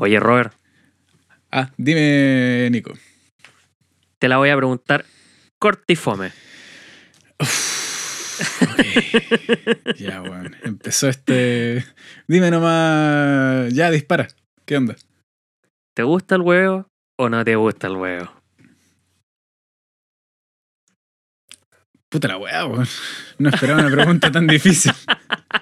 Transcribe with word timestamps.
Oye, 0.00 0.18
Robert, 0.20 0.54
Ah, 1.50 1.70
dime, 1.76 2.68
Nico. 2.70 2.94
te 4.18 4.28
la 4.28 4.38
voy 4.38 4.48
a 4.48 4.56
preguntar 4.56 5.04
cortifome. 5.60 6.32
Ya, 9.98 10.22
weón. 10.22 10.56
Empezó 10.62 11.08
este. 11.08 11.84
Dime 12.26 12.50
nomás. 12.50 13.72
Ya, 13.74 13.90
dispara. 13.90 14.28
¿Qué 14.64 14.76
onda? 14.78 14.96
¿Te 15.94 16.02
gusta 16.04 16.36
el 16.36 16.40
huevo 16.40 16.86
o 17.18 17.28
no 17.28 17.44
te 17.44 17.54
gusta 17.56 17.86
el 17.88 17.96
huevo? 17.96 18.32
Puta 22.08 22.28
la 22.28 22.38
weón. 22.38 22.86
No 23.38 23.48
esperaba 23.50 23.80
una 23.80 23.90
pregunta 23.90 24.32
tan 24.32 24.46
difícil. 24.46 24.92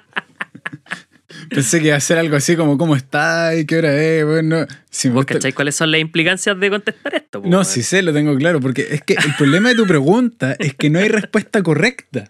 Pensé 1.51 1.81
que 1.81 1.89
iba 1.89 1.97
a 1.97 2.01
ser 2.01 2.19
algo 2.19 2.37
así 2.37 2.57
como 2.57 2.79
¿cómo 2.79 2.97
está? 2.97 3.55
y 3.57 3.67
qué 3.67 3.79
hora 3.79 3.95
es? 4.03 4.25
weón. 4.25 4.49
No, 4.49 4.67
si 4.91 5.09
¿Vos 5.09 5.17
gusta- 5.17 5.35
cacháis 5.35 5.55
cuáles 5.55 5.75
son 5.75 5.91
las 5.91 6.01
implicancias 6.01 6.59
de 6.59 6.71
contestar 6.71 7.15
esto? 7.15 7.41
no 7.45 7.49
weón? 7.49 7.65
sí 7.65 7.83
sé, 7.83 8.03
lo 8.03 8.13
tengo 8.13 8.35
claro. 8.37 8.61
Porque 8.61 8.87
es 8.91 9.03
que 9.03 9.15
el 9.15 9.35
problema 9.37 9.69
de 9.71 9.75
tu 9.75 9.87
pregunta 9.87 10.57
es 10.59 10.75
que 10.75 10.89
no 10.91 10.99
hay 10.99 11.09
respuesta 11.09 11.63
correcta. 11.63 12.29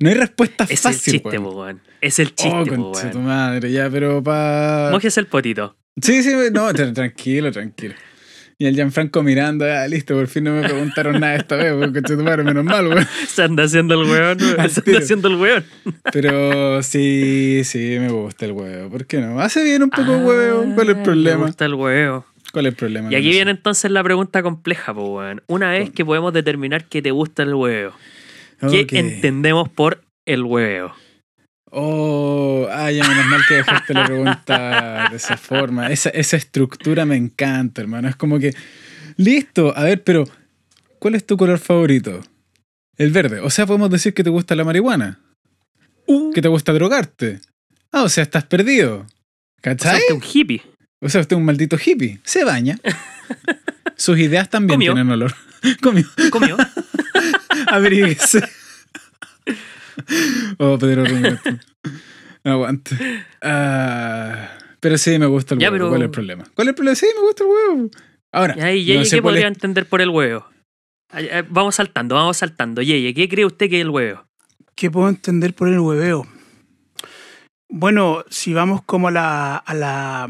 No 0.00 0.10
hay 0.10 0.14
respuesta 0.14 0.64
Es 0.68 0.80
fácil. 0.80 1.14
el 1.16 1.20
chiste, 1.22 1.38
weón. 1.38 1.56
weón. 1.56 1.80
Es 2.00 2.18
el 2.20 2.34
chiste, 2.34 2.56
oh, 2.56 2.64
po, 2.64 2.92
concha 2.92 3.10
tu 3.10 3.18
weón. 3.18 3.26
madre, 3.28 3.72
ya, 3.72 3.90
pero 3.90 4.22
pa. 4.22 4.90
Mójese 4.92 5.18
el 5.20 5.26
potito. 5.26 5.76
Sí, 6.00 6.22
sí, 6.22 6.30
no, 6.52 6.70
tra- 6.70 6.92
tranquilo, 6.94 7.50
tranquilo. 7.50 7.94
Y 8.60 8.66
el 8.66 8.74
Gianfranco 8.74 9.22
mirando, 9.22 9.64
ah, 9.66 9.86
listo, 9.86 10.14
por 10.14 10.26
fin 10.26 10.42
no 10.44 10.52
me 10.54 10.62
preguntaron 10.62 11.20
nada 11.20 11.36
esta 11.36 11.54
vez, 11.54 11.72
concha 11.74 12.16
tu 12.16 12.22
madre, 12.24 12.42
menos 12.42 12.64
mal, 12.64 12.88
weón. 12.88 13.06
Se 13.28 13.44
anda 13.44 13.62
haciendo 13.62 13.94
el 14.02 14.10
weón, 14.10 14.36
weón. 14.42 14.68
Se 14.70 14.80
anda 14.84 14.98
haciendo 14.98 15.28
el 15.28 15.36
weón. 15.36 15.64
Pero 16.12 16.82
sí, 16.82 17.60
sí, 17.62 17.96
me 18.00 18.08
gusta 18.08 18.46
el 18.46 18.52
huevo. 18.52 18.90
¿Por 18.90 19.06
qué 19.06 19.20
no? 19.20 19.38
Hace 19.40 19.62
bien 19.62 19.84
un 19.84 19.90
poco 19.90 20.12
el 20.12 20.20
Ah, 20.20 20.24
huevo. 20.24 20.74
¿Cuál 20.74 20.88
es 20.88 20.92
el 20.94 20.96
Me 20.98 21.04
problema? 21.04 21.46
gusta 21.46 21.64
el 21.66 21.74
huevo. 21.74 22.26
¿Cuál 22.52 22.66
es 22.66 22.70
el 22.72 22.76
problema? 22.76 23.12
Y 23.12 23.14
aquí 23.14 23.28
viene 23.30 23.52
entonces 23.52 23.90
la 23.92 24.02
pregunta 24.02 24.42
compleja, 24.42 24.92
po, 24.92 25.18
weón. 25.18 25.40
Una 25.46 25.70
vez 25.70 25.90
que 25.90 26.04
podemos 26.04 26.32
determinar 26.32 26.84
que 26.86 27.00
te 27.00 27.12
gusta 27.12 27.44
el 27.44 27.54
huevo, 27.54 27.92
¿qué 28.70 28.86
entendemos 28.90 29.68
por 29.68 30.02
el 30.26 30.42
huevo? 30.42 30.92
Oh, 31.70 32.66
ya 32.68 33.06
menos 33.06 33.26
mal 33.26 33.42
que 33.46 33.54
dejaste 33.56 33.94
la 33.94 34.06
pregunta 34.06 35.08
de 35.10 35.16
esa 35.16 35.36
forma. 35.36 35.88
Esa, 35.88 36.10
esa 36.10 36.36
estructura 36.36 37.04
me 37.04 37.16
encanta, 37.16 37.80
hermano. 37.82 38.08
Es 38.08 38.16
como 38.16 38.38
que, 38.38 38.54
listo, 39.16 39.76
a 39.76 39.84
ver, 39.84 40.02
pero 40.02 40.24
¿cuál 40.98 41.14
es 41.14 41.26
tu 41.26 41.36
color 41.36 41.58
favorito? 41.58 42.22
El 42.96 43.10
verde. 43.12 43.40
O 43.40 43.50
sea, 43.50 43.66
podemos 43.66 43.90
decir 43.90 44.14
que 44.14 44.24
te 44.24 44.30
gusta 44.30 44.54
la 44.56 44.64
marihuana. 44.64 45.20
Que 46.34 46.40
te 46.40 46.48
gusta 46.48 46.72
drogarte. 46.72 47.40
Ah, 47.92 48.02
o 48.02 48.08
sea, 48.08 48.22
estás 48.22 48.44
perdido. 48.44 49.00
O 49.00 49.06
sea, 49.62 49.76
¿Cachai? 49.76 49.98
usted 49.98 50.14
es 50.14 50.22
un 50.22 50.22
hippie. 50.32 50.62
O 51.00 51.08
sea, 51.08 51.20
usted 51.20 51.36
es 51.36 51.38
un 51.38 51.44
maldito 51.44 51.76
hippie. 51.84 52.18
Se 52.24 52.44
baña. 52.44 52.78
Sus 53.96 54.18
ideas 54.18 54.48
también 54.48 54.76
Comió. 54.76 54.94
tienen 54.94 55.12
olor. 55.12 55.34
Comió. 55.82 56.06
Comió. 56.30 56.56
Abríguese. 57.66 58.42
Oh, 60.58 60.78
Pedro 60.78 61.04
Ruño. 61.04 61.38
Aguante. 62.44 62.96
Ah, 63.42 64.48
pero 64.80 64.96
sí, 64.98 65.18
me 65.18 65.26
gusta 65.26 65.54
el 65.54 65.60
Ya, 65.60 65.68
huevo. 65.70 65.76
pero- 65.76 65.88
¿Cuál 65.90 66.02
es 66.02 66.06
el 66.06 66.10
problema? 66.10 66.44
¿Cuál 66.54 66.68
es 66.68 66.70
el 66.70 66.74
problema? 66.74 66.94
Sí, 66.96 67.06
me 67.14 67.20
gusta 67.22 67.44
el 67.44 67.50
huevo. 67.50 67.90
Ahora, 68.32 68.54
Y 68.56 68.60
ahí, 68.60 68.98
no 68.98 69.02
¿qué 69.10 69.22
podría 69.22 69.46
es- 69.48 69.54
entender 69.54 69.86
por 69.86 70.00
el 70.00 70.10
huevo? 70.10 70.46
Ay, 71.10 71.28
ay, 71.32 71.42
Vamos 71.48 71.74
saltando, 71.76 72.14
vamos 72.14 72.36
saltando. 72.36 72.82
Yeye, 72.82 73.14
¿qué 73.14 73.28
cree 73.28 73.44
usted 73.46 73.68
que 73.70 73.76
es 73.76 73.82
el 73.82 73.90
huevo? 73.90 74.24
¿Qué 74.74 74.90
puedo 74.90 75.08
entender 75.08 75.54
por 75.54 75.68
el 75.68 75.78
hueveo? 75.80 76.26
Bueno, 77.70 78.24
si 78.30 78.54
vamos 78.54 78.82
como 78.82 79.08
a 79.08 79.10
la, 79.10 79.56
a 79.56 79.74
la, 79.74 80.24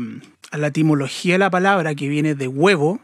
a 0.50 0.58
la 0.58 0.66
etimología 0.66 1.34
de 1.34 1.38
la 1.38 1.50
palabra 1.50 1.94
que 1.94 2.08
viene 2.08 2.34
de 2.34 2.48
huevo, 2.48 3.00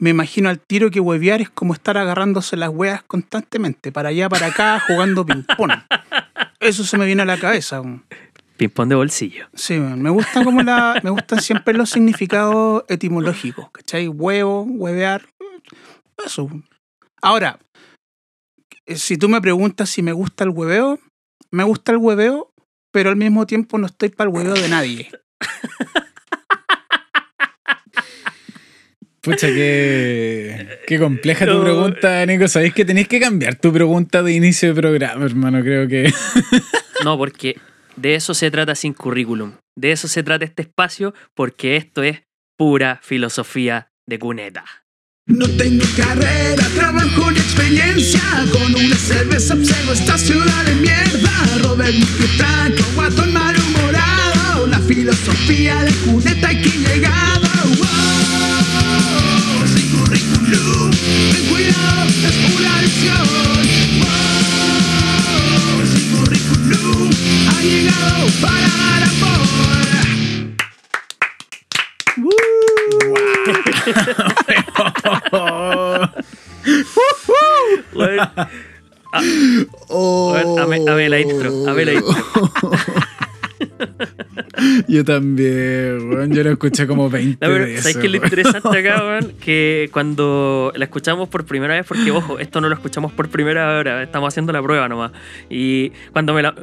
me 0.00 0.10
imagino 0.10 0.48
al 0.48 0.58
tiro 0.58 0.90
que 0.90 0.98
huevear 0.98 1.42
es 1.42 1.50
como 1.50 1.74
estar 1.74 1.98
agarrándose 1.98 2.56
las 2.56 2.70
hueas 2.70 3.02
constantemente, 3.02 3.92
para 3.92 4.08
allá, 4.08 4.28
para 4.28 4.46
acá, 4.46 4.80
jugando 4.86 5.24
ping-pong. 5.24 5.72
Eso 6.58 6.84
se 6.84 6.96
me 6.96 7.04
viene 7.04 7.22
a 7.22 7.26
la 7.26 7.38
cabeza. 7.38 7.82
Ping-pong 8.56 8.88
de 8.88 8.94
bolsillo. 8.94 9.48
Sí, 9.54 9.78
me 9.78 10.08
gusta 10.08 10.42
como 10.42 10.62
la, 10.62 10.98
me 11.04 11.10
gustan 11.10 11.40
siempre 11.42 11.74
los 11.74 11.90
significados 11.90 12.84
etimológicos, 12.88 13.70
¿cachai? 13.70 14.08
Huevo, 14.08 14.62
huevear, 14.62 15.26
eso. 16.24 16.50
Ahora, 17.20 17.58
eh, 18.86 18.96
si 18.96 19.18
tú 19.18 19.28
me 19.28 19.42
preguntas 19.42 19.90
si 19.90 20.02
me 20.02 20.12
gusta 20.12 20.44
el 20.44 20.50
hueveo, 20.50 20.98
me 21.50 21.64
gusta 21.64 21.92
el 21.92 21.98
hueveo, 21.98 22.54
pero 22.90 23.10
al 23.10 23.16
mismo 23.16 23.46
tiempo 23.46 23.76
no 23.76 23.86
estoy 23.86 24.08
para 24.08 24.30
el 24.30 24.34
hueveo 24.34 24.54
de 24.54 24.68
nadie. 24.70 25.10
Pucha, 29.22 29.48
qué, 29.48 30.78
qué 30.86 30.98
compleja 30.98 31.44
tu 31.46 31.52
No. 31.54 31.62
pregunta, 31.62 32.24
Nico. 32.26 32.48
Sabéis 32.48 32.72
que 32.72 32.84
tenéis 32.86 33.06
que 33.08 33.20
cambiar 33.20 33.54
tu 33.56 33.72
pregunta 33.72 34.22
de 34.22 34.32
inicio 34.32 34.68
de 34.70 34.80
programa, 34.80 35.24
hermano. 35.26 35.60
Creo 35.62 35.86
que. 35.88 36.12
No, 37.04 37.16
porque 37.16 37.56
de 37.96 38.14
eso 38.14 38.34
se 38.34 38.50
trata 38.50 38.74
sin 38.74 38.92
currículum. 38.92 39.52
De 39.74 39.90
eso 39.92 40.06
se 40.06 40.22
trata 40.22 40.44
este 40.44 40.60
espacio, 40.62 41.14
porque 41.34 41.76
esto 41.76 42.02
es 42.02 42.24
pura 42.58 43.00
filosofía 43.02 43.90
de 44.06 44.18
cuneta. 44.18 44.64
No 45.26 45.48
tengo 45.48 45.84
carrera, 45.96 46.62
trabajo 46.74 47.30
ni 47.30 47.38
experiencia. 47.38 48.20
Con 48.52 48.74
una 48.74 48.96
cerveza 48.96 49.54
observo 49.54 49.92
esta 49.94 50.18
ciudad 50.18 50.64
de 50.66 50.74
mierda. 50.74 51.30
Robert 51.62 51.94
Franco, 52.36 52.82
guatón 52.94 53.32
malhumorado. 53.32 54.66
La 54.66 54.78
filosofía 54.80 55.82
de 55.84 55.92
Cuneta 56.04 56.48
aquí 56.50 56.69
Yo 84.90 85.04
también, 85.04 86.08
weón. 86.10 86.32
Yo 86.32 86.42
lo 86.42 86.50
escuché 86.50 86.86
como 86.86 87.08
20 87.10 87.46
No, 87.46 87.52
pero 87.52 87.64
veces. 87.64 87.82
¿sabes 87.82 87.96
qué 87.98 88.06
es 88.06 88.12
lo 88.12 88.16
interesante 88.18 88.78
acá, 88.78 89.02
weón? 89.06 89.32
Que 89.40 89.88
cuando 89.92 90.72
la 90.74 90.84
escuchamos 90.84 91.28
por 91.28 91.44
primera 91.46 91.74
vez, 91.74 91.86
porque 91.86 92.10
ojo, 92.10 92.38
esto 92.38 92.60
no 92.60 92.68
lo 92.68 92.74
escuchamos 92.74 93.12
por 93.12 93.28
primera 93.28 93.78
hora, 93.78 94.02
estamos 94.02 94.28
haciendo 94.28 94.52
la 94.52 94.62
prueba 94.62 94.88
nomás. 94.88 95.12
Y 95.48 95.90
cuando 96.12 96.34
me 96.34 96.42
la. 96.42 96.54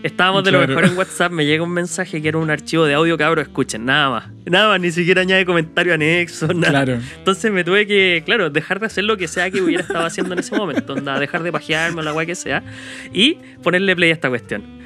Estábamos 0.00 0.44
de 0.44 0.52
lo 0.52 0.64
mejor 0.64 0.84
en 0.84 0.96
WhatsApp, 0.96 1.32
me 1.32 1.44
llega 1.44 1.64
un 1.64 1.72
mensaje 1.72 2.22
que 2.22 2.28
era 2.28 2.38
un 2.38 2.48
archivo 2.50 2.84
de 2.84 2.94
audio, 2.94 3.18
cabro, 3.18 3.42
escuchen, 3.42 3.84
nada 3.84 4.10
más. 4.10 4.24
Nada 4.46 4.68
más, 4.68 4.80
ni 4.80 4.92
siquiera 4.92 5.22
añade 5.22 5.44
comentario 5.44 5.92
anexo, 5.92 6.46
nada. 6.54 6.84
Claro. 6.84 7.00
Entonces 7.16 7.50
me 7.50 7.64
tuve 7.64 7.84
que, 7.84 8.22
claro, 8.24 8.48
dejar 8.48 8.78
de 8.78 8.86
hacer 8.86 9.02
lo 9.02 9.16
que 9.16 9.26
sea 9.26 9.50
que 9.50 9.60
hubiera 9.60 9.82
estado 9.82 10.06
haciendo 10.06 10.34
en 10.34 10.38
ese 10.38 10.54
momento. 10.56 10.92
Onda, 10.92 11.18
dejar 11.18 11.42
de 11.42 11.50
pajearme 11.50 12.00
o 12.00 12.04
la 12.04 12.12
weá 12.12 12.26
que 12.26 12.36
sea. 12.36 12.62
Y 13.12 13.38
ponerle 13.64 13.96
play 13.96 14.10
a 14.10 14.12
esta 14.12 14.28
cuestión. 14.28 14.77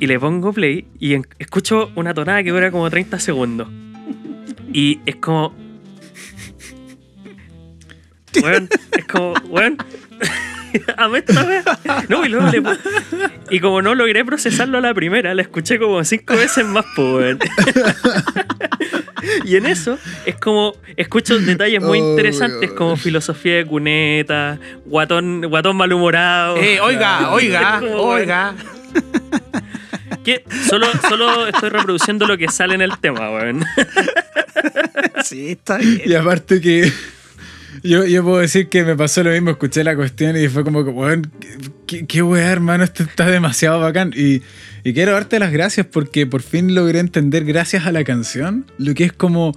Y 0.00 0.06
le 0.06 0.18
pongo 0.18 0.52
play 0.52 0.86
y 0.98 1.14
en- 1.14 1.26
escucho 1.38 1.92
una 1.94 2.12
tonada 2.14 2.42
que 2.42 2.50
dura 2.50 2.70
como 2.72 2.88
30 2.90 3.20
segundos. 3.20 3.68
Y 4.72 4.98
es 5.06 5.16
como. 5.16 5.54
Weón, 8.42 8.68
es 8.96 9.04
como, 9.06 9.34
weón. 9.48 9.76
Amé 10.96 11.18
esta 11.18 11.42
wea. 11.44 11.64
No, 12.08 12.24
y 12.24 12.28
luego 12.28 12.48
le 12.48 12.62
Y 13.50 13.58
como 13.60 13.82
no 13.82 13.94
logré 13.96 14.24
procesarlo 14.24 14.78
a 14.78 14.80
la 14.80 14.94
primera, 14.94 15.34
la 15.34 15.42
escuché 15.42 15.78
como 15.80 16.02
cinco 16.04 16.34
veces 16.36 16.64
más, 16.64 16.84
pues, 16.96 17.06
weón. 17.14 17.38
Y 19.44 19.56
en 19.56 19.66
eso 19.66 19.98
es 20.24 20.36
como, 20.36 20.72
escucho 20.96 21.38
detalles 21.38 21.82
muy 21.82 22.00
Oh, 22.00 22.10
interesantes 22.10 22.72
como 22.72 22.96
filosofía 22.96 23.56
de 23.56 23.66
cuneta, 23.66 24.58
guatón, 24.86 25.42
guatón 25.42 25.76
malhumorado. 25.76 26.56
Eh, 26.56 26.80
oiga, 26.80 27.30
oiga, 27.32 27.80
Como, 27.80 27.96
oiga. 27.96 28.54
Que 30.24 30.44
solo, 30.68 30.86
solo 31.08 31.46
estoy 31.46 31.70
reproduciendo 31.70 32.26
lo 32.26 32.36
que 32.36 32.48
sale 32.48 32.74
en 32.74 32.82
el 32.82 32.98
tema, 32.98 33.30
weón. 33.30 33.64
Sí, 35.24 35.50
está 35.50 35.78
bien. 35.78 36.02
Y 36.04 36.14
aparte 36.14 36.60
que 36.60 36.92
yo, 37.82 38.04
yo 38.04 38.22
puedo 38.22 38.38
decir 38.38 38.68
que 38.68 38.84
me 38.84 38.96
pasó 38.96 39.22
lo 39.22 39.30
mismo, 39.30 39.50
escuché 39.50 39.84
la 39.84 39.96
cuestión 39.96 40.36
y 40.36 40.48
fue 40.48 40.64
como 40.64 40.84
que, 40.84 40.90
weón, 40.90 41.30
qué, 41.86 42.06
qué 42.06 42.22
weá, 42.22 42.50
hermano, 42.50 42.84
esto 42.84 43.02
está 43.02 43.26
demasiado 43.26 43.80
bacán. 43.80 44.12
Y, 44.14 44.42
y 44.84 44.92
quiero 44.92 45.12
darte 45.12 45.38
las 45.38 45.52
gracias 45.52 45.86
porque 45.86 46.26
por 46.26 46.42
fin 46.42 46.74
logré 46.74 46.98
entender, 46.98 47.44
gracias 47.44 47.86
a 47.86 47.92
la 47.92 48.04
canción, 48.04 48.66
lo 48.78 48.94
que 48.94 49.04
es 49.04 49.12
como 49.12 49.54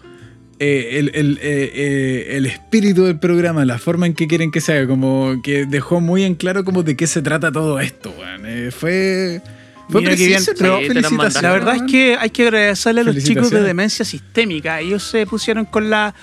eh, 0.59 0.99
el, 0.99 1.11
el, 1.15 1.39
eh, 1.41 1.71
eh, 1.73 2.27
el 2.37 2.45
espíritu 2.45 3.03
del 3.03 3.19
programa, 3.19 3.65
la 3.65 3.79
forma 3.79 4.05
en 4.05 4.13
que 4.13 4.27
quieren 4.27 4.51
que 4.51 4.61
se 4.61 4.73
haga, 4.73 4.87
como 4.87 5.41
que 5.43 5.65
dejó 5.65 5.99
muy 5.99 6.23
en 6.23 6.35
claro 6.35 6.63
como 6.63 6.83
de 6.83 6.95
qué 6.95 7.07
se 7.07 7.21
trata 7.21 7.51
todo 7.51 7.79
esto, 7.79 8.13
weón. 8.17 8.45
Eh, 8.45 8.71
fue... 8.71 9.41
Fue 9.89 10.01
La 10.01 11.51
verdad 11.51 11.75
es 11.75 11.83
que 11.83 12.17
hay 12.19 12.29
que 12.29 12.43
agradecerle 12.43 13.01
a 13.01 13.03
los 13.03 13.17
chicos 13.23 13.49
de. 13.51 13.61
Demencia 13.61 14.05
Sistémica. 14.05 14.79
Ellos 14.79 15.03
se 15.03 15.25
pusieron 15.25 15.65
con 15.65 15.89
la 15.89 16.13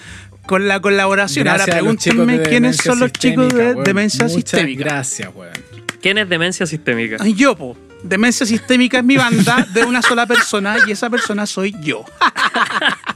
con 0.46 0.66
la 0.66 0.80
colaboración. 0.80 1.44
Gracias 1.44 1.68
Ahora 1.68 1.80
pregúntenme 1.80 2.38
de 2.38 2.48
quiénes 2.48 2.76
son 2.76 3.00
los 3.00 3.12
chicos 3.12 3.52
de 3.54 3.72
weón. 3.72 3.84
Demencia 3.84 4.24
Muchas 4.24 4.34
Sistémica. 4.34 4.84
Gracias, 4.84 5.30
weón. 5.34 5.52
¿Quién 6.00 6.18
es 6.18 6.28
demencia 6.28 6.66
sistémica? 6.66 7.16
Ay, 7.20 7.34
Yo, 7.34 7.56
po. 7.56 7.76
Demencia 8.02 8.46
Sistémica 8.46 8.98
es 8.98 9.04
mi 9.04 9.16
banda 9.16 9.66
de 9.72 9.84
una 9.84 10.02
sola 10.02 10.26
persona 10.26 10.76
y 10.86 10.92
esa 10.92 11.10
persona 11.10 11.46
soy 11.46 11.74
yo. 11.82 12.04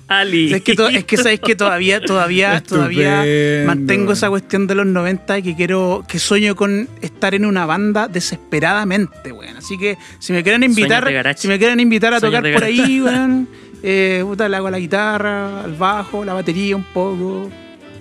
Ali. 0.08 0.52
Es 0.52 0.62
que, 0.62 0.76
es 0.92 1.04
que 1.04 1.16
sabes 1.16 1.40
que 1.40 1.56
todavía, 1.56 2.00
todavía, 2.00 2.62
todavía 2.62 3.25
mantengo 3.66 4.12
esa 4.12 4.28
cuestión 4.28 4.66
de 4.66 4.75
los 4.75 4.86
90 4.86 5.38
y 5.38 5.42
que 5.42 5.56
quiero, 5.56 6.04
que 6.06 6.19
sueño 6.19 6.54
con 6.54 6.88
estar 7.00 7.34
en 7.34 7.46
una 7.46 7.64
banda 7.66 8.08
desesperadamente, 8.08 9.32
weón. 9.32 9.56
Así 9.56 9.78
que 9.78 9.96
si 10.19 10.32
me 10.32 10.42
quieren 10.42 10.62
invitar, 10.62 11.37
si 11.37 11.48
me 11.48 11.58
quieren 11.58 11.80
invitar 11.80 12.12
a 12.14 12.20
Sueños 12.20 12.40
tocar 12.40 12.54
por 12.54 12.64
ahí, 12.64 13.00
weón, 13.00 13.48
eh, 13.82 14.22
puta, 14.25 14.48
le 14.48 14.56
hago 14.56 14.66
a 14.66 14.70
la 14.70 14.78
guitarra, 14.78 15.62
al 15.62 15.75
bajo, 15.75 16.25
la 16.25 16.34
batería 16.34 16.76
un 16.76 16.84
poco, 16.84 17.50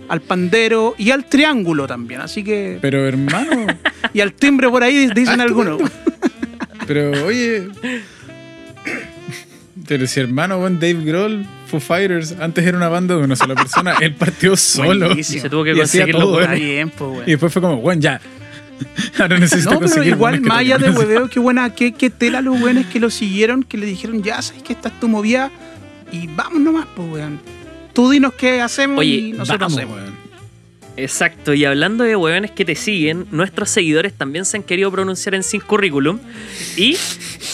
al 0.09 0.21
pandero 0.21 0.95
y 0.97 1.12
al 1.12 1.25
triángulo 1.25 1.88
también. 1.88 2.21
Así 2.21 2.44
que. 2.44 2.77
Pero 2.81 3.07
hermano, 3.07 3.68
Y 4.13 4.19
al 4.19 4.33
timbre 4.33 4.69
por 4.69 4.83
ahí 4.83 5.09
dicen 5.13 5.41
algunos. 5.41 5.81
Pero 6.88 7.25
oye. 7.25 7.68
Pero 9.88 10.07
si 10.07 10.19
hermano, 10.19 10.57
weón, 10.59 10.80
Dave 10.80 11.03
Grohl, 11.03 11.45
Foo 11.68 11.80
Fighters, 11.80 12.35
antes 12.39 12.65
era 12.65 12.77
una 12.77 12.88
banda 12.89 13.15
de 13.15 13.24
una 13.24 13.35
sola 13.35 13.56
persona, 13.56 13.95
él 14.01 14.13
partió 14.15 14.56
solo. 14.57 15.07
Buenísimo. 15.07 15.38
Y 15.38 15.41
se 15.41 15.50
tuvo 15.50 15.63
que 15.63 15.71
Y 15.74 15.81
hacía 15.81 16.01
conseguir 16.01 16.15
todo, 16.15 16.31
los 16.31 16.39
Está 16.41 16.51
buenos. 16.51 16.65
bien, 16.68 16.89
pues, 16.89 17.12
weón. 17.12 17.24
Y 17.27 17.31
después 17.31 17.53
fue 17.53 17.62
como, 17.62 17.77
bueno, 17.77 18.01
ya. 18.01 18.21
Ahora 19.19 19.39
necesito 19.39 19.71
No, 19.71 19.80
pero 19.80 19.91
conseguir 19.91 20.13
igual, 20.13 20.41
allá 20.51 20.77
de 20.77 20.89
hueveo, 20.91 21.27
qué 21.30 21.39
buena, 21.39 21.74
qué, 21.74 21.94
qué 21.94 22.09
tela 22.09 22.41
los 22.41 22.59
buenos 22.59 22.86
que 22.88 23.00
lo 23.00 23.09
siguieron, 23.09 23.63
que 23.63 23.77
le 23.77 23.86
dijeron, 23.86 24.24
ya 24.24 24.41
sabes 24.41 24.63
que 24.63 24.74
esta 24.74 24.89
es 24.89 25.00
tu 25.00 25.07
movida 25.07 25.51
y 26.12 26.27
vamos 26.27 26.62
nomás, 26.62 26.86
pues, 26.95 27.09
weón. 27.12 27.39
Tú 27.94 28.09
dinos 28.09 28.33
qué 28.33 28.62
hacemos 28.62 29.00
Oye, 29.00 29.09
y 29.15 29.31
nosotros 29.33 29.59
Vamos, 29.59 29.77
hacemos. 29.77 29.97
weón. 29.97 30.12
Exacto, 30.95 31.54
y 31.56 31.66
hablando 31.66 32.04
de 32.04 32.16
hueones 32.16 32.51
que 32.51 32.66
te 32.66 32.75
siguen, 32.75 33.25
nuestros 33.31 33.69
seguidores 33.72 34.13
también 34.13 34.45
se 34.45 34.57
han 34.57 34.63
querido 34.63 34.92
pronunciar 34.92 35.34
en 35.34 35.42
Sin 35.42 35.60
Currículum. 35.62 36.19
Y 36.78 36.95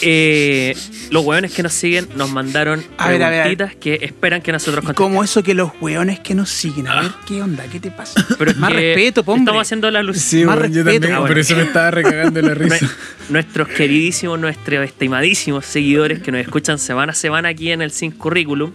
eh, 0.02 0.76
los 1.10 1.24
hueones 1.24 1.52
que 1.52 1.62
nos 1.62 1.72
siguen 1.72 2.06
nos 2.16 2.30
mandaron 2.30 2.84
A 2.98 3.08
ver, 3.08 3.22
a 3.22 3.30
ver, 3.30 3.40
a 3.40 3.44
ver. 3.46 3.56
preguntitas 3.56 3.74
que 3.80 4.04
esperan 4.04 4.42
que 4.42 4.52
nosotros 4.52 4.84
contestemos. 4.84 5.10
como 5.10 5.24
eso 5.24 5.42
que 5.42 5.54
los 5.54 5.70
weones 5.80 6.20
que 6.20 6.34
nos 6.34 6.50
siguen, 6.50 6.86
a 6.88 7.00
ver 7.00 7.10
qué 7.26 7.42
onda, 7.42 7.64
qué 7.72 7.80
te 7.80 7.90
pasa. 7.90 8.24
Pero 8.38 8.54
Más 8.56 8.70
que 8.72 8.76
respeto, 8.94 9.20
hombre. 9.22 9.40
Estamos 9.44 9.62
haciendo 9.62 9.90
la 9.90 10.02
luz. 10.02 10.18
Sí, 10.18 10.44
Más 10.44 10.58
weón, 10.58 10.72
yo 10.72 10.82
respeto. 10.84 11.00
también, 11.00 11.12
Ah, 11.14 11.18
bueno. 11.20 11.32
por 11.34 11.38
eso 11.38 11.56
me 11.56 11.62
estaba 11.62 11.90
recagando 11.90 12.42
la 12.42 12.54
risa. 12.54 12.76
Nue- 12.86 12.90
Nuestros 13.30 13.68
queridísimos, 13.68 14.38
nuestros 14.38 14.84
estimadísimos 14.84 15.64
seguidores 15.64 16.20
que 16.20 16.30
nos 16.30 16.40
escuchan 16.42 16.78
semana 16.78 17.12
a 17.12 17.14
semana 17.14 17.48
aquí 17.48 17.70
en 17.72 17.80
el 17.80 17.90
Sin 17.90 18.10
Currículum. 18.10 18.72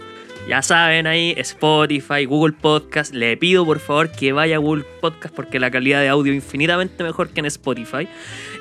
Ya 0.48 0.62
saben 0.62 1.08
ahí, 1.08 1.34
Spotify, 1.38 2.24
Google 2.24 2.52
Podcast. 2.52 3.12
Le 3.12 3.36
pido 3.36 3.66
por 3.66 3.80
favor 3.80 4.12
que 4.12 4.32
vaya 4.32 4.54
a 4.54 4.58
Google 4.60 4.84
Podcast 5.00 5.34
porque 5.34 5.58
la 5.58 5.72
calidad 5.72 6.00
de 6.00 6.08
audio 6.08 6.32
es 6.32 6.36
infinitamente 6.36 7.02
mejor 7.02 7.30
que 7.30 7.40
en 7.40 7.46
Spotify. 7.46 8.06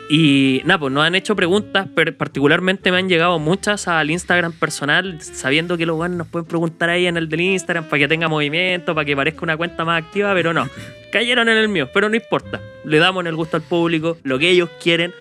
Y 0.10 0.62
nada, 0.66 0.80
pues 0.80 0.94
nos 0.94 1.04
han 1.04 1.16
hecho 1.16 1.36
preguntas, 1.36 1.88
pero 1.96 2.16
particularmente 2.16 2.92
me 2.92 2.98
han 3.00 3.10
llegado 3.10 3.40
muchas 3.40 3.88
al 3.88 4.12
Instagram 4.12 4.52
personal, 4.54 5.18
sabiendo 5.22 5.78
que 5.78 5.86
los 5.88 5.96
buenos 5.96 6.18
nos 6.19 6.28
pueden 6.28 6.48
preguntar 6.48 6.90
ahí 6.92 7.07
en 7.07 7.18
el 7.18 7.28
del 7.28 7.42
Instagram 7.42 7.86
para 7.86 8.00
que 8.02 8.07
tenga 8.07 8.28
movimiento, 8.28 8.94
para 8.94 9.04
que 9.06 9.16
parezca 9.16 9.40
una 9.42 9.57
cuenta 9.57 9.84
más 9.84 10.04
activa, 10.04 10.34
pero 10.36 10.54
no. 10.54 10.69
Cayeron 11.12 11.50
en 11.50 11.57
el 11.57 11.69
mío, 11.69 11.90
pero 11.94 12.07
no 12.10 12.16
importa. 12.16 12.62
Le 12.84 13.00
damos 13.00 13.22
en 13.22 13.28
el 13.28 13.36
gusto 13.36 13.57
al 13.57 13.63
público, 13.63 14.18
lo 14.24 14.38
que 14.38 14.50
ellos 14.52 14.69
quieren. 14.81 15.12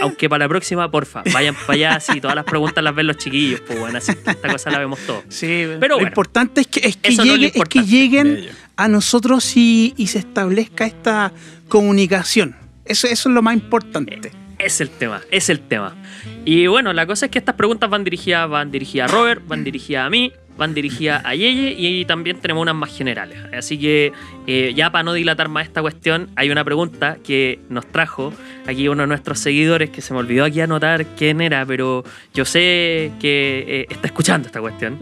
Aunque 0.00 0.30
para 0.30 0.44
la 0.46 0.48
próxima, 0.48 0.90
porfa, 0.90 1.22
vayan 1.32 1.54
para 1.54 1.72
allá, 1.74 1.94
así 1.96 2.18
todas 2.18 2.34
las 2.34 2.46
preguntas 2.46 2.82
las 2.82 2.94
ven 2.94 3.06
los 3.06 3.18
chiquillos, 3.18 3.60
pues 3.60 3.78
bueno, 3.78 3.98
así 3.98 4.12
esta 4.12 4.34
cosa 4.50 4.70
la 4.70 4.78
vemos 4.78 4.98
todos. 5.00 5.24
Sí, 5.28 5.66
Pero 5.78 5.88
lo 5.88 5.94
bueno, 5.96 6.08
importante 6.08 6.62
es 6.62 6.66
que, 6.68 6.80
es 6.88 6.96
que, 6.96 7.14
no 7.14 7.22
es 7.22 7.28
llegue- 7.30 7.52
es 7.54 7.64
que 7.68 7.80
lleguen 7.84 8.48
a 8.76 8.88
nosotros 8.88 9.54
y, 9.58 9.92
y 9.98 10.06
se 10.06 10.20
establezca 10.20 10.86
esta 10.86 11.32
comunicación. 11.68 12.56
Eso, 12.84 13.06
es 13.06 13.24
lo 13.26 13.42
más 13.42 13.54
importante. 13.54 14.30
Es 14.58 14.80
el 14.80 14.90
tema, 14.90 15.22
es 15.30 15.48
el 15.48 15.60
tema. 15.60 15.96
Y 16.44 16.66
bueno, 16.66 16.92
la 16.92 17.06
cosa 17.06 17.26
es 17.26 17.32
que 17.32 17.38
estas 17.38 17.54
preguntas 17.54 17.90
van 17.90 18.04
dirigidas, 18.04 18.48
van 18.48 18.70
dirigidas 18.70 19.10
a 19.10 19.14
Robert, 19.14 19.42
van 19.46 19.64
dirigidas 19.64 20.06
a 20.06 20.10
mí, 20.10 20.32
van 20.56 20.74
dirigidas 20.74 21.24
a 21.24 21.34
Yeye 21.34 21.74
y 21.76 22.04
también 22.04 22.38
tenemos 22.40 22.62
unas 22.62 22.74
más 22.74 22.96
generales. 22.96 23.38
Así 23.52 23.78
que 23.78 24.12
eh, 24.46 24.72
ya 24.76 24.90
para 24.92 25.02
no 25.02 25.12
dilatar 25.12 25.48
más 25.48 25.66
esta 25.66 25.80
cuestión, 25.82 26.30
hay 26.36 26.50
una 26.50 26.64
pregunta 26.64 27.18
que 27.24 27.58
nos 27.68 27.86
trajo 27.86 28.32
aquí 28.66 28.86
uno 28.88 29.02
de 29.02 29.08
nuestros 29.08 29.40
seguidores 29.40 29.90
que 29.90 30.00
se 30.00 30.12
me 30.12 30.20
olvidó 30.20 30.44
aquí 30.44 30.60
anotar 30.60 31.04
quién 31.16 31.40
era, 31.40 31.66
pero 31.66 32.04
yo 32.32 32.44
sé 32.44 33.12
que 33.20 33.64
eh, 33.66 33.86
está 33.90 34.06
escuchando 34.06 34.46
esta 34.46 34.60
cuestión. 34.60 35.00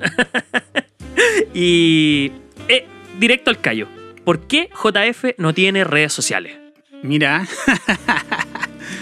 y 1.55 2.33
eh, 2.69 2.87
directo 3.19 3.51
al 3.51 3.61
callo. 3.61 3.89
¿Por 4.25 4.47
qué 4.47 4.71
JF 4.73 5.37
no 5.39 5.53
tiene 5.53 5.85
redes 5.85 6.13
sociales? 6.13 6.62
Mira, 7.03 7.47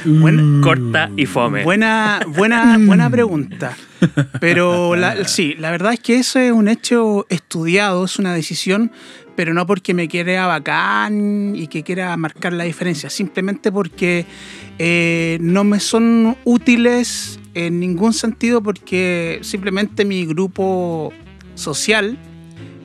Bueno, 0.06 0.62
Corta 0.62 1.11
y 1.17 1.26
fome. 1.26 1.62
buena, 1.62 2.20
buena, 2.26 2.79
buena 2.81 3.11
pregunta. 3.11 3.76
Pero 4.41 4.97
la- 4.97 5.25
sí, 5.29 5.55
la 5.58 5.70
verdad 5.70 5.93
es 5.93 6.00
que 6.00 6.17
eso 6.17 6.38
es 6.38 6.52
un 6.52 6.69
hecho 6.69 7.26
estudiado, 7.29 8.05
es 8.06 8.19
una 8.19 8.32
decisión, 8.32 8.91
pero 9.37 9.52
no 9.52 9.67
porque 9.67 9.93
me 9.93 10.08
quiera 10.08 10.47
bacán 10.47 11.52
y 11.55 11.67
que 11.67 11.82
quiera 11.82 12.17
marcar 12.17 12.52
la 12.55 12.64
diferencia, 12.64 13.11
simplemente 13.11 13.70
porque 13.70 14.25
eh, 14.79 15.37
no 15.43 15.64
me 15.64 15.81
son 15.81 16.37
útiles 16.44 17.38
en 17.55 17.81
ningún 17.81 18.14
sentido 18.14 18.62
porque 18.62 19.41
simplemente 19.43 20.05
mi 20.06 20.25
grupo 20.25 21.12
social 21.55 22.17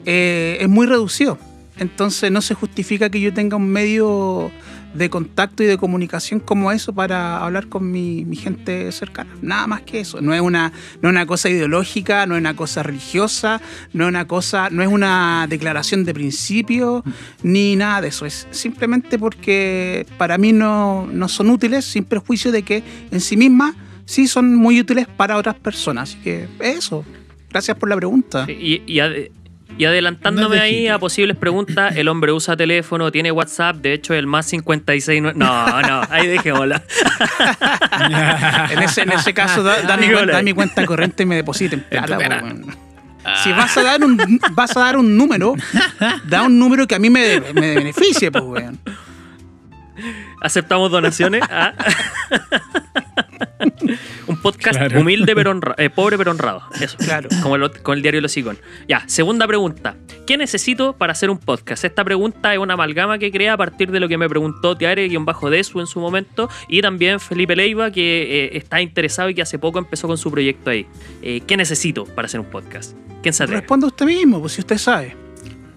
eh, 0.06 0.58
es 0.60 0.68
muy 0.68 0.86
reducido. 0.88 1.38
Entonces 1.78 2.32
no 2.32 2.42
se 2.42 2.54
justifica 2.56 3.10
que 3.10 3.20
yo 3.22 3.34
tenga 3.34 3.58
un 3.58 3.68
medio 3.70 4.50
de 4.96 5.10
contacto 5.10 5.62
y 5.64 5.66
de 5.66 5.78
comunicación 5.78 6.40
como 6.40 6.72
eso 6.72 6.94
para 6.94 7.44
hablar 7.44 7.68
con 7.68 7.92
mi, 7.92 8.24
mi 8.26 8.36
gente 8.36 8.92
cercana. 8.92 9.30
Nada 9.42 9.68
más 9.68 9.82
que 9.82 10.00
eso. 10.00 10.22
No 10.22 10.34
es 10.34 10.42
una, 10.42 10.72
no 11.02 11.10
es 11.10 11.12
una 11.14 11.26
cosa 11.26 11.50
ideológica, 11.50 12.26
no 12.26 12.36
es 12.36 12.40
una 12.40 12.56
cosa 12.56 12.82
religiosa, 12.84 13.62
no 13.94 14.06
es 14.06 14.10
una 14.10 14.26
cosa, 14.28 14.70
no 14.72 14.82
es 14.84 14.88
una 14.90 15.48
declaración 15.50 16.06
de 16.06 16.14
principio, 16.14 17.04
ni 17.44 17.76
nada 17.76 18.02
de 18.02 18.08
eso. 18.08 18.26
Es 18.26 18.48
simplemente 18.52 19.20
porque 19.20 20.06
para 20.18 20.38
mí 20.38 20.54
no, 20.54 21.08
no 21.12 21.28
son 21.28 21.50
útiles, 21.50 21.86
sin 21.86 22.06
perjuicio 22.06 22.52
de 22.52 22.64
que 22.64 22.84
en 23.12 23.20
sí 23.20 23.38
mismas 23.38 23.76
sí 24.06 24.28
son 24.28 24.56
muy 24.56 24.80
útiles 24.80 25.08
para 25.08 25.38
otras 25.38 25.56
personas. 25.56 26.10
Así 26.12 26.20
que 26.24 26.48
eso. 26.60 27.04
Gracias 27.50 27.78
por 27.78 27.90
la 27.90 27.96
pregunta. 27.96 28.46
Y, 28.50 28.82
y 28.86 29.00
ade- 29.00 29.32
y 29.78 29.86
adelantándome 29.86 30.56
No 30.56 30.62
ahí 30.62 30.88
a 30.88 31.00
posibles 31.00 31.38
preguntas, 31.38 31.96
el 31.96 32.08
hombre 32.08 32.32
usa 32.32 32.56
teléfono, 32.56 33.12
tiene 33.12 33.32
WhatsApp, 33.32 33.78
de 33.78 33.94
hecho 33.94 34.14
el 34.14 34.28
más 34.28 34.46
56... 34.48 35.22
No, 35.22 35.34
no, 35.34 35.82
no, 35.82 36.02
ahí 36.10 36.28
dejémosla. 36.28 36.82
En 38.72 38.82
ese, 38.84 39.02
en 39.02 39.12
ese 39.12 39.34
caso, 39.34 39.64
da, 39.64 39.82
da 39.82 39.98
mi, 39.98 40.08
cuenta, 40.08 40.34
da 40.34 40.42
mi 40.42 40.54
cuenta 40.54 40.86
corriente 40.86 41.24
y 41.24 41.26
me 41.26 41.36
depositen. 41.36 41.86
Si 43.44 43.52
vas 43.52 43.78
a 43.78 43.84
dar 43.84 44.04
un 44.04 44.40
vas 44.52 44.76
a 44.78 44.80
dar 44.82 44.98
un 44.98 45.18
número, 45.18 45.56
da 46.26 46.44
un 46.44 46.60
número 46.60 46.88
que 46.88 46.96
a 46.96 47.00
mí 47.00 47.10
me, 47.10 47.40
me 47.54 47.76
beneficie, 47.76 48.32
pues, 48.32 48.44
weón. 48.44 48.80
Aceptamos 50.42 50.92
donaciones. 50.92 51.42
ah. 51.50 51.74
Un 54.28 54.38
podcast 54.42 54.78
Claro. 54.78 55.00
humilde 55.02 55.36
pero 55.36 55.52
honrado, 55.52 55.76
eh, 55.78 55.90
pobre 55.90 56.18
pero 56.18 56.32
honrado. 56.32 56.64
Eso. 56.80 56.98
Claro. 56.98 57.30
Como 57.44 57.56
el, 57.56 57.72
con 57.82 57.96
el 57.98 58.02
diario 58.02 58.22
Los 58.22 58.36
Icon. 58.38 58.58
Ya, 58.88 59.04
segunda 59.08 59.46
pregunta. 59.48 59.96
¿Qué 60.26 60.38
necesito 60.38 60.94
para 60.94 61.12
hacer 61.12 61.30
un 61.30 61.38
podcast? 61.38 61.86
Esta 61.86 62.04
pregunta 62.04 62.52
es 62.54 62.60
una 62.60 62.74
amalgama 62.74 63.18
que 63.20 63.32
crea 63.32 63.54
a 63.54 63.58
partir 63.58 63.92
de 63.92 64.00
lo 64.00 64.08
que 64.08 64.18
me 64.18 64.28
preguntó 64.28 64.76
Tiare-Desu 64.76 65.80
en 65.80 65.88
su 65.88 66.00
momento 66.00 66.50
y 66.68 66.82
también 66.82 67.20
Felipe 67.20 67.56
Leiva, 67.56 67.92
que 67.92 68.46
eh, 68.46 68.58
está 68.58 68.82
interesado 68.82 69.30
y 69.30 69.36
que 69.36 69.42
hace 69.44 69.60
poco 69.60 69.78
empezó 69.80 70.08
con 70.08 70.18
su 70.18 70.32
proyecto 70.32 70.70
ahí. 70.72 70.88
Eh, 71.22 71.42
¿Qué 71.46 71.56
necesito 71.58 72.06
para 72.06 72.26
hacer 72.26 72.40
un 72.40 72.48
podcast? 72.48 72.96
¿Quién 73.22 73.34
se 73.34 73.44
atreve? 73.44 73.62
Responda 73.62 73.88
usted 73.88 74.06
mismo, 74.06 74.40
pues 74.40 74.54
si 74.54 74.62
usted 74.62 74.78
sabe. 74.78 75.16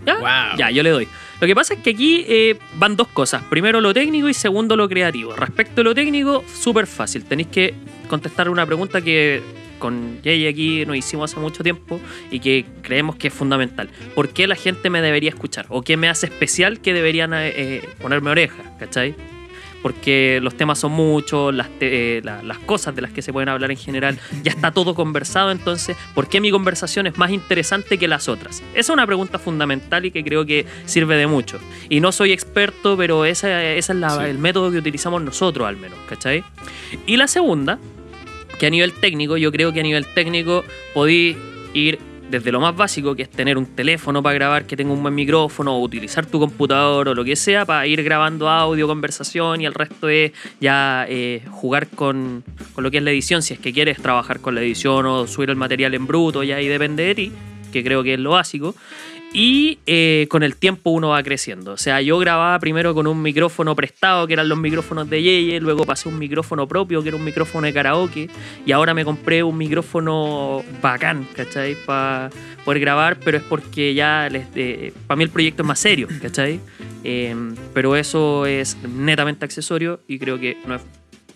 ¿Ya? 0.06 0.14
Wow. 0.16 0.58
Ya, 0.58 0.70
yo 0.70 0.82
le 0.82 0.90
doy. 0.90 1.08
Lo 1.40 1.46
que 1.46 1.54
pasa 1.54 1.74
es 1.74 1.80
que 1.80 1.90
aquí 1.90 2.24
eh, 2.28 2.58
van 2.74 2.96
dos 2.96 3.08
cosas. 3.08 3.42
Primero 3.44 3.80
lo 3.80 3.94
técnico 3.94 4.28
y 4.28 4.34
segundo 4.34 4.76
lo 4.76 4.88
creativo. 4.88 5.34
Respecto 5.36 5.82
a 5.82 5.84
lo 5.84 5.94
técnico, 5.94 6.44
súper 6.52 6.86
fácil. 6.86 7.24
Tenéis 7.24 7.48
que 7.48 7.74
contestar 8.08 8.48
una 8.48 8.66
pregunta 8.66 9.00
que 9.00 9.40
con 9.78 10.18
Jay 10.24 10.46
aquí 10.48 10.84
nos 10.84 10.96
hicimos 10.96 11.30
hace 11.30 11.40
mucho 11.40 11.62
tiempo 11.62 12.00
y 12.30 12.40
que 12.40 12.66
creemos 12.82 13.16
que 13.16 13.28
es 13.28 13.34
fundamental. 13.34 13.88
¿Por 14.14 14.30
qué 14.30 14.46
la 14.48 14.56
gente 14.56 14.90
me 14.90 15.00
debería 15.00 15.30
escuchar? 15.30 15.66
¿O 15.68 15.82
qué 15.82 15.96
me 15.96 16.08
hace 16.08 16.26
especial 16.26 16.80
que 16.80 16.92
deberían 16.92 17.32
eh, 17.32 17.52
eh, 17.54 17.88
ponerme 18.00 18.30
oreja? 18.30 18.76
¿Cachai? 18.78 19.14
Porque 19.82 20.40
los 20.42 20.56
temas 20.56 20.78
son 20.80 20.92
muchos, 20.92 21.54
las, 21.54 21.68
te- 21.78 22.18
eh, 22.18 22.22
la- 22.22 22.42
las 22.42 22.58
cosas 22.58 22.94
de 22.96 23.02
las 23.02 23.12
que 23.12 23.22
se 23.22 23.32
pueden 23.32 23.48
hablar 23.48 23.70
en 23.70 23.76
general, 23.76 24.18
ya 24.42 24.50
está 24.52 24.72
todo 24.72 24.94
conversado, 24.94 25.50
entonces, 25.52 25.96
¿por 26.14 26.28
qué 26.28 26.40
mi 26.40 26.50
conversación 26.50 27.06
es 27.06 27.16
más 27.16 27.30
interesante 27.30 27.96
que 27.98 28.08
las 28.08 28.28
otras? 28.28 28.60
Esa 28.72 28.80
es 28.80 28.88
una 28.90 29.06
pregunta 29.06 29.38
fundamental 29.38 30.04
y 30.04 30.10
que 30.10 30.24
creo 30.24 30.44
que 30.44 30.66
sirve 30.84 31.16
de 31.16 31.26
mucho. 31.26 31.58
Y 31.88 32.00
no 32.00 32.10
soy 32.12 32.32
experto, 32.32 32.96
pero 32.96 33.24
ese 33.24 33.78
es 33.78 33.88
la- 33.90 34.10
Sí. 34.10 34.22
el 34.24 34.38
método 34.38 34.70
que 34.70 34.78
utilizamos 34.78 35.22
nosotros 35.22 35.66
al 35.68 35.76
menos, 35.76 35.98
¿cachai? 36.08 36.42
Y 37.06 37.16
la 37.16 37.28
segunda 37.28 37.78
que 38.58 38.66
a 38.66 38.70
nivel 38.70 38.92
técnico, 38.92 39.36
yo 39.36 39.52
creo 39.52 39.72
que 39.72 39.80
a 39.80 39.84
nivel 39.84 40.04
técnico 40.06 40.64
podéis 40.92 41.36
ir 41.74 42.00
desde 42.30 42.52
lo 42.52 42.60
más 42.60 42.76
básico, 42.76 43.14
que 43.14 43.22
es 43.22 43.30
tener 43.30 43.56
un 43.58 43.66
teléfono 43.66 44.22
para 44.22 44.34
grabar 44.34 44.64
que 44.66 44.76
tenga 44.76 44.92
un 44.92 45.02
buen 45.02 45.14
micrófono, 45.14 45.76
o 45.76 45.82
utilizar 45.82 46.26
tu 46.26 46.38
computador 46.38 47.08
o 47.08 47.14
lo 47.14 47.24
que 47.24 47.36
sea 47.36 47.64
para 47.64 47.86
ir 47.86 48.02
grabando 48.02 48.48
audio, 48.48 48.86
conversación 48.86 49.60
y 49.60 49.66
el 49.66 49.74
resto 49.74 50.08
es 50.08 50.32
ya 50.60 51.06
eh, 51.08 51.42
jugar 51.50 51.88
con, 51.88 52.44
con 52.74 52.84
lo 52.84 52.90
que 52.90 52.98
es 52.98 53.02
la 53.02 53.10
edición, 53.10 53.42
si 53.42 53.54
es 53.54 53.60
que 53.60 53.72
quieres 53.72 53.98
trabajar 54.00 54.40
con 54.40 54.54
la 54.54 54.62
edición 54.62 55.06
o 55.06 55.26
subir 55.26 55.50
el 55.50 55.56
material 55.56 55.94
en 55.94 56.06
bruto, 56.06 56.42
ya 56.42 56.56
ahí 56.56 56.68
depende 56.68 57.04
de 57.04 57.14
ti, 57.14 57.32
que 57.72 57.82
creo 57.82 58.02
que 58.02 58.14
es 58.14 58.20
lo 58.20 58.30
básico. 58.30 58.74
Y 59.32 59.78
eh, 59.86 60.26
con 60.30 60.42
el 60.42 60.56
tiempo 60.56 60.90
uno 60.90 61.10
va 61.10 61.22
creciendo. 61.22 61.72
O 61.72 61.76
sea, 61.76 62.00
yo 62.00 62.18
grababa 62.18 62.58
primero 62.58 62.94
con 62.94 63.06
un 63.06 63.20
micrófono 63.20 63.76
prestado, 63.76 64.26
que 64.26 64.32
eran 64.32 64.48
los 64.48 64.58
micrófonos 64.58 65.08
de 65.10 65.22
Yeye, 65.22 65.60
luego 65.60 65.84
pasé 65.84 66.08
un 66.08 66.18
micrófono 66.18 66.66
propio, 66.66 67.02
que 67.02 67.08
era 67.08 67.16
un 67.16 67.24
micrófono 67.24 67.66
de 67.66 67.74
karaoke, 67.74 68.30
y 68.64 68.72
ahora 68.72 68.94
me 68.94 69.04
compré 69.04 69.42
un 69.42 69.58
micrófono 69.58 70.64
bacán, 70.80 71.26
¿cachai? 71.34 71.76
Para 71.84 72.30
poder 72.64 72.80
grabar, 72.80 73.18
pero 73.22 73.36
es 73.36 73.42
porque 73.42 73.92
ya 73.92 74.28
para 75.06 75.16
mí 75.16 75.24
el 75.24 75.30
proyecto 75.30 75.62
es 75.62 75.68
más 75.68 75.78
serio, 75.78 76.08
¿cachai? 76.22 76.60
Eh, 77.04 77.34
pero 77.74 77.96
eso 77.96 78.46
es 78.46 78.76
netamente 78.82 79.44
accesorio 79.44 80.00
y 80.08 80.18
creo 80.18 80.40
que 80.40 80.56
no, 80.66 80.74
es, 80.76 80.82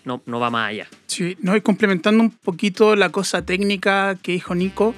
no, 0.03 0.21
no 0.25 0.39
va 0.39 0.49
más 0.49 0.69
allá. 0.69 0.87
Sí, 1.05 1.37
no, 1.41 1.55
y 1.55 1.61
complementando 1.61 2.23
un 2.23 2.31
poquito 2.31 2.95
la 2.95 3.09
cosa 3.09 3.45
técnica 3.45 4.17
que 4.21 4.31
dijo 4.31 4.55
Nico, 4.55 4.95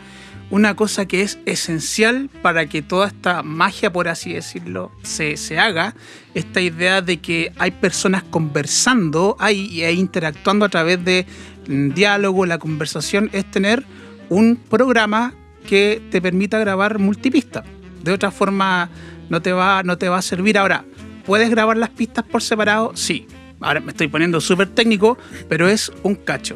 una 0.50 0.76
cosa 0.76 1.06
que 1.06 1.22
es 1.22 1.40
esencial 1.46 2.30
para 2.42 2.68
que 2.68 2.82
toda 2.82 3.08
esta 3.08 3.44
magia, 3.44 3.92
por 3.92 4.08
así 4.08 4.34
decirlo, 4.34 4.92
se, 5.04 5.38
se 5.38 5.58
haga, 5.58 5.96
esta 6.34 6.62
idea 6.62 7.02
de 7.02 7.18
que 7.18 7.52
hay 7.58 7.72
personas 7.72 8.24
conversando 8.24 9.36
ahí 9.40 9.84
interactuando 9.84 10.66
a 10.66 10.70
través 10.70 11.04
de 11.04 11.26
mm, 11.68 11.90
diálogo, 11.90 12.46
la 12.46 12.60
conversación, 12.60 13.30
es 13.34 13.50
tener 13.50 13.86
un 14.30 14.56
programa 14.56 15.34
que 15.68 16.02
te 16.12 16.22
permita 16.22 16.60
grabar 16.60 17.00
multipista. 17.00 17.64
De 18.04 18.12
otra 18.12 18.30
forma, 18.30 18.90
no 19.30 19.42
te 19.42 19.52
va, 19.52 19.82
no 19.84 19.98
te 19.98 20.10
va 20.10 20.18
a 20.18 20.22
servir. 20.22 20.58
Ahora, 20.58 20.86
¿puedes 21.26 21.50
grabar 21.50 21.78
las 21.78 21.90
pistas 21.90 22.24
por 22.24 22.44
separado? 22.44 22.92
Sí. 22.96 23.28
Ahora 23.62 23.80
me 23.80 23.92
estoy 23.92 24.10
poniendo 24.10 24.40
súper 24.42 24.68
técnico, 24.68 25.18
pero 25.50 25.68
es 25.68 25.92
un 26.04 26.16
cacho 26.16 26.56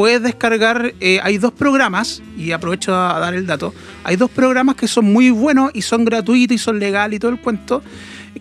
puedes 0.00 0.22
descargar, 0.22 0.94
eh, 0.98 1.20
hay 1.22 1.36
dos 1.36 1.52
programas, 1.52 2.22
y 2.34 2.52
aprovecho 2.52 2.96
a 2.96 3.18
dar 3.20 3.34
el 3.34 3.46
dato, 3.46 3.74
hay 4.02 4.16
dos 4.16 4.30
programas 4.30 4.76
que 4.76 4.88
son 4.88 5.12
muy 5.12 5.28
buenos 5.28 5.72
y 5.74 5.82
son 5.82 6.06
gratuitos 6.06 6.54
y 6.54 6.58
son 6.58 6.78
legales 6.78 7.18
y 7.18 7.20
todo 7.20 7.30
el 7.30 7.38
cuento, 7.38 7.82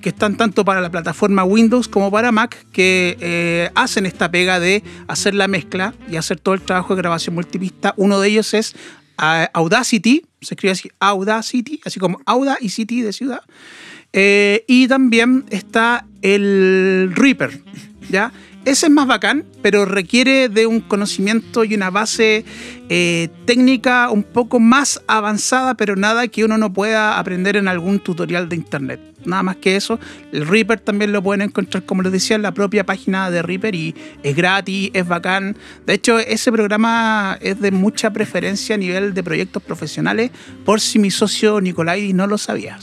que 0.01 0.07
están 0.07 0.37
tanto 0.37 0.63
para 0.63 0.79
la 0.79 0.89
plataforma 0.89 1.43
Windows 1.43 1.89
como 1.89 2.09
para 2.11 2.31
Mac, 2.31 2.65
que 2.71 3.17
eh, 3.19 3.69
hacen 3.75 4.05
esta 4.05 4.31
pega 4.31 4.61
de 4.61 4.83
hacer 5.09 5.35
la 5.35 5.49
mezcla 5.49 5.93
y 6.09 6.15
hacer 6.15 6.39
todo 6.39 6.55
el 6.55 6.61
trabajo 6.61 6.95
de 6.95 7.01
grabación 7.01 7.35
multipista. 7.35 7.93
Uno 7.97 8.21
de 8.21 8.29
ellos 8.29 8.53
es 8.53 8.73
ah, 9.17 9.49
Audacity, 9.53 10.25
se 10.39 10.53
escribe 10.53 10.71
así 10.71 10.89
Audacity, 11.01 11.81
así 11.83 11.99
como 11.99 12.21
Auda 12.25 12.57
y 12.61 12.69
City 12.69 13.01
de 13.01 13.11
ciudad. 13.11 13.41
Eh, 14.13 14.63
y 14.65 14.87
también 14.87 15.43
está 15.49 16.05
el 16.21 17.11
Reaper, 17.13 17.61
¿ya? 18.09 18.31
Ese 18.69 18.85
es 18.85 18.91
más 18.91 19.07
bacán, 19.07 19.45
pero 19.63 19.85
requiere 19.85 20.47
de 20.47 20.67
un 20.67 20.79
conocimiento 20.79 21.63
y 21.63 21.73
una 21.73 21.89
base 21.89 22.45
eh, 22.87 23.29
técnica 23.45 24.11
un 24.11 24.21
poco 24.21 24.59
más 24.59 25.01
avanzada, 25.07 25.73
pero 25.73 25.95
nada 25.95 26.27
que 26.27 26.45
uno 26.45 26.55
no 26.59 26.71
pueda 26.71 27.17
aprender 27.17 27.57
en 27.57 27.67
algún 27.67 27.99
tutorial 27.99 28.47
de 28.47 28.57
internet. 28.57 28.99
Nada 29.25 29.41
más 29.41 29.55
que 29.55 29.75
eso. 29.75 29.99
El 30.31 30.45
Reaper 30.45 30.81
también 30.81 31.11
lo 31.11 31.23
pueden 31.23 31.41
encontrar, 31.41 31.83
como 31.83 32.03
les 32.03 32.11
decía, 32.11 32.35
en 32.35 32.43
la 32.43 32.51
propia 32.51 32.85
página 32.85 33.31
de 33.31 33.41
Reaper 33.41 33.73
y 33.73 33.95
es 34.21 34.35
gratis, 34.35 34.91
es 34.93 35.07
bacán. 35.07 35.57
De 35.87 35.95
hecho, 35.95 36.19
ese 36.19 36.51
programa 36.51 37.39
es 37.41 37.59
de 37.59 37.71
mucha 37.71 38.13
preferencia 38.13 38.75
a 38.75 38.77
nivel 38.77 39.15
de 39.15 39.23
proyectos 39.23 39.63
profesionales, 39.63 40.29
por 40.63 40.79
si 40.79 40.99
mi 40.99 41.09
socio 41.09 41.59
Nicolai 41.59 42.13
no 42.13 42.27
lo 42.27 42.37
sabía. 42.37 42.77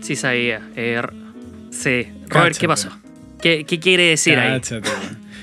Sí 0.00 0.16
sabía. 0.16 0.70
Eh, 0.74 1.02
sí. 1.70 2.06
Robert, 2.30 2.56
¿qué 2.56 2.66
pasó? 2.66 3.01
¿Qué, 3.42 3.64
quiere 3.64 4.04
decir 4.04 4.38
ahí? 4.38 4.60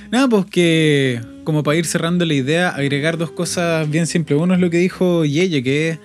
Nada, 0.10 0.28
pues 0.28 0.46
que 0.46 1.22
como 1.44 1.64
para 1.64 1.78
ir 1.78 1.86
cerrando 1.86 2.26
la 2.26 2.34
idea, 2.34 2.70
agregar 2.70 3.18
dos 3.18 3.32
cosas 3.32 3.90
bien 3.90 4.08
simples. 4.08 4.40
Uno 4.40 4.54
es 4.54 4.60
lo 4.60 4.70
que 4.70 4.78
dijo 4.78 5.26
Yeye, 5.26 5.62
que 5.64 6.00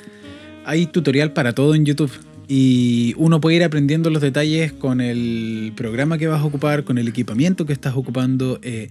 hay 0.65 0.87
tutorial 0.87 1.33
para 1.33 1.53
todo 1.53 1.75
en 1.75 1.85
YouTube. 1.85 2.11
Y 2.49 3.15
uno 3.17 3.41
puede 3.41 3.57
ir 3.57 3.65
aprendiendo 3.65 4.11
los 4.11 4.21
detalles 4.21 4.73
con 4.73 5.01
el 5.01 5.73
programa 5.77 6.19
que 6.19 6.27
vas 6.27 6.41
a 6.41 6.45
ocupar, 6.45 6.85
con 6.85 6.99
el 6.99 7.09
equipamiento 7.09 7.65
que 7.65 7.73
estás 7.73 7.95
ocupando, 7.95 8.59
eh, 8.63 8.89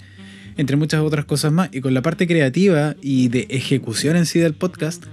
entre 0.58 0.76
muchas 0.76 1.02
otras 1.02 1.26
cosas 1.26 1.52
más. 1.52 1.70
Y 1.72 1.82
con 1.82 1.94
la 1.94 2.02
parte 2.02 2.26
creativa 2.26 2.96
y 3.02 3.28
de 3.28 3.48
ejecución 3.50 4.16
en 4.16 4.26
sí 4.26 4.40
del 4.40 4.54
podcast, 4.54 5.04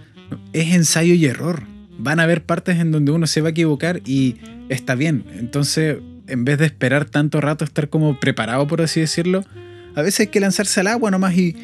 es 0.53 0.75
ensayo 0.75 1.15
y 1.15 1.27
error. 1.27 1.65
Van 1.99 2.21
a 2.21 2.23
haber 2.23 2.45
partes 2.45 2.79
en 2.79 2.93
donde 2.93 3.13
uno 3.13 3.27
se 3.27 3.41
va 3.41 3.49
a 3.49 3.51
equivocar 3.51 4.01
y 4.07 4.37
está 4.69 4.95
bien. 4.95 5.25
Entonces, 5.39 5.97
en 6.31 6.45
vez 6.45 6.59
de 6.59 6.67
esperar 6.67 7.05
tanto 7.05 7.41
rato 7.41 7.65
estar 7.65 7.89
como 7.89 8.19
preparado, 8.19 8.67
por 8.67 8.81
así 8.81 9.01
decirlo, 9.01 9.45
a 9.95 10.03
veces 10.03 10.21
hay 10.21 10.27
que 10.29 10.41
lanzarse 10.41 10.81
al 10.81 10.87
agua 10.87 11.11
nomás 11.11 11.37
y, 11.37 11.57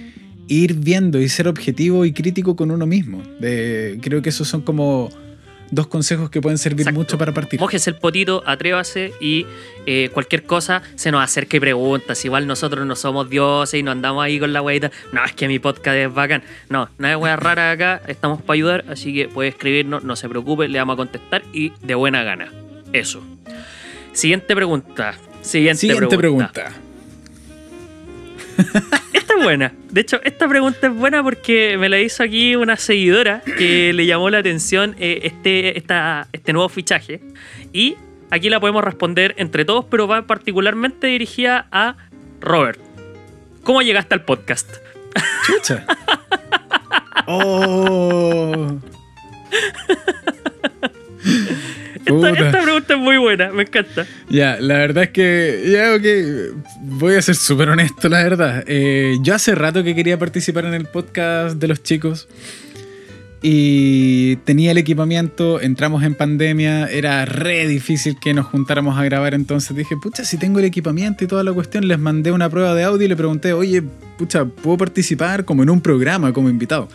ir 0.48 0.74
viendo 0.74 1.20
y 1.20 1.28
ser 1.28 1.48
objetivo 1.48 2.04
y 2.04 2.12
crítico 2.12 2.56
con 2.56 2.70
uno 2.70 2.86
mismo. 2.86 3.22
creo 3.40 4.22
que 4.22 4.28
esos 4.28 4.48
son 4.48 4.62
como 4.62 5.10
dos 5.70 5.88
consejos 5.88 6.30
que 6.30 6.40
pueden 6.40 6.58
servir 6.58 6.92
mucho 6.92 7.18
para 7.18 7.32
partir. 7.32 7.60
Mojese 7.60 7.90
el 7.90 7.96
potito, 7.96 8.42
atrévase 8.46 9.12
y 9.20 9.46
eh, 9.86 10.10
cualquier 10.12 10.44
cosa 10.44 10.82
se 10.94 11.10
nos 11.10 11.22
acerca 11.22 11.56
y 11.56 11.60
preguntas. 11.60 12.24
Igual 12.24 12.46
nosotros 12.46 12.86
no 12.86 12.94
somos 12.96 13.28
dioses 13.28 13.80
y 13.80 13.82
no 13.82 13.90
andamos 13.90 14.24
ahí 14.24 14.38
con 14.38 14.52
la 14.52 14.62
weita. 14.62 14.90
No, 15.12 15.24
es 15.24 15.32
que 15.32 15.48
mi 15.48 15.58
podcast 15.58 15.96
es 15.96 16.12
bacán. 16.12 16.42
No, 16.68 16.88
nada 16.98 17.16
de 17.16 17.16
wea 17.16 17.36
rara 17.36 17.72
acá. 17.72 18.00
Estamos 18.06 18.40
para 18.42 18.54
ayudar, 18.54 18.84
así 18.88 19.12
que 19.12 19.28
puede 19.28 19.48
escribirnos, 19.48 20.04
no 20.04 20.16
se 20.16 20.28
preocupe, 20.28 20.68
le 20.68 20.78
vamos 20.78 20.94
a 20.94 20.96
contestar 20.96 21.42
y 21.52 21.72
de 21.82 21.94
buena 21.94 22.22
gana. 22.22 22.52
Eso. 22.92 23.22
Siguiente 24.16 24.54
pregunta. 24.56 25.14
Siguiente, 25.42 26.16
pregunta. 26.16 26.72
esta 29.12 29.34
es 29.34 29.44
buena. 29.44 29.74
De 29.90 30.00
hecho, 30.00 30.20
esta 30.24 30.48
pregunta 30.48 30.86
es 30.86 30.94
buena 30.94 31.22
porque 31.22 31.76
me 31.78 31.90
la 31.90 32.00
hizo 32.00 32.22
aquí 32.22 32.56
una 32.56 32.78
seguidora 32.78 33.42
que 33.58 33.92
le 33.94 34.06
llamó 34.06 34.30
la 34.30 34.38
atención 34.38 34.96
eh, 34.98 35.20
este, 35.24 35.76
este 35.76 36.52
nuevo 36.54 36.70
fichaje. 36.70 37.20
Y 37.74 37.96
aquí 38.30 38.48
la 38.48 38.58
podemos 38.58 38.82
responder 38.82 39.34
entre 39.36 39.66
todos, 39.66 39.84
pero 39.84 40.08
va 40.08 40.26
particularmente 40.26 41.08
dirigida 41.08 41.68
a 41.70 41.96
Robert. 42.40 42.80
¿Cómo 43.64 43.82
llegaste 43.82 44.14
al 44.14 44.24
podcast? 44.24 44.78
Chucha. 45.46 45.84
oh. 47.26 48.80
Esta, 52.06 52.62
pregunta 52.62 52.94
es 52.94 53.00
muy 53.00 53.16
buena, 53.16 53.50
me 53.50 53.62
encanta. 53.62 54.06
Ya, 54.28 54.58
la 54.60 54.78
verdad 54.78 55.04
es 55.04 55.10
que, 55.10 55.64
ya, 55.66 55.94
ok, 55.94 56.66
voy 56.82 57.14
a 57.16 57.22
ser 57.22 57.34
súper 57.34 57.68
honesto, 57.68 58.08
la 58.08 58.22
verdad. 58.22 58.64
Eh, 58.66 59.16
yo 59.22 59.34
hace 59.34 59.54
rato 59.54 59.82
que 59.82 59.94
quería 59.94 60.18
participar 60.18 60.64
en 60.66 60.74
el 60.74 60.86
podcast 60.86 61.56
de 61.56 61.68
los 61.68 61.82
chicos 61.82 62.28
y 63.42 64.36
tenía 64.36 64.70
el 64.70 64.78
equipamiento, 64.78 65.60
entramos 65.60 66.02
en 66.04 66.14
pandemia, 66.14 66.86
era 66.86 67.24
re 67.24 67.66
difícil 67.66 68.16
que 68.20 68.34
nos 68.34 68.46
juntáramos 68.46 68.98
a 68.98 69.04
grabar, 69.04 69.34
entonces 69.34 69.76
dije, 69.76 69.96
pucha, 69.96 70.24
si 70.24 70.36
tengo 70.36 70.58
el 70.58 70.64
equipamiento 70.64 71.24
y 71.24 71.26
toda 71.26 71.44
la 71.44 71.52
cuestión, 71.52 71.86
les 71.86 71.98
mandé 71.98 72.32
una 72.32 72.48
prueba 72.48 72.74
de 72.74 72.84
audio 72.84 73.04
y 73.04 73.08
le 73.08 73.16
pregunté, 73.16 73.52
oye, 73.52 73.82
pucha, 74.16 74.44
¿puedo 74.44 74.78
participar 74.78 75.44
como 75.44 75.62
en 75.62 75.70
un 75.70 75.80
programa, 75.80 76.32
como 76.32 76.48
invitado? 76.48 76.88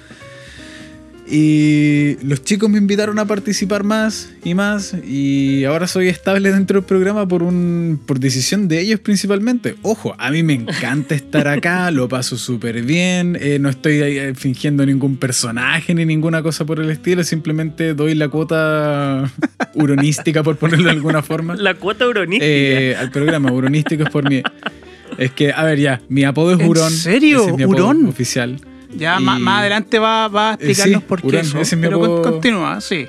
Y 1.28 2.18
los 2.24 2.44
chicos 2.44 2.70
me 2.70 2.78
invitaron 2.78 3.20
a 3.20 3.25
participar 3.25 3.84
más 3.84 4.32
y 4.44 4.54
más. 4.54 4.96
Y 5.06 5.63
ahora 5.63 5.88
soy 5.88 6.08
estable 6.08 6.51
dentro 6.51 6.80
del 6.80 6.86
programa 6.86 7.28
por, 7.28 7.44
un, 7.44 8.01
por 8.06 8.20
decisión 8.20 8.68
de 8.68 8.82
ellos 8.82 9.00
principalmente. 9.00 9.75
Ojo, 9.82 10.16
a 10.18 10.32
mí 10.32 10.44
me 10.44 10.54
encanta 10.54 11.16
estar 11.16 11.48
acá, 11.48 11.90
lo 11.92 12.10
paso 12.10 12.38
súper 12.38 12.82
bien. 12.82 13.38
Eh, 13.40 13.60
no 13.60 13.70
estoy 13.70 14.00
eh, 14.01 14.34
fingiendo 14.36 14.86
ningún 14.86 15.18
personaje 15.18 15.94
ni 15.94 16.06
ninguna 16.06 16.42
cosa 16.44 16.66
por 16.66 16.80
el 16.80 16.90
estilo. 16.90 17.24
Simplemente 17.24 17.94
doy 17.94 18.16
la 18.16 18.28
cuota 18.28 19.32
uronística, 19.75 20.44
por 20.44 20.58
ponerlo 20.58 20.86
de 20.86 20.92
alguna 20.92 21.22
forma. 21.22 21.56
La 21.56 21.75
cuota 21.75 22.08
uronística. 22.08 22.46
Eh, 22.46 22.96
al 22.96 23.12
programa, 23.12 23.51
uronístico 23.51 24.04
es 24.04 24.10
por 24.10 24.30
mí. 24.30 24.42
Es 25.18 25.32
que, 25.32 25.51
a 25.51 25.63
ver, 25.63 25.80
ya, 25.80 26.01
mi 26.10 26.24
apodo 26.24 26.54
es 26.54 26.68
Hurón. 26.68 26.92
¿En 26.92 26.98
serio? 26.98 27.48
es 27.48 27.56
mi 27.56 27.66
¿Hurón? 27.66 28.06
oficial. 28.08 28.60
Ya 28.96 29.20
más, 29.20 29.42
adelante 29.60 30.00
va, 30.00 30.28
va 30.28 30.52
a 30.52 30.54
explicarnos 30.54 31.04
por 31.04 31.22
qué 31.22 31.40
eso. 31.40 31.58
pero 31.80 32.22
continúa, 32.22 32.82
sí. 32.82 33.08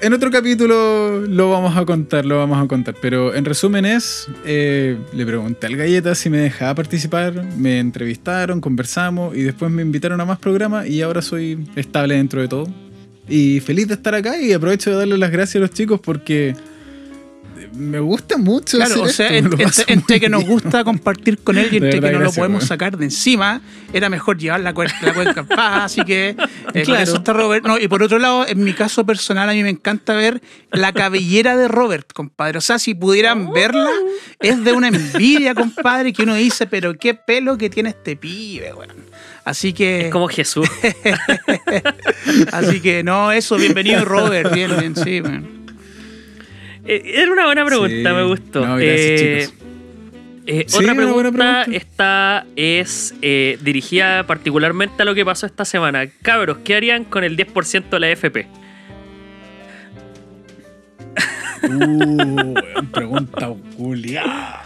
En 0.00 0.12
otro 0.12 0.30
capítulo 0.30 1.20
lo 1.20 1.50
vamos 1.50 1.76
a 1.76 1.84
contar, 1.86 2.26
lo 2.26 2.36
vamos 2.36 2.62
a 2.62 2.68
contar. 2.68 2.94
Pero 3.00 3.34
en 3.34 3.44
resumen 3.44 3.86
es, 3.86 4.28
eh, 4.44 4.98
le 5.14 5.24
pregunté 5.24 5.66
al 5.66 5.76
Galleta 5.76 6.14
si 6.14 6.28
me 6.28 6.38
dejaba 6.38 6.74
participar, 6.74 7.42
me 7.56 7.78
entrevistaron, 7.78 8.60
conversamos 8.60 9.34
y 9.34 9.42
después 9.42 9.70
me 9.70 9.82
invitaron 9.82 10.20
a 10.20 10.26
más 10.26 10.38
programas 10.38 10.86
y 10.88 11.00
ahora 11.00 11.22
soy 11.22 11.66
estable 11.74 12.16
dentro 12.16 12.42
de 12.42 12.48
todo. 12.48 12.68
Y 13.28 13.60
feliz 13.60 13.88
de 13.88 13.94
estar 13.94 14.14
acá 14.14 14.38
y 14.38 14.52
aprovecho 14.52 14.90
de 14.90 14.96
darle 14.96 15.16
las 15.16 15.30
gracias 15.30 15.56
a 15.56 15.60
los 15.60 15.70
chicos 15.70 16.00
porque 16.00 16.54
me 17.72 18.00
gusta 18.00 18.36
mucho. 18.36 18.76
Claro, 18.76 19.04
hacer 19.04 19.04
o 19.04 19.08
sea, 19.08 19.66
esto, 19.66 19.82
entre, 19.86 20.20
que 20.20 20.28
nos 20.28 20.44
gusta 20.44 20.84
compartir 20.84 21.38
con 21.38 21.58
él 21.58 21.68
y 21.72 21.76
entre 21.76 22.00
que 22.00 22.12
no 22.12 22.18
lo 22.20 22.32
podemos 22.32 22.64
sacar 22.64 22.96
de 22.96 23.04
encima, 23.06 23.60
era 23.92 24.08
mejor 24.08 24.38
llevar 24.38 24.60
la, 24.60 24.72
la 24.72 25.14
cuenca 25.14 25.40
en 25.40 25.46
paz. 25.46 25.84
Así 25.84 26.02
que 26.04 26.36
eh, 26.74 26.82
Claro. 26.82 27.02
eso 27.02 27.16
está 27.16 27.32
Robert. 27.32 27.64
No, 27.64 27.78
y 27.78 27.88
por 27.88 28.02
otro 28.02 28.18
lado, 28.18 28.46
en 28.46 28.62
mi 28.62 28.72
caso 28.72 29.06
personal, 29.06 29.48
a 29.48 29.52
mí 29.52 29.62
me 29.62 29.70
encanta 29.70 30.14
ver 30.14 30.42
la 30.72 30.92
cabellera 30.92 31.56
de 31.56 31.68
Robert, 31.68 32.12
compadre. 32.12 32.58
O 32.58 32.60
sea, 32.60 32.78
si 32.78 32.94
pudieran 32.94 33.52
verla, 33.52 33.90
es 34.40 34.62
de 34.64 34.72
una 34.72 34.88
envidia, 34.88 35.54
compadre, 35.54 36.12
que 36.12 36.22
uno 36.22 36.34
dice, 36.34 36.66
pero 36.66 36.94
qué 36.98 37.14
pelo 37.14 37.56
que 37.56 37.70
tiene 37.70 37.90
este 37.90 38.16
pibe, 38.16 38.72
weón. 38.74 38.92
Así 39.44 39.72
que. 39.72 40.06
Es 40.06 40.10
como 40.12 40.28
Jesús. 40.28 40.68
Así 42.52 42.80
que 42.80 43.02
no, 43.02 43.30
eso, 43.32 43.56
bienvenido 43.56 44.04
Robert, 44.04 44.52
bien, 44.54 44.70
bien, 44.78 44.96
sí, 44.96 45.20
weón. 45.20 45.63
Eh, 46.86 47.02
Era 47.22 47.32
una 47.32 47.46
buena 47.46 47.64
pregunta, 47.64 47.88
Sí. 48.10 48.14
me 48.16 48.22
gustó. 48.24 48.66
No, 48.66 48.76
gracias, 48.76 49.00
Eh, 49.00 49.38
chicos. 49.48 49.54
eh, 50.46 50.64
Sí, 50.66 50.76
otra 50.78 50.94
pregunta, 50.94 51.22
pregunta. 51.32 51.64
esta 51.72 52.46
es 52.56 53.14
eh, 53.22 53.58
dirigida 53.62 54.24
particularmente 54.26 55.02
a 55.02 55.04
lo 55.06 55.14
que 55.14 55.24
pasó 55.24 55.46
esta 55.46 55.64
semana. 55.64 56.06
Cabros, 56.22 56.58
¿qué 56.64 56.74
harían 56.76 57.04
con 57.04 57.24
el 57.24 57.36
10% 57.36 57.96
de 57.96 58.00
la 58.00 58.10
FP? 58.10 58.46
Uh, 61.62 62.54
pregunta 62.92 63.48
culiada. 63.76 64.62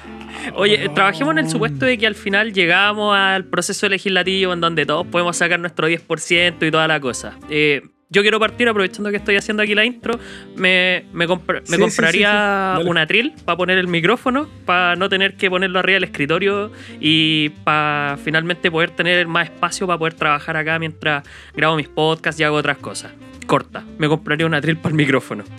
Oye, 0.55 0.89
trabajemos 0.95 1.33
en 1.33 1.39
el 1.39 1.49
supuesto 1.49 1.85
de 1.87 1.97
que 1.99 2.07
al 2.07 2.15
final 2.17 2.53
llegamos 2.53 3.17
al 3.17 3.45
proceso 3.45 3.89
legislativo 3.89 4.53
en 4.53 4.61
donde 4.61 4.85
todos 4.87 5.07
podemos 5.07 5.37
sacar 5.37 5.61
nuestro 5.61 5.89
10% 5.89 6.67
y 6.67 6.71
toda 6.73 6.89
la 6.89 6.99
cosa. 6.99 7.37
Eh, 7.51 7.83
yo 8.11 8.23
quiero 8.23 8.39
partir 8.41 8.69
aprovechando 8.69 9.11
que 9.11 9.17
estoy 9.19 9.37
haciendo 9.37 9.63
aquí 9.63 9.75
la 9.75 9.85
intro. 9.85 10.19
Me, 10.57 11.05
me, 11.13 11.27
compra- 11.29 11.61
me 11.61 11.67
Sí, 11.67 11.75
sí, 11.75 11.81
compraría 11.81 12.75
sí, 12.77 12.83
sí. 12.85 12.89
Un 12.89 12.99
atril 12.99 13.35
para 13.45 13.57
poner 13.57 13.79
el 13.79 13.87
micrófono, 13.89 14.49
para 14.65 14.97
no 14.97 15.09
tener 15.09 15.37
que 15.37 15.51
ponerlo 15.51 15.79
arriba 15.79 15.95
del 15.97 16.05
escritorio 16.05 16.71
y 17.01 17.51
para 17.65 18.17
finalmente 18.25 18.71
poder 18.71 18.91
tener 18.93 19.27
más 19.27 19.45
espacio 19.51 19.87
para 19.87 19.99
poder 19.99 20.15
trabajar 20.15 20.57
acá 20.57 20.79
mientras 20.79 21.25
grabo 21.55 21.77
mis 21.77 21.89
podcasts 21.89 22.41
y 22.41 22.45
hago 22.45 22.57
otras 22.57 22.79
cosas. 22.79 23.13
Corta, 23.47 23.85
me 23.99 24.09
compraría 24.09 24.47
un 24.47 24.55
atril 24.55 24.77
para 24.79 24.91
el 24.91 24.97
micrófono. 24.97 25.45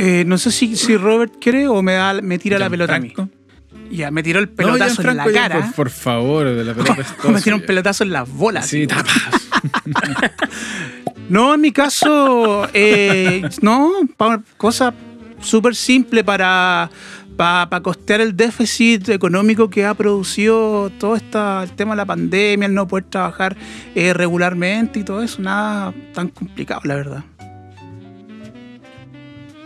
Eh, 0.00 0.22
no 0.24 0.38
sé 0.38 0.52
si, 0.52 0.76
si 0.76 0.96
Robert 0.96 1.32
quiere 1.40 1.66
o 1.66 1.82
me, 1.82 1.94
da, 1.94 2.14
me 2.22 2.38
tira 2.38 2.56
la 2.58 2.70
pelota 2.70 2.94
a 2.94 3.00
mí. 3.00 3.12
Ya, 3.90 4.10
me 4.10 4.22
tiró 4.22 4.38
el 4.40 4.46
No, 4.46 4.54
pelotazo 4.54 5.02
en 5.02 5.16
la 5.16 5.26
ya, 5.26 5.32
cara. 5.32 5.60
Por, 5.66 5.74
por 5.74 5.90
favor, 5.90 6.46
de 6.46 6.64
la 6.64 6.74
pelota 6.74 6.96
me 7.32 7.40
tiró 7.40 7.56
un 7.56 7.62
pelotazo 7.62 8.04
en 8.04 8.12
las 8.12 8.28
bolas. 8.30 8.66
Sí, 8.66 8.86
tapas. 8.86 9.48
No, 11.28 11.54
en 11.54 11.60
mi 11.60 11.72
caso, 11.72 12.68
eh, 12.72 13.42
no, 13.62 13.92
pa- 14.16 14.42
cosa 14.56 14.94
súper 15.40 15.74
simple 15.74 16.24
para, 16.24 16.90
para 17.36 17.80
costear 17.82 18.20
el 18.20 18.36
déficit 18.36 19.08
económico 19.10 19.68
que 19.70 19.84
ha 19.84 19.94
producido 19.94 20.90
todo 20.98 21.16
esta, 21.16 21.62
el 21.62 21.70
tema 21.72 21.92
de 21.92 21.96
la 21.98 22.06
pandemia, 22.06 22.66
el 22.66 22.74
no 22.74 22.88
poder 22.88 23.04
trabajar 23.04 23.56
eh, 23.94 24.12
regularmente 24.14 25.00
y 25.00 25.04
todo 25.04 25.22
eso, 25.22 25.40
nada 25.42 25.92
tan 26.14 26.28
complicado, 26.28 26.80
la 26.84 26.94
verdad. 26.94 27.24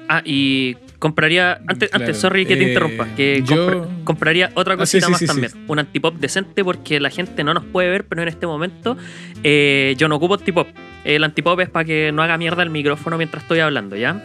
Ah, 0.09 0.21
y 0.25 0.77
compraría. 1.03 1.61
Antes, 1.67 1.91
Claro, 1.91 2.05
antes 2.05 2.17
sorry 2.19 2.47
que 2.47 2.55
te 2.57 2.63
eh, 2.65 2.69
interrumpa. 2.69 3.07
Que 3.17 3.43
yo- 3.45 3.57
compra- 3.67 3.89
compraría 4.05 4.51
otra 4.55 4.75
Ah, 4.75 4.77
cosita 4.77 5.07
sí, 5.07 5.11
más 5.13 5.19
sí, 5.19 5.27
también. 5.27 5.51
sí. 5.51 5.59
Un 5.67 5.81
antipop 5.81 6.15
decente 6.15 6.63
porque 6.63 7.01
la 7.01 7.11
gente 7.11 7.43
no 7.43 7.53
nos 7.55 7.65
puede 7.65 7.91
ver, 7.91 8.05
pero 8.05 8.23
en 8.23 8.29
este 8.29 8.47
momento 8.47 8.97
eh, 9.43 9.95
yo 9.99 10.07
no 10.09 10.15
ocupo 10.17 10.35
antipop. 10.35 10.69
El 11.05 11.25
antipop 11.25 11.59
es 11.59 11.69
para 11.69 11.85
que 11.85 12.13
no 12.13 12.23
haga 12.23 12.39
mierda 12.39 12.63
el 12.63 12.71
micrófono 12.71 13.17
mientras 13.19 13.43
estoy 13.43 13.59
hablando, 13.59 13.97
¿ya? 13.97 14.23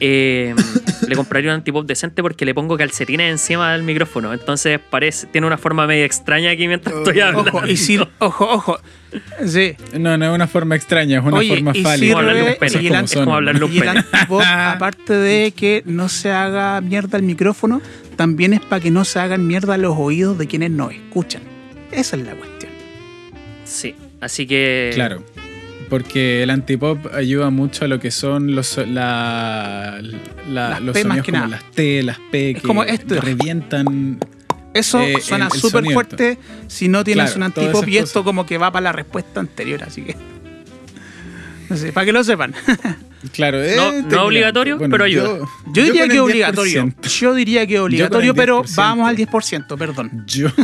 Eh, 0.00 0.54
le 1.08 1.16
compraría 1.16 1.50
un 1.50 1.56
antipop 1.56 1.84
decente 1.86 2.22
porque 2.22 2.44
le 2.44 2.54
pongo 2.54 2.76
calcetines 2.76 3.30
encima 3.30 3.72
del 3.72 3.82
micrófono. 3.82 4.32
Entonces 4.32 4.78
parece, 4.90 5.26
tiene 5.26 5.46
una 5.46 5.58
forma 5.58 5.86
medio 5.86 6.04
extraña 6.04 6.50
aquí 6.50 6.68
mientras 6.68 6.94
estoy 6.96 7.20
hablando. 7.20 7.50
Ojo, 7.52 7.66
y 7.66 7.76
si, 7.76 7.98
ojo, 8.18 8.48
ojo. 8.48 8.78
Sí. 9.46 9.74
No, 9.98 10.16
no 10.18 10.26
es 10.26 10.34
una 10.34 10.46
forma 10.46 10.76
extraña, 10.76 11.18
es 11.18 11.24
una 11.24 11.38
Oye, 11.38 11.48
forma 11.48 11.72
fálica. 11.74 12.18
pene. 12.20 12.56
Es 13.04 13.12
es 13.12 13.14
como 13.14 13.34
hablarle 13.34 13.64
un 13.64 13.72
Y 13.72 13.78
el 13.78 13.84
pene. 13.84 13.98
antipop, 14.12 14.42
aparte 14.46 15.14
de 15.14 15.52
que 15.52 15.82
no 15.86 16.08
se 16.08 16.30
haga 16.30 16.80
mierda 16.80 17.16
el 17.18 17.24
micrófono, 17.24 17.80
también 18.16 18.52
es 18.52 18.60
para 18.60 18.80
que 18.80 18.90
no 18.90 19.04
se 19.04 19.18
hagan 19.18 19.46
mierda 19.46 19.78
los 19.78 19.94
oídos 19.96 20.38
de 20.38 20.46
quienes 20.46 20.70
nos 20.70 20.92
escuchan. 20.92 21.42
Esa 21.90 22.16
es 22.16 22.22
la 22.22 22.34
cuestión. 22.34 22.70
Sí, 23.64 23.94
así 24.20 24.46
que. 24.46 24.90
Claro. 24.94 25.22
Porque 25.88 26.42
el 26.42 26.50
antipop 26.50 27.14
ayuda 27.14 27.50
mucho 27.50 27.84
a 27.84 27.88
lo 27.88 27.98
que 27.98 28.10
son 28.10 28.54
los, 28.54 28.76
la, 28.76 30.00
la- 30.48 30.68
Las 30.70 30.82
los 30.82 30.92
P 30.92 31.04
más 31.04 31.18
sonidos 31.18 31.26
que 31.26 31.32
como 31.32 31.44
nada. 31.46 31.48
las 31.62 31.70
T, 31.72 32.02
las 32.02 32.18
P, 32.30 32.50
Es 32.50 32.56
que 32.60 32.66
como 32.66 32.84
esto. 32.84 33.20
revientan. 33.20 34.18
Eso 34.74 35.00
Eh, 35.00 35.20
suena 35.22 35.48
súper 35.50 35.84
fuerte 35.86 36.38
si 36.66 36.88
no 36.88 37.02
tienes 37.04 37.32
Claro, 37.32 37.36
un 37.38 37.42
antipop 37.44 37.88
y 37.88 37.96
esto 37.96 38.20
cosas. 38.20 38.24
como 38.24 38.44
que 38.46 38.58
va 38.58 38.70
para 38.70 38.84
la 38.84 38.92
respuesta 38.92 39.40
anterior, 39.40 39.82
así 39.82 40.02
que. 40.02 40.14
No 41.70 41.76
sé, 41.76 41.92
para 41.92 42.04
que 42.06 42.12
lo 42.12 42.22
sepan. 42.24 42.54
Claro, 43.32 43.60
eh, 43.60 43.74
No- 43.76 44.00
no 44.02 44.22
obligatorio, 44.26 44.78
pero 44.78 45.02
ayuda. 45.02 45.24
Yo, 45.26 45.44
Yo 45.72 45.82
diría 45.86 46.02
con 46.02 46.10
que 46.10 46.20
obligatorio. 46.20 46.84
10%. 46.84 47.18
Yo 47.20 47.34
diría 47.34 47.66
que 47.66 47.80
obligatorio, 47.80 48.32
pero 48.32 48.62
10%. 48.62 48.76
vamos 48.76 49.08
al 49.08 49.16
10%, 49.16 49.76
perdón. 49.76 50.24
Yo. 50.26 50.48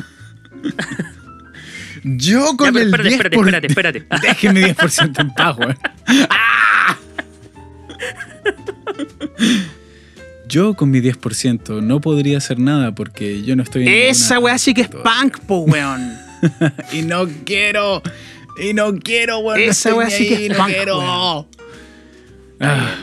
Yo 2.05 2.51
Ya, 2.51 2.57
con 2.57 2.73
pero 2.75 3.03
el 3.03 3.07
espérate, 3.07 3.37
10%. 3.37 3.41
espérate, 3.41 3.67
espérate, 3.67 3.99
espérate. 3.99 4.27
Déjenme 4.29 4.75
10% 4.75 5.21
en 5.21 5.35
paz, 5.35 5.57
weón. 5.59 5.79
¡Ah! 6.31 6.97
Yo 10.49 10.75
con 10.75 10.91
mi 10.91 11.01
10% 11.01 11.83
no 11.83 12.01
podría 12.01 12.39
hacer 12.39 12.59
nada 12.59 12.95
porque 12.95 13.43
yo 13.43 13.57
no 13.57 13.63
estoy 13.63 13.85
en 13.89 14.09
Esa 14.11 14.39
weá 14.39 14.59
sí 14.59 14.75
que 14.75 14.83
es 14.83 14.89
punk, 14.89 15.39
po, 15.47 15.61
weón. 15.61 16.13
Y 16.93 17.03
no 17.03 17.27
quiero. 17.47 18.03
Y 18.63 18.75
no 18.75 18.95
quiero, 18.99 19.39
weón. 19.39 19.61
Esa 19.61 19.95
weá 19.95 20.11
sí 20.11 20.29
que 20.29 20.47
es 20.47 20.51
no 20.53 20.59
punk, 20.59 20.69
quiero. 20.69 20.99
weón. 20.99 21.47
Ah. 22.61 22.95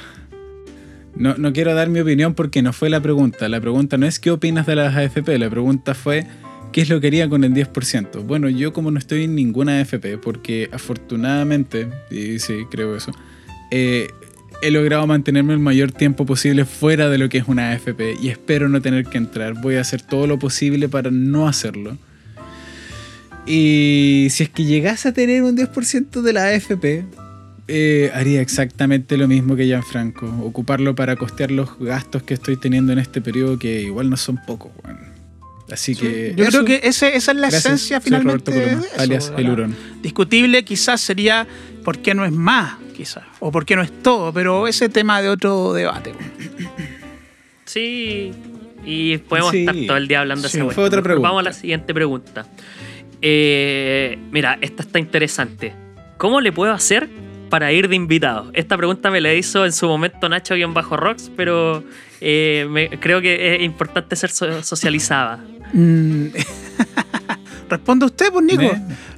No, 1.15 1.35
no 1.37 1.51
quiero 1.51 1.73
dar 1.73 1.89
mi 1.89 1.99
opinión 1.99 2.35
porque 2.35 2.61
no 2.61 2.71
fue 2.73 2.89
la 2.89 3.01
pregunta. 3.01 3.49
La 3.49 3.59
pregunta 3.59 3.97
no 3.97 4.05
es 4.05 4.19
qué 4.19 4.31
opinas 4.31 4.65
de 4.67 4.75
las 4.75 4.95
AFP. 4.95 5.37
La 5.39 5.49
pregunta 5.49 5.93
fue 5.95 6.27
qué 6.71 6.81
es 6.81 6.89
lo 6.89 6.99
que 7.01 7.07
haría 7.07 7.29
con 7.29 7.43
el 7.43 7.53
10%. 7.53 8.23
Bueno, 8.23 8.49
yo 8.49 8.73
como 8.73 8.91
no 8.91 8.99
estoy 8.99 9.25
en 9.25 9.35
ninguna 9.35 9.79
AFP, 9.79 10.17
porque 10.17 10.69
afortunadamente, 10.71 11.89
y 12.09 12.39
sí, 12.39 12.65
creo 12.69 12.95
eso, 12.95 13.11
eh, 13.71 14.09
he 14.61 14.71
logrado 14.71 15.05
mantenerme 15.07 15.53
el 15.53 15.59
mayor 15.59 15.91
tiempo 15.91 16.25
posible 16.25 16.65
fuera 16.65 17.09
de 17.09 17.17
lo 17.17 17.29
que 17.29 17.39
es 17.39 17.47
una 17.47 17.71
AFP 17.71 18.15
y 18.21 18.29
espero 18.29 18.69
no 18.69 18.81
tener 18.81 19.05
que 19.05 19.17
entrar. 19.17 19.59
Voy 19.61 19.75
a 19.75 19.81
hacer 19.81 20.01
todo 20.01 20.27
lo 20.27 20.39
posible 20.39 20.87
para 20.87 21.11
no 21.11 21.47
hacerlo. 21.47 21.97
Y 23.45 24.27
si 24.29 24.43
es 24.43 24.49
que 24.49 24.65
llegase 24.65 25.09
a 25.09 25.13
tener 25.13 25.41
un 25.43 25.57
10% 25.57 26.21
de 26.21 26.33
la 26.33 26.45
AFP, 26.45 27.05
eh, 27.67 28.11
haría 28.13 28.41
exactamente 28.41 29.17
lo 29.17 29.27
mismo 29.27 29.55
que 29.55 29.65
Gianfranco. 29.65 30.27
Ocuparlo 30.43 30.93
para 30.93 31.15
costear 31.15 31.49
los 31.49 31.79
gastos 31.79 32.21
que 32.21 32.35
estoy 32.35 32.57
teniendo 32.57 32.93
en 32.93 32.99
este 32.99 33.19
periodo, 33.19 33.57
que 33.57 33.81
igual 33.81 34.09
no 34.09 34.17
son 34.17 34.39
pocos, 34.45 34.71
weón. 34.83 35.20
Así 35.71 35.95
que. 35.95 36.33
Yo 36.35 36.43
eso. 36.45 36.63
creo 36.63 36.65
que 36.65 36.87
ese- 36.87 37.15
esa 37.15 37.31
es 37.31 37.37
la 37.37 37.49
Gracias. 37.49 37.65
esencia 37.65 38.01
finalmente 38.01 38.51
Roberto 38.51 38.51
Coloma, 38.51 38.81
de 38.81 38.87
eso, 38.87 39.01
alias 39.01 39.29
¿verdad? 39.29 39.39
El 39.45 39.49
Hurón. 39.51 39.75
Discutible 40.01 40.63
quizás 40.65 41.01
sería 41.01 41.47
por 41.83 41.99
qué 41.99 42.13
no 42.13 42.25
es 42.25 42.31
más, 42.31 42.75
quizás, 42.95 43.23
o 43.39 43.51
por 43.51 43.65
qué 43.65 43.75
no 43.75 43.81
es 43.81 43.91
todo, 44.03 44.33
pero 44.33 44.67
ese 44.67 44.89
tema 44.89 45.21
de 45.21 45.29
otro 45.29 45.73
debate. 45.73 46.13
Sí, 47.65 48.31
y 48.85 49.17
podemos 49.19 49.51
Sí. 49.51 49.59
estar 49.61 49.75
todo 49.87 49.97
el 49.97 50.07
día 50.07 50.19
hablando 50.21 50.43
de 50.43 50.49
Sí, 50.49 50.57
esa 50.59 50.69
fue 50.71 50.83
otra 50.83 51.01
pregunta. 51.01 51.27
Vamos 51.29 51.41
a 51.41 51.43
la 51.43 51.53
siguiente 51.53 51.93
pregunta. 51.93 52.45
Eh, 53.21 54.17
mira, 54.31 54.57
esta 54.61 54.83
está 54.83 54.99
interesante. 54.99 55.73
¿Cómo 56.17 56.41
le 56.41 56.51
puedo 56.51 56.71
hacer 56.73 57.07
para 57.51 57.71
ir 57.71 57.87
de 57.87 57.95
invitado? 57.95 58.49
Esta 58.53 58.75
pregunta 58.77 59.11
me 59.11 59.21
la 59.21 59.31
hizo 59.33 59.63
en 59.65 59.71
su 59.73 59.87
momento 59.87 60.27
Nacho-Rocks, 60.27 61.29
pero 61.37 61.83
eh, 62.19 62.65
me- 62.69 62.89
creo 62.99 63.21
que 63.21 63.55
es 63.57 63.61
importante 63.61 64.15
ser 64.15 64.31
so- 64.31 64.63
socializada. 64.63 65.37
Mm. 65.73 66.27
Responde 67.69 68.05
usted, 68.05 68.31
pues, 68.31 68.43
Nico. 68.45 68.69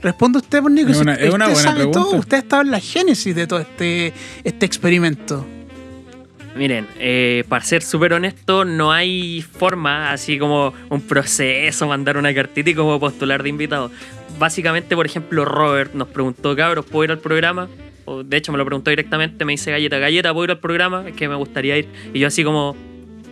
Responde 0.02 0.38
usted, 0.40 0.62
pues, 0.62 0.74
Nico. 0.74 0.90
Es 0.92 0.98
Si 0.98 1.02
una- 1.04 1.14
usted 1.14 1.26
es 1.28 1.34
una 1.34 1.46
buena 1.46 1.62
sabe 1.62 1.76
pregunta. 1.78 2.00
todo, 2.00 2.16
usted 2.18 2.38
ha 2.38 2.40
estado 2.40 2.62
en 2.64 2.72
la 2.72 2.80
génesis 2.80 3.34
de 3.36 3.48
todo 3.48 3.60
este, 3.60 4.14
este 4.44 4.66
experimento. 4.66 5.46
Miren, 6.56 6.86
eh, 7.00 7.44
para 7.50 7.64
ser 7.64 7.82
súper 7.82 8.14
honesto, 8.14 8.64
no 8.64 8.92
hay 8.92 9.42
forma, 9.42 10.12
así 10.12 10.38
como 10.38 10.72
un 10.90 11.02
proceso, 11.02 11.88
mandar 11.88 12.16
una 12.18 12.32
cartita 12.34 12.70
y 12.70 12.76
como 12.76 13.00
postular 13.00 13.42
de 13.42 13.50
invitado. 13.50 13.90
Básicamente, 14.38 14.96
por 14.96 15.06
ejemplo, 15.08 15.46
Robert 15.46 15.96
nos 15.96 16.08
preguntó, 16.10 16.56
cabros, 16.56 16.86
¿puedo 16.86 17.06
ir 17.06 17.12
al 17.12 17.20
programa? 17.20 17.70
O, 18.06 18.24
de 18.24 18.38
hecho, 18.38 18.52
me 18.52 18.58
lo 18.58 18.66
preguntó 18.66 18.90
directamente, 18.90 19.46
me 19.46 19.54
dice, 19.54 19.72
Galleta, 19.72 20.00
Galleta, 20.00 20.34
¿puedo 20.34 20.46
ir 20.46 20.52
al 20.52 20.60
programa? 20.60 21.08
Es 21.08 21.16
que 21.16 21.28
me 21.28 21.36
gustaría 21.36 21.78
ir. 21.78 21.88
Y 22.14 22.20
yo 22.20 22.28
así 22.28 22.44
como, 22.44 22.76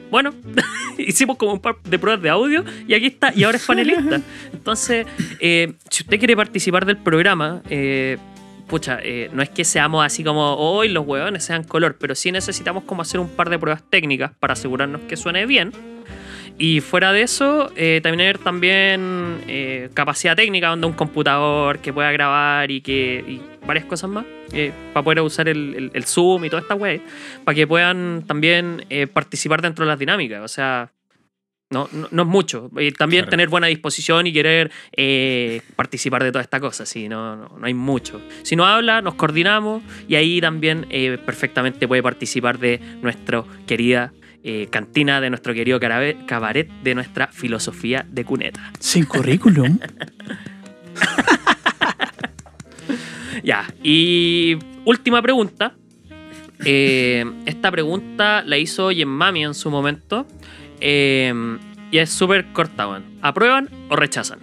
bueno, 0.09 0.33
hicimos 0.97 1.37
como 1.37 1.53
un 1.53 1.59
par 1.59 1.75
de 1.83 1.99
pruebas 1.99 2.21
de 2.21 2.29
audio 2.29 2.63
y 2.87 2.93
aquí 2.93 3.07
está, 3.07 3.33
y 3.35 3.43
ahora 3.43 3.57
es 3.57 3.65
panelista. 3.65 4.21
Entonces, 4.53 5.05
eh, 5.39 5.73
si 5.89 6.03
usted 6.03 6.19
quiere 6.19 6.35
participar 6.35 6.85
del 6.85 6.97
programa, 6.97 7.61
eh, 7.69 8.17
pucha, 8.71 8.99
eh, 9.03 9.29
no 9.33 9.43
es 9.43 9.49
que 9.49 9.65
seamos 9.65 10.05
así 10.05 10.23
como 10.23 10.55
hoy 10.55 10.87
los 10.87 11.05
huevones 11.05 11.43
sean 11.43 11.65
color, 11.65 11.97
pero 11.99 12.15
sí 12.15 12.31
necesitamos 12.31 12.85
como 12.85 13.01
hacer 13.01 13.19
un 13.19 13.27
par 13.27 13.49
de 13.49 13.59
pruebas 13.59 13.83
técnicas 13.89 14.31
para 14.39 14.53
asegurarnos 14.53 15.01
que 15.01 15.17
suene 15.17 15.45
bien. 15.45 15.73
Y 16.57 16.79
fuera 16.79 17.11
de 17.11 17.23
eso, 17.23 17.69
eh, 17.75 17.99
tener 18.01 18.37
también 18.37 19.41
eh, 19.47 19.89
capacidad 19.93 20.37
técnica, 20.37 20.69
donde 20.69 20.87
un 20.87 20.93
computador 20.93 21.79
que 21.79 21.91
pueda 21.91 22.11
grabar 22.13 22.71
y 22.71 22.79
que 22.79 23.23
y 23.27 23.41
varias 23.65 23.85
cosas 23.85 24.09
más, 24.09 24.25
eh, 24.53 24.71
para 24.93 25.03
poder 25.03 25.21
usar 25.21 25.47
el, 25.49 25.73
el- 25.75 25.91
el 25.93 26.03
Zoom 26.05 26.45
y 26.45 26.49
toda 26.49 26.61
esta 26.61 26.75
web, 26.75 27.01
para 27.43 27.55
que 27.55 27.67
puedan 27.67 28.23
también 28.27 28.85
eh, 28.89 29.07
participar 29.07 29.61
dentro 29.61 29.85
de 29.85 29.89
las 29.89 29.99
dinámicas. 29.99 30.41
O 30.43 30.47
sea, 30.47 30.91
no, 31.69 31.87
no, 31.93 32.09
no 32.11 32.21
es 32.23 32.27
mucho. 32.27 32.69
Y 32.77 32.91
también 32.91 33.21
Claro. 33.23 33.29
tener 33.31 33.47
buena 33.49 33.67
disposición 33.67 34.27
y 34.27 34.33
querer 34.33 34.71
eh, 34.91 35.61
participar 35.77 36.21
de 36.23 36.31
toda 36.33 36.41
esta 36.41 36.59
cosa. 36.59 36.85
Sí, 36.85 37.07
no, 37.07 37.37
no, 37.37 37.57
no 37.57 37.65
hay 37.65 37.73
mucho. 37.73 38.21
Si 38.43 38.55
no 38.57 38.65
habla, 38.65 39.01
nos 39.01 39.13
coordinamos 39.15 39.81
y 40.07 40.15
ahí 40.15 40.41
también 40.41 40.85
eh, 40.89 41.17
perfectamente 41.25 41.87
puede 41.87 42.03
participar 42.03 42.59
de 42.59 42.81
nuestra 43.01 43.45
querida 43.67 44.11
eh, 44.43 44.67
cantina, 44.69 45.21
de 45.21 45.29
nuestro 45.29 45.53
querido 45.53 45.79
cabaret, 45.79 46.67
de 46.83 46.95
nuestra 46.95 47.27
filosofía 47.27 48.05
de 48.09 48.25
cuneta. 48.25 48.71
Sin 48.79 49.05
currículum. 49.05 49.79
Ya, 53.43 53.65
y 53.83 54.57
última 54.85 55.21
pregunta. 55.21 55.73
Eh, 56.63 57.25
esta 57.45 57.71
pregunta 57.71 58.43
la 58.45 58.57
hizo 58.57 58.91
Mami 59.09 59.43
en 59.43 59.53
su 59.53 59.69
momento. 59.71 60.27
eh, 60.79 61.33
y 61.91 61.97
es 61.97 62.09
súper 62.09 62.53
corta, 62.53 62.87
weón. 62.87 63.03
¿Aprueban 63.21 63.69
o 63.89 63.95
rechazan? 63.97 64.39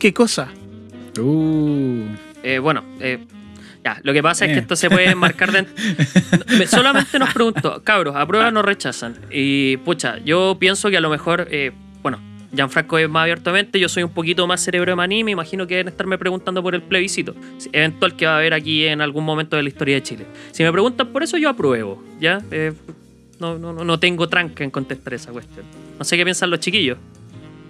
¿Qué 0.00 0.12
cosa? 0.12 0.48
Uh, 1.18 2.04
Eh, 2.42 2.58
bueno, 2.58 2.84
ya, 3.84 4.00
lo 4.02 4.12
que 4.12 4.22
pasa 4.22 4.44
es 4.46 4.52
que 4.52 4.58
esto 4.60 4.76
se 4.76 4.88
puede 4.90 5.10
enmarcar 5.10 5.50
dentro. 5.52 5.74
Me- 6.58 6.66
Solamente 6.66 7.18
nos 7.18 7.32
pregunto, 7.32 7.82
cabros, 7.84 8.14
¿aprueban 8.16 8.56
o 8.56 8.62
rechazan? 8.62 9.16
Y 9.30 9.76
pucha, 9.78 10.18
yo 10.24 10.56
pienso 10.58 10.90
que 10.90 10.96
a 10.96 11.00
lo 11.00 11.10
mejor, 11.10 11.46
bueno, 11.50 11.72
Gianfranco 12.56 12.98
es 12.98 13.08
más 13.08 13.22
abiertamente, 13.22 13.78
yo 13.78 13.88
soy 13.88 14.02
un 14.02 14.10
poquito 14.10 14.46
más 14.46 14.60
cerebro 14.62 14.90
de 14.92 14.96
maní, 14.96 15.22
me 15.22 15.30
imagino 15.32 15.66
que 15.66 15.74
deben 15.76 15.88
estarme 15.88 16.18
preguntando 16.18 16.62
por 16.62 16.74
el 16.74 16.82
plebiscito, 16.82 17.34
eventual 17.72 18.16
que 18.16 18.26
va 18.26 18.34
a 18.34 18.38
haber 18.38 18.54
aquí 18.54 18.84
en 18.86 19.00
algún 19.00 19.24
momento 19.24 19.56
de 19.56 19.62
la 19.62 19.68
historia 19.68 19.94
de 19.96 20.02
Chile. 20.02 20.26
Si 20.52 20.62
me 20.62 20.72
preguntan 20.72 21.08
por 21.08 21.22
eso, 21.22 21.36
yo 21.38 21.48
apruebo, 21.50 22.02
¿ya? 22.20 22.40
Eh, 22.50 22.72
no, 23.38 23.58
no, 23.58 23.72
no- 23.72 23.84
no 23.84 24.00
tengo 24.00 24.28
tranca 24.28 24.64
en 24.64 24.70
contestar 24.70 25.14
esa 25.14 25.30
cuestión. 25.30 25.64
No 25.98 26.04
sé 26.04 26.16
qué 26.16 26.24
piensan 26.24 26.50
los 26.50 26.60
chiquillos. 26.60 26.98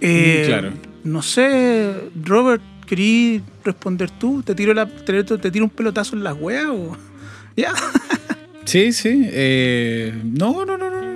Eh, 0.01 0.43
claro. 0.47 0.71
No 1.03 1.21
sé, 1.21 1.93
Robert, 2.23 2.61
¿querí 2.85 3.41
responder 3.63 4.09
tú? 4.11 4.43
¿Te 4.43 4.53
tiro, 4.55 4.73
la, 4.73 4.85
te, 4.85 5.23
te 5.23 5.51
tiro 5.51 5.65
un 5.65 5.71
pelotazo 5.71 6.15
en 6.15 6.23
las 6.23 6.35
weas 6.39 6.67
o...? 6.69 6.95
Ya. 7.57 7.73
sí, 8.65 8.91
sí. 8.93 9.21
eh, 9.31 10.13
no, 10.23 10.63
no, 10.65 10.77
no, 10.77 10.89
no. 10.91 11.06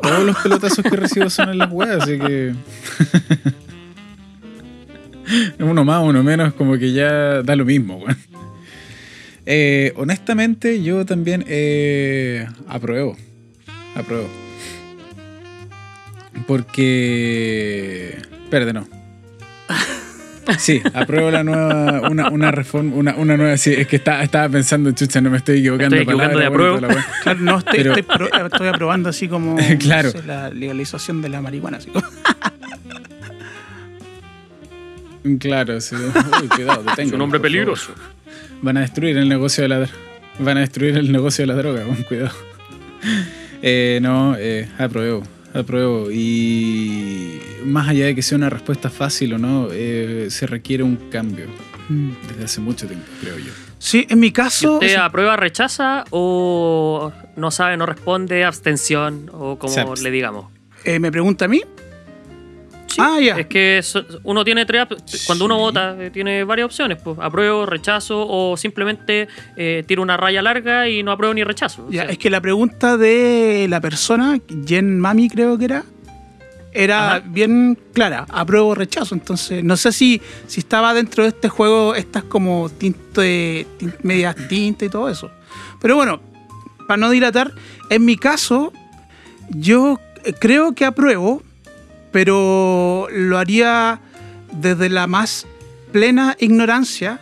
Todos 0.00 0.24
los 0.24 0.36
pelotazos 0.38 0.84
que 0.84 0.96
recibo 0.96 1.30
son 1.30 1.50
en 1.50 1.58
las 1.58 1.70
weas, 1.70 2.02
así 2.02 2.18
que. 2.18 2.54
uno 5.60 5.84
más, 5.84 6.02
uno 6.02 6.22
menos, 6.22 6.54
como 6.54 6.78
que 6.78 6.92
ya 6.92 7.42
da 7.42 7.56
lo 7.56 7.64
mismo, 7.64 7.96
weón. 7.96 8.16
Eh, 9.44 9.92
honestamente, 9.96 10.82
yo 10.82 11.04
también 11.04 11.44
eh, 11.48 12.46
apruebo. 12.68 13.16
Apruebo. 13.94 14.28
Porque. 16.46 18.18
No. 18.72 18.86
Sí, 20.58 20.82
apruebo 20.92 21.30
la 21.30 21.44
nueva, 21.44 22.08
una, 22.10 22.28
una 22.30 22.50
reforma, 22.50 22.94
una, 22.96 23.14
una 23.14 23.36
nueva, 23.36 23.56
sí, 23.56 23.72
es 23.72 23.86
que 23.86 23.96
está- 23.96 24.22
estaba 24.22 24.48
pensando, 24.48 24.90
chucha, 24.92 25.20
no 25.20 25.30
me 25.30 25.36
estoy 25.38 25.58
equivocando. 25.60 25.96
Estoy 25.96 26.14
equivocando 26.14 26.38
de 26.38 26.44
palabra, 26.50 26.76
apruebo. 26.76 26.80
la 26.80 26.88
wea. 26.88 27.06
Claro, 27.22 27.40
no, 27.40 27.58
estoy, 27.58 27.76
Pero- 27.78 27.94
estoy, 27.96 28.16
pro- 28.16 28.46
estoy 28.46 28.68
aprobando 28.68 29.08
así 29.08 29.28
como 29.28 29.56
Claro. 29.78 30.10
no 30.14 30.20
sé, 30.20 30.26
la 30.26 30.50
legalización 30.50 31.22
de 31.22 31.28
la 31.28 31.40
marihuana. 31.40 31.78
Así 31.78 31.90
como- 31.90 32.06
Claro, 35.38 35.80
sí. 35.80 35.94
Uy, 35.94 36.48
cuidado, 36.48 36.82
deténganlo, 36.82 37.02
Es 37.02 37.12
un 37.12 37.20
hombre 37.20 37.38
peligroso. 37.40 37.92
Van 38.60 38.76
a 38.76 38.80
destruir 38.80 39.16
el 39.18 39.28
negocio 39.28 39.62
de 39.62 39.68
la 39.68 39.88
Van 40.40 40.56
a 40.56 40.60
destruir 40.60 40.96
el 40.96 41.12
negocio 41.12 41.42
de 41.42 41.46
la 41.46 41.54
droga, 41.54 41.84
con 41.84 41.96
cuidado. 42.02 42.32
Eh, 43.64 44.00
no, 44.02 44.34
eh, 44.36 44.68
apruebo. 44.76 45.22
Apruebo. 45.54 46.10
Y 46.10 47.40
más 47.64 47.88
allá 47.88 48.06
de 48.06 48.14
que 48.14 48.22
sea 48.22 48.36
una 48.38 48.50
respuesta 48.50 48.90
fácil 48.90 49.34
o 49.34 49.38
no, 49.38 49.68
eh, 49.72 50.28
se 50.30 50.46
requiere 50.46 50.82
un 50.82 50.96
cambio. 51.10 51.46
Desde 52.28 52.44
hace 52.44 52.60
mucho 52.60 52.86
tiempo, 52.86 53.04
creo 53.20 53.38
yo. 53.38 53.52
Sí, 53.78 54.06
en 54.08 54.20
mi 54.20 54.30
caso... 54.30 54.74
usted 54.74 54.94
aprueba, 54.96 55.36
rechaza 55.36 56.04
o 56.10 57.12
no 57.36 57.50
sabe, 57.50 57.76
no 57.76 57.84
responde, 57.84 58.44
abstención 58.44 59.28
o 59.32 59.58
como 59.58 59.94
le 59.96 60.10
digamos. 60.10 60.46
eh, 60.84 60.98
¿Me 60.98 61.10
pregunta 61.10 61.44
a 61.46 61.48
mí? 61.48 61.60
Ah, 62.98 63.18
ya. 63.20 63.38
Es 63.38 63.46
que 63.46 63.80
uno 64.24 64.44
tiene 64.44 64.66
tres, 64.66 64.86
cuando 65.26 65.44
uno 65.46 65.56
Sí. 65.56 65.60
vota 65.60 65.96
eh, 65.98 66.10
tiene 66.10 66.44
varias 66.44 66.66
opciones, 66.66 66.98
pues 67.02 67.18
apruebo, 67.20 67.66
rechazo 67.66 68.26
o 68.28 68.56
simplemente 68.56 69.28
eh, 69.56 69.84
tiro 69.86 70.02
una 70.02 70.16
raya 70.16 70.42
larga 70.42 70.88
y 70.88 71.02
no 71.02 71.12
apruebo 71.12 71.34
ni 71.34 71.44
rechazo. 71.44 71.86
O 71.86 71.90
Ya, 71.90 72.02
sea, 72.02 72.10
es 72.12 72.18
que 72.18 72.30
la 72.30 72.40
pregunta 72.40 72.96
de 72.96 73.66
la 73.68 73.80
persona, 73.80 74.38
Jen 74.66 74.98
Mami 75.00 75.28
creo 75.28 75.56
que 75.58 75.64
era, 75.66 75.84
era 76.72 77.16
Ajá. 77.16 77.22
bien 77.26 77.78
clara, 77.92 78.26
apruebo 78.30 78.68
o 78.68 78.74
rechazo. 78.74 79.14
Entonces, 79.14 79.62
no 79.62 79.76
sé 79.76 79.92
si, 79.92 80.20
si 80.46 80.60
estaba 80.60 80.94
dentro 80.94 81.22
de 81.24 81.28
este 81.30 81.48
juego 81.48 81.94
estas 81.94 82.24
como 82.24 82.70
tinte, 82.70 83.66
tin- 83.78 83.94
medias 84.02 84.36
tintas 84.48 84.86
y 84.86 84.90
todo 84.90 85.08
eso. 85.08 85.30
Pero 85.80 85.96
bueno, 85.96 86.20
para 86.88 86.96
no 86.96 87.10
dilatar, 87.10 87.52
en 87.90 88.04
mi 88.04 88.16
caso, 88.16 88.72
yo 89.50 90.00
eh, 90.24 90.32
creo 90.38 90.74
que 90.74 90.84
apruebo, 90.84 91.42
pero 92.12 93.08
lo 93.10 93.38
haría 93.38 94.00
desde 94.52 94.88
la 94.88 95.06
más 95.06 95.46
plena 95.90 96.36
ignorancia, 96.38 97.20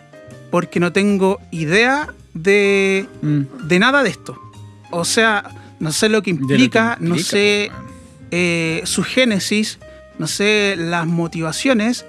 porque 0.50 0.80
no 0.80 0.92
tengo 0.92 1.40
idea 1.50 2.12
de 2.34 3.06
Mm, 3.22 3.42
de 3.66 3.78
nada 3.78 4.02
de 4.02 4.10
esto. 4.10 4.38
O 4.90 5.04
sea, 5.04 5.50
no 5.78 5.92
sé 5.92 6.08
lo 6.08 6.22
que 6.22 6.32
de 6.32 6.38
lo 6.40 6.46
que 6.46 6.54
implica, 6.54 6.96
no 7.00 7.18
sé 7.18 7.70
weón. 7.72 7.86
eh, 8.30 8.82
su 8.84 9.02
génesis, 9.02 9.78
no 10.18 10.26
sé 10.26 10.74
las 10.76 11.06
motivaciones, 11.06 12.04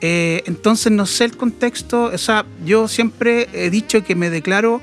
eh, 0.00 0.42
entonces 0.46 0.92
no 0.92 1.06
sé 1.06 1.24
el 1.24 1.36
contexto. 1.36 2.04
O 2.04 2.18
sea, 2.18 2.44
yo 2.64 2.88
siempre 2.88 3.48
he 3.52 3.70
dicho 3.70 4.02
que 4.04 4.14
me 4.14 4.30
declaro 4.30 4.80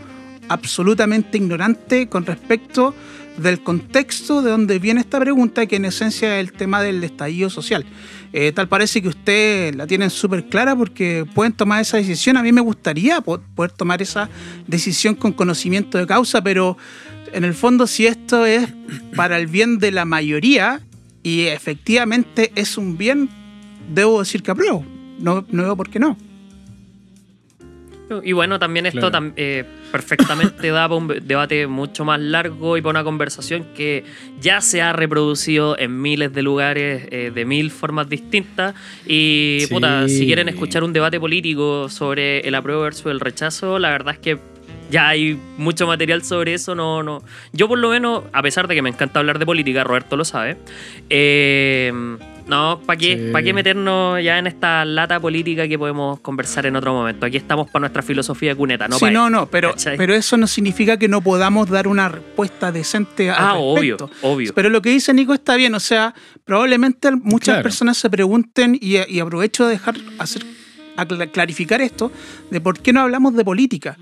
absolutamente 0.49 1.37
ignorante 1.37 2.07
con 2.07 2.25
respecto 2.25 2.93
del 3.37 3.61
contexto 3.61 4.41
de 4.41 4.51
donde 4.51 4.79
viene 4.79 4.99
esta 5.01 5.19
pregunta, 5.19 5.65
que 5.67 5.75
en 5.77 5.85
esencia 5.85 6.39
es 6.39 6.47
el 6.47 6.53
tema 6.53 6.81
del 6.81 7.03
estallido 7.03 7.49
social. 7.49 7.85
Eh, 8.33 8.51
tal 8.51 8.67
parece 8.67 9.01
que 9.01 9.07
usted 9.07 9.73
la 9.75 9.87
tienen 9.87 10.09
súper 10.09 10.45
clara 10.45 10.75
porque 10.75 11.25
pueden 11.33 11.53
tomar 11.53 11.81
esa 11.81 11.97
decisión. 11.97 12.35
A 12.37 12.43
mí 12.43 12.51
me 12.51 12.61
gustaría 12.61 13.21
po- 13.21 13.39
poder 13.55 13.71
tomar 13.71 14.01
esa 14.01 14.29
decisión 14.67 15.15
con 15.15 15.31
conocimiento 15.33 15.97
de 15.97 16.05
causa, 16.07 16.41
pero 16.43 16.77
en 17.31 17.43
el 17.43 17.53
fondo 17.53 17.87
si 17.87 18.05
esto 18.07 18.45
es 18.45 18.67
para 19.15 19.37
el 19.37 19.47
bien 19.47 19.79
de 19.79 19.91
la 19.91 20.05
mayoría 20.05 20.81
y 21.23 21.43
efectivamente 21.43 22.51
es 22.55 22.77
un 22.77 22.97
bien, 22.97 23.29
debo 23.93 24.19
decir 24.19 24.43
que 24.43 24.51
apruebo. 24.51 24.85
No, 25.19 25.45
no 25.49 25.63
veo 25.63 25.75
por 25.77 25.89
qué 25.89 25.99
no. 25.99 26.17
Y 28.23 28.31
bueno, 28.31 28.57
también 28.57 28.85
esto 28.85 28.99
Claro. 29.09 29.17
tam- 29.27 29.33
eh, 29.35 29.65
perfectamente 29.91 30.69
da 30.69 30.87
para 30.87 30.95
un 30.99 31.07
debate 31.27 31.67
mucho 31.67 32.05
más 32.05 32.19
largo 32.19 32.77
y 32.77 32.81
para 32.81 32.91
una 32.91 33.03
conversación 33.03 33.65
que 33.75 34.03
ya 34.39 34.61
se 34.61 34.81
ha 34.81 34.93
reproducido 34.93 35.77
en 35.77 36.01
miles 36.01 36.33
de 36.33 36.41
lugares, 36.41 37.07
eh, 37.11 37.31
de 37.33 37.45
mil 37.45 37.71
formas 37.71 38.09
distintas. 38.09 38.75
Y 39.05 39.59
Sí. 39.61 39.73
puta, 39.73 40.07
si 40.07 40.25
quieren 40.25 40.49
escuchar 40.49 40.83
un 40.83 40.93
debate 40.93 41.19
político 41.19 41.89
sobre 41.89 42.39
el 42.41 42.55
apruebo 42.55 42.81
versus 42.81 43.07
el 43.07 43.19
rechazo, 43.19 43.79
la 43.79 43.89
verdad 43.89 44.13
es 44.15 44.19
que 44.19 44.37
ya 44.89 45.09
hay 45.09 45.37
mucho 45.57 45.85
material 45.87 46.23
sobre 46.23 46.53
eso. 46.53 46.73
No, 46.75 47.03
no. 47.03 47.21
Yo 47.51 47.67
por 47.67 47.77
lo 47.77 47.89
menos, 47.89 48.23
a 48.31 48.41
pesar 48.41 48.67
de 48.67 48.75
que 48.75 48.81
me 48.81 48.89
encanta 48.89 49.19
hablar 49.19 49.37
de 49.39 49.45
política, 49.45 49.83
Roberto 49.83 50.15
lo 50.15 50.23
sabe, 50.25 50.57
eh, 51.09 51.91
no, 52.47 52.79
¿para 52.85 52.97
qué, 52.97 53.17
Sí. 53.27 53.31
¿pa' 53.31 53.41
qué 53.41 53.53
meternos 53.53 54.23
ya 54.23 54.37
en 54.39 54.47
esta 54.47 54.85
lata 54.85 55.19
política 55.19 55.67
que 55.67 55.77
podemos 55.77 56.19
conversar 56.21 56.65
en 56.65 56.75
otro 56.75 56.93
momento? 56.93 57.25
Aquí 57.25 57.37
estamos 57.37 57.69
para 57.69 57.81
nuestra 57.81 58.01
filosofía 58.01 58.49
de 58.51 58.55
cuneta, 58.55 58.87
¿no? 58.87 58.97
sí, 58.97 59.05
no, 59.11 59.29
no, 59.29 59.47
pero, 59.49 59.71
¿cachai? 59.71 59.97
pero 59.97 60.13
eso 60.13 60.37
no 60.37 60.47
significa 60.47 60.97
que 60.97 61.07
no 61.07 61.21
podamos 61.21 61.69
dar 61.69 61.87
una 61.87 62.09
respuesta 62.09 62.71
decente 62.71 63.29
al 63.29 63.35
Ah, 63.39 63.53
obvio, 63.55 63.97
respecto. 63.97 64.27
obvio. 64.27 64.53
Pero 64.53 64.69
lo 64.69 64.81
que 64.81 64.89
dice 64.91 65.13
Nico 65.13 65.33
está 65.33 65.55
bien, 65.55 65.73
o 65.75 65.79
sea, 65.79 66.13
probablemente 66.45 67.11
muchas 67.11 67.55
Claro. 67.55 67.63
personas 67.63 67.97
se 67.97 68.09
pregunten 68.09 68.77
y, 68.79 68.97
y 69.11 69.19
aprovecho 69.19 69.65
de 69.65 69.71
dejar 69.73 69.95
hacer 70.19 70.43
a 70.95 71.05
cla- 71.07 71.29
clarificar 71.31 71.81
esto 71.81 72.11
de 72.49 72.61
por 72.61 72.79
qué 72.79 72.93
no 72.93 73.01
hablamos 73.01 73.35
de 73.35 73.43
política. 73.43 73.97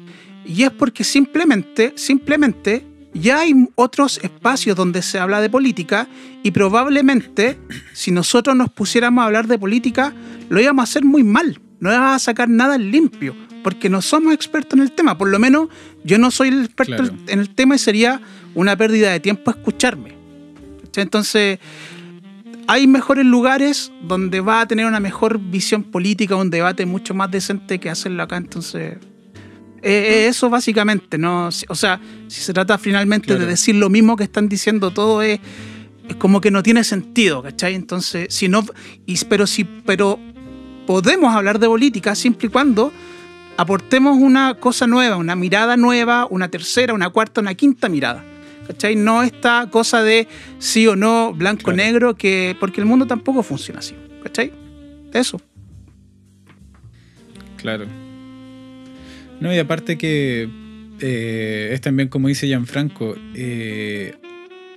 Y 0.46 0.64
es 0.64 0.70
porque 0.72 1.04
simplemente, 1.04 1.94
simplemente 1.96 2.86
ya 3.16 3.40
hay 3.40 3.54
otros 3.76 4.20
espacios 4.24 4.76
donde 4.76 5.02
se 5.02 5.20
habla 5.20 5.42
de 5.42 5.50
política 5.50 6.08
y 6.44 6.52
probablemente 6.52 7.58
si 7.94 8.12
nosotros 8.12 8.56
nos 8.56 8.70
pusiéramos 8.70 9.22
a 9.22 9.26
hablar 9.26 9.48
de 9.48 9.58
política 9.58 10.14
lo 10.50 10.60
íbamos 10.60 10.84
a 10.84 10.90
hacer 10.90 11.04
muy 11.04 11.24
mal. 11.24 11.60
no 11.80 11.90
vas 11.90 12.16
a 12.16 12.20
sacar 12.26 12.50
nada 12.50 12.78
limpio, 12.78 13.36
porque 13.64 13.90
no 13.90 14.02
somos 14.02 14.34
expertos 14.34 14.74
en 14.74 14.84
el 14.84 14.92
tema. 14.92 15.18
Por 15.18 15.30
lo 15.30 15.40
menos 15.40 15.70
yo 16.04 16.18
no 16.18 16.32
soy 16.32 16.50
el 16.50 16.66
experto 16.66 17.04
Claro. 17.04 17.16
en 17.28 17.40
el 17.40 17.50
tema 17.54 17.76
y 17.76 17.80
sería 17.80 18.22
una 18.54 18.76
pérdida 18.76 19.12
de 19.12 19.20
tiempo 19.20 19.52
escucharme. 19.52 20.16
Entonces, 20.96 21.60
hay 22.68 22.88
mejores 22.88 23.26
lugares 23.26 23.92
donde 24.02 24.40
va 24.40 24.62
a 24.62 24.68
tener 24.68 24.86
una 24.86 25.00
mejor 25.00 25.40
visión 25.40 25.84
política, 25.84 26.36
un 26.36 26.50
debate 26.50 26.86
mucho 26.86 27.14
más 27.14 27.30
decente 27.30 27.80
que 27.80 27.90
hacerlo 27.90 28.24
acá. 28.24 28.38
Entonces, 28.38 28.98
eh, 29.86 30.24
eh, 30.26 30.28
eso 30.28 30.50
básicamente, 30.50 31.18
¿no? 31.18 31.48
O 31.70 31.76
sea, 31.76 32.00
si 32.28 32.42
se 32.42 32.54
trata 32.54 32.78
finalmente 32.78 33.28
Claro. 33.28 33.42
de 33.42 33.46
decir 33.48 33.76
lo 33.76 33.90
mismo 33.90 34.16
que 34.16 34.24
están 34.24 34.50
diciendo 34.50 34.92
todo 34.92 35.22
es, 35.22 35.40
es 36.10 36.16
como 36.18 36.42
que 36.42 36.52
no 36.52 36.62
tiene 36.64 36.84
sentido, 36.84 37.42
¿cachai? 37.44 37.76
Entonces, 37.76 38.28
si 38.34 38.48
no, 38.48 38.66
y, 39.06 39.18
pero 39.26 39.46
si, 39.48 39.64
pero 39.64 40.20
podemos 40.88 41.34
hablar 41.36 41.60
de 41.60 41.68
política 41.68 42.16
siempre 42.16 42.48
y 42.48 42.50
cuando 42.50 42.92
aportemos 43.58 44.18
una 44.18 44.56
cosa 44.56 44.86
nueva, 44.88 45.16
una 45.18 45.36
mirada 45.36 45.78
nueva, 45.78 46.28
una 46.30 46.50
tercera, 46.50 46.94
una 46.94 47.10
cuarta, 47.10 47.42
una 47.42 47.54
quinta 47.54 47.88
mirada. 47.90 48.24
¿Cachai? 48.68 48.96
No 48.96 49.22
esta 49.22 49.68
cosa 49.70 50.02
de 50.02 50.28
sí 50.58 50.88
o 50.88 50.96
no, 50.96 51.32
blanco 51.34 51.62
o 51.62 51.74
Claro. 51.74 51.78
negro, 51.78 52.16
que, 52.16 52.56
porque 52.60 52.82
el 52.82 52.88
mundo 52.88 53.06
tampoco 53.06 53.44
funciona 53.44 53.80
así. 53.80 53.94
¿Cachai? 54.24 54.52
Eso. 55.14 55.40
Claro. 57.58 57.86
No, 59.40 59.54
y 59.54 59.58
aparte 59.60 59.98
que 59.98 60.50
eh, 61.02 61.70
es 61.74 61.82
también 61.82 62.10
como 62.10 62.28
dice 62.28 62.48
Gianfranco, 62.48 63.16
eh, 63.36 64.14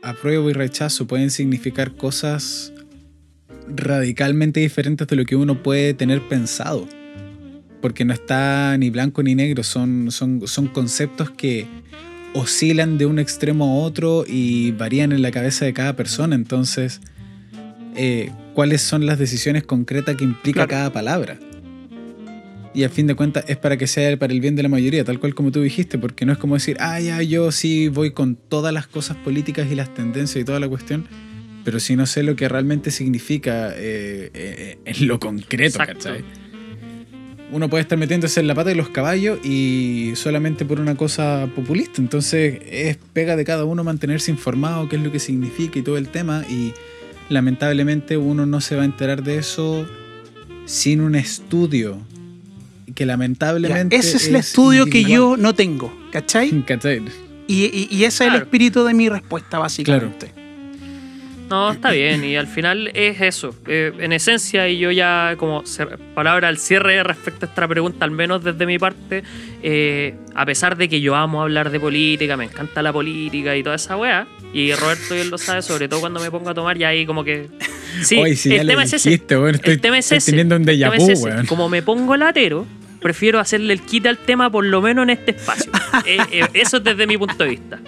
apruebo 0.03 0.51
y 0.51 0.53
rechazo 0.53 1.07
pueden 1.07 1.31
significar 1.31 1.95
cosas 1.97 2.73
radicalmente 3.69 4.61
diferentes 4.61 5.07
de 5.07 5.17
lo 5.17 5.25
que 5.25 5.37
uno 5.37 5.63
puede 5.63 5.95
tener 5.95 6.21
pensado. 6.23 6.89
Porque 7.81 8.05
no 8.05 8.13
está 8.13 8.77
ni 8.79 8.91
blanco 8.91 9.23
ni 9.23 9.35
negro, 9.37 9.63
son, 9.63 10.11
son, 10.11 10.47
son 10.49 10.67
conceptos 10.67 11.31
que 11.31 11.67
oscilan 12.35 12.99
de 12.99 13.07
un 13.07 13.19
extremo 13.19 13.65
a 13.67 13.85
otro 13.85 14.25
y 14.27 14.73
varían 14.73 15.13
en 15.13 15.23
la 15.23 15.31
cabeza 15.31 15.65
de 15.65 15.73
cada 15.73 15.95
persona. 15.95 16.35
Entonces, 16.35 17.01
eh, 17.97 18.33
¿cuáles 18.55 18.83
son 18.83 19.07
las 19.07 19.19
decisiones 19.19 19.63
concretas 19.63 20.17
que 20.17 20.25
implica 20.25 20.67
Claro. 20.67 20.69
cada 20.69 20.93
palabra? 20.93 21.39
Y 22.79 22.85
a 22.85 22.89
fin 22.89 23.09
de 23.09 23.17
cuentas 23.17 23.45
es 23.49 23.57
para 23.57 23.77
que 23.77 23.89
sea 23.89 24.17
para 24.21 24.33
el 24.33 24.41
bien 24.41 24.55
de 24.55 24.63
la 24.63 24.69
mayoría, 24.69 25.03
tal 25.05 25.19
cual 25.19 25.35
como 25.35 25.51
tú 25.51 25.61
dijiste, 25.61 25.99
porque 25.99 26.25
no 26.25 26.33
es 26.33 26.39
como 26.39 26.55
decir, 26.55 26.77
ah, 26.79 27.01
ya, 27.01 27.21
yo 27.23 27.51
sí 27.51 27.89
voy 27.89 28.13
con 28.13 28.37
todas 28.37 28.73
las 28.73 28.87
cosas 28.87 29.17
políticas 29.17 29.67
y 29.69 29.75
las 29.75 29.93
tendencias 29.93 30.41
y 30.41 30.45
toda 30.45 30.61
la 30.61 30.69
cuestión, 30.69 31.09
pero 31.65 31.81
si 31.81 31.97
no 31.97 32.07
sé 32.07 32.23
lo 32.23 32.37
que 32.37 32.49
realmente 32.49 32.93
significa 32.93 33.71
eh, 33.75 34.31
eh, 34.33 34.79
en 34.85 35.09
lo 35.09 35.19
concreto, 35.19 35.81
Exacto. 35.81 36.05
¿cachai? 36.05 36.25
Uno 37.51 37.69
puede 37.69 37.83
estar 37.83 37.99
metiéndose 37.99 38.39
en 38.39 38.47
la 38.47 38.55
pata 38.55 38.69
de 38.69 38.77
los 38.77 38.91
caballos 38.91 39.45
y 39.45 40.13
solamente 40.15 40.65
por 40.65 40.79
una 40.79 40.95
cosa 40.95 41.49
populista, 41.57 42.01
entonces 42.01 42.61
es 42.65 42.97
pega 43.13 43.35
de 43.35 43.45
cada 43.45 43.65
uno 43.65 43.83
mantenerse 43.83 44.31
informado, 44.31 44.89
qué 44.89 44.95
es 44.95 45.03
lo 45.03 45.11
que 45.11 45.19
significa 45.19 45.81
y 45.81 45.83
todo 45.83 45.99
el 45.99 46.11
tema, 46.11 46.45
y 46.49 46.75
lamentablemente 47.29 48.17
uno 48.17 48.47
no 48.47 48.61
se 48.61 48.77
va 48.77 48.83
a 48.83 48.85
enterar 48.85 49.25
de 49.25 49.39
eso 49.39 49.85
sin 50.65 51.01
un 51.01 51.17
estudio 51.17 52.07
que 52.95 53.05
Ya, 53.05 53.07
lamentablemente 53.07 53.97
ese 53.97 54.17
es 54.17 54.29
el 54.29 54.37
estudio 54.37 54.87
que 54.87 55.05
yo 55.05 55.37
no 55.37 55.55
tengo. 55.55 55.93
¿Cachai? 56.13 56.63
¿Cachai? 56.67 57.03
Y, 57.47 57.65
y- 57.65 57.89
y 57.91 58.05
ese 58.05 58.07
es 58.07 58.21
el 58.23 58.29
Claro. 58.31 58.45
espíritu 58.45 58.85
de 58.85 58.95
mi 58.95 59.09
respuesta, 59.09 59.59
básicamente. 59.59 60.33
No, 61.49 61.73
está 61.73 61.93
bien, 61.93 62.23
y 62.25 62.37
al 62.37 62.47
final 62.47 62.89
es 62.93 63.23
eso. 63.23 63.55
Eh, 63.67 63.91
en 64.01 64.13
esencia, 64.13 64.69
y 64.69 64.79
yo 64.79 64.91
ya 64.91 65.35
como 65.39 65.65
palabra 66.15 66.49
al 66.49 66.59
cierre 66.59 67.03
respecto 67.03 67.47
a 67.47 67.49
esta 67.49 67.67
pregunta, 67.67 68.05
al 68.05 68.11
menos 68.11 68.45
desde 68.45 68.67
mi 68.67 68.79
parte, 68.79 69.23
eh, 69.63 70.15
a 70.35 70.45
pesar 70.45 70.77
de 70.77 70.91
que 70.91 71.01
yo 71.01 71.17
amo 71.17 71.41
hablar 71.41 71.71
de 71.71 71.81
política, 71.81 72.37
me 72.37 72.45
encanta 72.45 72.83
la 72.83 72.93
política 72.93 73.57
y 73.57 73.63
toda 73.63 73.77
esa 73.77 73.97
weá, 73.97 74.27
y 74.53 74.75
Roberto 74.75 75.15
bien 75.15 75.31
lo 75.31 75.39
sabe, 75.39 75.63
sobre 75.63 75.89
todo 75.89 76.01
cuando 76.01 76.21
me 76.21 76.31
pongo 76.31 76.51
a 76.51 76.55
tomar, 76.55 76.77
ya 76.77 76.89
ahí 76.89 77.07
como 77.07 77.25
que... 77.25 77.49
Sí, 78.03 78.37
sí, 78.37 78.51
ya 78.51 78.61
el 78.61 78.67
tema 78.69 78.83
es 78.85 78.93
ese. 78.93 79.15
estoy, 79.15 79.49
el 79.65 79.81
tema 79.81 79.97
es 79.97 80.05
estoy 80.05 80.19
ese. 80.19 80.31
teniendo 80.33 80.55
un 80.57 80.65
déjà 80.67 80.93
El 80.93 80.93
tema 80.93 80.97
es 80.97 81.09
ese. 81.09 81.25
weón. 81.25 81.47
Como 81.47 81.71
me 81.71 81.81
pongo 81.81 82.15
latero, 82.19 82.67
prefiero 83.01 83.39
hacerle 83.41 83.73
el 83.73 83.81
quite 83.83 84.09
al 84.09 84.19
tema 84.19 84.51
por 84.51 84.65
lo 84.65 84.81
menos 84.83 85.05
en 85.05 85.11
este 85.11 85.33
espacio. 85.33 85.71
Eh, 86.07 86.19
eh, 86.31 86.47
eso 86.55 86.77
es 86.79 86.85
desde 86.85 87.07
mi 87.07 87.19
punto 87.19 87.43
de 87.45 87.51
vista. 87.51 87.79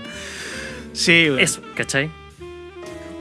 Sí, 0.93 1.29
güey. 1.29 1.43
Eso, 1.45 1.61
¿cachai? 1.75 2.11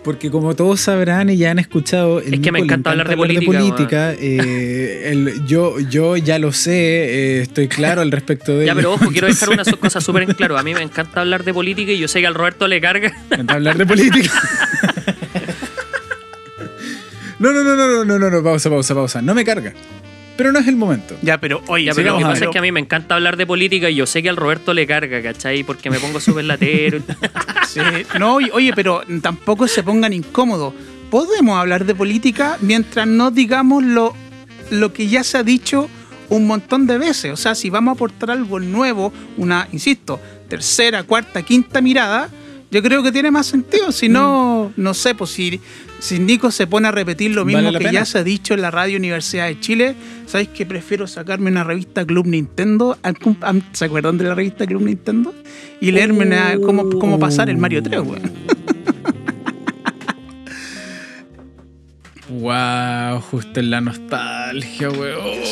Porque 0.04 0.32
como 0.32 0.56
todos 0.56 0.80
sabrán 0.82 1.30
y 1.30 1.38
ya 1.38 1.52
han 1.52 1.60
escuchado, 1.60 2.20
el 2.22 2.34
Es 2.34 2.40
que 2.40 2.52
me 2.52 2.60
encanta 2.60 2.90
hablar 2.92 3.08
de 3.10 3.16
política, 3.18 3.46
política, 3.60 4.14
eh, 4.14 5.10
el- 5.12 5.46
yo, 5.46 5.80
yo 5.80 6.16
ya 6.18 6.40
lo 6.40 6.52
sé, 6.54 6.72
eh, 6.74 7.42
estoy 7.42 7.68
claro 7.68 8.02
al 8.02 8.10
respecto 8.12 8.58
de 8.58 8.66
Ya, 8.66 8.74
pero 8.74 8.94
ojo, 8.94 9.10
quiero 9.12 9.28
dejar 9.28 9.50
una 9.50 9.64
cosa 9.80 10.02
súper 10.02 10.24
en 10.24 10.34
claro. 10.34 10.58
A 10.58 10.64
mí 10.64 10.74
me 10.74 10.82
encanta 10.82 11.22
hablar 11.22 11.44
de 11.44 11.54
política 11.54 11.92
y 11.92 12.00
yo 12.00 12.08
sé 12.08 12.22
que 12.22 12.28
al 12.28 12.34
Roberto 12.34 12.68
le 12.68 12.80
carga. 12.82 13.12
Me 13.30 13.36
encanta 13.36 13.54
hablar 13.56 13.78
de 13.78 13.86
política. 13.86 14.32
No, 17.40 17.54
no, 17.54 17.64
no, 17.64 17.74
no, 17.74 17.88
no, 17.88 18.04
no, 18.04 18.20
no, 18.20 18.30
no, 18.30 18.44
pausa, 18.44 18.70
pausa, 18.70 18.94
pausa. 18.94 19.22
No 19.22 19.34
me 19.34 19.46
carga. 19.46 19.74
Pero 20.40 20.54
no 20.54 20.60
es 20.60 20.70
el 20.70 20.78
momento. 20.78 21.18
Ya, 21.22 21.38
pero 21.38 21.62
oye, 21.68 21.84
Ya, 21.84 21.94
pero 21.94 22.14
lo 22.14 22.20
que 22.20 22.24
pasa 22.24 22.46
es 22.46 22.52
que 22.52 22.60
a 22.60 22.62
mí 22.62 22.72
me 22.72 22.80
encanta 22.80 23.16
hablar 23.16 23.36
de 23.36 23.46
política 23.46 23.90
y 23.90 23.96
yo 23.96 24.06
sé 24.06 24.24
que 24.24 24.30
al 24.30 24.38
Roberto 24.38 24.74
le 24.74 24.88
carga, 24.88 25.22
¿cachai? 25.22 25.66
Porque 25.66 25.90
me 25.90 26.00
pongo 26.00 26.22
súper 26.22 26.46
latero. 26.46 27.00
Sí, 27.68 27.82
no, 28.18 28.36
oye, 28.36 28.72
pero 28.74 29.04
tampoco 29.22 29.68
se 29.68 29.84
pongan 29.84 30.14
incómodos. 30.14 30.74
Podemos 31.12 31.60
hablar 31.60 31.86
de 31.86 31.94
política 31.94 32.58
mientras 32.62 33.06
no 33.06 33.30
digamos 33.32 33.84
lo, 33.84 34.16
lo 34.72 34.94
que 34.94 35.08
ya 35.08 35.24
se 35.24 35.38
ha 35.38 35.44
dicho 35.44 35.88
un 36.30 36.48
montón 36.48 36.88
de 36.88 36.98
veces. 36.98 37.34
O 37.34 37.38
sea, 37.38 37.54
si 37.54 37.70
vamos 37.70 37.92
a 37.92 37.96
aportar 37.96 38.32
algo 38.32 38.62
nuevo, 38.62 39.12
una, 39.36 39.68
insisto, 39.74 40.22
tercera, 40.48 41.04
cuarta, 41.04 41.44
quinta 41.44 41.82
mirada, 41.82 42.30
yo 42.72 42.82
creo 42.82 43.04
que 43.04 43.12
tiene 43.12 43.30
más 43.30 43.46
sentido. 43.46 43.92
Si 43.92 44.08
no, 44.08 44.72
no 44.78 44.94
sé, 44.94 45.14
pues 45.16 45.32
si, 45.32 45.60
si 46.00 46.20
Nico 46.20 46.50
se 46.52 46.66
pone 46.68 46.88
a 46.88 46.92
repetir 46.92 47.32
lo 47.36 47.46
mismo 47.46 47.72
que 47.72 47.78
pena. 47.80 47.92
ya 47.92 48.06
se 48.06 48.20
ha 48.20 48.24
dicho 48.24 48.54
en 48.54 48.62
la 48.62 48.72
Radio 48.72 48.98
Universidad 48.98 49.48
de 49.48 49.60
Chile, 49.60 49.96
¿sabéis 50.26 50.50
que 50.50 50.66
prefiero 50.66 51.08
sacarme 51.08 51.50
una 51.52 51.64
revista 51.64 52.06
Club 52.06 52.26
Nintendo? 52.28 52.98
¿Algún- 53.04 53.38
am- 53.42 53.62
¿Se 53.74 53.86
acuerdan 53.86 54.18
de 54.18 54.24
la 54.26 54.36
revista 54.36 54.66
Club 54.66 54.82
Nintendo? 54.84 55.34
Y 55.82 55.92
leerme 55.92 56.26
una- 56.26 56.58
cómo, 56.64 56.90
cómo 57.00 57.20
pasar 57.20 57.50
el 57.50 57.58
Mario 57.58 57.84
3, 57.84 58.00
weón. 58.02 58.22
Wow, 62.30 63.22
justo 63.22 63.60
en 63.60 63.72
la 63.72 63.82
nostalgia, 63.82 64.90
weón. 64.92 65.44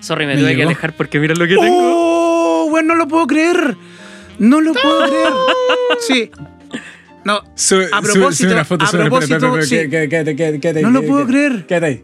Sorry, 0.00 0.26
me 0.26 0.34
Me 0.34 0.40
tuve 0.40 0.50
que 0.50 0.56
llegó. 0.56 0.68
alejar 0.68 0.94
porque 0.94 1.18
mira 1.20 1.34
lo 1.34 1.46
que 1.46 1.54
tengo. 1.56 1.68
¡Oh! 1.70 2.66
Bueno, 2.70 2.88
no 2.88 2.96
lo 2.96 3.08
puedo 3.08 3.26
creer. 3.26 3.76
No 4.38 4.60
lo 4.60 4.74
puedo 4.74 5.06
creer. 5.08 5.32
Sí. 6.06 6.30
No, 7.24 7.40
Su- 7.54 7.76
A 7.92 8.00
propósito- 8.02 8.32
sube 8.32 8.52
una 8.54 8.64
foto, 8.64 8.84
a 8.84 8.88
sube 8.88 9.00
propósito, 9.02 9.34
espera, 9.36 9.48
espera, 9.62 9.66
sí. 9.66 9.76
espera, 9.76 9.90
quédate, 10.08 10.08
quédate, 10.08 10.36
quédate, 10.36 10.60
quédate, 10.60 10.82
No 10.82 10.90
lo 10.90 11.02
puedo 11.06 11.26
creer. 11.26 11.66
Quédate 11.66 11.86
ahí. 11.86 12.02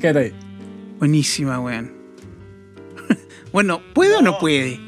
Quédate 0.00 0.18
ahí. 0.18 0.32
buenísima, 0.98 1.58
weón. 1.60 1.92
bueno, 3.52 3.80
¿puede 3.94 4.14
o 4.16 4.22
no 4.22 4.38
puede? 4.38 4.78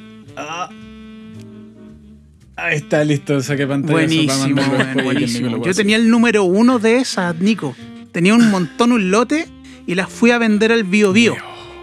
Ahí 2.57 2.77
está, 2.77 3.03
listo, 3.05 3.41
saqué 3.41 3.67
pantalla. 3.67 3.93
Buenísimo, 3.95 4.63
weón, 4.63 5.05
buenísimo. 5.05 5.65
Yo 5.65 5.75
tenía 5.75 5.97
el 5.97 6.09
número 6.09 6.45
uno 6.45 6.79
de 6.79 6.99
esas, 6.99 7.37
Nico. 7.41 7.75
Tenía 8.13 8.35
un 8.35 8.49
montón, 8.51 8.93
un 8.93 9.11
lote, 9.11 9.49
y 9.87 9.97
las 9.97 10.09
fui 10.09 10.31
a 10.31 10.39
vender 10.39 10.71
al 10.71 10.85
Bio 10.85 11.13
Bio. 11.13 11.35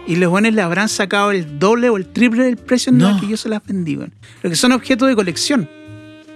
Y 0.06 0.16
los 0.16 0.30
buenos 0.30 0.52
le 0.54 0.62
habrán 0.62 0.88
sacado 0.88 1.30
el 1.30 1.58
doble 1.58 1.90
o 1.90 1.96
el 1.98 2.06
triple 2.06 2.44
del 2.44 2.56
precio 2.56 2.90
en 2.90 3.00
el 3.02 3.20
que 3.20 3.28
yo 3.28 3.36
se 3.36 3.48
las 3.50 3.64
vendí, 3.64 3.96
weón. 3.96 4.14
Porque 4.40 4.56
son 4.56 4.72
objetos 4.72 5.08
de 5.08 5.14
colección. 5.14 5.68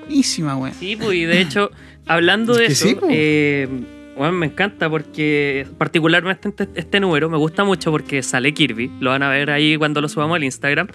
Buenísima, 0.07 0.57
weón. 0.57 0.75
Sí, 0.75 0.97
pues, 0.97 1.15
y 1.17 1.25
de 1.25 1.41
hecho, 1.41 1.71
hablando 2.07 2.55
de 2.55 2.67
Es 2.67 2.69
que 2.69 2.73
eso, 2.75 2.89
sí, 2.89 2.95
po. 2.95 3.07
eh, 3.11 3.69
bueno, 4.17 4.33
me 4.33 4.47
encanta 4.47 4.89
porque 4.89 5.67
particularmente 5.79 6.49
este, 6.49 6.69
este 6.75 7.01
número 7.01 7.29
me 7.29 7.37
gusta 7.37 7.65
mucho 7.65 7.91
porque 7.91 8.23
sale 8.23 8.53
Kirby. 8.55 8.91
Lo 9.01 9.11
van 9.11 9.23
a 9.23 9.29
ver 9.29 9.51
ahí 9.51 9.77
cuando 9.77 10.01
lo 10.01 10.09
subamos 10.09 10.37
al 10.37 10.45
Instagram. 10.45 10.89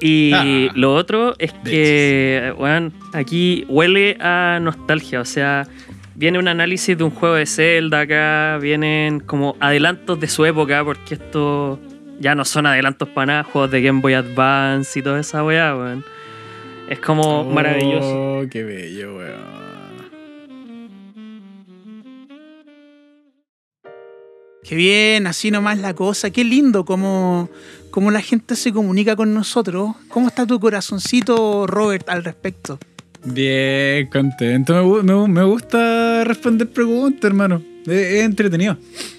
Y 0.00 0.32
Ah, 0.34 0.72
lo 0.74 0.94
otro 0.94 1.34
es 1.38 1.52
que, 1.64 2.52
bueno, 2.58 2.92
aquí 3.12 3.64
huele 3.68 4.16
a 4.20 4.58
nostalgia. 4.60 5.20
O 5.20 5.24
sea, 5.24 5.66
viene 6.14 6.38
un 6.38 6.48
análisis 6.48 6.96
de 6.96 7.04
un 7.04 7.10
juego 7.10 7.34
de 7.34 7.46
Zelda 7.46 8.00
acá, 8.00 8.58
vienen 8.60 9.20
como 9.20 9.56
adelantos 9.60 10.18
de 10.20 10.28
su 10.28 10.44
época, 10.44 10.84
porque 10.84 11.14
esto 11.14 11.80
ya 12.20 12.34
no 12.34 12.44
son 12.44 12.66
adelantos 12.66 13.08
para 13.08 13.26
nada, 13.26 13.42
juegos 13.44 13.70
de 13.70 13.82
Game 13.82 14.00
Boy 14.00 14.14
Advance 14.14 14.98
y 14.98 15.02
toda 15.02 15.20
esa 15.20 15.42
weá, 15.44 15.74
weón. 15.76 16.04
Es 16.88 17.00
como 17.00 17.44
maravilloso. 17.44 18.40
Oh, 18.40 18.44
qué 18.50 18.62
bello, 18.62 19.16
weón. 19.16 19.56
Qué 24.62 24.74
bien, 24.74 25.26
así 25.26 25.50
nomás 25.50 25.78
la 25.78 25.94
cosa. 25.94 26.30
Qué 26.30 26.42
lindo 26.44 26.84
cómo, 26.84 27.48
cómo 27.90 28.10
la 28.10 28.20
gente 28.20 28.56
se 28.56 28.72
comunica 28.72 29.14
con 29.16 29.32
nosotros. 29.32 29.94
¿Cómo 30.08 30.28
está 30.28 30.46
tu 30.46 30.58
corazoncito, 30.58 31.66
Robert, 31.66 32.08
al 32.08 32.24
respecto? 32.24 32.78
Bien, 33.24 34.06
contento. 34.08 34.74
Me, 34.74 34.80
gu- 34.82 35.02
me 35.02 35.12
gu- 35.14 35.28
me 35.28 35.42
gusta 35.44 36.24
responder 36.24 36.68
preguntas, 36.68 37.24
hermano. 37.24 37.62
Es, 37.86 37.92
es 37.92 38.24
entretenido, 38.24 38.76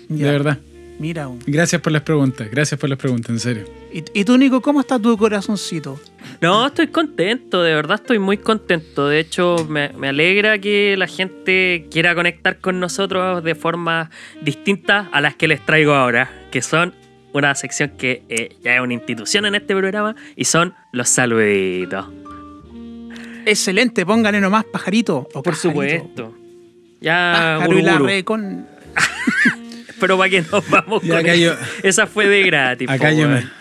Ya. 0.09 0.25
de 0.27 0.31
verdad. 0.31 0.59
Mira. 0.99 1.27
un- 1.27 1.39
Gracias 1.45 1.81
por 1.81 1.91
las 1.93 2.01
preguntas, 2.01 2.49
gracias 2.51 2.79
por 2.79 2.89
las 2.89 2.97
preguntas, 2.99 3.29
en 3.29 3.39
serio. 3.39 3.65
¿Y, 3.93 4.03
y 4.13 4.25
tú, 4.25 4.37
Nico, 4.37 4.61
cómo 4.61 4.81
está 4.81 4.99
tu 4.99 5.17
corazoncito? 5.17 5.99
No, 6.41 6.67
estoy 6.67 6.87
contento, 6.87 7.63
de 7.63 7.73
verdad 7.73 7.99
estoy 8.01 8.19
muy 8.19 8.37
contento. 8.37 9.07
De 9.07 9.19
hecho, 9.19 9.65
me, 9.69 9.89
me 9.89 10.09
alegra 10.09 10.59
que 10.59 10.95
la 10.97 11.07
gente 11.07 11.87
quiera 11.89 12.13
conectar 12.13 12.59
con 12.59 12.79
nosotros 12.79 13.43
de 13.43 13.55
formas 13.55 14.09
distintas 14.41 15.07
a 15.11 15.21
las 15.21 15.35
que 15.35 15.47
les 15.47 15.65
traigo 15.65 15.93
ahora, 15.93 16.29
que 16.51 16.61
son 16.61 16.93
una 17.33 17.55
sección 17.55 17.91
que 17.97 18.23
eh, 18.29 18.55
ya 18.63 18.75
es 18.75 18.81
una 18.81 18.93
institución 18.93 19.45
en 19.45 19.55
este 19.55 19.75
programa 19.75 20.15
y 20.35 20.43
son 20.45 20.73
los 20.91 21.07
saluditos. 21.09 22.05
Excelente, 23.45 24.05
póngale 24.05 24.41
nomás 24.41 24.65
pajarito. 24.65 25.27
O 25.33 25.41
Por 25.41 25.53
pajarito. 25.53 25.69
supuesto. 25.69 26.35
Ya, 26.99 27.57
Pájaro 27.59 27.79
y 27.79 27.81
la 27.81 27.97
re 27.99 28.23
con. 28.23 28.67
pero 29.99 30.17
para 30.17 30.29
que 30.29 30.41
nos 30.41 30.69
vamos 30.69 31.03
Y 31.03 31.09
con 31.09 31.17
acá 31.17 31.33
eso. 31.33 31.41
yo- 31.53 31.55
Esa 31.83 32.07
fue 32.07 32.27
de 32.27 32.43
gratis. 32.43 32.89
Acá 32.89 33.09
po, 33.11 33.15
yo 33.15 33.29
me. 33.29 33.56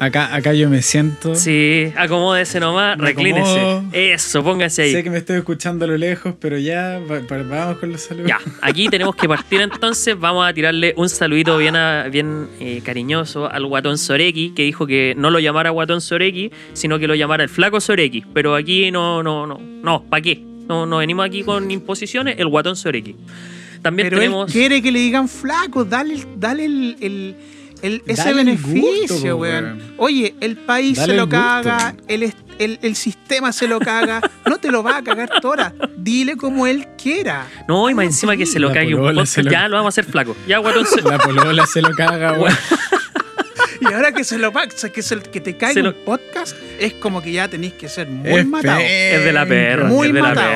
Acá, 0.00 0.34
acá 0.34 0.52
yo 0.54 0.68
me 0.70 0.82
siento. 0.82 1.34
Sí, 1.34 1.92
acomódese 1.96 2.60
nomás, 2.60 2.96
Me 2.98 3.06
reclínese. 3.06 3.60
acomodo. 3.60 3.84
Eso, 3.92 4.42
póngase 4.44 4.82
ahí. 4.82 4.92
Sé 4.92 5.02
que 5.02 5.10
me 5.10 5.18
estoy 5.18 5.36
escuchando 5.38 5.84
a 5.84 5.88
lo 5.88 5.96
lejos, 5.96 6.34
pero 6.40 6.58
ya 6.58 6.98
va- 7.00 7.20
va- 7.20 7.42
vamos 7.42 7.78
con 7.78 7.92
los 7.92 8.00
saludos. 8.02 8.28
Ya, 8.28 8.38
aquí 8.60 8.88
tenemos 8.88 9.14
que 9.16 9.28
partir 9.28 9.60
entonces. 9.60 10.18
Vamos 10.18 10.46
a 10.48 10.52
tirarle 10.52 10.94
un 10.96 11.08
saludito 11.08 11.56
bien, 11.58 11.76
a- 11.76 12.08
bien 12.08 12.48
eh, 12.60 12.80
cariñoso 12.84 13.50
al 13.50 13.66
guatón 13.66 13.98
Soreki, 13.98 14.50
que 14.50 14.62
dijo 14.62 14.86
que 14.86 15.14
no 15.16 15.30
lo 15.30 15.38
llamara 15.40 15.70
guatón 15.70 16.00
Soreki, 16.00 16.50
sino 16.72 16.98
que 16.98 17.06
lo 17.06 17.14
llamara 17.14 17.42
el 17.42 17.48
flaco 17.48 17.80
Soreki. 17.80 18.24
Pero 18.34 18.54
aquí 18.54 18.90
no, 18.90 19.22
no, 19.22 19.46
no, 19.46 19.58
no, 19.82 20.04
¿para 20.04 20.22
qué? 20.22 20.42
No, 20.68 20.84
no 20.86 20.98
venimos 20.98 21.24
aquí 21.26 21.42
con 21.44 21.70
imposiciones, 21.70 22.38
el 22.38 22.46
guatón 22.48 22.76
Soreki. 22.76 23.16
También 23.80 24.06
Pero 24.08 24.18
tenemos. 24.18 24.46
él 24.48 24.52
quiere 24.52 24.82
que 24.82 24.90
le 24.90 24.98
digan 24.98 25.28
flaco, 25.28 25.84
dale, 25.84 26.16
dale 26.36 26.64
el, 26.64 26.96
el- 27.00 27.36
el- 27.82 28.02
ese 28.06 28.32
beneficio, 28.32 29.14
gusto, 29.14 29.36
weón. 29.36 29.64
weón. 29.64 29.82
Oye, 29.98 30.34
el 30.40 30.56
país 30.56 30.96
Dale 30.98 31.12
se 31.12 31.16
lo 31.16 31.28
caga, 31.28 31.94
el, 32.08 32.32
el, 32.58 32.78
el 32.82 32.96
sistema 32.96 33.52
se 33.52 33.68
lo 33.68 33.78
caga, 33.80 34.20
no 34.46 34.58
te 34.58 34.70
lo 34.70 34.82
va 34.82 34.98
a 34.98 35.02
cagar 35.04 35.28
Tora. 35.40 35.72
Dile 35.96 36.36
como 36.36 36.66
él 36.66 36.86
quiera. 37.00 37.46
No, 37.68 37.88
y 37.90 37.94
más 37.94 38.06
encima 38.06 38.36
que 38.36 38.46
se 38.46 38.58
lo 38.58 38.68
La 38.68 38.74
cague 38.74 38.94
un 38.94 39.26
se 39.26 39.42
lo- 39.42 39.50
ya 39.50 39.68
lo 39.68 39.76
vamos 39.76 39.86
a 39.86 40.00
hacer 40.00 40.10
flaco. 40.10 40.36
Ya, 40.46 40.58
Soreki. 40.62 41.08
La 41.08 41.18
polola 41.18 41.66
se 41.66 41.82
lo 41.82 41.90
caga, 41.94 42.32
weón. 42.32 42.54
Y 43.80 43.92
ahora 43.92 44.10
que 44.10 44.24
se 44.24 44.38
lo 44.38 44.52
pa- 44.52 44.66
que, 44.66 45.02
se- 45.02 45.20
que 45.20 45.40
te 45.40 45.56
caiga 45.56 45.82
lo- 45.82 45.90
un 45.90 46.04
podcast, 46.04 46.56
es 46.80 46.94
como 46.94 47.22
que 47.22 47.30
ya 47.30 47.46
tenéis 47.48 47.74
que 47.74 47.88
ser 47.88 48.08
muy 48.08 48.40
Es 48.40 48.46
matado. 48.46 48.80
Es 48.80 49.24
de 49.24 49.32
la 49.32 49.46
perra, 49.46 49.84
Muy 49.88 50.08
es 50.08 50.14
de 50.14 50.20
la 50.20 50.28
matado. 50.30 50.50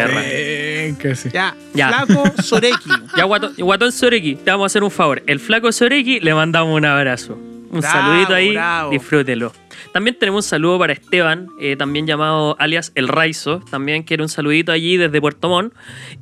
Sí. 1.15 1.31
Ya, 1.33 1.55
Ya. 1.75 1.89
flaco 2.05 2.25
Soreki. 2.43 2.91
Ya, 3.17 3.25
guatón, 3.25 3.55
guatón 3.59 3.93
Soreki, 3.93 4.37
te 4.37 4.51
vamos 4.51 4.65
a 4.65 4.67
hacer 4.67 4.83
un 4.83 4.91
favor. 4.91 5.23
El 5.27 5.41
flaco 5.41 5.71
Soreki 5.73 6.21
le 6.21 6.35
mandamos 6.35 6.77
un 6.77 6.85
abrazo. 6.85 7.39
Un 7.71 7.81
Bravo, 7.81 7.97
saludito 8.01 8.35
ahí, 8.35 8.53
bravo. 8.53 8.91
disfrútelo. 8.91 9.53
También 9.95 10.17
tenemos 10.19 10.45
un 10.45 10.49
saludo 10.51 10.79
para 10.79 10.93
Esteban, 10.93 11.49
eh, 11.59 11.75
también 11.77 12.07
llamado 12.07 12.55
alias 12.59 12.93
El 12.95 13.09
Raizo, 13.09 13.61
también 13.71 14.03
quiere 14.03 14.23
un 14.23 14.29
saludito 14.29 14.73
allí 14.73 14.99
desde 14.99 15.21
Puerto 15.23 15.49
Montt. 15.49 15.73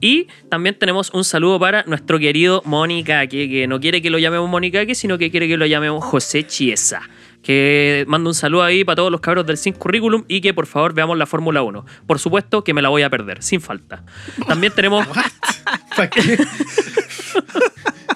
Y 0.00 0.28
también 0.48 0.76
tenemos 0.78 1.10
un 1.12 1.24
saludo 1.24 1.58
para 1.58 1.82
nuestro 1.88 2.18
querido 2.20 2.62
Monicaque, 2.64 3.48
que 3.48 3.66
no 3.66 3.80
quiere 3.80 4.00
que 4.00 4.10
lo 4.10 4.18
llamemos 4.18 4.48
Monicaque, 4.48 4.94
sino 4.94 5.18
que 5.18 5.30
quiere 5.32 5.48
que 5.48 5.56
lo 5.56 5.66
llamemos 5.66 6.04
José 6.04 6.46
Chiesa. 6.46 7.02
Que 7.50 8.04
manda 8.06 8.28
un 8.30 8.34
saludo 8.34 8.62
ahí 8.62 8.84
para 8.84 8.94
todos 8.94 9.10
los 9.10 9.20
cabros 9.20 9.44
del 9.44 9.56
Sin 9.56 9.72
Curriculum 9.72 10.22
y 10.28 10.40
que 10.40 10.54
por 10.54 10.66
favor 10.66 10.94
veamos 10.94 11.18
la 11.18 11.26
Fórmula 11.26 11.62
1. 11.62 11.84
Por 12.06 12.20
supuesto 12.20 12.62
que 12.62 12.72
me 12.72 12.80
la 12.80 12.90
voy 12.90 13.02
a 13.02 13.10
perder, 13.10 13.42
sin 13.42 13.60
falta. 13.60 14.04
También 14.46 14.72
tenemos 14.72 15.04
¿Para 15.96 16.08
qué? 16.08 16.38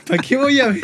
¿Para 0.07 0.23
qué 0.23 0.37
voy 0.37 0.61
a 0.61 0.69
ver? 0.69 0.81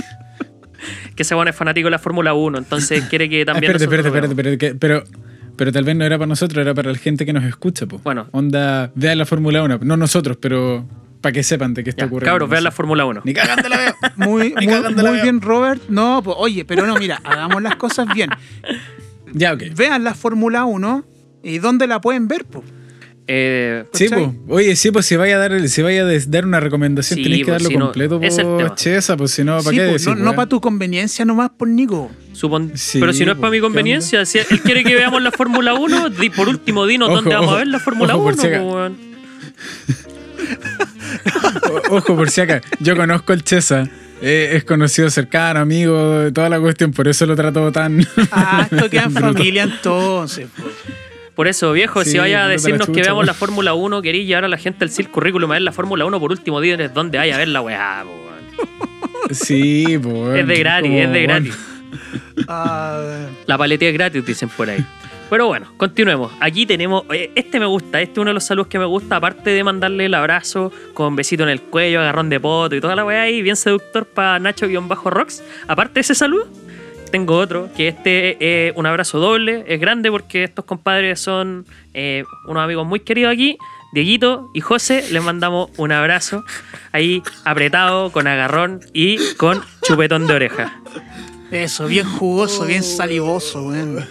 que 1.14 1.22
ese 1.22 1.36
bueno 1.36 1.50
es 1.50 1.56
fanático 1.56 1.86
de 1.86 1.90
la 1.92 2.00
Fórmula 2.00 2.34
1, 2.34 2.58
entonces 2.58 3.04
quiere 3.04 3.28
que 3.28 3.42
Ah, 3.42 3.44
también. 3.44 3.70
espérate, 3.70 3.84
nosotros 3.84 4.06
espérate, 4.06 4.32
espérate, 4.32 4.66
espérate, 4.66 4.78
pero, 4.80 5.04
pero 5.56 5.70
tal 5.72 5.84
vez 5.84 5.94
no 5.94 6.04
era 6.04 6.18
para 6.18 6.26
nosotros, 6.26 6.60
era 6.60 6.74
para 6.74 6.90
la 6.90 6.98
gente 6.98 7.24
que 7.24 7.32
nos 7.32 7.44
escucha, 7.44 7.86
po. 7.86 7.98
Bueno. 8.02 8.26
Onda, 8.32 8.90
vean 8.96 9.16
la 9.18 9.26
Fórmula 9.26 9.62
1, 9.62 9.78
no 9.82 9.96
nosotros, 9.96 10.38
pero 10.40 10.88
para 11.20 11.32
que 11.32 11.42
sepan 11.42 11.74
de 11.74 11.84
qué 11.84 11.90
está 11.90 12.02
Ya, 12.02 12.06
ocurriendo. 12.06 12.32
cabros, 12.32 12.48
no 12.48 12.52
vean 12.52 12.64
la 12.64 12.70
Fórmula 12.70 13.04
1. 13.04 13.22
Ni 13.24 13.34
cagando 13.34 13.68
la 13.68 13.76
veo. 13.76 13.94
Muy, 14.16 14.54
muy, 14.54 14.66
veo. 14.66 15.12
bien, 15.22 15.40
Robert. 15.40 15.82
No, 15.88 16.22
pues, 16.22 16.36
oye, 16.38 16.64
pero 16.64 16.86
no, 16.86 16.96
mira, 16.96 17.20
hagamos 17.24 17.62
las 17.62 17.76
cosas 17.76 18.06
bien. 18.14 18.30
Ya, 19.32 19.52
ok. 19.52 19.62
Vean 19.76 20.02
la 20.04 20.14
Fórmula 20.14 20.64
1 20.64 21.04
y 21.42 21.58
dónde 21.58 21.86
la 21.86 22.00
pueden 22.00 22.26
ver, 22.28 22.44
pues. 22.46 22.64
Eh, 23.32 23.84
Sí, 23.92 24.08
¿Cachai? 24.08 24.24
pues. 24.26 24.36
Oye, 24.48 24.74
sí, 24.76 24.90
pues 24.90 25.06
si 25.06 25.14
vaya 25.16 25.36
a 25.36 25.38
dar, 25.38 25.68
si 25.68 25.82
vaya 25.82 26.02
a 26.04 26.08
dar 26.26 26.44
una 26.46 26.58
recomendación, 26.58 27.18
Sí, 27.18 27.22
tenéis 27.22 27.42
que 27.44 27.52
pues, 27.52 27.62
darlo 27.62 27.68
si 27.68 27.76
no, 27.76 27.84
completo, 27.86 28.20
el 28.20 28.66
po. 28.66 28.74
Chesa, 28.74 29.16
pues 29.16 29.30
si 29.30 29.44
no, 29.44 29.58
¿para 29.58 29.70
Sí, 29.70 29.76
qué 29.76 29.86
po, 29.86 29.92
decir, 29.92 30.08
no, 30.08 30.14
no 30.24 30.34
para 30.34 30.48
tu 30.48 30.60
conveniencia 30.60 31.24
nomás 31.24 31.50
por 31.50 31.68
Nico. 31.68 32.10
supon- 32.34 32.72
Sí, 32.74 32.98
pero 32.98 33.12
si 33.12 33.24
no 33.24 33.32
es 33.32 33.36
pues, 33.36 33.40
para 33.42 33.50
mi 33.52 33.58
¿qué 33.58 33.62
conveniencia, 33.62 34.24
si 34.26 34.38
él 34.38 34.46
quiere 34.64 34.82
que 34.82 34.94
veamos 34.96 35.22
la 35.22 35.30
Fórmula 35.30 35.74
1, 35.74 36.10
di- 36.10 36.30
por 36.30 36.48
último, 36.48 36.86
dinos 36.86 37.08
Ojo, 37.10 37.16
dónde 37.16 37.30
vamos 37.34 37.46
ojo, 37.48 37.54
a 37.54 37.58
ver 37.58 37.68
la 37.68 37.78
Fórmula 37.78 38.16
ojo, 38.16 38.24
1. 38.24 38.34
por 38.36 38.42
si 38.42 38.48
acaso. 38.48 38.64
po, 38.68 38.74
weón. 38.74 38.96
O- 41.90 41.96
Ojo, 41.96 42.16
por 42.16 42.30
si 42.30 42.40
acá, 42.40 42.60
yo 42.78 42.96
conozco 42.96 43.32
al 43.32 43.42
Chesa. 43.42 43.88
eh, 44.22 44.50
es 44.54 44.64
conocido 44.64 45.08
cercano, 45.10 45.60
amigo, 45.60 46.30
toda 46.32 46.48
la 46.48 46.60
cuestión, 46.60 46.92
por 46.92 47.08
eso 47.08 47.26
lo 47.26 47.34
trato 47.36 47.70
tan. 47.72 48.06
Ah, 48.30 48.66
esto 48.70 48.88
queda 48.90 49.04
en 49.04 49.12
familia 49.12 49.62
entonces. 49.64 50.46
po. 50.56 50.64
Por 51.34 51.48
eso, 51.48 51.72
viejo, 51.72 52.04
Sí, 52.04 52.10
si 52.12 52.18
vaya 52.18 52.44
a 52.44 52.48
decirnos 52.48 52.86
que 52.88 53.00
veamos 53.00 53.24
la 53.24 53.32
Fórmula 53.34 53.72
1, 53.72 54.02
queréis 54.02 54.26
llevar 54.26 54.44
a 54.44 54.48
la 54.48 54.58
gente 54.58 54.84
al 54.84 54.90
Circo 54.90 55.12
Currículum 55.12 55.50
a 55.50 55.54
ver 55.54 55.62
la 55.62 55.72
Fórmula 55.72 56.04
1, 56.04 56.20
por 56.20 56.32
último, 56.32 56.60
diles 56.60 56.92
dónde 56.92 57.18
hay 57.18 57.30
a 57.30 57.38
ver 57.38 57.48
la 57.48 57.62
weá, 57.62 58.04
sí, 59.30 59.98
pues. 60.02 60.40
Es 60.40 60.46
de 60.46 60.58
gratis, 60.58 60.90
es 60.92 61.12
de 61.12 61.22
gratis. 61.22 61.54
Ah, 62.48 63.26
La 63.46 63.56
paletía 63.56 63.88
es 63.88 63.94
gratis, 63.94 64.24
dicen 64.26 64.48
por 64.50 64.68
ahí. 64.68 64.84
Pero 65.30 65.46
bueno, 65.46 65.72
continuemos. 65.76 66.32
Aquí 66.40 66.66
tenemos. 66.66 67.04
Este 67.36 67.60
me 67.60 67.66
gusta, 67.66 68.00
este 68.00 68.14
es 68.14 68.18
uno 68.18 68.30
de 68.30 68.34
los 68.34 68.42
saludos 68.42 68.66
que 68.66 68.80
me 68.80 68.84
gusta. 68.84 69.16
Aparte 69.16 69.50
de 69.50 69.62
mandarle 69.62 70.06
el 70.06 70.14
abrazo 70.14 70.72
con 70.92 71.14
besito 71.14 71.44
en 71.44 71.50
el 71.50 71.60
cuello, 71.62 72.00
agarrón 72.00 72.28
de 72.28 72.40
poto 72.40 72.74
y 72.74 72.80
toda 72.80 72.96
la 72.96 73.04
weá 73.04 73.22
ahí, 73.22 73.40
bien 73.40 73.54
seductor 73.54 74.06
para 74.06 74.40
Nacho-Rocks. 74.40 75.44
Aparte 75.68 75.94
de 75.94 76.00
ese 76.00 76.16
saludo, 76.16 76.48
tengo 77.12 77.36
otro, 77.36 77.70
que 77.76 77.86
este 77.86 78.68
es 78.68 78.76
un 78.76 78.86
abrazo 78.86 79.20
doble. 79.20 79.64
Es 79.68 79.80
grande 79.80 80.10
porque 80.10 80.42
estos 80.42 80.64
compadres 80.64 81.20
son 81.20 81.64
eh, 81.94 82.24
unos 82.46 82.64
amigos 82.64 82.84
muy 82.84 82.98
queridos 82.98 83.32
aquí. 83.32 83.56
Dieguito 83.92 84.50
y 84.52 84.60
José, 84.60 85.04
les 85.12 85.22
mandamos 85.22 85.70
un 85.76 85.92
abrazo 85.92 86.44
ahí 86.90 87.22
apretado, 87.44 88.10
con 88.10 88.26
agarrón 88.26 88.80
y 88.92 89.18
con 89.34 89.62
chupetón 89.82 90.26
de 90.26 90.34
oreja. 90.34 90.80
eso, 91.52 91.86
bien 91.86 92.06
jugoso, 92.06 92.66
bien 92.66 92.82
salivoso, 92.82 93.62
weón. 93.62 94.04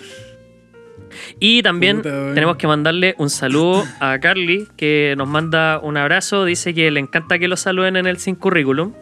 Y 1.40 1.64
también 1.64 1.98
Puta, 1.98 2.34
tenemos 2.34 2.58
que 2.58 2.68
mandarle 2.68 3.16
un 3.18 3.30
saludo 3.30 3.86
a 4.00 4.20
Carly, 4.20 4.68
que 4.76 5.14
nos 5.18 5.28
manda 5.28 5.80
un 5.80 5.96
abrazo. 5.98 6.44
Dice 6.46 6.74
que 6.74 6.92
le 6.92 7.00
encanta 7.00 7.40
que 7.40 7.48
lo 7.48 7.56
saluden 7.58 7.96
en 7.96 8.08
el 8.08 8.18
Sin 8.18 8.36
Currículum. 8.36 8.94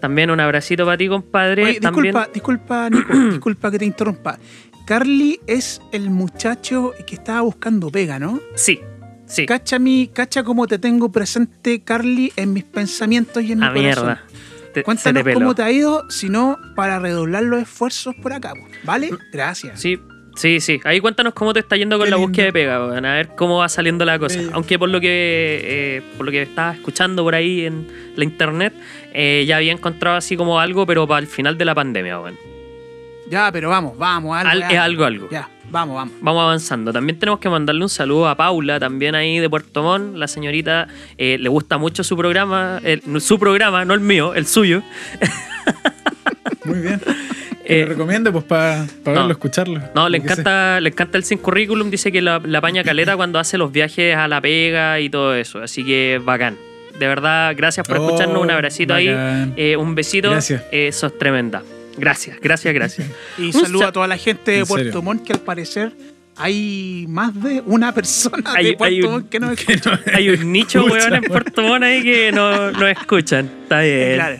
También 0.00 0.30
un 0.30 0.40
abracito 0.40 0.84
para 0.84 0.96
ti, 0.96 1.08
compadre. 1.08 1.64
Oye, 1.64 1.80
También, 1.80 2.14
disculpa, 2.14 2.30
disculpa, 2.32 2.90
Nico, 2.90 3.12
disculpa 3.30 3.70
que 3.70 3.78
te 3.78 3.84
interrumpa. 3.84 4.38
Carly 4.86 5.38
es 5.46 5.80
el 5.92 6.10
muchacho 6.10 6.92
que 7.06 7.14
estaba 7.14 7.42
buscando 7.42 7.90
pega, 7.90 8.18
¿no? 8.18 8.40
Sí, 8.54 8.80
sí. 9.26 9.44
Cacha, 9.46 9.78
mi, 9.78 10.08
cacha 10.08 10.42
cómo 10.44 10.66
te 10.66 10.78
tengo 10.78 11.12
presente, 11.12 11.82
Carly, 11.82 12.32
en 12.36 12.52
mis 12.54 12.64
pensamientos 12.64 13.42
y 13.42 13.52
en 13.52 13.58
mi 13.58 13.64
A 13.66 13.68
corazón. 13.72 13.82
mierda. 13.84 14.22
Te- 14.72 14.82
Cuéntanos 14.82 15.24
te 15.24 15.34
cómo 15.34 15.54
te 15.54 15.62
ha 15.62 15.70
ido, 15.70 16.08
sino 16.10 16.56
para 16.76 16.98
redoblar 16.98 17.42
los 17.42 17.62
esfuerzos 17.62 18.14
por 18.22 18.32
acá. 18.32 18.52
¿vale? 18.84 19.10
Gracias. 19.32 19.80
Sí, 19.80 19.98
sí, 20.38 20.60
sí. 20.60 20.80
Ahí 20.84 21.00
cuéntanos 21.00 21.34
cómo 21.34 21.52
te 21.52 21.60
está 21.60 21.76
yendo 21.76 21.98
con 21.98 22.06
Qué 22.06 22.10
la 22.10 22.16
lindo. 22.16 22.28
búsqueda 22.28 22.46
de 22.46 22.52
pega, 22.52 22.86
weón. 22.86 23.04
A 23.04 23.14
ver 23.14 23.28
cómo 23.36 23.58
va 23.58 23.68
saliendo 23.68 24.04
la 24.04 24.18
cosa. 24.18 24.40
Aunque 24.52 24.78
por 24.78 24.88
lo 24.88 25.00
que 25.00 25.60
eh, 25.62 26.02
por 26.16 26.24
lo 26.26 26.32
que 26.32 26.42
estaba 26.42 26.72
escuchando 26.72 27.22
por 27.24 27.34
ahí 27.34 27.66
en 27.66 27.86
la 28.16 28.24
internet, 28.24 28.72
eh, 29.12 29.44
ya 29.46 29.56
había 29.56 29.72
encontrado 29.72 30.16
así 30.16 30.36
como 30.36 30.58
algo, 30.60 30.86
pero 30.86 31.06
para 31.06 31.20
el 31.20 31.26
final 31.26 31.58
de 31.58 31.64
la 31.64 31.74
pandemia, 31.74 32.20
weón. 32.20 32.36
Ya, 33.30 33.52
pero 33.52 33.68
vamos, 33.68 33.98
vamos, 33.98 34.34
algo. 34.38 34.50
Al- 34.50 34.72
es 34.72 34.78
algo, 34.78 35.04
algo. 35.04 35.28
Ya, 35.30 35.50
vamos, 35.70 35.96
vamos. 35.96 36.14
Vamos 36.22 36.42
avanzando. 36.44 36.94
También 36.94 37.18
tenemos 37.18 37.40
que 37.40 37.50
mandarle 37.50 37.82
un 37.82 37.90
saludo 37.90 38.26
a 38.26 38.34
Paula, 38.36 38.80
también 38.80 39.14
ahí 39.14 39.38
de 39.38 39.50
Puerto 39.50 39.82
Montt. 39.82 40.16
La 40.16 40.26
señorita 40.28 40.88
eh, 41.18 41.36
le 41.38 41.48
gusta 41.50 41.76
mucho 41.76 42.02
su 42.04 42.16
programa, 42.16 42.80
el- 42.84 43.02
su 43.20 43.38
programa, 43.38 43.84
no 43.84 43.92
el 43.92 44.00
mío, 44.00 44.32
el 44.34 44.46
suyo. 44.46 44.82
Muy 46.64 46.78
bien. 46.80 47.00
Eh, 47.70 47.74
Te 47.74 47.80
lo 47.82 47.86
recomiendo, 47.90 48.32
pues, 48.32 48.44
para 48.44 48.84
no. 49.04 49.12
verlo, 49.12 49.32
escucharlo. 49.32 49.80
No, 49.94 50.08
le 50.08 50.20
que 50.20 50.26
sea. 50.28 50.32
encanta, 50.34 50.80
le 50.80 50.88
encanta 50.88 51.18
el 51.18 51.24
sin 51.24 51.38
currículum, 51.38 51.90
dice 51.90 52.10
que 52.10 52.22
la, 52.22 52.40
la 52.44 52.60
paña 52.62 52.82
caleta 52.82 53.14
cuando 53.16 53.38
hace 53.38 53.58
los 53.58 53.70
viajes 53.70 54.16
a 54.16 54.26
la 54.26 54.40
pega 54.40 54.98
y 55.00 55.10
todo 55.10 55.34
eso. 55.34 55.60
Así 55.62 55.84
que 55.84 56.20
bacán. 56.24 56.56
De 56.98 57.06
verdad, 57.06 57.54
gracias 57.56 57.86
por 57.86 57.98
Oh, 57.98 58.06
escucharnos. 58.06 58.42
Un 58.42 58.50
abracito 58.50 58.94
bacán. 58.94 59.06
ahí, 59.06 59.52
eh, 59.56 59.76
un 59.76 59.94
besito. 59.94 60.30
Gracias. 60.30 60.62
Eh, 60.72 60.90
sos 60.92 61.16
tremenda. 61.18 61.62
Gracias, 61.98 62.38
gracias, 62.40 62.72
gracias. 62.74 63.06
Y 63.38 63.46
Un 63.46 63.52
saludo 63.52 63.82
sa- 63.82 63.88
a 63.88 63.92
toda 63.92 64.06
la 64.08 64.16
gente 64.16 64.50
de. 64.52 64.64
Puerto 64.66 65.02
Montt, 65.02 65.24
que 65.26 65.32
al 65.34 65.40
parecer 65.40 65.92
hay 66.36 67.04
más 67.08 67.34
de 67.42 67.62
una 67.66 67.92
persona 67.92 68.52
Hay- 68.54 68.64
de 68.66 68.72
Puerto 68.74 68.84
hay 68.94 69.02
un- 69.02 69.10
Montt 69.12 69.28
que 69.28 69.40
no 69.40 69.50
escucha. 69.52 70.00
Hay 70.14 70.28
un 70.30 70.50
nicho, 70.52 70.84
weón, 70.86 71.14
en. 71.16 71.22
Puerto 71.24 71.62
Montt 71.62 71.82
ahí 71.84 72.02
que 72.02 72.32
no, 72.32 72.70
no 72.72 72.86
escuchan. 72.88 73.50
Está 73.64 73.80
bien. 73.82 74.14
Claro. 74.14 74.36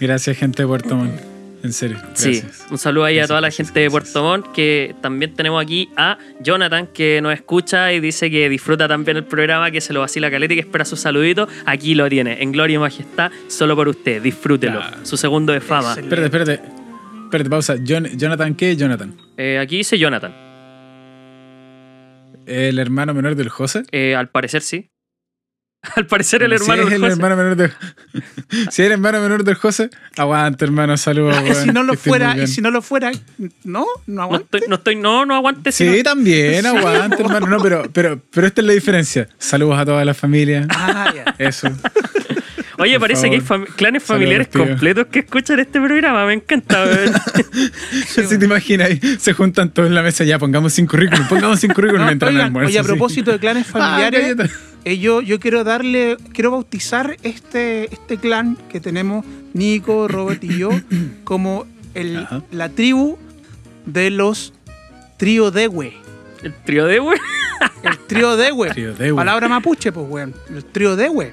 Gracias, 0.00 0.36
gente 0.38 0.62
de 0.62 0.66
Puerto 0.68 0.96
Montt. 0.96 1.20
En 1.64 1.72
serio. 1.72 1.96
Sí, 2.12 2.40
Gracias. 2.42 2.66
un 2.70 2.76
saludo 2.78 3.04
ahí 3.06 3.18
a 3.18 3.26
toda 3.26 3.40
la 3.40 3.46
gracias, 3.48 3.68
gente 3.68 3.80
de. 3.80 3.90
Puerto 3.90 4.22
Montt, 4.22 4.52
que 4.52 4.94
también 5.00 5.34
tenemos 5.34 5.60
aquí 5.62 5.88
a 5.96 6.18
Jonathan, 6.40 6.86
que 6.88 7.20
nos 7.22 7.32
escucha 7.32 7.90
y 7.92 8.00
dice 8.00 8.30
que 8.30 8.48
disfruta 8.50 8.86
también 8.86 9.16
el 9.16 9.24
programa, 9.24 9.70
que 9.70 9.80
se 9.80 9.92
lo 9.94 10.00
vacila 10.00 10.30
caleta 10.30 10.52
y 10.52 10.56
que 10.56 10.60
espera 10.60 10.84
su 10.84 10.94
saludito. 10.96 11.48
Aquí 11.64 11.94
lo 11.94 12.06
tiene, 12.10 12.42
en 12.42 12.52
gloria 12.52 12.74
y 12.76 12.78
majestad, 12.78 13.32
solo 13.48 13.74
por 13.74 13.88
usted. 13.88 14.20
Disfrútelo. 14.22 14.80
Su 15.04 15.16
segundo 15.16 15.52
de 15.54 15.60
fama. 15.62 15.94
Excelente. 15.94 16.14
Espérate, 16.26 16.52
espérate. 16.52 16.74
Espérate, 17.24 17.50
pausa. 17.50 17.74
Jon- 17.84 18.16
¿Jonathan 18.16 18.54
qué? 18.54 18.76
Jonathan. 18.76 19.16
Eh, 19.38 19.58
aquí 19.58 19.78
dice 19.78 19.98
Jonathan. 19.98 20.34
¿El 22.46 22.78
hermano 22.78 23.14
menor 23.14 23.36
del 23.36 23.48
José? 23.48 23.84
Eh, 23.90 24.14
al 24.14 24.28
parecer 24.28 24.60
sí. 24.60 24.90
Al 25.96 26.06
parecer 26.06 26.42
el 26.42 26.50
Bueno, 26.50 26.64
hermano 26.64 26.82
si 26.82 26.86
es 26.86 26.90
del 26.90 27.04
el 27.04 27.10
José. 27.10 27.22
hermano 27.22 27.36
menor 27.36 27.56
del 27.56 27.72
Si 28.70 28.82
es 28.82 28.86
el 28.86 28.92
hermano 28.92 29.20
menor 29.20 29.44
del 29.44 29.54
José, 29.54 29.90
aguanta, 30.16 30.64
hermano, 30.64 30.96
saludos. 30.96 31.36
Y 31.48 31.54
si 31.64 31.68
no 31.72 31.82
lo 31.82 31.94
fuera, 31.94 32.36
y 32.36 32.46
si 32.46 32.60
no 32.60 32.70
lo 32.70 32.82
fuera, 32.82 33.12
no, 33.64 33.84
no 33.84 33.86
No 34.06 34.22
aguanta. 34.22 34.44
estoy, 34.58 34.68
no 34.68 34.76
estoy, 34.76 34.96
no, 34.96 35.26
no 35.26 35.34
aguante. 35.34 35.72
Sí, 35.72 35.84
no- 35.98 36.02
también, 36.02 36.64
aguanta, 36.66 37.16
hermano. 37.18 37.46
No, 37.46 37.58
pero, 37.62 37.90
pero, 37.92 38.20
pero 38.32 38.46
esta 38.46 38.60
es 38.60 38.66
la 38.66 38.72
diferencia. 38.72 39.28
Saludos 39.38 39.78
a 39.78 39.84
toda 39.84 40.04
la 40.04 40.14
familia. 40.14 40.66
Ah, 40.70 41.12
ya. 41.14 41.34
Eso. 41.38 41.68
Oye, 42.78 42.92
Por 42.94 43.02
parece 43.02 43.28
que 43.30 43.36
hay 43.36 43.40
fam- 43.42 43.66
clanes 43.76 44.02
familiares 44.02 44.48
completos 44.48 45.06
que 45.06 45.20
escuchan 45.20 45.60
este 45.60 45.80
programa. 45.80 46.26
Me 46.26 46.34
encanta. 46.34 46.84
si 48.06 48.38
te 48.38 48.44
imaginas, 48.44 48.90
se 49.18 49.32
juntan 49.32 49.70
todos 49.70 49.88
en 49.88 49.94
la 49.94 50.02
mesa, 50.02 50.24
ya 50.24 50.38
pongamos 50.38 50.72
sin 50.72 50.86
currículum, 50.86 51.26
pongamos 51.28 51.60
sin 51.60 51.72
currículum 51.72 52.02
No, 52.02 52.06
mientras 52.06 52.30
oigan, 52.30 52.46
almuerzo. 52.46 52.68
oye, 52.68 52.78
a 52.78 52.82
sí. 52.82 52.88
propósito 52.88 53.32
de 53.32 53.38
clanes 53.38 53.66
Ah, 53.68 53.72
familiares, 53.78 54.50
eh, 54.84 54.98
yo, 54.98 55.20
yo 55.22 55.38
quiero 55.40 55.62
darle, 55.64 56.16
quiero 56.32 56.50
bautizar 56.50 57.16
este, 57.22 57.84
este 57.94 58.18
clan 58.18 58.56
que 58.68 58.80
tenemos, 58.80 59.24
Nico, 59.52 60.08
Robert 60.08 60.42
y 60.44 60.58
yo, 60.58 60.70
como 61.24 61.66
el, 61.94 62.16
Ajá. 62.18 62.42
la 62.50 62.68
tribu 62.70 63.16
de 63.86 64.10
los 64.10 64.52
trío 65.16 65.50
Dewe. 65.50 65.94
El 66.42 66.52
trío 66.52 66.86
de. 66.86 66.96
El 66.96 67.98
trío 68.08 68.36
Dewe. 68.36 69.14
Palabra 69.14 69.48
mapuche, 69.48 69.92
pues, 69.92 70.06
weón. 70.08 70.34
El 70.54 70.64
trío 70.64 70.96
Dewe. 70.96 71.32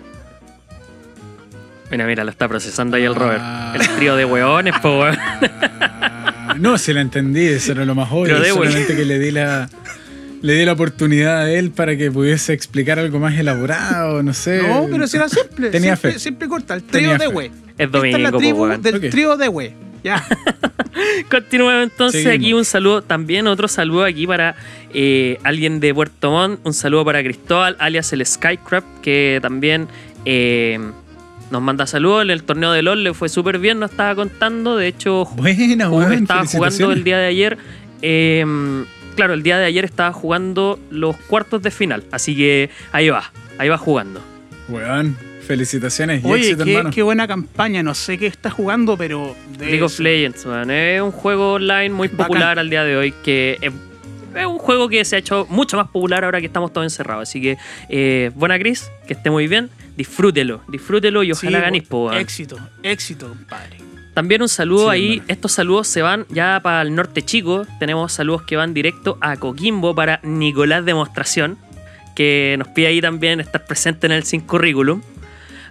Mira, 1.92 2.06
mira, 2.08 2.24
lo 2.24 2.32
está 2.32 2.48
procesando 2.48 2.96
ahí 2.98 3.04
el 3.04 3.14
Robert. 3.16 3.42
Ah. 3.44 3.74
El 3.80 3.88
trío 3.98 4.16
de 4.16 4.26
weones, 4.26 4.74
po, 4.80 5.00
weón. 5.02 5.18
Ah, 5.20 6.56
No, 6.60 6.78
se 6.78 6.94
la 6.94 7.02
entendí, 7.02 7.46
eso 7.46 7.72
era 7.74 7.86
lo 7.86 7.96
más 7.96 8.10
obvio. 8.12 8.26
Pero 8.26 8.39
de 8.42 8.52
bueno. 8.52 8.72
solamente 8.72 8.96
que 8.96 9.06
le 9.06 9.20
di 9.20 9.32
la 9.32 9.70
le 10.42 10.54
di 10.54 10.66
la 10.66 10.72
oportunidad 10.74 11.42
a 11.44 11.52
él 11.52 11.70
para 11.70 11.96
que 11.96 12.10
pudiese 12.12 12.54
explicar 12.54 12.98
algo 12.98 13.20
más 13.20 13.38
elaborado, 13.38 14.24
no 14.24 14.34
sé. 14.34 14.64
No, 14.68 14.88
pero 14.92 15.06
si 15.06 15.18
era 15.18 15.30
simple. 15.30 15.70
Tenía 15.70 15.96
simple, 15.96 16.14
fe. 16.14 16.20
simple 16.20 16.48
corta. 16.48 16.74
El 16.74 16.84
trío 16.84 17.12
fe. 17.12 17.18
Dewe. 17.20 17.46
Es 17.46 17.52
Esta 17.78 17.84
es 17.84 17.92
domingo, 17.92 18.18
la 18.18 18.32
po, 18.32 18.38
tribu 18.39 18.64
weón. 18.64 18.82
del 18.82 18.96
Ok. 18.96 19.10
trío 19.12 19.38
Dewe. 19.38 19.74
Ya. 20.04 20.24
Continuamos 21.30 21.84
entonces 21.84 22.24
Seguimos. 22.24 22.42
aquí 22.44 22.54
un 22.54 22.66
saludo, 22.66 23.02
también 23.04 23.46
otro 23.48 23.68
saludo 23.68 24.04
aquí 24.04 24.26
para 24.26 24.56
eh, 24.94 25.38
alguien 25.44 25.80
de 25.80 25.94
Puerto 25.94 26.32
Montt, 26.32 26.60
un 26.66 26.74
saludo 26.74 27.06
para 27.06 27.22
Cristóbal, 27.24 27.76
alias 27.80 28.12
el 28.14 28.26
Skycraft, 28.26 28.88
que 29.02 29.39
también 29.44 29.88
eh, 30.26 30.80
nos 31.52 31.62
manda 31.62 31.86
saludos, 31.86 32.24
en 32.24 32.30
el 32.32 32.43
torneo 32.43 32.72
de 32.72 32.82
LOL 32.82 33.04
le 33.04 33.14
fue 33.14 33.30
súper 33.30 33.60
bien, 33.60 33.80
nos 33.80 33.91
estaba 33.91 34.16
contando, 34.16 34.78
de 34.78 34.88
hecho 34.88 35.26
Buena, 35.36 35.88
jugó- 35.88 36.10
estaba 36.12 36.45
jugando 36.45 36.91
el 36.91 37.04
día 37.04 37.18
de 37.18 37.28
ayer, 37.28 37.58
eh, 38.02 38.45
claro, 39.16 39.34
el 39.34 39.43
día 39.43 39.58
de 39.60 39.66
ayer 39.66 39.86
estaba 39.86 40.14
jugando 40.14 40.80
los 40.89 41.16
cuartos 41.18 41.62
de 41.62 41.72
final, 41.72 42.04
así 42.12 42.36
que 42.36 42.70
ahí 42.91 43.10
va, 43.10 43.32
ahí 43.58 43.70
va 43.70 43.78
jugando. 43.78 44.22
Weón, 44.70 45.18
felicitaciones 45.45 46.24
y 46.24 46.28
Oye, 46.28 46.41
éxito, 46.43 46.64
qué, 46.64 46.72
hermano. 46.76 46.91
qué 46.95 47.04
buena 47.04 47.28
campaña. 47.28 47.84
No 47.84 47.93
sé 47.93 48.18
qué 48.18 48.28
está 48.28 48.49
jugando, 48.49 48.95
pero. 48.97 49.36
de 49.58 49.66
League 49.66 49.82
of. 49.84 49.99
Legends, 49.99 50.45
weón. 50.45 50.72
Es 50.72 51.02
un 51.02 51.12
juego 51.12 51.54
online 51.54 51.89
muy 51.89 52.08
Bacán. 52.08 52.28
popular 52.28 52.60
al 52.60 52.70
día 52.70 52.84
de 52.86 52.95
hoy 52.95 53.14
que 53.24 53.58
es, 53.62 53.74
es 54.36 54.45
un 54.45 54.60
juego 54.60 54.88
que 54.88 55.04
se 55.04 55.18
ha 55.18 55.20
hecho 55.20 55.45
mucho 55.49 55.76
más 55.76 55.88
popular 55.89 56.24
ahora 56.24 56.39
que 56.39 56.45
estamos 56.45 56.72
todos 56.72 56.86
encerrados. 56.86 57.28
Así 57.28 57.41
que, 57.41 57.58
eh, 57.89 58.32
buena 58.36 58.58
Chris, 58.60 58.89
que 59.06 59.14
esté 59.14 59.30
muy 59.30 59.47
bien. 59.47 59.70
Disfrútelo, 59.96 60.62
disfrútelo 60.68 61.24
y 61.24 61.32
ojalá 61.32 61.58
Sí, 61.60 61.64
ganéis, 61.64 61.84
po. 61.88 62.12
Éxito, 62.14 62.58
éxito, 62.84 63.28
compadre. 63.30 63.78
También 64.14 64.42
un 64.42 64.50
saludo 64.50 64.86
Sí, 64.86 64.92
ahí. 64.92 65.12
hermano. 65.14 65.26
Estos 65.30 65.52
saludos 65.54 65.88
se 65.88 66.02
van 66.02 66.26
ya 66.30 66.60
para 66.62 66.82
el 66.82 66.94
norte 66.96 67.22
chico. 67.22 67.66
Tenemos 67.80 68.12
saludos 68.12 68.42
que 68.44 68.56
van 68.58 68.74
directo 68.74 69.18
a 69.22 69.38
Coquimbo 69.38 69.96
para 69.96 70.20
Nicolás 70.24 70.84
Demostración, 70.86 71.58
que 72.16 72.56
nos 72.58 72.68
pide 72.70 72.88
ahí 72.88 73.02
también 73.02 73.39
estar 73.39 73.66
presente 73.66 74.08
en 74.08 74.14
el 74.14 74.24
Sin 74.24 74.42
Currículum. 74.42 75.02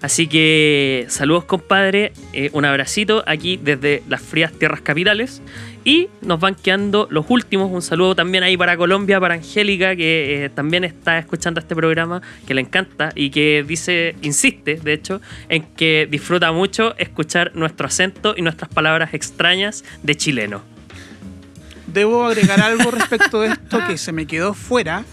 Así 0.00 0.26
que 0.26 1.04
saludos 1.10 1.44
compadre, 1.44 2.12
eh, 2.32 2.48
un 2.54 2.64
abracito 2.64 3.22
aquí 3.26 3.58
desde 3.62 4.02
las 4.08 4.22
frías 4.22 4.50
tierras 4.52 4.80
capitales. 4.80 5.42
Y 5.84 6.08
nos 6.20 6.38
van 6.38 6.54
quedando 6.54 7.08
los 7.10 7.24
últimos. 7.28 7.70
Un 7.70 7.80
saludo 7.80 8.14
también 8.14 8.44
ahí 8.44 8.56
para 8.56 8.76
Colombia, 8.76 9.18
para 9.18 9.34
Angélica, 9.34 9.96
que 9.96 10.44
eh, 10.44 10.48
también 10.50 10.84
está 10.84 11.18
escuchando 11.18 11.58
este 11.60 11.74
programa, 11.74 12.20
que 12.46 12.52
le 12.52 12.60
encanta 12.60 13.12
y 13.14 13.30
que 13.30 13.64
dice, 13.66 14.14
insiste, 14.20 14.76
de 14.76 14.92
hecho, 14.92 15.20
en 15.48 15.62
que 15.62 16.06
disfruta 16.10 16.52
mucho 16.52 16.94
escuchar 16.98 17.52
nuestro 17.54 17.86
acento 17.86 18.34
y 18.36 18.42
nuestras 18.42 18.70
palabras 18.70 19.14
extrañas 19.14 19.84
de 20.02 20.16
chileno. 20.16 20.62
Debo 21.86 22.24
agregar 22.24 22.60
algo 22.60 22.90
respecto 22.90 23.40
de 23.40 23.48
esto 23.48 23.80
que 23.86 23.96
se 23.96 24.12
me 24.12 24.26
quedó 24.26 24.54
fuera. 24.54 25.04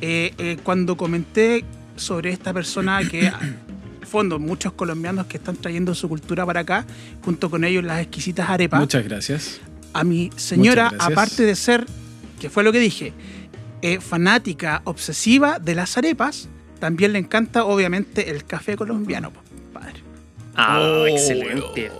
Eh, 0.00 0.32
eh, 0.38 0.56
cuando 0.62 0.96
comenté 0.96 1.64
sobre 1.96 2.30
esta 2.30 2.52
persona 2.52 3.00
que, 3.08 3.26
en 3.26 4.06
fondo, 4.06 4.38
muchos 4.38 4.72
colombianos 4.72 5.26
que 5.26 5.36
están 5.36 5.56
trayendo 5.56 5.94
su 5.94 6.08
cultura 6.08 6.44
para 6.46 6.60
acá, 6.60 6.86
junto 7.22 7.50
con 7.50 7.64
ellos 7.64 7.84
las 7.84 8.00
exquisitas 8.00 8.48
arepas. 8.48 8.80
Muchas 8.80 9.04
gracias. 9.04 9.60
A 9.98 10.04
mi 10.04 10.30
señora, 10.36 10.92
aparte 10.98 11.44
de 11.44 11.54
ser, 11.54 11.86
que 12.40 12.50
fue 12.50 12.62
lo 12.64 12.72
que 12.72 12.78
dije, 12.78 13.12
eh, 13.82 14.00
fanática 14.00 14.82
obsesiva 14.84 15.58
de 15.58 15.74
las 15.74 15.96
arepas, 15.96 16.48
también 16.80 17.12
le 17.12 17.18
encanta, 17.18 17.64
obviamente, 17.64 18.30
el 18.30 18.44
café 18.44 18.76
colombiano, 18.76 19.32
padre. 19.72 20.02
Ah, 20.54 20.80
Oh, 20.80 21.06
excelente. 21.06 21.90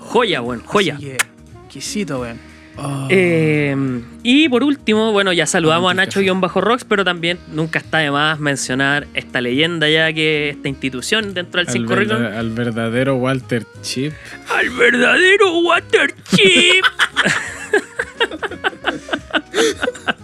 Joya, 0.00 0.40
bueno, 0.40 0.62
joya. 0.66 0.94
Así 0.96 1.04
que, 1.04 1.16
exquisito, 1.64 2.20
weón. 2.20 2.38
Oh. 2.78 3.08
Eh, 3.10 3.74
y 4.22 4.48
por 4.48 4.62
último, 4.62 5.12
bueno, 5.12 5.32
ya 5.32 5.46
saludamos 5.46 5.90
a. 5.90 5.94
Nacho-Rocks, 5.94 6.84
pero 6.84 7.04
también 7.04 7.38
nunca 7.52 7.78
está 7.78 7.98
de 7.98 8.10
más 8.10 8.38
mencionar 8.38 9.06
esta 9.14 9.40
leyenda 9.40 9.88
ya 9.88 10.12
que 10.12 10.50
esta 10.50 10.68
institución 10.68 11.32
dentro 11.34 11.58
del 11.60 11.68
al, 11.68 11.72
5 11.72 11.94
verda- 11.94 12.38
al 12.38 12.50
verdadero 12.50 13.16
Walter 13.16 13.66
Chip. 13.82 14.12
al 14.54 14.70
verdadero 14.70 15.58
Water 15.60 16.14
Chip. 16.34 16.84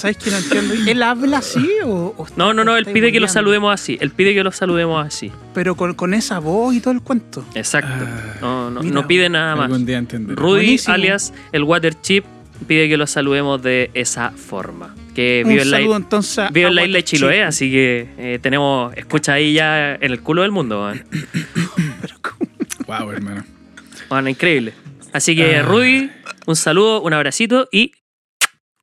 ¿Sabes 0.00 0.16
que 0.18 0.30
no 0.30 0.36
entiendo? 0.38 0.74
¿Él 0.86 1.02
habla 1.02 1.38
así 1.38 1.66
o, 1.84 2.14
o 2.16 2.26
No, 2.36 2.54
no, 2.54 2.64
no, 2.64 2.76
él 2.76 2.86
pide 2.86 3.10
que 3.12 3.20
lo 3.20 3.28
saludemos 3.28 3.72
así. 3.74 3.98
Él 4.00 4.10
pide 4.10 4.34
que 4.34 4.42
lo 4.44 4.52
saludemos 4.52 5.04
así. 5.06 5.32
Pero 5.54 5.74
con, 5.76 5.94
con 5.94 6.14
esa 6.14 6.38
voz 6.38 6.74
y 6.74 6.80
todo 6.80 6.92
el 6.94 7.00
cuento. 7.02 7.44
Exacto. 7.54 8.04
Ah, 8.06 8.36
No, 8.40 8.70
no, 8.70 8.80
mira, 8.82 8.94
no 8.94 9.06
pide 9.06 9.28
nada 9.28 9.56
más. 9.56 9.66
Algún 9.66 9.84
día. 9.86 10.00
Rudy, 10.00 10.34
Buenísimo. 10.34 10.94
alias 10.94 11.32
el 11.52 11.64
Water 11.64 12.00
Chip, 12.00 12.24
pide 12.66 12.88
que 12.88 12.96
lo 12.96 13.06
saludemos 13.06 13.62
de 13.62 13.90
esa 13.94 14.30
forma. 14.30 14.94
Que 15.14 15.42
Un 15.44 15.50
vive 15.50 15.62
en 15.62 15.70
la, 15.70 15.76
saludo 15.78 15.96
entonces 15.96 16.50
vive 16.52 16.68
en 16.68 16.74
la 16.74 16.84
isla 16.84 16.98
de. 16.98 17.04
Chiloé, 17.04 17.42
así 17.42 17.70
que 17.70 18.08
eh, 18.18 18.38
tenemos 18.42 18.94
escucha 18.96 19.32
ahí 19.34 19.54
ya 19.54 19.94
en 19.94 20.02
el 20.12 20.20
culo 20.20 20.42
del 20.42 20.52
mundo. 20.52 20.92
Wow, 22.86 23.10
hermano. 23.12 23.44
Bueno, 24.08 24.28
increíble. 24.28 24.74
Así 25.12 25.34
que, 25.34 25.56
Ah. 25.56 25.62
Rudy, 25.62 26.10
un 26.46 26.56
saludo, 26.56 27.00
un 27.00 27.12
abracito 27.14 27.68
y 27.72 27.92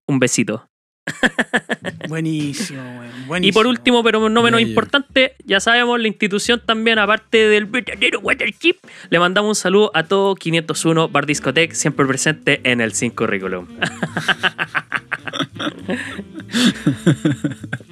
un 0.07 0.19
besito. 0.19 0.67
Buenísimo, 2.07 2.81
weón. 2.81 3.11
Y 3.23 3.27
buenísimo. 3.27 3.53
por 3.53 3.67
último, 3.67 4.03
pero 4.03 4.29
no 4.29 4.41
menos 4.43 4.59
Bello. 4.59 4.69
importante, 4.69 5.35
ya 5.45 5.59
sabemos, 5.59 5.99
la 5.99 6.07
institución 6.07 6.61
también, 6.65 6.99
aparte 6.99 7.49
del 7.49 7.65
verdadero 7.65 8.19
Waterchip, 8.21 8.77
le 9.09 9.19
mandamos 9.19 9.49
un 9.49 9.55
saludo 9.55 9.91
a 9.93 10.03
todo 10.03 10.35
501 10.35 11.09
Bar 11.09 11.25
Discotec, 11.25 11.73
siempre 11.73 12.05
presente 12.05 12.61
en 12.63 12.81
el 12.81 12.93
5 12.93 13.15
Curriculum. 13.15 13.67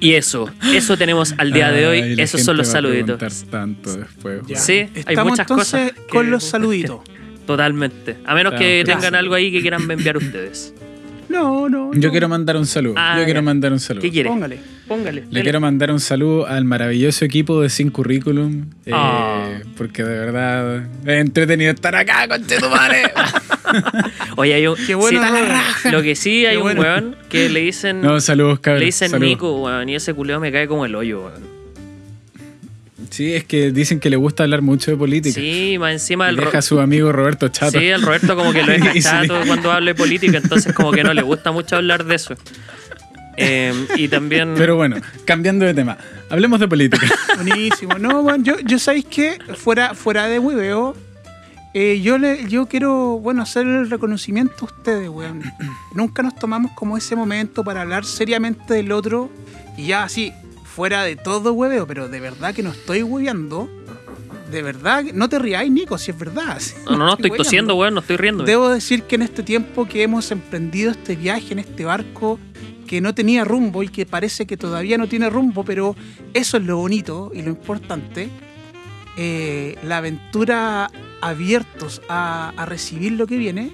y 0.00 0.14
eso, 0.14 0.50
eso 0.72 0.96
tenemos 0.96 1.34
al 1.38 1.52
día 1.52 1.70
de 1.70 1.86
hoy, 1.86 2.00
Ay, 2.02 2.14
esos 2.18 2.42
son 2.42 2.56
los 2.56 2.68
saluditos. 2.68 3.18
preguntar 3.18 3.50
tanto 3.50 3.96
después. 3.96 4.40
Sí, 4.56 4.72
hay 4.72 4.90
Estamos 4.94 5.30
muchas 5.32 5.44
entonces 5.50 5.92
cosas 5.92 6.06
con 6.08 6.24
que- 6.26 6.30
los 6.30 6.44
saluditos. 6.44 7.00
Totalmente. 7.46 8.16
A 8.24 8.34
menos 8.36 8.54
que 8.54 8.82
tengan 8.86 9.14
algo 9.16 9.34
ahí 9.34 9.50
que 9.50 9.60
quieran 9.60 9.90
enviar 9.90 10.16
ustedes. 10.16 10.72
No, 11.32 11.68
no. 11.68 11.92
Yo 11.94 12.00
no. 12.08 12.10
quiero 12.10 12.28
mandar 12.28 12.56
un 12.56 12.66
saludo. 12.66 12.94
Ah, 12.96 13.16
Yo 13.18 13.24
quiero 13.24 13.40
ya. 13.40 13.44
mandar 13.44 13.72
un 13.72 13.80
saludo. 13.80 14.02
¿Qué 14.02 14.10
quiere? 14.10 14.28
Póngale. 14.28 14.58
Póngale. 14.86 15.24
Le 15.30 15.42
quiero 15.42 15.60
mandar 15.60 15.90
un 15.90 16.00
saludo 16.00 16.46
al 16.46 16.64
maravilloso 16.64 17.24
equipo 17.24 17.60
de 17.62 17.70
Sin 17.70 17.90
Curriculum. 17.90 18.66
eh, 18.86 18.90
Ah. 18.94 19.48
Porque 19.76 20.04
de 20.04 20.18
verdad 20.18 20.82
es 21.04 21.20
entretenido 21.20 21.72
estar 21.72 21.96
acá, 21.96 22.28
conchetumare. 22.28 23.02
Oye, 24.36 24.54
hay 24.54 24.66
un. 24.66 24.76
Qué 24.86 24.94
bueno, 24.94 25.22
sí. 25.82 25.88
Lo 25.90 26.02
que 26.02 26.14
sí, 26.14 26.44
hay 26.46 26.52
Qué 26.52 26.58
un 26.58 26.62
bueno. 26.64 26.80
weón 26.82 27.16
que 27.28 27.48
le 27.48 27.60
dicen. 27.60 28.00
no, 28.02 28.20
saludos, 28.20 28.60
cabrón. 28.60 28.80
le 28.80 28.86
dicen 28.86 29.10
saludos. 29.10 29.28
Nico, 29.30 29.62
weón, 29.62 29.88
y 29.88 29.94
ese 29.94 30.12
culeo 30.14 30.40
me 30.40 30.52
cae 30.52 30.66
como 30.68 30.84
el 30.86 30.94
hoyo, 30.94 31.20
weón. 31.26 31.61
Sí, 33.12 33.34
es 33.34 33.44
que 33.44 33.72
dicen 33.72 34.00
que 34.00 34.08
le 34.08 34.16
gusta 34.16 34.44
hablar 34.44 34.62
mucho 34.62 34.90
de 34.90 34.96
política. 34.96 35.38
Sí, 35.38 35.76
más 35.78 35.92
encima 35.92 36.30
el, 36.30 36.36
Deja 36.36 36.58
a 36.58 36.62
su 36.62 36.80
amigo 36.80 37.12
Roberto 37.12 37.48
Chato. 37.48 37.78
Sí, 37.78 37.84
el 37.86 38.00
Roberto 38.00 38.34
como 38.34 38.54
que 38.54 38.62
lo 38.66 38.72
deja 38.72 38.94
chato 38.98 39.38
cuando 39.46 39.70
hable 39.70 39.90
de 39.90 39.94
política, 39.94 40.38
entonces 40.38 40.72
como 40.72 40.92
que 40.92 41.04
no 41.04 41.12
le 41.12 41.20
gusta 41.20 41.52
mucho 41.52 41.76
hablar 41.76 42.04
de 42.06 42.14
eso. 42.14 42.34
Eh, 43.36 43.74
y 43.96 44.08
también... 44.08 44.54
Pero 44.56 44.76
bueno, 44.76 44.96
cambiando 45.26 45.66
de 45.66 45.74
tema, 45.74 45.98
hablemos 46.30 46.58
de 46.58 46.68
política. 46.68 47.06
Buenísimo. 47.36 47.98
No, 47.98 48.22
bueno, 48.22 48.42
yo, 48.42 48.58
yo 48.60 48.78
sabéis 48.78 49.04
que 49.04 49.38
fuera, 49.56 49.92
fuera 49.92 50.26
de 50.28 50.38
hueveo, 50.38 50.96
eh, 51.74 52.00
yo, 52.02 52.16
le, 52.16 52.48
yo 52.48 52.66
quiero, 52.66 53.18
bueno, 53.18 53.42
hacer 53.42 53.66
el 53.66 53.90
reconocimiento 53.90 54.54
a 54.62 54.64
ustedes, 54.64 55.10
weón. 55.10 55.42
Nunca 55.94 56.22
nos 56.22 56.34
tomamos 56.36 56.72
como 56.72 56.96
ese 56.96 57.14
momento 57.14 57.62
para 57.62 57.82
hablar 57.82 58.06
seriamente 58.06 58.72
del 58.72 58.90
otro 58.90 59.30
y 59.76 59.88
ya 59.88 60.04
así, 60.04 60.32
fuera 60.74 61.02
de 61.02 61.16
todo 61.16 61.52
hueveo, 61.52 61.86
pero 61.86 62.08
de 62.08 62.20
verdad 62.20 62.54
que 62.54 62.62
no 62.62 62.70
estoy 62.70 63.02
hueveando. 63.02 63.68
De 64.50 64.62
verdad, 64.62 65.04
no 65.14 65.28
te 65.28 65.38
riáis, 65.38 65.70
Nico, 65.70 65.96
si 65.98 66.10
es 66.10 66.18
verdad. 66.18 66.58
si 66.60 66.74
No, 66.84 66.92
no, 66.92 67.06
no, 67.06 67.14
estoy 67.14 67.30
tosiendo, 67.30 67.74
weón, 67.74 67.94
no 67.94 68.00
estoy 68.00 68.16
riendo. 68.16 68.44
Debo 68.44 68.68
decir 68.68 69.04
que 69.04 69.16
en 69.16 69.22
este 69.22 69.42
tiempo 69.42 69.86
que 69.86 70.02
hemos 70.02 70.30
emprendido 70.30 70.90
este 70.90 71.16
viaje 71.16 71.52
en 71.52 71.58
este 71.58 71.84
barco 71.84 72.38
que 72.86 73.00
no 73.00 73.14
tenía 73.14 73.44
rumbo 73.44 73.82
y 73.82 73.88
que 73.88 74.04
parece 74.04 74.46
que 74.46 74.56
todavía 74.56 74.98
no 74.98 75.08
tiene 75.08 75.30
rumbo, 75.30 75.64
pero 75.64 75.96
eso 76.34 76.58
es 76.58 76.64
lo 76.64 76.76
bonito 76.76 77.30
y 77.34 77.42
lo 77.42 77.48
importante, 77.48 78.28
eh, 79.16 79.76
la 79.82 79.98
aventura 79.98 80.90
abiertos 81.22 82.02
a, 82.08 82.52
a 82.56 82.66
recibir 82.66 83.12
lo 83.12 83.26
que 83.26 83.38
viene, 83.38 83.72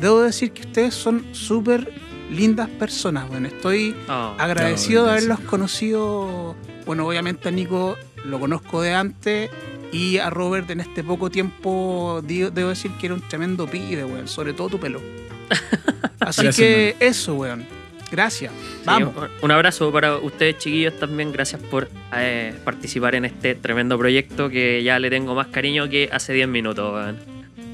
debo 0.00 0.22
decir 0.22 0.50
que 0.50 0.62
ustedes 0.62 0.94
son 0.94 1.24
súper 1.32 1.92
lindas 2.30 2.68
personas. 2.68 3.28
Bueno, 3.28 3.48
estoy 3.48 3.94
Oh. 4.08 4.34
agradecido 4.38 5.02
No, 5.02 5.06
de 5.06 5.10
haberlos 5.12 5.40
conocido. 5.40 6.54
Bueno, 6.84 7.06
obviamente 7.06 7.48
a 7.48 7.52
Nico 7.52 7.96
lo 8.24 8.38
conozco 8.40 8.82
de 8.82 8.94
antes 8.94 9.50
y 9.92 10.18
a 10.18 10.30
Robert 10.30 10.68
en 10.70 10.80
este 10.80 11.02
poco 11.04 11.30
tiempo 11.30 12.20
debo 12.24 12.68
decir 12.70 12.90
que 13.00 13.06
era 13.06 13.14
un 13.14 13.22
tremendo 13.22 13.66
pibe, 13.66 14.04
weón. 14.04 14.28
Sobre 14.28 14.52
todo 14.52 14.68
tu 14.70 14.78
pelo. 14.80 15.00
Así 16.20 16.42
Gracias, 16.42 16.56
que 16.56 16.96
eso, 17.00 17.34
weón. 17.34 17.64
Gracias. 18.10 18.52
Sí, 18.52 18.82
Vamos. 18.84 19.14
un 19.42 19.50
abrazo 19.50 19.90
para 19.92 20.16
ustedes, 20.18 20.58
chiquillos, 20.58 20.96
también. 20.98 21.32
Gracias 21.32 21.60
por 21.60 21.88
eh, 22.16 22.54
participar 22.64 23.16
en 23.16 23.24
este 23.24 23.56
tremendo 23.56 23.98
proyecto 23.98 24.48
que 24.48 24.82
ya 24.84 24.98
le 25.00 25.10
tengo 25.10 25.34
más 25.34 25.48
cariño 25.48 25.88
que 25.88 26.08
hace 26.12 26.32
10 26.32 26.46
minutos, 26.48 26.92
weón. 26.92 27.16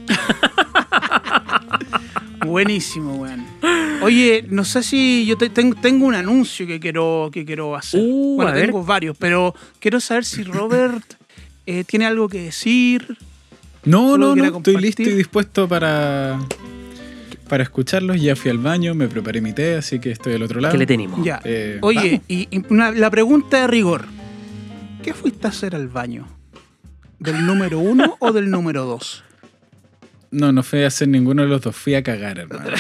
Buenísimo, 2.45 3.15
weón. 3.17 3.45
Oye, 4.03 4.45
no 4.49 4.65
sé 4.65 4.83
si 4.83 5.25
yo 5.27 5.37
te- 5.39 5.51
ten- 5.51 5.75
tengo 5.81 6.07
un 6.07 6.15
anuncio 6.15 6.67
que 6.67 6.81
quiero, 6.81 7.31
que 7.33 7.45
quiero 7.45 7.77
hacer. 7.77 8.01
Uh, 8.03 8.37
bueno, 8.37 8.53
ver. 8.53 8.67
tengo 8.67 8.85
varios, 8.85 9.17
pero 9.17 9.55
quiero 9.79 10.01
saber 10.01 10.25
si 10.25 10.43
Robert 10.43 11.05
eh, 11.67 11.85
tiene 11.85 12.07
algo 12.07 12.29
que 12.29 12.43
decir. 12.43 13.17
No, 13.85 14.13
¿Tú 14.13 14.19
lo 14.19 14.37
no, 14.37 14.51
no, 14.51 14.57
estoy 14.59 14.77
listo 14.79 15.03
y 15.03 15.07
dispuesto 15.15 15.69
para, 15.69 16.39
para 17.49 17.63
escucharlos. 17.63 18.21
Ya 18.21 18.35
fui 18.35 18.51
al 18.51 18.59
baño, 18.59 18.95
me 18.95 19.07
preparé 19.09 19.41
mi 19.41 19.53
té, 19.53 19.77
así 19.77 20.01
que 20.01 20.11
estoy 20.11 20.35
al 20.35 20.43
otro 20.43 20.61
lado. 20.61 20.73
¿Qué 20.73 20.79
le 20.79 20.87
tenemos? 20.87 21.25
Ya. 21.25 21.41
Eh, 21.45 21.79
Oye, 21.83 22.23
y, 22.29 22.49
y 22.51 22.63
una- 22.71 22.91
la 22.91 23.11
pregunta 23.11 23.61
de 23.61 23.67
rigor. 23.69 24.05
¿Qué 25.03 25.15
fuiste 25.15 25.47
a 25.47 25.51
hacer 25.51 25.75
al 25.77 25.89
baño? 25.89 26.27
¿Del 27.19 27.45
número 27.47 27.79
uno 27.79 28.17
o 28.19 28.33
del 28.33 28.51
número 28.51 28.85
dos? 28.85 29.23
No, 30.33 30.51
no 30.51 30.63
fui 30.63 30.83
a 30.83 30.89
hacer 30.89 31.07
ninguno 31.09 31.43
de 31.43 31.49
los 31.49 31.61
dos, 31.63 31.77
fui 31.77 31.95
a 31.95 32.03
cagar, 32.03 32.39
hermano. 32.41 32.71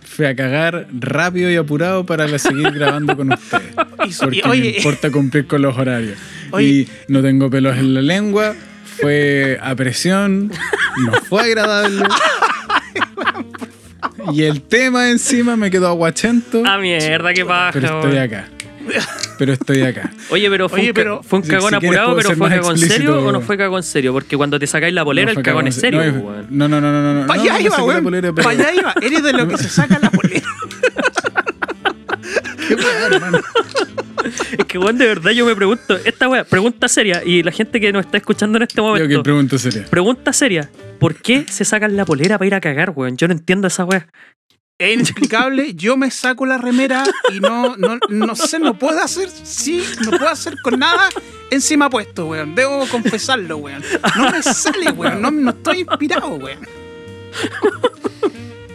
Fui 0.00 0.26
a 0.26 0.36
cagar 0.36 0.86
rápido 0.92 1.50
y 1.50 1.56
apurado 1.56 2.04
para 2.06 2.26
la- 2.28 2.38
seguir 2.38 2.70
grabando 2.70 3.16
con 3.16 3.32
ustedes. 3.32 3.74
Porque 4.20 4.38
y- 4.38 4.48
oye, 4.48 4.60
me 4.60 4.76
importa 4.76 5.10
cumplir 5.10 5.46
con 5.46 5.60
los 5.62 5.76
horarios. 5.76 6.18
Oye. 6.50 6.66
Y 6.66 6.88
no 7.08 7.20
tengo 7.22 7.50
pelos 7.50 7.76
en 7.78 7.94
la 7.94 8.02
lengua, 8.02 8.54
fue 9.00 9.58
a 9.62 9.74
presión, 9.74 10.50
no 11.04 11.12
fue 11.28 11.42
agradable. 11.42 12.04
Y 14.32 14.44
el 14.44 14.62
tema 14.62 15.10
encima 15.10 15.56
me 15.56 15.70
quedó 15.70 15.88
aguachento. 15.88 16.62
Ah, 16.64 16.78
mierda, 16.78 17.32
qué 17.34 17.44
paja, 17.44 17.72
Pero 17.72 18.00
estoy 18.00 18.18
acá. 18.18 18.48
Pero 19.38 19.52
estoy 19.52 19.82
acá. 19.82 20.10
Oye, 20.30 20.48
pero 20.50 20.68
fue, 20.68 20.80
Oye, 20.80 20.88
un, 20.90 20.94
pero- 20.94 21.22
fue 21.22 21.38
un 21.40 21.44
Si- 21.44 21.50
cagón 21.50 21.70
si 21.70 21.74
apurado, 21.76 22.16
pero 22.16 22.36
fue 22.36 22.48
cagón 22.50 22.78
serio 22.78 23.24
o 23.24 23.32
no 23.32 23.40
fue 23.40 23.56
cagón 23.56 23.82
serio? 23.82 24.12
Porque 24.12 24.36
cuando 24.36 24.58
te 24.58 24.66
sacáis 24.66 24.94
la 24.94 25.04
polera, 25.04 25.32
No 25.32 25.38
el 25.38 25.44
cagón 25.44 25.66
es 25.66 25.74
serio, 25.76 26.02
no. 26.04 26.42
No, 26.50 26.68
no, 26.68 26.80
no, 26.80 26.92
no, 27.02 27.14
no. 27.22 27.26
para 27.26 27.40
allá 27.42 27.52
no 27.54 27.60
iba, 27.60 27.76
pero- 28.10 28.34
Para 28.34 28.50
allá 28.50 28.74
iba. 28.74 28.94
Eres 29.00 29.22
de 29.22 29.32
lo 29.32 29.48
que 29.48 29.58
se 29.58 29.68
saca 29.68 29.98
la 30.00 30.10
polera. 30.10 30.42
Qué 32.68 32.74
weá, 32.74 33.06
hermano. 33.06 33.38
Es 34.56 34.64
que, 34.66 34.78
weón, 34.78 34.96
de 34.98 35.06
verdad 35.06 35.32
yo 35.32 35.44
me 35.44 35.54
pregunto, 35.56 35.96
esta 36.04 36.28
weá, 36.28 36.44
pregunta 36.44 36.86
seria, 36.88 37.22
y 37.24 37.42
la 37.42 37.50
gente 37.50 37.80
que 37.80 37.92
nos 37.92 38.06
está 38.06 38.18
escuchando 38.18 38.56
en 38.58 38.62
este 38.62 38.76
Yo 38.76 38.84
momento, 38.84 39.08
que 39.08 39.18
pregunto 39.22 39.58
serio. 39.58 39.82
pregunta 39.90 40.32
seria, 40.32 40.70
¿por 41.00 41.16
qué 41.16 41.44
se 41.48 41.64
sacan 41.64 41.96
la 41.96 42.04
polera 42.04 42.38
para 42.38 42.46
ir 42.46 42.54
a 42.54 42.60
cagar, 42.60 42.92
weón? 42.94 43.16
Yo 43.16 43.26
no 43.26 43.32
entiendo 43.34 43.66
esa 43.66 43.84
weá. 43.84 44.06
Es 44.82 44.94
inexplicable. 44.94 45.74
Yo 45.74 45.96
me 45.96 46.10
saco 46.10 46.44
la 46.46 46.58
remera 46.58 47.04
y 47.32 47.38
no, 47.40 47.76
no, 47.76 47.98
no 48.08 48.34
sé, 48.36 48.58
no 48.58 48.78
puedo 48.78 49.00
hacer, 49.00 49.28
sí, 49.30 49.84
no 50.04 50.10
puedo 50.10 50.28
hacer 50.28 50.54
con 50.62 50.78
nada 50.78 51.08
encima 51.50 51.88
puesto, 51.88 52.26
weón. 52.26 52.54
Debo 52.54 52.86
confesarlo, 52.88 53.58
weón. 53.58 53.82
No 54.16 54.30
me 54.30 54.42
sale, 54.42 54.90
weón. 54.90 55.22
No, 55.22 55.30
no 55.30 55.50
estoy 55.50 55.80
inspirado, 55.80 56.28
weón. 56.30 56.58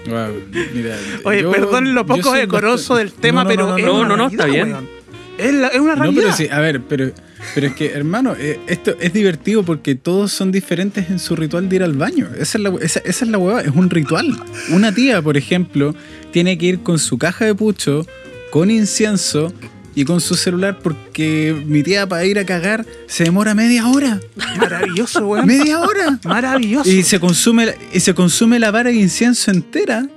Wow, 0.07 0.41
mira, 0.73 0.95
Oye, 1.25 1.41
yo- 1.41 1.51
perdón 1.51 1.93
lo 1.93 2.05
poco 2.05 2.31
decoroso 2.31 2.93
bastante- 2.93 3.03
del 3.03 3.13
tema, 3.13 3.43
No, 3.43 3.49
no, 3.49 3.75
pero 3.75 3.87
no, 3.97 4.05
no, 4.05 4.15
no, 4.17 4.27
está 4.27 4.45
bien. 4.45 4.71
weón. 4.71 4.96
Es, 5.37 5.53
la- 5.53 5.67
es 5.67 5.79
una 5.79 5.95
No, 5.95 6.03
realidad. 6.03 6.23
pero 6.23 6.35
sí, 6.35 6.47
a 6.51 6.59
ver, 6.59 6.81
pero, 6.81 7.11
pero 7.53 7.67
es 7.67 7.73
que, 7.75 7.91
hermano, 7.91 8.35
eh, 8.37 8.59
esto 8.67 8.95
es 8.99 9.13
divertido 9.13 9.63
porque 9.63 9.95
todos 9.95 10.31
son 10.31 10.51
diferentes 10.51 11.09
en 11.09 11.19
su 11.19 11.35
ritual 11.35 11.69
de 11.69 11.75
ir 11.77 11.83
al 11.83 11.93
baño. 11.93 12.27
Esa 12.39 12.57
es 12.57 12.63
la, 12.63 12.69
esa, 12.81 12.99
esa 12.99 13.25
es 13.25 13.31
la 13.31 13.61
es 13.61 13.71
un 13.75 13.89
ritual. 13.89 14.35
Una 14.71 14.91
tía, 14.93 15.21
por 15.21 15.37
ejemplo, 15.37 15.93
tiene 16.31 16.57
que 16.57 16.65
ir 16.65 16.79
con 16.83 16.97
su 16.99 17.17
caja 17.17 17.45
de 17.45 17.53
pucho, 17.55 18.05
con 18.51 18.71
incienso 18.71 19.53
y 19.93 20.05
con 20.05 20.21
su 20.21 20.35
celular 20.35 20.77
porque 20.81 21.59
mi 21.65 21.81
tía 21.83 22.07
para 22.07 22.23
ir 22.25 22.37
a 22.39 22.45
cagar 22.45 22.85
se 23.07 23.23
demora 23.23 23.53
media 23.55 23.87
hora. 23.87 24.19
Maravilloso, 24.57 25.27
weón. 25.27 25.45
¡Media 25.45 25.81
hora! 25.81 26.19
Maravilloso. 26.23 26.89
Y 26.89 27.03
se 27.03 27.19
consume, 27.19 27.73
y 27.93 27.99
se 27.99 28.13
consume 28.13 28.59
la 28.59 28.71
vara 28.71 28.89
de 28.91 28.95
incienso 28.95 29.51
entera. 29.51 30.07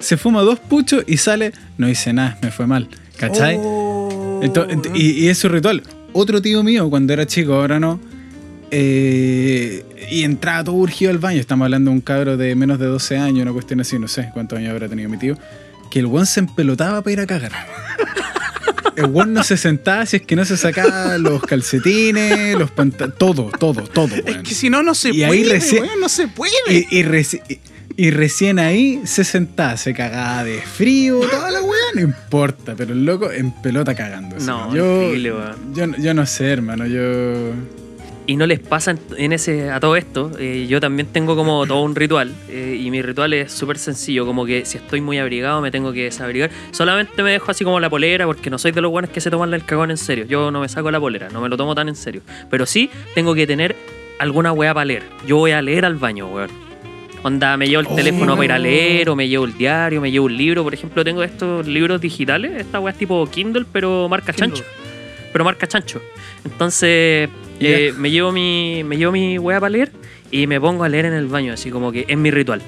Se 0.00 0.16
fuma 0.16 0.42
dos 0.42 0.58
puchos 0.60 1.04
y 1.06 1.16
sale, 1.16 1.52
no 1.76 1.88
hice 1.88 2.12
nada, 2.12 2.38
me 2.42 2.50
fue 2.50 2.66
mal. 2.66 2.88
¿Cachai? 3.16 3.56
Oh, 3.58 3.87
Ento- 4.42 4.68
ent- 4.68 4.90
y, 4.94 5.24
y 5.24 5.28
es 5.28 5.38
su 5.38 5.48
ritual. 5.48 5.82
Otro 6.12 6.40
tío 6.42 6.62
mío, 6.62 6.88
cuando 6.90 7.12
era 7.12 7.26
chico, 7.26 7.54
ahora 7.54 7.78
no. 7.80 8.00
eh, 8.70 9.84
y 10.10 10.22
entraba 10.24 10.64
todo 10.64 10.74
urgido 10.76 11.10
al 11.10 11.18
baño. 11.18 11.40
Estamos 11.40 11.64
hablando 11.66 11.90
de 11.90 11.96
un 11.96 12.00
cabro 12.00 12.36
de 12.36 12.54
menos 12.54 12.78
de 12.78 12.86
12 12.86 13.16
años, 13.18 13.42
una 13.42 13.52
cuestión 13.52 13.80
así, 13.80 13.98
no 13.98 14.08
sé 14.08 14.30
cuántos 14.32 14.58
años 14.58 14.70
habrá 14.70 14.88
tenido 14.88 15.08
mi 15.08 15.18
tío. 15.18 15.36
Que 15.90 16.00
el 16.00 16.06
weón 16.06 16.26
se 16.26 16.40
empelotaba 16.40 17.02
para 17.02 17.12
ir 17.12 17.20
a 17.20 17.26
cagar. 17.26 17.52
El 18.96 19.06
weón 19.06 19.32
no 19.32 19.42
se 19.44 19.56
sentaba 19.56 20.04
si 20.06 20.16
es 20.16 20.22
que 20.22 20.34
no 20.36 20.44
se 20.44 20.56
sacaba 20.56 21.16
los 21.18 21.40
calcetines, 21.42 22.58
los 22.58 22.70
pantalones, 22.70 23.16
todo, 23.18 23.50
todo, 23.58 23.82
todo. 23.82 24.14
Es 24.14 24.24
weón. 24.24 24.42
que 24.42 24.54
si 24.54 24.70
no, 24.70 24.82
no 24.82 24.94
se 24.94 25.10
Y 25.10 25.22
ahí 25.22 25.42
puede, 25.44 25.54
recién- 25.60 25.82
weón. 25.84 26.00
No 26.00 26.08
se 26.08 26.28
puede. 26.28 26.52
Y, 26.68 26.98
y 26.98 27.02
reci- 27.04 27.40
y- 27.98 28.10
recién 28.10 28.58
ahí 28.58 29.00
se 29.04 29.24
sentaba, 29.24 29.76
se 29.76 29.92
cagaba 29.92 30.44
de 30.44 30.60
frío, 30.62 31.20
toda 31.30 31.50
la 31.50 31.60
weá, 31.60 31.78
no 31.94 32.00
importa, 32.00 32.74
pero 32.76 32.92
el 32.92 33.04
loco 33.04 33.30
en 33.30 33.50
pelota 33.52 33.94
cagando. 33.94 34.36
No, 34.40 34.74
yo, 34.74 35.12
yo, 35.14 35.86
yo 35.98 36.14
no 36.14 36.24
sé, 36.24 36.46
hermano, 36.52 36.86
yo... 36.86 37.52
Y 38.26 38.36
no 38.36 38.46
les 38.46 38.60
pasa 38.60 38.90
en, 38.90 38.98
en 39.16 39.32
ese 39.32 39.70
a 39.70 39.80
todo 39.80 39.96
esto. 39.96 40.30
eh, 40.38 40.66
yo 40.68 40.80
también 40.80 41.08
tengo 41.10 41.34
como 41.34 41.66
todo 41.66 41.80
un 41.82 41.94
ritual. 41.94 42.30
eh, 42.50 42.78
y 42.78 42.90
mi 42.90 43.00
ritual 43.00 43.32
es 43.32 43.50
súper 43.52 43.78
sencillo. 43.78 44.26
Como 44.26 44.44
que 44.44 44.66
si 44.66 44.76
estoy 44.76 45.00
muy 45.00 45.16
abrigado 45.16 45.62
me 45.62 45.70
tengo 45.70 45.94
que 45.94 46.04
desabrigar. 46.04 46.50
Solamente 46.70 47.22
me 47.22 47.30
dejo 47.30 47.50
así 47.50 47.64
como 47.64 47.80
la 47.80 47.88
polera 47.88 48.26
porque 48.26 48.50
no 48.50 48.58
soy 48.58 48.72
de 48.72 48.82
los 48.82 48.90
buenos 48.90 49.10
que 49.12 49.22
se 49.22 49.30
toman 49.30 49.54
el 49.54 49.64
cagón 49.64 49.90
en 49.90 49.96
serio. 49.96 50.26
Yo 50.26 50.50
no 50.50 50.60
me 50.60 50.68
saco 50.68 50.90
la 50.90 51.00
polera, 51.00 51.30
no 51.30 51.40
me 51.40 51.48
lo 51.48 51.56
tomo 51.56 51.74
tan 51.74 51.88
en 51.88 51.96
serio. 51.96 52.20
Pero 52.50 52.66
sí 52.66 52.90
tengo 53.14 53.34
que 53.34 53.46
tener 53.46 53.74
alguna 54.18 54.52
weá 54.52 54.74
para 54.74 54.84
leer. 54.84 55.04
Yo 55.26 55.36
voy 55.38 55.52
a 55.52 55.62
leer 55.62 55.86
al 55.86 55.94
baño, 55.96 56.28
weón. 56.28 56.50
Onda, 57.22 57.56
me 57.56 57.66
llevo 57.66 57.80
el 57.80 57.86
Oh. 57.90 57.94
teléfono 57.96 58.34
para 58.34 58.44
ir 58.44 58.52
a 58.52 58.58
leer, 58.58 59.08
o 59.10 59.16
me 59.16 59.28
llevo 59.28 59.44
el 59.44 59.56
diario, 59.56 60.00
me 60.00 60.10
llevo 60.10 60.26
un 60.26 60.36
libro. 60.36 60.62
Por 60.64 60.74
ejemplo, 60.74 61.04
tengo 61.04 61.22
estos 61.22 61.66
libros 61.66 62.00
digitales. 62.00 62.52
Esta 62.58 62.78
weá 62.80 62.92
es 62.92 62.98
tipo 62.98 63.26
Kindle, 63.28 63.64
pero 63.72 64.08
marca 64.08 64.32
Kindle. 64.32 64.56
chancho. 64.58 64.64
Pero 65.32 65.44
marca 65.44 65.66
chancho. 65.66 66.00
Entonces, 66.44 67.28
eh, 67.60 67.92
me 67.98 68.10
llevo 68.10 68.32
mi 68.32 68.82
me 68.84 68.96
llevo 68.96 69.12
mi 69.12 69.38
weá 69.38 69.58
para 69.60 69.70
leer 69.70 69.90
y 70.30 70.46
me 70.46 70.60
pongo 70.60 70.84
a 70.84 70.88
leer 70.88 71.06
en 71.06 71.12
el 71.14 71.26
baño, 71.26 71.52
así 71.52 71.70
como 71.70 71.90
que 71.92 72.04
es 72.08 72.16
mi 72.16 72.30
ritual. 72.30 72.62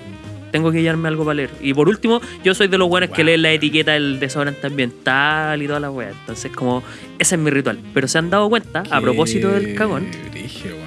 Tengo 0.51 0.73
que 0.73 0.83
llevarme 0.83 1.07
algo 1.07 1.25
para 1.25 1.35
leer. 1.37 1.51
Y 1.61 1.73
por 1.75 1.89
último, 1.89 2.21
yo 2.43 2.55
soy 2.55 2.67
de 2.67 2.77
los 2.77 2.89
buenos 2.89 3.11
que 3.11 3.23
leen 3.23 3.43
la 3.43 3.53
etiqueta 3.53 3.93
del 3.93 4.19
desodorante 4.19 4.67
ambiental 4.67 5.63
y 5.63 5.69
toda 5.69 5.79
la 5.79 5.93
weá. 5.93 6.11
Entonces, 6.11 6.51
como, 6.51 6.83
ese 7.21 7.37
es 7.37 7.41
mi 7.41 7.51
ritual. 7.51 7.79
Pero 7.95 8.09
se 8.09 8.19
han 8.19 8.31
dado 8.31 8.49
cuenta, 8.51 8.83
a 8.91 9.01
propósito 9.01 9.49
del 9.49 9.77
cagón, 9.77 10.09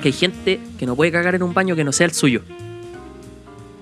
que 0.02 0.10
hay 0.10 0.12
gente 0.12 0.60
que 0.78 0.86
no 0.86 0.98
puede 0.98 1.14
cagar 1.14 1.36
en 1.36 1.44
un 1.44 1.54
baño 1.54 1.78
que 1.78 1.86
no 1.86 1.94
sea 1.94 2.08
el 2.08 2.14
suyo. 2.14 2.42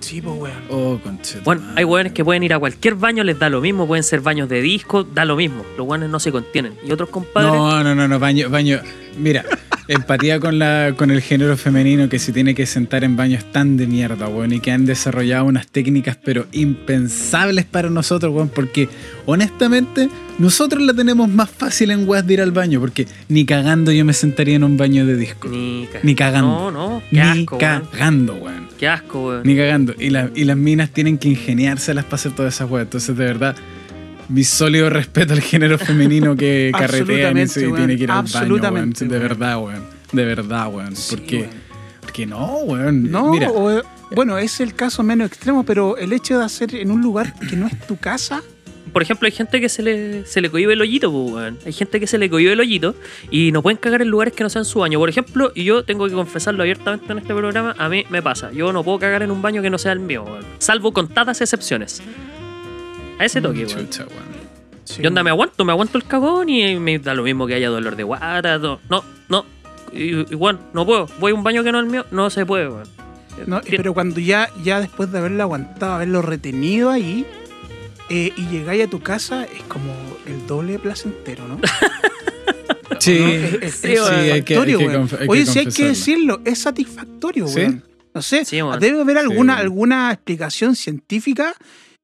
Sí, 0.02 0.20
pues, 0.20 0.36
weón. 0.36 0.62
Oh, 0.68 0.98
conchetumare. 1.02 1.44
Bueno, 1.44 1.62
hay 1.76 1.84
weones 1.84 2.12
que 2.12 2.24
pueden 2.24 2.42
ir 2.42 2.52
a 2.52 2.58
cualquier 2.58 2.96
baño, 2.96 3.22
les 3.24 3.38
da 3.38 3.48
lo 3.48 3.60
mismo, 3.60 3.86
pueden 3.86 4.02
ser 4.02 4.20
baños 4.20 4.48
de 4.48 4.60
disco, 4.60 5.04
da 5.04 5.24
lo 5.24 5.36
mismo. 5.36 5.64
Los 5.78 5.86
weones 5.86 6.10
no 6.10 6.18
se 6.18 6.32
contienen. 6.32 6.74
Y 6.84 6.90
otros 6.90 7.08
compadres. 7.08 7.52
No, 7.52 7.82
no, 7.84 7.94
no, 7.94 8.08
no, 8.08 8.18
baño, 8.18 8.50
baño. 8.50 8.80
Mira, 9.18 9.44
empatía 9.88 10.40
con, 10.40 10.58
la, 10.58 10.94
con 10.96 11.10
el 11.10 11.20
género 11.20 11.56
femenino 11.56 12.08
que 12.08 12.18
se 12.18 12.32
tiene 12.32 12.54
que 12.54 12.66
sentar 12.66 13.04
en 13.04 13.16
baños 13.16 13.44
tan 13.52 13.76
de 13.76 13.86
mierda, 13.86 14.28
weón, 14.28 14.52
y 14.52 14.60
que 14.60 14.70
han 14.70 14.84
desarrollado 14.86 15.44
unas 15.44 15.66
técnicas 15.66 16.16
pero 16.22 16.46
impensables 16.52 17.64
para 17.64 17.90
nosotros, 17.90 18.32
weón, 18.34 18.48
porque 18.48 18.88
honestamente 19.26 20.08
nosotros 20.38 20.82
la 20.82 20.94
tenemos 20.94 21.28
más 21.28 21.50
fácil 21.50 21.90
en 21.90 22.08
weas 22.08 22.26
de 22.26 22.34
ir 22.34 22.40
al 22.40 22.52
baño, 22.52 22.80
porque 22.80 23.06
ni 23.28 23.44
cagando 23.44 23.92
yo 23.92 24.04
me 24.04 24.12
sentaría 24.12 24.56
en 24.56 24.64
un 24.64 24.76
baño 24.76 25.04
de 25.06 25.16
disco. 25.16 25.48
Ni, 25.48 25.86
ca- 25.92 26.00
Ni 26.02 26.14
cagando. 26.14 26.48
No, 26.48 26.70
no. 26.70 27.02
Qué 27.10 27.16
Ni 27.16 27.20
asco, 27.20 27.56
weón. 27.58 27.82
cagando, 27.92 28.34
weón. 28.34 28.68
Qué 28.78 28.88
asco, 28.88 29.26
weón. 29.28 29.42
Ni 29.44 29.56
cagando. 29.56 29.94
Y, 29.98 30.10
la- 30.10 30.30
y 30.34 30.44
las 30.44 30.56
minas 30.56 30.90
tienen 30.90 31.18
que 31.18 31.28
ingeniárselas 31.28 32.04
para 32.04 32.16
hacer 32.16 32.32
todas 32.32 32.54
esas 32.54 32.68
weas. 32.70 32.86
Entonces, 32.86 33.16
de 33.16 33.24
verdad, 33.24 33.54
mi 34.32 34.44
sólido 34.44 34.90
respeto 34.90 35.32
al 35.34 35.40
género 35.40 35.78
femenino 35.78 36.36
que 36.36 36.72
carretea 36.78 37.30
y 37.30 37.46
tiene 37.46 37.96
que 37.96 38.04
ir 38.04 38.10
al 38.10 38.22
baño, 38.22 38.30
weón. 38.32 38.36
Absolutamente, 38.36 39.04
De 39.06 39.18
verdad, 39.18 39.58
weón. 39.62 39.84
De 40.12 40.24
verdad, 40.24 40.68
weón. 40.72 40.96
Sí, 40.96 41.16
porque, 41.16 41.36
weón. 41.38 41.50
porque 42.00 42.26
no, 42.26 42.46
weón. 42.64 43.10
No, 43.10 43.30
Mira, 43.30 43.50
o- 43.50 43.82
bueno, 44.14 44.36
es 44.38 44.60
el 44.60 44.74
caso 44.74 45.02
menos 45.02 45.26
extremo, 45.28 45.64
pero 45.64 45.96
el 45.96 46.12
hecho 46.12 46.38
de 46.38 46.44
hacer 46.44 46.74
en 46.74 46.90
un 46.90 47.00
lugar 47.00 47.34
que 47.48 47.56
no 47.56 47.66
es 47.66 47.78
tu 47.86 47.96
casa, 47.96 48.42
Por 48.92 49.00
ejemplo, 49.00 49.24
hay 49.24 49.32
gente 49.32 49.58
que 49.58 49.70
se 49.70 49.80
le, 49.82 50.26
se 50.26 50.42
le 50.42 50.50
cohibe 50.50 50.74
el 50.74 50.80
hoyito, 50.82 51.10
pues, 51.10 51.32
weón. 51.32 51.58
Hay 51.64 51.72
gente 51.72 51.98
que 51.98 52.06
se 52.06 52.18
le 52.18 52.28
cohibe 52.28 52.52
el 52.52 52.60
hoyito 52.60 52.94
y 53.30 53.50
no 53.52 53.62
pueden 53.62 53.78
cagar 53.78 54.02
en 54.02 54.08
lugares 54.08 54.34
que 54.34 54.42
no 54.44 54.50
sean 54.50 54.66
su 54.66 54.80
baño. 54.80 54.98
Por 54.98 55.08
ejemplo, 55.08 55.50
y 55.54 55.64
yo 55.64 55.82
tengo 55.84 56.06
que 56.06 56.12
confesarlo 56.12 56.62
abiertamente 56.62 57.10
en 57.10 57.18
este 57.18 57.32
programa, 57.34 57.74
a 57.78 57.88
mí 57.88 58.04
me 58.10 58.20
pasa. 58.20 58.52
Yo 58.52 58.70
no 58.70 58.84
puedo 58.84 58.98
cagar 58.98 59.22
en 59.22 59.30
un 59.30 59.40
baño 59.40 59.62
que 59.62 59.70
no 59.70 59.78
sea 59.78 59.92
el 59.92 60.00
mío, 60.00 60.24
weón. 60.24 60.44
Salvo 60.58 60.92
contadas 60.92 61.40
excepciones. 61.40 62.02
A 63.18 63.24
ese 63.24 63.40
toque, 63.40 63.64
weón. 63.64 63.68
chucha, 63.68 64.04
weón. 64.04 64.22
sí, 64.84 65.02
Yo 65.02 65.08
onda, 65.08 65.22
me 65.22 65.30
aguanto, 65.30 65.64
me 65.64 65.72
aguanto 65.72 65.98
el 65.98 66.04
cagón 66.04 66.48
y 66.48 66.76
me 66.78 66.98
da 66.98 67.14
lo 67.14 67.22
mismo 67.22 67.46
que 67.46 67.54
haya 67.54 67.68
dolor 67.68 67.96
de 67.96 68.02
guata. 68.02 68.58
No, 68.58 68.80
no, 69.28 69.44
bueno, 70.36 70.58
no 70.72 70.86
puedo. 70.86 71.08
Voy 71.20 71.32
a 71.32 71.34
un 71.34 71.42
baño 71.42 71.62
que 71.62 71.72
no 71.72 71.78
es 71.80 71.84
el 71.84 71.90
mío, 71.90 72.06
no 72.10 72.30
se 72.30 72.44
puede, 72.46 72.68
weón. 72.68 72.88
No, 73.46 73.60
pero 73.68 73.94
cuando 73.94 74.20
ya, 74.20 74.50
ya 74.62 74.80
después 74.80 75.10
de 75.10 75.18
haberlo 75.18 75.42
aguantado, 75.42 75.94
haberlo 75.94 76.20
retenido 76.22 76.90
ahí, 76.90 77.24
eh, 78.10 78.32
y 78.36 78.46
llegáis 78.48 78.84
a 78.84 78.88
tu 78.88 79.00
casa, 79.00 79.44
es 79.44 79.62
como 79.68 79.92
el 80.26 80.46
doble 80.46 80.78
placentero, 80.78 81.46
¿no? 81.48 81.58
Sí, 82.98 83.18
¿No? 83.18 83.26
Es, 83.66 83.74
Sí, 83.76 83.96
satisfactorio, 83.96 84.78
weón. 84.78 85.08
que 85.08 85.24
Oye, 85.26 85.44
sí 85.46 85.58
hay 85.60 85.66
que 85.66 85.86
decirlo, 85.86 86.40
es 86.44 86.58
satisfactorio, 86.60 87.48
¿Sí? 87.48 87.58
weón. 87.60 87.84
No 88.14 88.22
sé, 88.22 88.44
Sí, 88.44 88.58
debe 88.78 89.00
haber 89.00 89.18
alguna, 89.18 89.56
Sí. 89.56 89.60
alguna 89.62 90.12
explicación 90.12 90.76
científica 90.76 91.54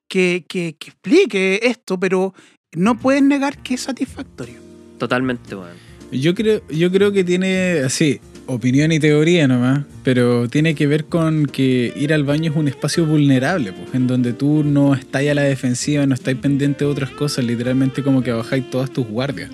que, 0.09 0.45
que- 0.49 0.75
que 0.79 0.89
explique 0.91 1.61
esto, 1.63 1.99
pero 2.01 2.35
no 2.75 2.99
puedes 2.99 3.23
negar 3.23 3.59
que 3.63 3.75
es 3.75 3.83
satisfactorio. 3.83 4.57
Totalmente, 4.99 5.55
weón. 5.55 5.77
Yo 6.11 6.35
creo, 6.35 6.63
yo 6.71 6.91
creo 6.91 7.13
que 7.13 7.23
tiene 7.23 7.81
así, 7.85 8.19
opinión 8.47 8.91
y 8.93 8.99
teoría 8.99 9.47
nomás, 9.47 9.85
pero 10.03 10.49
tiene 10.49 10.75
que 10.75 10.87
ver 10.87 11.05
con 11.05 11.45
que 11.45 11.93
ir 11.95 12.15
al 12.15 12.25
baño 12.25 12.51
es 12.51 12.57
un 12.57 12.67
espacio 12.67 13.05
vulnerable, 13.05 13.73
pues, 13.75 13.95
en 13.95 14.07
donde 14.07 14.33
tú 14.33 14.65
no 14.65 14.95
estás 14.95 15.27
a 15.29 15.35
la 15.35 15.43
defensiva, 15.43 16.07
no 16.07 16.15
estás 16.15 16.35
pendiente 16.37 16.87
de 16.87 16.91
otras 16.91 17.11
cosas, 17.11 17.45
literalmente 17.45 18.03
como 18.03 18.23
que 18.23 18.33
bajáis 18.33 18.71
todas 18.71 18.91
tus 18.91 19.07
guardias. 19.07 19.51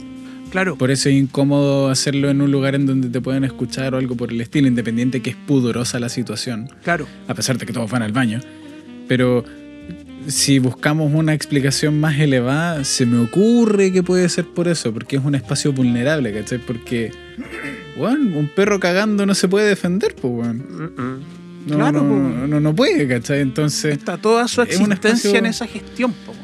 Claro, 0.52 0.78
Por 0.78 0.92
eso 0.92 1.08
es 1.08 1.16
incómodo 1.16 1.88
hacerlo 1.90 2.30
en 2.30 2.40
un 2.40 2.52
lugar 2.52 2.76
en 2.76 2.86
donde 2.86 3.08
te 3.08 3.20
pueden 3.20 3.42
escuchar 3.42 3.92
o 3.94 3.98
algo 3.98 4.14
por 4.16 4.30
el 4.30 4.40
estilo, 4.40 4.68
independiente 4.68 5.20
que 5.20 5.30
es 5.30 5.36
pudorosa 5.36 5.98
la 5.98 6.08
situación, 6.08 6.70
claro. 6.84 7.08
a 7.26 7.34
pesar 7.34 7.58
de 7.58 7.66
que 7.66 7.72
todos 7.72 7.90
van 7.90 8.02
al 8.02 8.12
baño. 8.12 8.38
Pero 9.08 9.44
si 10.26 10.58
buscamos 10.58 11.12
una 11.14 11.34
explicación 11.34 12.00
más 12.00 12.18
elevada, 12.18 12.84
se 12.84 13.06
me 13.06 13.18
ocurre 13.18 13.92
que 13.92 14.02
puede 14.02 14.28
ser 14.28 14.44
por 14.46 14.68
eso, 14.68 14.92
porque 14.92 15.16
es 15.16 15.24
un 15.24 15.34
espacio 15.34 15.72
vulnerable, 15.72 16.32
¿cachai? 16.32 16.58
Porque, 16.58 17.10
bueno, 17.96 18.38
un 18.38 18.48
perro 18.48 18.80
cagando 18.80 19.26
no 19.26 19.34
se 19.34 19.48
puede 19.48 19.68
defender, 19.68 20.14
pues, 20.20 20.48
mm. 20.54 21.18
No, 21.66 21.76
Claro, 21.76 22.02
no, 22.02 22.46
no, 22.46 22.60
no, 22.60 22.74
puede, 22.76 23.08
¿cachai? 23.08 23.40
Entonces, 23.40 23.94
Está 23.96 24.18
toda 24.18 24.46
su 24.48 24.60
existencia 24.60 25.10
espacio- 25.10 25.38
en 25.38 25.46
esa 25.46 25.66
gestión. 25.66 26.12
weón. 26.26 26.43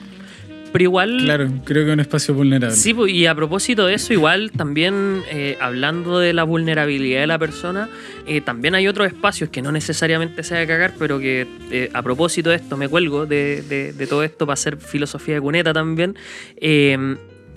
Pero 0.73 0.85
igual. 0.85 1.19
claro, 1.25 1.51
creo 1.65 1.85
que 1.85 1.91
es 1.91 1.95
un 1.95 2.01
espacio 2.01 2.33
vulnerable. 2.35 2.77
Sí, 2.77 2.95
pues, 2.95 3.13
y 3.13 3.27
a 3.27 3.35
propósito 3.35 3.87
de 3.87 3.95
eso, 3.95 4.13
igual 4.13 4.53
también 4.53 5.23
eh, 5.31 5.59
hablando 5.61 6.19
de 6.21 6.33
la 6.33 6.45
vulnerabilidad 6.45 7.21
de 7.23 7.27
la 7.27 7.39
persona, 7.39 7.89
eh, 8.27 8.41
también 8.41 8.75
hay 8.77 8.87
otros 8.87 9.07
espacios 9.09 9.51
que 9.51 9.63
no 9.63 9.73
necesariamente 9.73 10.43
se 10.45 10.57
haga 10.57 10.67
cagar, 10.67 10.95
pero 10.99 11.19
que 11.19 11.47
eh, 11.73 11.91
a 11.93 12.03
propósito 12.03 12.51
de 12.51 12.57
esto 12.57 12.77
me 12.77 12.89
cuelgo 12.89 13.27
de, 13.27 13.63
de- 13.63 13.93
de 13.93 14.07
todo 14.07 14.23
esto 14.23 14.47
para 14.47 14.55
hacer 14.55 14.77
filosofía 14.77 15.35
de 15.35 15.41
cuneta 15.41 15.73
también. 15.73 16.17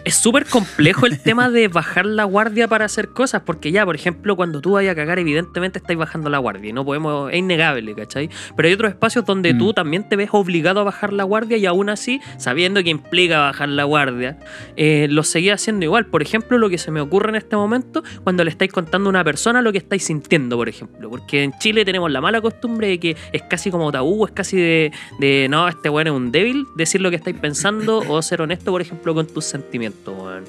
Es 0.06 0.16
súper 0.16 0.46
complejo 0.46 1.06
el 1.06 1.20
tema 1.20 1.50
de 1.50 1.68
bajar 1.68 2.06
la 2.06 2.24
guardia 2.26 2.68
para 2.68 2.86
hacer 2.86 3.10
cosas, 3.10 3.44
porque 3.46 3.72
ya, 3.72 3.86
por 3.86 3.96
ejemplo, 3.96 4.36
cuando 4.36 4.62
tú 4.62 4.72
vayas 4.72 4.92
a 4.94 4.96
cagar, 4.96 5.20
evidentemente 5.20 5.80
estáis 5.80 5.98
bajando 5.98 6.30
la 6.30 6.38
guardia 6.40 6.70
y 6.70 6.74
no 6.74 6.84
podemos, 6.86 7.32
es 7.32 7.38
innegable, 7.38 7.96
¿cachai? 7.96 8.30
Pero 8.56 8.68
hay 8.68 8.74
otros 8.74 8.92
espacios 8.92 9.26
donde 9.26 9.54
Mm. 9.54 9.58
tú 9.58 9.74
también 9.74 10.08
te 10.08 10.16
ves 10.16 10.30
obligado 10.32 10.82
a 10.82 10.84
bajar 10.84 11.14
la 11.14 11.24
guardia 11.24 11.58
y 11.58 11.66
aún 11.66 11.90
así, 11.90 12.22
sabiendo 12.38 12.84
que 12.84 12.90
implica 12.90 13.40
bajar 13.40 13.70
la 13.70 13.84
guardia, 13.86 14.40
eh, 14.76 15.08
lo 15.10 15.24
seguía 15.24 15.54
haciendo 15.54 15.86
igual. 15.86 16.06
Por 16.08 16.22
ejemplo, 16.22 16.58
lo 16.58 16.70
que 16.70 16.78
se 16.78 16.92
me 16.92 17.02
ocurre 17.02 17.30
en 17.30 17.36
este 17.36 17.56
momento, 17.56 18.04
cuando 18.24 18.44
le 18.44 18.50
estáis 18.50 18.72
contando 18.72 19.10
a 19.10 19.12
una 19.12 19.24
persona 19.24 19.62
lo 19.62 19.72
que 19.72 19.78
estáis 19.78 20.04
sintiendo, 20.04 20.58
por 20.58 20.70
ejemplo. 20.70 21.10
Porque 21.10 21.44
en 21.44 21.54
Chile 21.60 21.86
tenemos 21.86 22.12
la 22.12 22.22
mala 22.22 22.42
costumbre 22.42 22.88
de 22.88 23.00
que 23.00 23.16
es 23.32 23.42
casi 23.44 23.72
como 23.72 23.92
tabú, 23.92 24.26
es 24.26 24.32
casi 24.32 24.58
de, 24.58 24.92
de 25.20 25.48
no, 25.50 25.68
este 25.68 25.90
weón 25.90 26.08
es 26.08 26.14
un 26.14 26.32
débil, 26.32 26.66
decir 26.76 27.02
lo 27.02 27.10
que 27.10 27.16
estáis 27.16 27.38
pensando 27.38 28.00
o 28.08 28.22
ser 28.22 28.42
honesto, 28.42 28.72
por 28.72 28.82
ejemplo, 28.82 29.14
con 29.14 29.28
tus 29.28 29.46
sentimientos, 29.46 29.93
weón. 30.06 30.44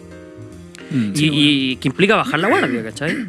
Mm, 0.91 1.13
Y, 1.15 1.71
y 1.73 1.77
que 1.77 1.89
implica 1.89 2.17
bajar 2.17 2.41
la 2.41 2.49
guardia, 2.49 2.83
¿cachai? 2.85 3.27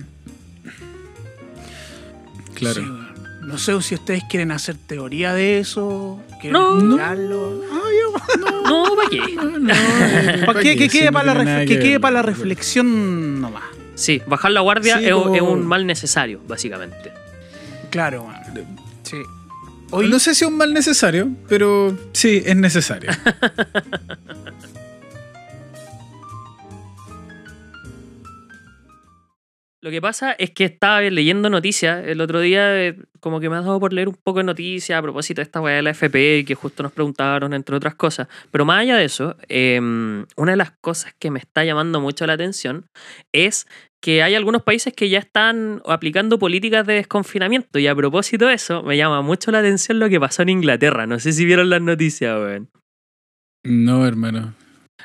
claro. 2.54 2.76
Sí, 2.76 2.82
weón. 2.82 3.06
no 3.42 3.58
sé 3.58 3.82
si 3.82 3.96
ustedes 3.96 4.24
quieren 4.30 4.52
hacer 4.52 4.76
teoría 4.88 5.34
de 5.34 5.60
eso. 5.60 6.20
¿Quieren 6.42 6.54
No. 6.54 6.80
yo- 6.80 6.98
No, 8.66 8.96
¿para 8.96 9.10
qué? 9.10 9.36
No, 9.36 9.60
no, 9.60 10.46
¿Para 10.46 10.60
qué? 10.62 10.76
Que 10.76 10.90
Sí, 10.90 11.00
quede 11.00 11.12
para 11.12 11.34
la, 11.36 11.66
que 11.66 11.80
quede 11.80 12.00
para 12.00 12.16
la 12.16 12.22
reflexión 12.24 13.42
nomás. 13.42 13.64
Sí, 13.96 14.22
bajar 14.28 14.52
la 14.52 14.62
guardia 14.62 14.98
Sí, 15.00 15.06
es, 15.06 15.14
un 15.14 15.66
mal 15.66 15.86
necesario, 15.86 16.42
básicamente. 16.48 17.12
Claro, 17.90 18.24
weón. 18.24 18.36
Sí. 19.04 19.18
Hoy, 19.92 20.10
No 20.10 20.18
sé 20.20 20.34
si 20.36 20.44
es 20.44 20.50
un 20.52 20.58
mal 20.58 20.74
necesario, 20.74 21.30
pero 21.48 21.96
sí, 22.12 22.42
es 22.46 22.56
necesario. 22.56 23.12
Lo 29.86 29.92
que 29.92 30.02
pasa 30.02 30.32
es 30.32 30.50
que 30.50 30.64
estaba 30.64 31.00
leyendo 31.02 31.48
noticias 31.48 32.08
el 32.08 32.20
otro 32.20 32.40
día, 32.40 32.76
eh, 32.76 32.98
como 33.20 33.40
que 33.40 33.52
me 33.52 33.58
ha 33.58 33.62
dado 33.62 33.80
por 33.80 33.94
leer 33.94 34.08
un 34.08 34.16
poco 34.16 34.40
de 34.40 34.46
noticias 34.46 34.98
a 34.98 35.02
propósito 35.04 35.42
de 35.42 35.44
esta 35.44 35.62
weá 35.62 35.76
de 35.76 35.84
la 35.84 35.92
FP 35.92 36.44
que 36.44 36.56
justo 36.56 36.82
nos 36.82 36.92
preguntaron, 36.92 37.54
entre 37.54 37.76
otras 37.76 37.94
cosas. 37.94 38.28
Pero 38.50 38.66
más 38.66 38.82
allá 38.82 38.98
de 38.98 39.06
eso, 39.06 39.38
eh, 39.48 39.80
una 39.80 40.52
de 40.54 40.58
las 40.58 40.72
cosas 40.82 41.14
que 41.20 41.30
me 41.30 41.38
está 41.38 41.64
llamando 41.64 42.02
mucho 42.02 42.26
la 42.26 42.34
atención 42.34 42.88
es 43.32 43.68
que 44.02 44.24
hay 44.24 44.34
algunos 44.34 44.64
países 44.64 44.92
que 44.92 45.08
ya 45.08 45.20
están 45.20 45.84
aplicando 45.86 46.40
políticas 46.40 46.88
de 46.88 46.94
desconfinamiento. 46.96 47.78
Y 47.78 47.86
a 47.86 47.94
propósito 47.94 48.48
de 48.48 48.56
eso, 48.56 48.82
me 48.82 48.98
llama 48.98 49.22
mucho 49.22 49.52
la 49.52 49.60
atención 49.60 50.00
lo 50.00 50.10
que 50.10 50.20
pasó 50.20 50.42
en 50.42 50.50
Inglaterra. 50.50 51.06
No 51.06 51.20
sé 51.20 51.32
si 51.32 51.46
vieron 51.46 51.70
las 51.70 51.84
noticias, 51.84 52.36
weón. 52.36 52.72
No, 53.64 54.08
hermano. 54.08 54.56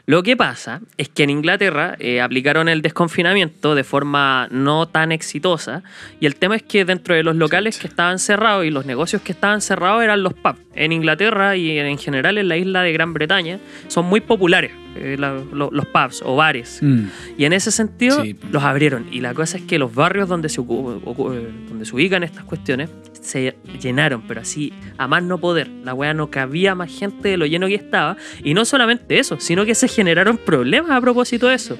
Lo 0.06 0.22
que 0.22 0.36
pasa 0.36 0.80
es 0.96 1.08
que 1.08 1.24
en 1.24 1.30
Inglaterra 1.30 1.94
eh, 1.98 2.20
aplicaron 2.20 2.68
el 2.68 2.80
desconfinamiento 2.80 3.74
de 3.74 3.84
forma 3.84 4.48
no 4.50 4.86
tan 4.86 5.12
exitosa 5.12 5.82
y 6.20 6.26
el 6.26 6.36
tema 6.36 6.56
es 6.56 6.62
que 6.62 6.84
dentro 6.84 7.14
de 7.14 7.22
los 7.22 7.36
locales 7.36 7.78
que 7.78 7.86
estaban 7.86 8.18
cerrados 8.18 8.64
y 8.64 8.70
los 8.70 8.86
negocios 8.86 9.20
que 9.22 9.32
estaban 9.32 9.60
cerrados 9.60 10.02
eran 10.02 10.22
los 10.22 10.32
pubs. 10.34 10.58
En 10.74 10.92
Inglaterra 10.92 11.56
y 11.56 11.78
en 11.78 11.98
general 11.98 12.38
en 12.38 12.48
la 12.48 12.56
isla 12.56 12.82
de 12.82 12.92
Gran 12.92 13.12
Bretaña 13.12 13.58
son 13.88 14.06
muy 14.06 14.20
populares 14.20 14.72
eh, 14.96 15.16
la- 15.18 15.40
lo- 15.52 15.70
los 15.70 15.86
pubs 15.86 16.22
o 16.24 16.34
bares. 16.34 16.78
Mm. 16.82 17.04
Y 17.36 17.44
en 17.44 17.52
ese 17.52 17.70
sentido 17.70 18.22
Sí. 18.22 18.36
los 18.50 18.62
abrieron. 18.64 19.06
Y 19.12 19.20
la 19.20 19.34
cosa 19.34 19.58
es 19.58 19.64
que 19.64 19.78
los 19.78 19.94
barrios 19.94 20.28
donde 20.28 20.48
se, 20.48 20.62
donde 20.62 21.84
se 21.84 21.94
ubican 21.94 22.22
estas 22.22 22.44
cuestiones 22.44 22.90
se 23.20 23.56
llenaron, 23.80 24.22
pero 24.26 24.40
así 24.40 24.72
a 24.98 25.06
más 25.06 25.22
no 25.22 25.38
poder. 25.38 25.68
La 25.84 25.94
weá 25.94 26.14
no 26.14 26.30
cabía 26.30 26.74
más 26.74 26.90
gente 26.90 27.28
de 27.28 27.36
lo 27.36 27.46
lleno 27.46 27.66
que 27.66 27.74
estaba. 27.74 28.16
Y 28.42 28.54
no 28.54 28.64
solamente 28.64 29.18
eso, 29.18 29.38
sino 29.38 29.64
que 29.64 29.74
se 29.74 29.88
generaron 29.88 30.38
problemas 30.38 30.90
a 30.92 31.00
propósito 31.00 31.48
de 31.48 31.54
eso. 31.54 31.78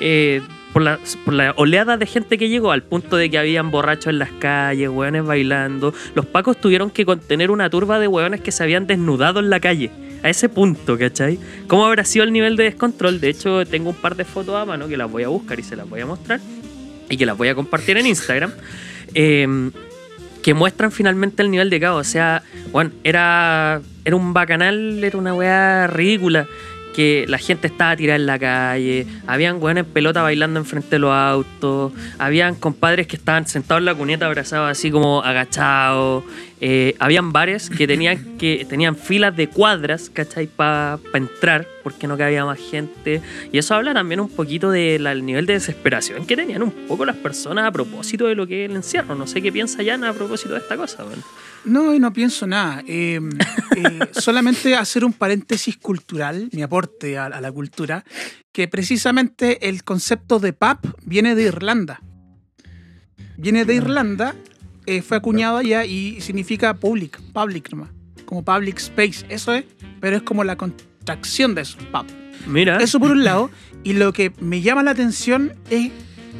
Eh, 0.00 0.42
por, 0.72 0.82
la, 0.82 0.98
por 1.24 1.34
la 1.34 1.54
oleada 1.56 1.96
de 1.96 2.06
gente 2.06 2.36
que 2.38 2.48
llegó 2.48 2.70
al 2.70 2.82
punto 2.82 3.16
de 3.16 3.30
que 3.30 3.38
habían 3.38 3.70
borrachos 3.70 4.08
en 4.08 4.18
las 4.18 4.30
calles, 4.32 4.88
weones 4.90 5.24
bailando. 5.24 5.94
Los 6.14 6.26
pacos 6.26 6.60
tuvieron 6.60 6.90
que 6.90 7.06
contener 7.06 7.50
una 7.50 7.70
turba 7.70 7.98
de 7.98 8.08
weones 8.08 8.40
que 8.40 8.52
se 8.52 8.62
habían 8.62 8.86
desnudado 8.86 9.40
en 9.40 9.50
la 9.50 9.60
calle. 9.60 9.90
A 10.22 10.30
ese 10.30 10.48
punto, 10.48 10.98
¿cachai? 10.98 11.38
¿Cómo 11.68 11.86
habrá 11.86 12.04
sido 12.04 12.24
el 12.24 12.32
nivel 12.32 12.56
de 12.56 12.64
descontrol? 12.64 13.20
De 13.20 13.28
hecho, 13.28 13.64
tengo 13.64 13.90
un 13.90 13.96
par 13.96 14.16
de 14.16 14.24
fotos 14.24 14.54
a 14.54 14.64
mano 14.64 14.88
que 14.88 14.96
las 14.96 15.10
voy 15.10 15.22
a 15.22 15.28
buscar 15.28 15.58
y 15.60 15.62
se 15.62 15.76
las 15.76 15.88
voy 15.88 16.00
a 16.00 16.06
mostrar. 16.06 16.40
Y 17.08 17.16
que 17.16 17.26
las 17.26 17.36
voy 17.36 17.48
a 17.48 17.54
compartir 17.54 17.96
en 17.96 18.06
Instagram. 18.06 18.50
Eh, 19.14 19.70
que 20.46 20.54
muestran 20.54 20.92
finalmente 20.92 21.42
el 21.42 21.50
nivel 21.50 21.70
de 21.70 21.80
caos. 21.80 22.06
O 22.06 22.08
sea, 22.08 22.44
bueno, 22.70 22.92
era, 23.02 23.80
era 24.04 24.14
un 24.14 24.32
bacanal, 24.32 25.02
era 25.02 25.18
una 25.18 25.34
weá 25.34 25.88
ridícula. 25.88 26.46
que 26.94 27.24
la 27.26 27.38
gente 27.38 27.66
estaba 27.66 27.96
tirada 27.96 28.16
en 28.16 28.26
la 28.26 28.38
calle, 28.38 29.08
habían 29.26 29.60
weones 29.60 29.84
en 29.84 29.92
pelota 29.92 30.22
bailando 30.22 30.60
enfrente 30.60 30.90
de 30.90 30.98
los 31.00 31.12
autos, 31.12 31.92
habían 32.18 32.54
compadres 32.54 33.08
que 33.08 33.16
estaban 33.16 33.46
sentados 33.48 33.80
en 33.80 33.86
la 33.86 33.94
cuneta 33.96 34.24
abrazados 34.24 34.70
así 34.70 34.90
como 34.90 35.20
agachados, 35.20 36.22
eh, 36.60 36.94
habían 36.98 37.32
bares 37.32 37.68
que 37.68 37.86
tenían, 37.86 38.38
que 38.38 38.66
tenían 38.68 38.96
filas 38.96 39.36
de 39.36 39.48
cuadras, 39.48 40.10
¿cachai? 40.10 40.46
Para 40.46 40.98
entrar, 41.12 41.66
porque 41.82 42.06
no 42.06 42.16
cabía 42.16 42.44
más 42.46 42.58
gente. 42.58 43.20
Y 43.52 43.58
eso 43.58 43.74
habla 43.74 43.92
también 43.92 44.20
un 44.20 44.30
poquito 44.30 44.70
del 44.70 45.24
nivel 45.26 45.44
de 45.44 45.54
desesperación 45.54 46.26
que 46.26 46.34
tenían 46.34 46.62
un 46.62 46.70
poco 46.88 47.04
las 47.04 47.16
personas 47.16 47.66
a 47.66 47.72
propósito 47.72 48.26
de 48.26 48.34
lo 48.34 48.46
que 48.46 48.64
es 48.64 48.70
el 48.70 48.76
encierro. 48.76 49.14
No 49.14 49.26
sé 49.26 49.42
qué 49.42 49.52
piensa 49.52 49.84
Jan 49.84 50.04
a 50.04 50.14
propósito 50.14 50.54
de 50.54 50.60
esta 50.60 50.76
cosa, 50.76 51.04
weón. 51.04 51.22
No, 51.66 51.98
no 51.98 52.12
pienso 52.12 52.46
nada. 52.46 52.82
Eh, 52.86 53.20
eh, 53.76 53.98
solamente 54.12 54.74
hacer 54.74 55.04
un 55.04 55.12
paréntesis 55.12 55.76
cultural, 55.76 56.48
mi 56.52 56.62
aporte 56.62 57.18
a, 57.18 57.26
a 57.26 57.40
la 57.40 57.52
cultura, 57.52 58.04
que 58.52 58.68
precisamente 58.68 59.68
el 59.68 59.84
concepto 59.84 60.38
de 60.38 60.54
pub 60.54 60.78
viene 61.02 61.34
de 61.34 61.42
Irlanda. 61.42 62.00
Viene 63.36 63.66
de 63.66 63.74
Irlanda, 63.74 64.34
eh, 64.86 65.02
fue 65.02 65.16
acuñado 65.16 65.58
allá 65.58 65.84
y 65.84 66.20
significa 66.20 66.74
public, 66.74 67.20
public 67.32 67.70
nomás, 67.70 67.90
como 68.24 68.44
public 68.44 68.78
space, 68.78 69.26
eso 69.28 69.54
es, 69.54 69.64
pero 70.00 70.16
es 70.16 70.22
como 70.22 70.44
la 70.44 70.56
contracción 70.56 71.54
de 71.54 71.62
eso, 71.62 71.78
pub. 71.92 72.06
Mira, 72.46 72.78
Eso 72.78 73.00
por 73.00 73.10
un 73.10 73.24
lado, 73.24 73.50
y 73.82 73.94
lo 73.94 74.12
que 74.12 74.32
me 74.40 74.60
llama 74.60 74.82
la 74.82 74.92
atención 74.92 75.54
es 75.70 75.90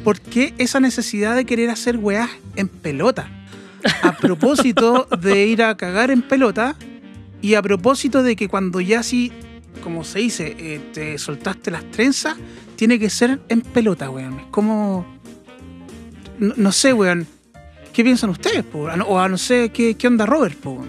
por 0.03 0.21
qué 0.21 0.53
esa 0.57 0.79
necesidad 0.79 1.35
de 1.35 1.45
querer 1.45 1.69
hacer 1.69 1.97
weás 1.97 2.29
en 2.55 2.67
pelota. 2.67 3.29
A 4.01 4.13
propósito 4.13 5.07
de 5.21 5.45
ir 5.47 5.63
a 5.63 5.75
cagar 5.75 6.11
en 6.11 6.21
pelota 6.21 6.75
y 7.41 7.55
a 7.55 7.61
propósito 7.61 8.23
de 8.23 8.35
que 8.35 8.47
cuando 8.47 8.79
ya 8.79 8.99
así, 8.99 9.31
como 9.83 10.03
se 10.03 10.19
dice, 10.19 10.55
eh, 10.57 10.81
te 10.93 11.17
soltaste 11.17 11.71
las 11.71 11.89
trenzas, 11.91 12.37
tiene 12.75 12.99
que 12.99 13.09
ser 13.09 13.39
en 13.49 13.61
pelota, 13.61 14.09
weón. 14.09 14.39
Es 14.39 14.45
como... 14.47 15.05
No, 16.39 16.53
no 16.55 16.71
sé, 16.71 16.93
weón. 16.93 17.27
¿Qué 17.97 18.03
piensan 18.03 18.29
ustedes, 18.29 18.63
po? 18.63 18.87
A 18.89 18.95
no- 18.95 19.05
O 19.05 19.17
a 19.19 19.27
no 19.27 19.39
sé, 19.39 19.71
¿qué, 19.73 19.95
qué 19.95 20.05
onda 20.07 20.27
Robert, 20.27 20.55
po? 20.55 20.85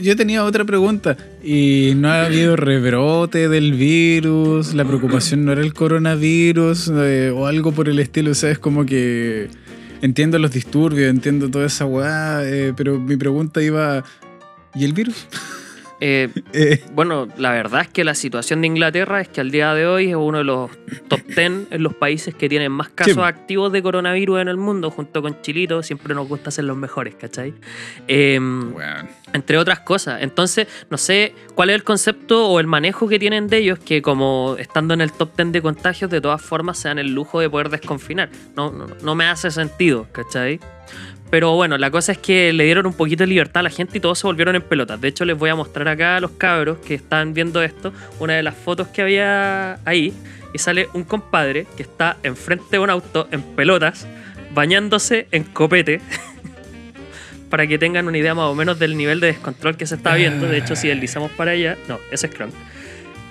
yo 0.00 0.14
tenía 0.14 0.44
otra 0.44 0.64
pregunta. 0.64 1.16
¿Y 1.42 1.94
no 1.96 2.08
ha 2.08 2.26
habido 2.26 2.54
rebrote 2.54 3.48
del 3.48 3.72
virus? 3.72 4.72
¿La 4.74 4.84
preocupación 4.84 5.44
no 5.44 5.50
era 5.50 5.62
el 5.62 5.74
coronavirus? 5.74 6.92
eh, 6.94 7.32
o 7.34 7.46
algo 7.48 7.72
por 7.72 7.88
el 7.88 7.98
estilo. 7.98 8.30
O 8.30 8.34
sea, 8.34 8.54
como 8.54 8.86
que 8.86 9.48
entiendo 10.00 10.38
los 10.38 10.52
disturbios, 10.52 11.10
entiendo 11.10 11.50
toda 11.50 11.66
esa 11.66 11.86
weá, 11.86 12.40
eh, 12.44 12.72
pero 12.76 13.00
mi 13.00 13.16
pregunta 13.16 13.60
iba... 13.60 14.04
¿Y 14.76 14.84
el 14.84 14.92
virus? 14.92 15.26
eh, 16.00 16.28
Eh, 16.52 16.82
Bueno, 16.92 17.28
la 17.36 17.50
verdad 17.52 17.82
es 17.82 17.88
que 17.88 18.04
la 18.04 18.14
situación 18.14 18.60
de 18.60 18.66
Inglaterra 18.68 19.20
es 19.20 19.28
que 19.28 19.40
al 19.40 19.50
día 19.50 19.74
de 19.74 19.86
hoy 19.86 20.10
es 20.10 20.16
uno 20.16 20.38
de 20.38 20.44
los 20.44 20.70
top 21.08 21.20
10 21.26 21.38
en 21.70 21.82
los 21.82 21.94
países 21.94 22.34
que 22.34 22.48
tienen 22.48 22.72
más 22.72 22.88
casos 22.90 23.14
Sí. 23.14 23.20
activos 23.20 23.72
de 23.72 23.82
coronavirus 23.82 24.40
en 24.40 24.48
el 24.48 24.56
mundo, 24.56 24.90
junto 24.90 25.22
con 25.22 25.40
Chilito. 25.42 25.82
Siempre 25.82 26.14
nos 26.14 26.28
gusta 26.28 26.50
ser 26.50 26.64
los 26.64 26.76
mejores, 26.76 27.14
¿cachai? 27.14 27.54
Em, 28.08 28.74
weón. 28.74 29.08
entre 29.32 29.58
otras 29.58 29.80
cosas. 29.80 30.22
Entonces, 30.22 30.66
no 30.90 30.96
sé 30.98 31.34
cuál 31.54 31.70
es 31.70 31.74
el 31.76 31.84
concepto 31.84 32.46
o 32.48 32.60
el 32.60 32.66
manejo 32.66 33.08
que 33.08 33.18
tienen 33.18 33.48
de 33.48 33.58
ellos, 33.58 33.78
que 33.78 34.00
como 34.02 34.56
estando 34.58 34.94
en 34.94 35.00
el 35.00 35.12
top 35.12 35.36
10 35.36 35.52
de 35.52 35.62
contagios, 35.62 36.10
de 36.10 36.20
todas 36.20 36.40
formas 36.42 36.78
se 36.78 36.88
dan 36.88 36.98
el 36.98 37.12
lujo 37.14 37.40
de 37.40 37.50
poder 37.50 37.68
desconfinar. 37.68 38.30
No, 38.56 38.70
no, 38.70 38.86
no 39.02 39.14
me 39.14 39.26
hace 39.26 39.50
sentido, 39.50 40.06
¿cachai? 40.12 40.60
Pero 41.30 41.54
bueno, 41.54 41.76
la 41.76 41.90
cosa 41.90 42.12
es 42.12 42.18
que 42.18 42.52
le 42.52 42.64
dieron 42.64 42.86
un 42.86 42.92
poquito 42.92 43.24
de 43.24 43.28
libertad 43.28 43.60
a 43.60 43.62
la 43.64 43.70
gente 43.70 43.98
y 43.98 44.00
todos 44.00 44.18
se 44.18 44.26
volvieron 44.26 44.54
en 44.54 44.62
pelotas. 44.62 45.00
De 45.00 45.08
hecho, 45.08 45.24
les 45.24 45.36
voy 45.36 45.50
a 45.50 45.56
mostrar 45.56 45.88
acá 45.88 46.16
a 46.16 46.20
los 46.20 46.32
cabros 46.32 46.78
que 46.78 46.94
están 46.94 47.34
viendo 47.34 47.62
esto, 47.62 47.92
una 48.20 48.34
de 48.34 48.42
las 48.42 48.54
fotos 48.54 48.88
que 48.88 49.02
había 49.02 49.80
ahí. 49.84 50.12
Y 50.54 50.58
sale 50.58 50.88
un 50.94 51.04
compadre 51.04 51.66
que 51.76 51.82
está 51.82 52.16
enfrente 52.22 52.64
de 52.70 52.78
un 52.78 52.90
auto 52.90 53.28
en 53.32 53.42
pelotas, 53.42 54.06
bañándose 54.54 55.26
en 55.32 55.44
copete. 55.44 56.00
para 57.50 57.66
que 57.66 57.78
tengan 57.78 58.06
una 58.08 58.18
idea 58.18 58.34
más 58.34 58.46
o 58.46 58.54
menos 58.54 58.78
del 58.78 58.96
nivel 58.96 59.20
de 59.20 59.28
descontrol 59.28 59.76
que 59.76 59.86
se 59.86 59.96
está 59.96 60.14
viendo. 60.14 60.46
De 60.46 60.58
hecho, 60.58 60.76
si 60.76 60.88
deslizamos 60.88 61.30
para 61.32 61.52
allá, 61.52 61.76
no, 61.88 61.98
ese 62.10 62.26
es 62.26 62.34
Kronk. 62.34 62.52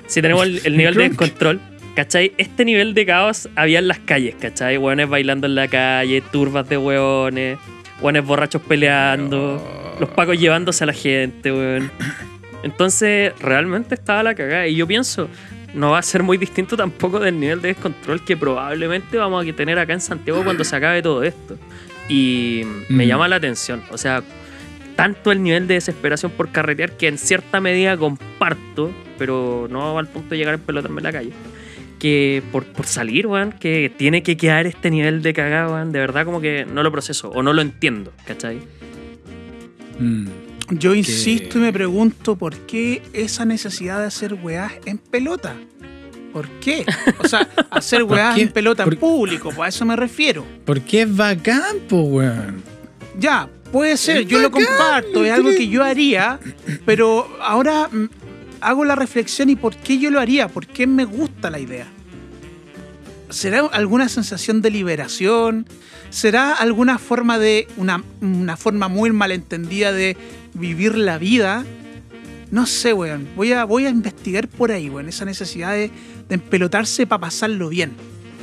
Si 0.07 0.21
tenemos 0.21 0.45
el, 0.45 0.61
el 0.63 0.77
nivel 0.77 0.93
de 0.95 1.09
descontrol, 1.09 1.59
¿cachai? 1.95 2.33
Este 2.37 2.63
nivel 2.65 2.93
de 2.93 3.05
caos 3.05 3.49
había 3.55 3.79
en 3.79 3.87
las 3.87 3.99
calles, 3.99 4.35
¿cachai? 4.39 4.77
Hueones 4.77 5.09
bailando 5.09 5.47
en 5.47 5.55
la 5.55 5.67
calle, 5.67 6.21
turbas 6.31 6.67
de 6.69 6.77
hueones, 6.77 7.57
hueones 8.05 8.25
borrachos 8.25 8.61
peleando, 8.61 9.95
los 9.99 10.09
pacos 10.09 10.37
llevándose 10.39 10.83
a 10.83 10.87
la 10.87 10.93
gente, 10.93 11.51
weón. 11.51 11.91
Entonces, 12.63 13.33
realmente 13.39 13.95
estaba 13.95 14.23
la 14.23 14.35
cagada. 14.35 14.67
Y 14.67 14.75
yo 14.75 14.87
pienso, 14.87 15.27
no 15.73 15.91
va 15.91 15.99
a 15.99 16.01
ser 16.03 16.23
muy 16.23 16.37
distinto 16.37 16.77
tampoco 16.77 17.19
del 17.19 17.39
nivel 17.39 17.61
de 17.61 17.69
descontrol 17.69 18.23
que 18.23 18.37
probablemente 18.37 19.17
vamos 19.17 19.45
a 19.47 19.53
tener 19.53 19.77
acá 19.79 19.93
en 19.93 20.01
Santiago 20.01 20.43
cuando 20.43 20.63
se 20.63 20.75
acabe 20.75 21.01
todo 21.01 21.23
esto. 21.23 21.57
Y 22.07 22.61
me 22.89 23.05
Mm. 23.05 23.07
llama 23.07 23.27
la 23.27 23.35
atención. 23.37 23.81
O 23.91 23.97
sea, 23.97 24.21
tanto 24.95 25.31
el 25.31 25.41
nivel 25.43 25.67
de 25.67 25.75
desesperación 25.75 26.31
por 26.31 26.51
carretear 26.51 26.91
que 26.91 27.07
en 27.07 27.17
cierta 27.17 27.59
medida 27.59 27.97
comparto, 27.97 28.91
pero 29.17 29.67
no 29.69 29.97
al 29.99 30.07
punto 30.07 30.29
de 30.29 30.37
llegar 30.37 30.55
a 30.55 30.57
pelotarme 30.57 30.99
en 30.99 31.03
la 31.03 31.11
calle. 31.11 31.31
Que 32.05 32.43
por, 32.51 32.65
por 32.65 32.85
salir, 32.85 33.25
weón, 33.25 33.51
que 33.51 33.91
tiene 33.97 34.21
que 34.21 34.37
quedar 34.37 34.67
este 34.67 34.91
nivel 34.91 35.23
de 35.23 35.33
cagada, 35.33 35.73
weón. 35.73 35.91
De 35.91 35.97
verdad, 35.97 36.23
como 36.23 36.39
que 36.39 36.63
no 36.63 36.83
lo 36.83 36.91
proceso 36.91 37.31
o 37.31 37.41
no 37.41 37.51
lo 37.51 37.63
entiendo, 37.63 38.13
¿cachai? 38.27 38.59
Mm. 39.97 40.27
Yo 40.69 40.93
insisto 40.93 41.57
y 41.57 41.61
me 41.61 41.73
pregunto 41.73 42.35
por 42.35 42.55
qué 42.67 43.01
esa 43.11 43.43
necesidad 43.45 44.01
de 44.01 44.05
hacer 44.05 44.35
weás 44.35 44.73
en 44.85 44.99
pelota. 44.99 45.55
¿Por 46.31 46.47
qué? 46.59 46.85
O 47.17 47.27
sea, 47.27 47.49
hacer 47.71 48.03
weás 48.09 48.37
en 48.37 48.49
pelota 48.49 48.83
en 48.83 48.97
público, 48.97 49.49
pues 49.49 49.65
a 49.65 49.69
eso 49.69 49.83
me 49.83 49.95
refiero. 49.95 50.45
Porque 50.63 51.01
es 51.01 51.15
bacán, 51.15 51.77
po, 51.89 52.01
weón. 52.01 52.61
Ya, 53.17 53.49
puede 53.71 53.97
ser, 53.97 54.17
Es 54.17 54.27
yo 54.27 54.37
lo 54.37 54.51
comparto, 54.51 55.25
es 55.25 55.31
algo 55.31 55.49
que 55.49 55.67
yo 55.69 55.83
haría, 55.83 56.39
pero 56.85 57.35
ahora 57.41 57.89
mm, 57.91 58.09
hago 58.61 58.85
la 58.85 58.95
reflexión 58.95 59.49
y 59.49 59.55
por 59.55 59.75
qué 59.75 59.97
yo 59.97 60.11
lo 60.11 60.19
haría, 60.19 60.49
por 60.49 60.67
qué 60.67 60.85
me 60.85 61.05
gusta 61.05 61.49
la 61.49 61.57
idea. 61.57 61.87
¿Será 63.29 63.59
alguna 63.71 64.09
sensación 64.09 64.61
de 64.61 64.69
liberación? 64.71 65.65
¿Será 66.09 66.53
alguna 66.53 66.97
forma 66.97 67.39
de, 67.39 67.67
una, 67.77 68.03
una 68.21 68.55
forma 68.57 68.87
muy 68.87 69.11
malentendida 69.11 69.91
de 69.91 70.15
vivir 70.53 70.97
la 70.97 71.17
vida? 71.17 71.65
No 72.51 72.65
sé, 72.65 72.93
weón. 72.93 73.27
Voy 73.35 73.51
a, 73.51 73.65
voy 73.65 73.85
a 73.85 73.89
investigar 73.89 74.47
por 74.47 74.71
ahí, 74.71 74.89
weón, 74.89 75.09
esa 75.09 75.25
necesidad 75.25 75.71
de, 75.73 75.91
de 76.29 76.35
empelotarse 76.35 77.07
para 77.07 77.21
pasarlo 77.21 77.69
bien. 77.69 77.93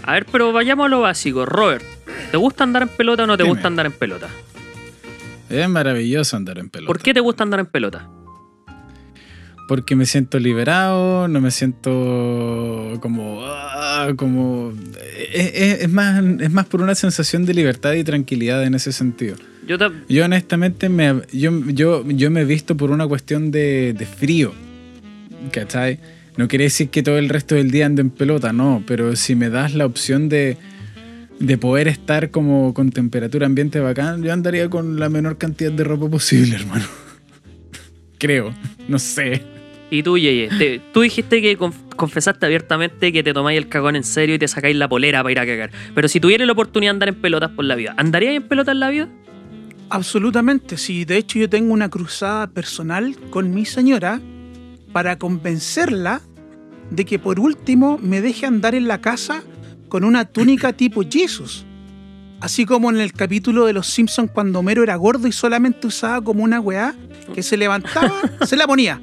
A 0.03 0.13
ver, 0.15 0.27
pero 0.27 0.53
vayamos 0.53 0.87
a 0.87 0.89
lo 0.89 1.01
básico. 1.01 1.47
Robert, 1.47 1.85
¿te 2.31 2.37
gusta 2.37 2.65
andar 2.65 2.83
en 2.83 2.89
pelota 2.89 3.23
o 3.23 3.27
no 3.27 3.37
te 3.37 3.45
Dime. 3.45 3.55
gusta 3.55 3.69
andar 3.69 3.87
en 3.87 3.93
pelota? 3.93 4.29
Es 5.49 5.69
maravilloso 5.69 6.37
andar 6.37 6.59
en 6.59 6.71
pelota. 6.71 6.89
¿Por 6.89 6.99
qué 7.01 7.15
te 7.15 7.21
gusta 7.21 7.45
andar 7.45 7.61
en 7.61 7.67
pelota? 7.67 8.09
Porque 9.69 9.97
me 9.97 10.07
siento 10.07 10.39
liberado, 10.39 11.29
no 11.29 11.41
me 11.41 11.51
siento 11.51 12.99
como. 13.01 13.41
ah, 13.45 14.13
como 14.17 14.73
es, 15.33 15.53
es- 15.55 15.81
es 15.83 15.89
más, 15.91 16.23
es 16.41 16.51
más 16.51 16.67
por 16.67 16.83
una 16.83 16.95
sensación 16.95 17.47
de 17.47 17.55
libertad 17.55 17.93
y 17.95 18.05
tranquilidad 18.05 18.65
en 18.65 18.75
ese 18.75 18.93
sentido. 18.93 19.37
Yo 19.67 19.79
te- 19.79 19.91
Yo 20.09 20.25
honestamente 20.25 20.89
me, 20.89 21.23
yo, 21.33 21.53
yo, 21.69 22.05
yo 22.09 22.31
me 22.31 22.41
he 22.43 22.45
visto 22.45 22.77
por 22.77 22.91
una 22.91 23.07
cuestión 23.07 23.51
de, 23.51 23.95
de 23.97 24.05
frío. 24.07 24.53
¿Cachai? 25.53 26.01
No 26.37 26.49
quiere 26.49 26.65
decir 26.65 26.89
que 26.91 27.03
todo 27.03 27.19
el 27.19 27.29
resto 27.29 27.55
del 27.55 27.71
día 27.71 27.87
ando 27.87 28.01
en 28.01 28.11
pelota, 28.11 28.53
no, 28.53 28.83
pero 28.87 29.15
si 29.17 29.35
me 29.37 29.49
das 29.51 29.75
la 29.75 29.87
opción 29.87 30.29
de, 30.29 30.57
de 31.39 31.59
poder 31.59 31.89
estar 31.89 32.31
como 32.31 32.73
con 32.75 32.91
temperatura 32.91 33.47
ambiente 33.47 33.79
bacán, 33.81 34.23
yo 34.23 34.33
andaría 34.33 34.69
con 34.69 34.99
la 34.99 35.09
menor 35.09 35.39
cantidad 35.39 35.71
de 35.73 35.85
ropa 35.85 36.09
posible, 36.09 36.57
hermano. 36.61 36.85
Creo, 38.19 38.55
no 38.89 38.99
sé. 38.99 39.43
Y 39.95 40.03
tú, 40.03 40.17
Yeye, 40.17 40.49
te- 40.49 40.81
tú 40.95 41.03
dijiste 41.03 41.43
que 41.43 41.59
conf- 41.59 41.95
confesaste 41.97 42.47
abiertamente 42.47 43.13
que 43.13 43.23
te 43.23 43.35
tomáis 43.35 43.59
el 43.59 43.69
cagón 43.69 43.95
en 43.95 44.05
serio 44.05 44.35
y 44.37 44.39
te 44.39 44.49
sacáis 44.49 44.75
la 44.75 44.89
polera 44.89 45.23
para 45.23 45.33
ir 45.33 45.39
a 45.39 45.45
cagar. 45.47 45.71
Pero 45.95 46.09
si 46.09 46.19
tuvieras 46.19 46.47
la 46.47 46.55
oportunidad 46.55 46.93
de 46.93 46.95
andar 46.95 47.09
en 47.11 47.15
pelotas 47.17 47.51
por 47.51 47.67
la 47.67 47.75
vida, 47.75 47.95
¿andarías 47.99 48.35
en 48.35 48.43
pelotas 48.45 48.73
en 48.73 48.81
la 48.81 48.89
vida? 48.89 49.09
Absolutamente, 49.91 50.79
sí. 50.79 51.05
De 51.05 51.19
hecho, 51.19 51.39
yo 51.39 51.51
tengo 51.51 51.75
una 51.75 51.91
cruzada 51.91 52.47
personal 52.47 53.15
con 53.31 53.53
mi 53.53 53.67
señora 53.67 54.21
para 54.93 55.19
convencerla 55.19 56.23
de 56.91 57.05
que 57.05 57.19
por 57.19 57.39
último 57.39 57.99
me 58.03 58.21
deje 58.23 58.47
andar 58.47 58.75
en 58.75 58.89
la 58.89 59.01
casa 59.03 59.43
con 59.89 60.05
una 60.05 60.25
túnica 60.25 60.73
tipo 60.77 61.03
Jesus. 61.09 61.67
Así 62.41 62.65
como 62.65 62.91
en 62.91 62.99
el 62.99 63.13
capítulo 63.13 63.67
de 63.67 63.73
Los 63.75 63.89
Simpsons 63.89 64.31
cuando 64.33 64.61
Homero 64.61 64.83
era 64.83 64.97
gordo 64.97 65.29
y 65.29 65.33
solamente 65.33 65.87
usaba 65.87 66.23
como 66.23 66.43
una 66.43 66.61
weá 66.61 66.95
que 67.35 67.43
se 67.43 67.57
levantaba, 67.59 68.15
se 68.47 68.57
la 68.57 68.67
ponía. 68.67 69.01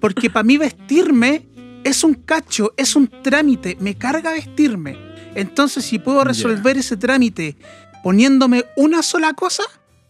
Porque 0.00 0.30
para 0.30 0.42
mí 0.44 0.56
vestirme 0.58 1.46
es 1.84 2.04
un 2.04 2.14
cacho, 2.14 2.72
es 2.76 2.96
un 2.96 3.08
trámite, 3.08 3.76
me 3.80 3.94
carga 3.96 4.32
vestirme. 4.32 4.96
Entonces 5.34 5.84
si 5.84 5.98
puedo 5.98 6.24
resolver 6.24 6.76
ese 6.76 6.96
trámite 6.96 7.56
poniéndome 8.02 8.64
una 8.76 9.02
sola 9.02 9.32
cosa, 9.34 9.62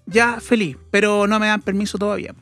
ya 0.07 0.41
feliz, 0.41 0.77
pero 0.91 1.27
no 1.27 1.39
me 1.39 1.47
dan 1.49 1.61
permiso 1.63 1.99
todavía. 1.99 2.35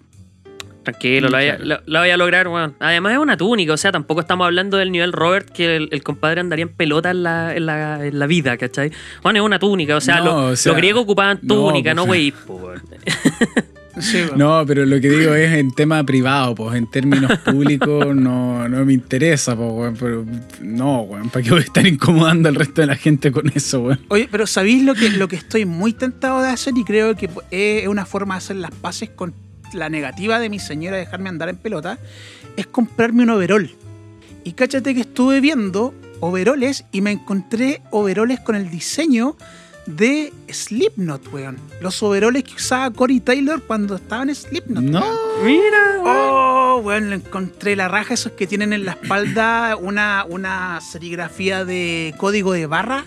Tranquilo, 0.84 1.26
lo, 1.28 1.32
vaya, 1.32 1.58
lo, 1.58 1.80
lo 1.84 1.98
vaya 1.98 2.14
a 2.14 2.16
lograr, 2.16 2.46
weón. 2.46 2.76
Además 2.78 3.14
es 3.14 3.18
una 3.18 3.36
túnica, 3.36 3.72
o 3.72 3.76
sea, 3.76 3.90
tampoco 3.90 4.20
estamos 4.20 4.44
hablando 4.44 4.76
del 4.76 4.92
nivel 4.92 5.12
Robert 5.12 5.50
que 5.50 5.74
el, 5.74 5.88
el 5.90 6.04
compadre 6.04 6.40
andaría 6.40 6.62
en 6.62 6.68
pelota 6.76 7.10
en 7.10 7.24
la, 7.24 7.56
en 7.56 7.66
la, 7.66 8.06
en 8.06 8.16
la 8.20 8.26
vida, 8.28 8.56
¿cachai? 8.56 8.92
Bueno, 9.20 9.40
es 9.40 9.44
una 9.44 9.58
túnica, 9.58 9.96
o 9.96 10.00
sea, 10.00 10.18
No, 10.20 10.24
lo- 10.26 10.36
o 10.50 10.56
sea, 10.56 10.70
los 10.70 10.76
griegos 10.76 11.02
ocupaban 11.02 11.40
no, 11.42 11.54
túnica, 11.56 11.90
pues, 11.90 11.96
no, 11.96 12.06
güey. 12.06 12.30
po, 12.30 12.54
weón. 12.54 12.82
Sí. 14.00 14.24
No, 14.36 14.64
pero 14.66 14.84
lo 14.84 15.00
que 15.00 15.08
digo 15.08 15.34
es 15.34 15.52
en 15.52 15.72
tema 15.72 16.04
privado, 16.04 16.54
pues 16.54 16.76
en 16.76 16.86
términos 16.90 17.38
públicos 17.44 18.14
no, 18.14 18.68
no 18.68 18.84
me 18.84 18.92
interesa, 18.92 19.56
pues, 19.56 19.72
weón. 19.72 19.96
Pero 19.98 20.26
no, 20.60 21.02
weón, 21.02 21.30
¿para 21.30 21.42
qué 21.42 21.50
voy 21.50 21.60
a 21.60 21.64
estar 21.64 21.86
incomodando 21.86 22.48
al 22.48 22.54
resto 22.54 22.82
de 22.82 22.86
la 22.88 22.96
gente 22.96 23.32
con 23.32 23.50
eso, 23.54 23.80
weón? 23.80 24.00
Oye, 24.08 24.28
pero 24.30 24.46
¿sabéis 24.46 24.82
lo 24.84 24.94
que, 24.94 25.10
lo 25.10 25.28
que 25.28 25.36
estoy 25.36 25.64
muy 25.64 25.92
tentado 25.92 26.42
de 26.42 26.50
hacer? 26.50 26.74
Y 26.76 26.84
creo 26.84 27.16
que 27.16 27.30
es 27.50 27.88
una 27.88 28.04
forma 28.04 28.34
de 28.34 28.38
hacer 28.38 28.56
las 28.56 28.70
paces 28.72 29.10
con 29.10 29.34
la 29.72 29.88
negativa 29.88 30.38
de 30.38 30.50
mi 30.50 30.58
señora 30.58 30.96
de 30.96 31.04
dejarme 31.04 31.28
andar 31.28 31.48
en 31.48 31.56
pelota. 31.56 31.98
Es 32.56 32.66
comprarme 32.66 33.22
un 33.22 33.30
overol. 33.30 33.70
Y 34.44 34.52
cáchate 34.52 34.94
que 34.94 35.00
estuve 35.00 35.40
viendo 35.40 35.94
overoles 36.20 36.84
y 36.92 37.00
me 37.00 37.10
encontré 37.10 37.82
overoles 37.90 38.40
con 38.40 38.54
el 38.56 38.70
diseño 38.70 39.36
de 39.86 40.32
Slipknot, 40.48 41.32
weón. 41.32 41.58
Los 41.80 42.02
overoles 42.02 42.44
que 42.44 42.54
usaba 42.54 42.90
Corey 42.90 43.20
Taylor 43.20 43.62
cuando 43.62 43.96
estaba 43.96 44.22
en 44.24 44.34
Slipknot. 44.34 44.82
No. 44.82 45.00
weón. 45.00 45.44
Mira, 45.44 46.00
weón. 46.02 46.06
Oh, 46.06 46.80
weón, 46.84 47.10
le 47.10 47.16
encontré 47.16 47.76
la 47.76 47.88
raja, 47.88 48.14
esos 48.14 48.32
que 48.32 48.46
tienen 48.46 48.72
en 48.72 48.84
la 48.84 48.92
espalda 48.92 49.76
una, 49.76 50.24
una 50.28 50.80
serigrafía 50.80 51.64
de 51.64 52.14
código 52.18 52.52
de 52.52 52.66
barra. 52.66 53.04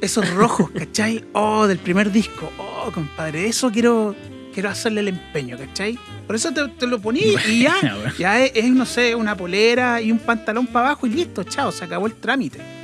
Esos 0.00 0.28
rojos, 0.30 0.70
¿cachai? 0.76 1.24
Oh, 1.32 1.66
del 1.66 1.78
primer 1.78 2.10
disco. 2.10 2.50
Oh, 2.58 2.90
compadre, 2.92 3.46
eso 3.46 3.70
quiero, 3.70 4.16
quiero 4.52 4.68
hacerle 4.68 5.00
el 5.00 5.08
empeño, 5.08 5.56
¿cachai? 5.56 5.96
Por 6.26 6.34
eso 6.34 6.52
te, 6.52 6.66
te 6.68 6.86
lo 6.88 7.00
poní 7.00 7.20
y 7.46 7.62
ya, 7.62 7.76
Bueno, 7.80 7.96
ya 8.18 8.42
es, 8.44 8.52
es, 8.54 8.70
no 8.70 8.84
sé, 8.84 9.14
una 9.14 9.36
polera 9.36 10.00
y 10.00 10.10
un 10.10 10.18
pantalón 10.18 10.66
para 10.66 10.88
abajo 10.88 11.06
y 11.06 11.10
listo, 11.10 11.44
chao, 11.44 11.70
se 11.70 11.84
acabó 11.84 12.06
el 12.06 12.14
trámite. 12.14 12.81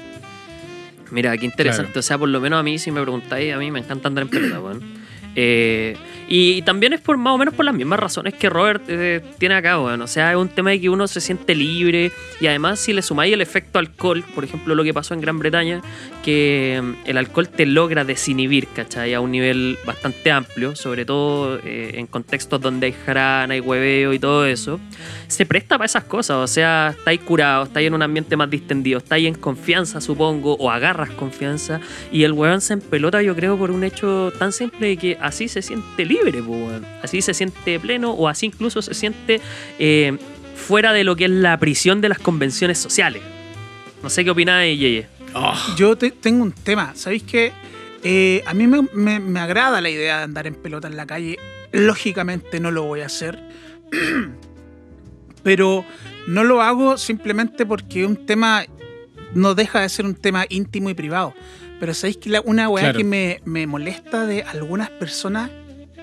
Mira, 1.10 1.36
qué 1.38 1.46
interesante. 1.46 1.92
Claro. 1.92 2.00
O 2.00 2.02
sea, 2.02 2.18
por 2.18 2.28
lo 2.28 2.40
menos 2.40 2.60
a 2.60 2.62
mí, 2.62 2.78
si 2.78 2.90
me 2.90 3.00
preguntáis, 3.00 3.52
a 3.52 3.58
mí 3.58 3.70
me 3.70 3.80
encanta 3.80 4.08
andar 4.08 4.22
en 4.22 4.30
pelota, 4.30 4.60
weón. 4.60 4.97
Eh, 5.40 5.96
y, 6.26 6.62
también 6.62 6.92
es 6.92 7.00
por 7.00 7.16
más 7.16 7.32
o 7.32 7.38
menos 7.38 7.54
por 7.54 7.64
las 7.64 7.72
mismas 7.72 8.00
razones 8.00 8.34
que 8.34 8.50
Robert 8.50 8.82
eh, 8.88 9.22
tiene 9.38 9.54
acá, 9.54 9.80
weón. 9.80 10.02
O 10.02 10.08
sea, 10.08 10.32
es 10.32 10.36
un 10.36 10.48
tema 10.48 10.70
de 10.70 10.80
que 10.80 10.90
uno 10.90 11.06
se 11.06 11.20
siente 11.20 11.54
libre 11.54 12.10
y 12.40 12.48
además 12.48 12.80
si 12.80 12.92
le 12.92 13.02
sumáis 13.02 13.32
el 13.32 13.40
efecto 13.40 13.78
alcohol, 13.78 14.24
por 14.34 14.42
ejemplo, 14.42 14.74
lo 14.74 14.82
que 14.82 14.92
pasó 14.92 15.14
en 15.14 15.20
Gran 15.20 15.38
Bretaña, 15.38 15.80
que 16.24 16.80
mm, 16.82 17.08
el 17.08 17.18
alcohol 17.18 17.48
te 17.48 17.66
logra 17.66 18.04
desinhibir, 18.04 18.66
¿cachai? 18.66 19.14
A 19.14 19.20
un 19.20 19.30
nivel 19.30 19.78
bastante 19.86 20.32
amplio, 20.32 20.74
sobre 20.74 21.04
todo 21.04 21.60
eh, 21.64 21.92
en 21.94 22.08
contextos 22.08 22.60
donde 22.60 22.88
hay 22.88 22.94
jarana, 23.06 23.54
hay 23.54 23.60
hueveo 23.60 24.12
y 24.12 24.18
todo 24.18 24.44
eso. 24.44 24.80
Se 25.28 25.46
presta 25.46 25.78
para 25.78 25.86
esas 25.86 26.04
cosas, 26.04 26.36
o 26.38 26.46
sea, 26.48 26.94
estáis 26.98 27.20
curados, 27.20 27.68
estáis 27.68 27.86
en 27.86 27.94
un 27.94 28.02
ambiente 28.02 28.36
más 28.36 28.50
distendido, 28.50 28.98
estáis 28.98 29.28
en 29.28 29.34
confianza, 29.34 30.00
supongo, 30.00 30.54
o 30.54 30.70
agarras 30.70 31.10
confianza, 31.10 31.80
y 32.10 32.24
el 32.24 32.32
weón 32.32 32.60
se 32.60 32.72
empelota, 32.72 33.22
yo 33.22 33.36
creo, 33.36 33.56
por 33.56 33.70
un 33.70 33.84
hecho 33.84 34.32
tan 34.38 34.52
simple 34.52 34.88
de 34.88 34.96
que 34.96 35.18
así 35.28 35.48
se 35.48 35.62
siente 35.62 36.04
libre, 36.04 36.42
po, 36.42 36.50
weón. 36.52 36.84
así 37.02 37.22
se 37.22 37.32
siente 37.34 37.78
pleno, 37.80 38.10
o 38.12 38.28
así 38.28 38.46
incluso 38.46 38.82
se 38.82 38.94
siente 38.94 39.40
eh, 39.78 40.18
fuera 40.56 40.92
de 40.92 41.04
lo 41.04 41.14
que 41.16 41.24
es 41.26 41.30
la 41.30 41.58
prisión 41.58 42.00
de 42.00 42.08
las 42.08 42.18
convenciones 42.18 42.78
sociales. 42.78 43.22
No 44.02 44.10
sé 44.10 44.24
qué 44.24 44.30
opináis, 44.30 44.78
Yeye. 44.78 45.06
Oh, 45.34 45.54
Yo 45.76 45.96
te- 45.96 46.10
tengo 46.10 46.42
un 46.42 46.52
tema, 46.52 46.92
¿sabéis 46.94 47.22
qué? 47.22 47.52
Eh, 48.02 48.42
a 48.46 48.54
mí 48.54 48.66
me, 48.66 48.82
me- 48.94 49.20
me 49.20 49.40
agrada 49.40 49.80
la 49.80 49.90
idea 49.90 50.18
de 50.18 50.24
andar 50.24 50.46
en 50.46 50.54
pelota 50.54 50.88
en 50.88 50.96
la 50.96 51.06
calle. 51.06 51.36
Lógicamente 51.72 52.60
no 52.60 52.70
lo 52.70 52.84
voy 52.84 53.00
a 53.00 53.06
hacer. 53.06 53.38
Pero 55.42 55.84
no 56.26 56.44
lo 56.44 56.62
hago 56.62 56.96
simplemente 56.98 57.64
porque 57.66 58.04
un 58.04 58.26
tema 58.26 58.64
no 59.34 59.54
deja 59.54 59.80
de 59.80 59.88
ser 59.88 60.04
un 60.04 60.14
tema 60.14 60.44
íntimo 60.48 60.90
y 60.90 60.94
privado. 60.94 61.34
Pero 61.80 61.94
sabéis 61.94 62.16
que 62.18 62.30
la- 62.30 62.40
una 62.40 62.68
weá 62.68 62.84
Claro. 62.84 62.98
que 62.98 63.04
me, 63.04 63.40
me 63.44 63.66
molesta 63.66 64.26
de 64.26 64.42
algunas 64.42 64.90
personas 64.90 65.50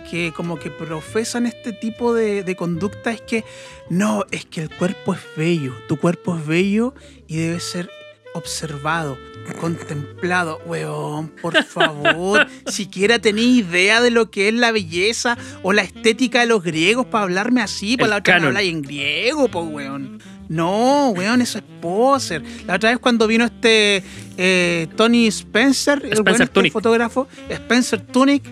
que 0.10 0.32
como 0.36 0.60
que 0.60 0.70
profesan 0.70 1.46
este 1.48 1.74
tipo 1.74 2.14
de, 2.14 2.44
de 2.44 2.56
conducta 2.56 3.12
es 3.12 3.22
que 3.22 3.44
no, 3.90 4.24
es 4.32 4.46
que 4.46 4.62
el 4.62 4.70
cuerpo 4.70 5.14
es 5.16 5.20
bello, 5.36 5.74
tu 5.88 5.98
cuerpo 5.98 6.38
es 6.38 6.46
bello 6.46 6.94
y 7.28 7.38
debe 7.38 7.60
ser 7.60 7.90
observado, 8.36 9.18
contemplado. 9.54 10.60
Weón, 10.66 11.30
por 11.42 11.64
favor, 11.64 12.48
siquiera 12.68 13.20
tenéis 13.20 13.60
idea 13.60 14.02
de 14.02 14.12
lo 14.12 14.30
que 14.32 14.48
es 14.48 14.54
la 14.54 14.72
belleza 14.72 15.38
o 15.64 15.74
la 15.74 15.84
estética 15.84 16.42
de 16.42 16.48
los 16.48 16.64
griegos 16.64 17.06
para 17.06 17.24
hablarme 17.24 17.62
así, 17.62 17.98
para 17.98 18.06
El 18.06 18.10
la 18.12 18.18
otra 18.18 18.36
vez 18.36 18.44
habláis 18.46 18.72
en 18.72 18.82
griego, 18.82 19.48
pues 19.48 19.66
weón. 19.70 20.20
No, 20.48 21.10
weón, 21.10 21.42
eso 21.42 21.58
es 21.58 21.64
poser. 21.82 22.44
La 22.68 22.76
otra 22.76 22.92
vez 22.92 23.00
cuando 23.00 23.28
vino 23.28 23.46
este 23.46 24.04
eh, 24.38 24.88
Tony 24.96 25.28
Spencer, 25.28 26.02
el 26.06 26.22
weón 26.22 26.42
este 26.42 26.72
fotógrafo, 26.72 27.28
Spencer 27.50 28.02
Tunick, 28.02 28.44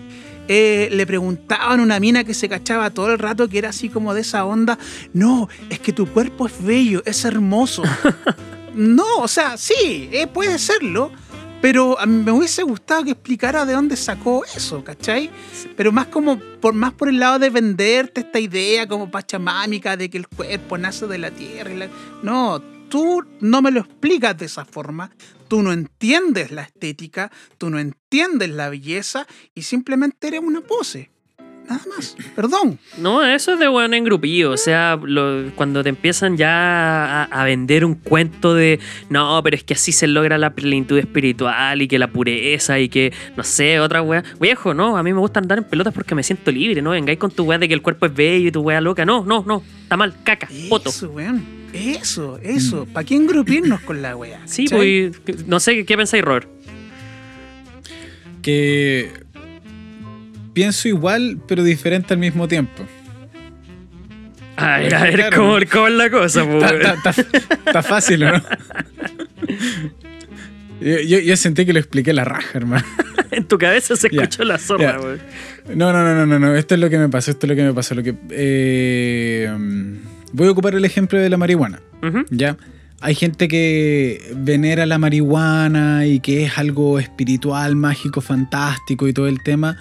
eh, 0.46 0.88
le 0.92 1.06
preguntaban 1.06 1.80
a 1.80 1.82
una 1.82 1.98
mina 2.00 2.24
que 2.24 2.34
se 2.34 2.48
cachaba 2.48 2.90
todo 2.90 3.12
el 3.12 3.18
rato 3.18 3.48
que 3.48 3.58
era 3.58 3.70
así 3.70 3.88
como 3.88 4.12
de 4.12 4.20
esa 4.22 4.44
onda. 4.44 4.78
No, 5.12 5.48
es 5.70 5.78
que 5.78 5.92
tu 5.92 6.06
cuerpo 6.06 6.46
es 6.46 6.62
bello, 6.62 7.02
es 7.06 7.24
hermoso. 7.24 7.82
no, 8.74 9.18
o 9.18 9.28
sea, 9.28 9.56
sí, 9.56 10.08
eh, 10.12 10.26
puede 10.26 10.58
serlo. 10.58 11.10
Pero 11.60 11.98
a 11.98 12.04
mí 12.04 12.22
me 12.22 12.30
hubiese 12.30 12.62
gustado 12.62 13.04
que 13.04 13.12
explicara 13.12 13.64
de 13.64 13.72
dónde 13.72 13.96
sacó 13.96 14.44
eso, 14.54 14.84
¿cachai? 14.84 15.30
Pero 15.78 15.92
más 15.92 16.08
como 16.08 16.38
por 16.60 16.74
más 16.74 16.92
por 16.92 17.08
el 17.08 17.18
lado 17.18 17.38
de 17.38 17.48
venderte 17.48 18.20
esta 18.20 18.38
idea 18.38 18.86
como 18.86 19.10
pachamámica 19.10 19.96
de 19.96 20.10
que 20.10 20.18
el 20.18 20.28
cuerpo 20.28 20.76
nace 20.76 21.06
de 21.06 21.16
la 21.16 21.30
tierra. 21.30 21.72
y 21.72 21.76
la- 21.78 21.88
No, 22.22 22.60
tú 22.90 23.24
no 23.40 23.62
me 23.62 23.70
lo 23.70 23.80
explicas 23.80 24.36
de 24.36 24.44
esa 24.44 24.66
forma. 24.66 25.10
Tú 25.48 25.62
no 25.62 25.72
entiendes 25.72 26.50
la 26.50 26.62
estética, 26.62 27.32
tú 27.56 27.70
no 27.70 27.78
entiendes 27.78 28.50
la 28.50 28.68
belleza 28.68 29.26
y 29.54 29.62
simplemente 29.62 30.26
eres 30.26 30.40
una 30.40 30.60
pose. 30.60 31.10
Nada 31.68 31.80
más. 31.88 32.16
Perdón. 32.36 32.78
No, 32.98 33.24
eso 33.24 33.54
es 33.54 33.58
de 33.58 33.68
weón 33.68 33.94
engrupillo. 33.94 34.50
O 34.50 34.56
sea, 34.56 34.98
lo- 35.02 35.50
cuando 35.56 35.82
te 35.82 35.88
empiezan 35.88 36.36
ya 36.36 37.22
a, 37.22 37.24
a 37.24 37.44
vender 37.44 37.84
un 37.84 37.94
cuento 37.94 38.54
de 38.54 38.78
no, 39.08 39.40
pero 39.42 39.56
es 39.56 39.64
que 39.64 39.74
así 39.74 39.90
se 39.92 40.06
logra 40.06 40.36
la 40.36 40.50
plenitud 40.54 40.98
espiritual 40.98 41.80
y 41.80 41.88
que 41.88 41.98
la 41.98 42.08
pureza 42.08 42.78
y 42.78 42.88
que, 42.88 43.12
no 43.36 43.42
sé, 43.44 43.80
otra 43.80 44.02
weá. 44.02 44.22
Viejo, 44.40 44.74
no, 44.74 44.96
a 44.98 45.02
mí 45.02 45.12
me 45.12 45.18
gusta 45.20 45.40
andar 45.40 45.58
en 45.58 45.64
pelotas 45.64 45.94
porque 45.94 46.14
me 46.14 46.22
siento 46.22 46.50
libre, 46.50 46.82
¿no? 46.82 46.90
Vengáis 46.90 47.18
con 47.18 47.30
tu 47.30 47.44
weá 47.44 47.58
de 47.58 47.66
que 47.68 47.74
el 47.74 47.82
cuerpo 47.82 48.06
es 48.06 48.14
bello 48.14 48.48
y 48.48 48.52
tu 48.52 48.60
weá 48.60 48.80
loca. 48.80 49.04
No, 49.06 49.24
no, 49.24 49.42
no. 49.46 49.62
Está 49.82 49.96
mal, 49.96 50.14
caca, 50.22 50.48
poto. 50.68 50.90
Eso, 50.90 51.10
weón. 51.10 51.64
Eso, 51.72 52.38
eso. 52.42 52.86
¿Para 52.92 53.04
qué 53.04 53.16
engrupirnos 53.16 53.80
con 53.80 54.00
la 54.02 54.14
wea? 54.16 54.40
Sí, 54.44 54.66
pues, 54.70 55.12
no 55.46 55.58
sé, 55.60 55.84
¿qué 55.84 55.96
pensáis, 55.96 56.22
Robert? 56.22 56.48
que 58.42 59.10
pienso 60.54 60.88
igual, 60.88 61.38
pero 61.46 61.62
diferente 61.62 62.14
al 62.14 62.20
mismo 62.20 62.48
tiempo. 62.48 62.84
A 64.56 64.78
ver, 64.78 64.88
Pues, 64.90 65.00
a 65.00 65.04
ver, 65.04 65.14
claro. 65.16 65.36
¿cómo, 65.36 65.58
cómo 65.70 65.88
es 65.88 65.94
la 65.94 66.10
cosa, 66.10 66.44
pues, 66.44 66.72
Está, 66.72 67.10
está 67.66 67.82
fácil, 67.82 68.22
¿o 68.24 68.32
¿no? 68.32 68.42
Yo, 70.80 70.98
yo- 71.00 71.20
yo 71.20 71.36
sentí 71.36 71.64
que 71.64 71.72
lo 71.72 71.78
expliqué 71.78 72.12
la 72.12 72.24
raja, 72.24 72.50
hermano. 72.58 72.84
En 73.30 73.46
tu 73.48 73.58
cabeza 73.58 73.96
se 73.96 74.08
escuchó 74.08 74.44
la 74.44 74.58
zorra, 74.58 74.92
ya. 74.92 75.00
weón. 75.00 75.18
No, 75.74 75.92
no, 75.92 76.04
no, 76.04 76.14
no, 76.14 76.24
no, 76.26 76.38
no. 76.38 76.54
Esto 76.54 76.74
es 76.74 76.80
lo 76.80 76.88
que 76.88 76.98
me 76.98 77.08
pasó, 77.08 77.32
esto 77.32 77.46
es 77.46 77.48
lo 77.50 77.56
que 77.56 77.64
me 77.64 77.72
pasó. 77.74 77.94
Lo 77.96 78.02
que, 78.04 78.14
eh, 78.30 79.50
voy 80.32 80.46
a 80.46 80.50
ocupar 80.52 80.74
el 80.76 80.84
ejemplo 80.84 81.18
de 81.18 81.28
la 81.30 81.36
marihuana. 81.36 81.80
¿ya? 82.30 82.56
Hay 83.00 83.14
gente 83.16 83.48
que 83.48 84.20
venera 84.36 84.86
la 84.86 84.98
marihuana 84.98 86.06
y 86.06 86.20
que 86.20 86.44
es 86.44 86.58
algo 86.58 87.00
espiritual, 87.00 87.74
mágico, 87.74 88.20
fantástico 88.20 89.08
y 89.08 89.12
todo 89.12 89.26
el 89.26 89.42
tema, 89.42 89.78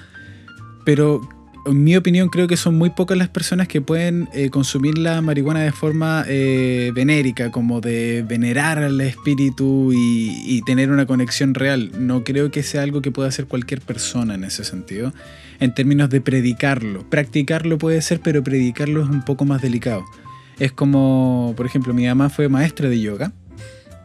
pero 0.85 1.21
en 1.65 1.83
mi 1.83 1.95
opinión 1.95 2.29
creo 2.29 2.47
que 2.47 2.57
son 2.57 2.77
muy 2.77 2.89
pocas 2.89 3.17
las 3.17 3.29
personas 3.29 3.67
que 3.67 3.81
pueden 3.81 4.27
eh, 4.33 4.49
consumir 4.49 4.97
la 4.97 5.21
marihuana 5.21 5.61
de 5.61 5.71
forma 5.71 6.25
eh, 6.27 6.91
venérica, 6.93 7.51
como 7.51 7.79
de 7.79 8.23
venerar 8.27 8.79
al 8.79 8.99
espíritu 9.01 9.91
y, 9.93 10.35
y 10.45 10.61
tener 10.63 10.91
una 10.91 11.05
conexión 11.05 11.53
real. 11.53 11.91
No 11.97 12.23
creo 12.23 12.51
que 12.51 12.63
sea 12.63 12.81
algo 12.83 13.01
que 13.01 13.11
pueda 13.11 13.29
hacer 13.29 13.47
cualquier 13.47 13.81
persona 13.81 14.35
en 14.35 14.43
ese 14.43 14.63
sentido, 14.63 15.13
en 15.59 15.73
términos 15.73 16.09
de 16.09 16.21
predicarlo. 16.21 17.09
Practicarlo 17.09 17.77
puede 17.77 18.01
ser, 18.01 18.19
pero 18.19 18.43
predicarlo 18.43 19.01
es 19.01 19.09
un 19.09 19.23
poco 19.23 19.45
más 19.45 19.61
delicado. 19.61 20.03
Es 20.59 20.71
como, 20.71 21.53
por 21.55 21.65
ejemplo, 21.65 21.93
mi 21.93 22.05
mamá 22.05 22.29
fue 22.29 22.49
maestra 22.49 22.89
de 22.89 22.99
yoga 22.99 23.31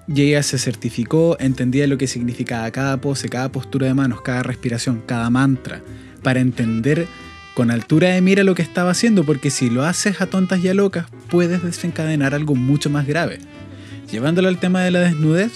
y 0.07 0.23
ella 0.23 0.43
se 0.43 0.59
certificó, 0.59 1.37
entendía 1.39 1.87
lo 1.87 1.99
que 1.99 2.07
significaba 2.07 2.71
cada 2.71 3.01
pose, 3.01 3.29
cada 3.29 3.53
postura 3.53 3.87
de 3.87 3.95
manos, 3.95 4.23
cada 4.23 4.43
respiración, 4.43 5.03
cada 5.05 5.29
mantra, 5.29 5.83
para 6.23 6.41
entender 6.41 7.07
con 7.55 7.71
altura 7.71 8.11
de 8.11 8.21
mira 8.21 8.45
lo 8.45 8.55
que 8.55 8.63
estaba 8.63 8.91
haciendo, 8.91 9.25
porque 9.25 9.51
si 9.51 9.69
lo 9.69 9.85
haces 9.85 10.21
a 10.21 10.27
tontas 10.27 10.63
y 10.63 10.69
a 10.69 10.75
locas, 10.75 11.07
puedes 11.29 11.63
desencadenar 11.63 12.35
algo 12.35 12.55
mucho 12.55 12.89
más 12.89 13.07
grave. 13.07 13.39
Llevándolo 14.11 14.49
al 14.49 14.59
tema 14.59 14.83
de 14.83 14.91
la 14.91 15.01
desnudez, 15.01 15.53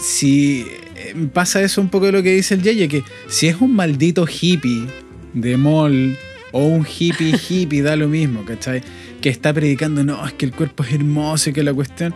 si 0.00 0.66
eh, 0.96 1.14
pasa 1.32 1.62
eso 1.62 1.80
un 1.80 1.88
poco 1.88 2.06
de 2.06 2.12
lo 2.12 2.22
que 2.22 2.34
dice 2.34 2.54
el 2.54 2.62
Yeye, 2.62 2.88
que 2.88 3.04
si 3.28 3.46
es 3.46 3.60
un 3.60 3.74
maldito 3.74 4.26
hippie 4.26 4.86
de 5.32 5.56
mall 5.56 6.16
O 6.52 6.66
un 6.66 6.86
hippie 6.86 7.36
hippie, 7.48 7.82
da 7.82 7.96
lo 7.96 8.08
mismo, 8.08 8.44
¿cachai? 8.44 8.82
Que 9.20 9.28
está 9.28 9.52
predicando, 9.52 10.04
no, 10.04 10.24
es 10.26 10.32
que 10.34 10.46
el 10.46 10.52
cuerpo 10.52 10.84
es 10.84 10.92
hermoso 10.92 11.50
y 11.50 11.52
que 11.52 11.62
la 11.62 11.72
cuestión... 11.72 12.14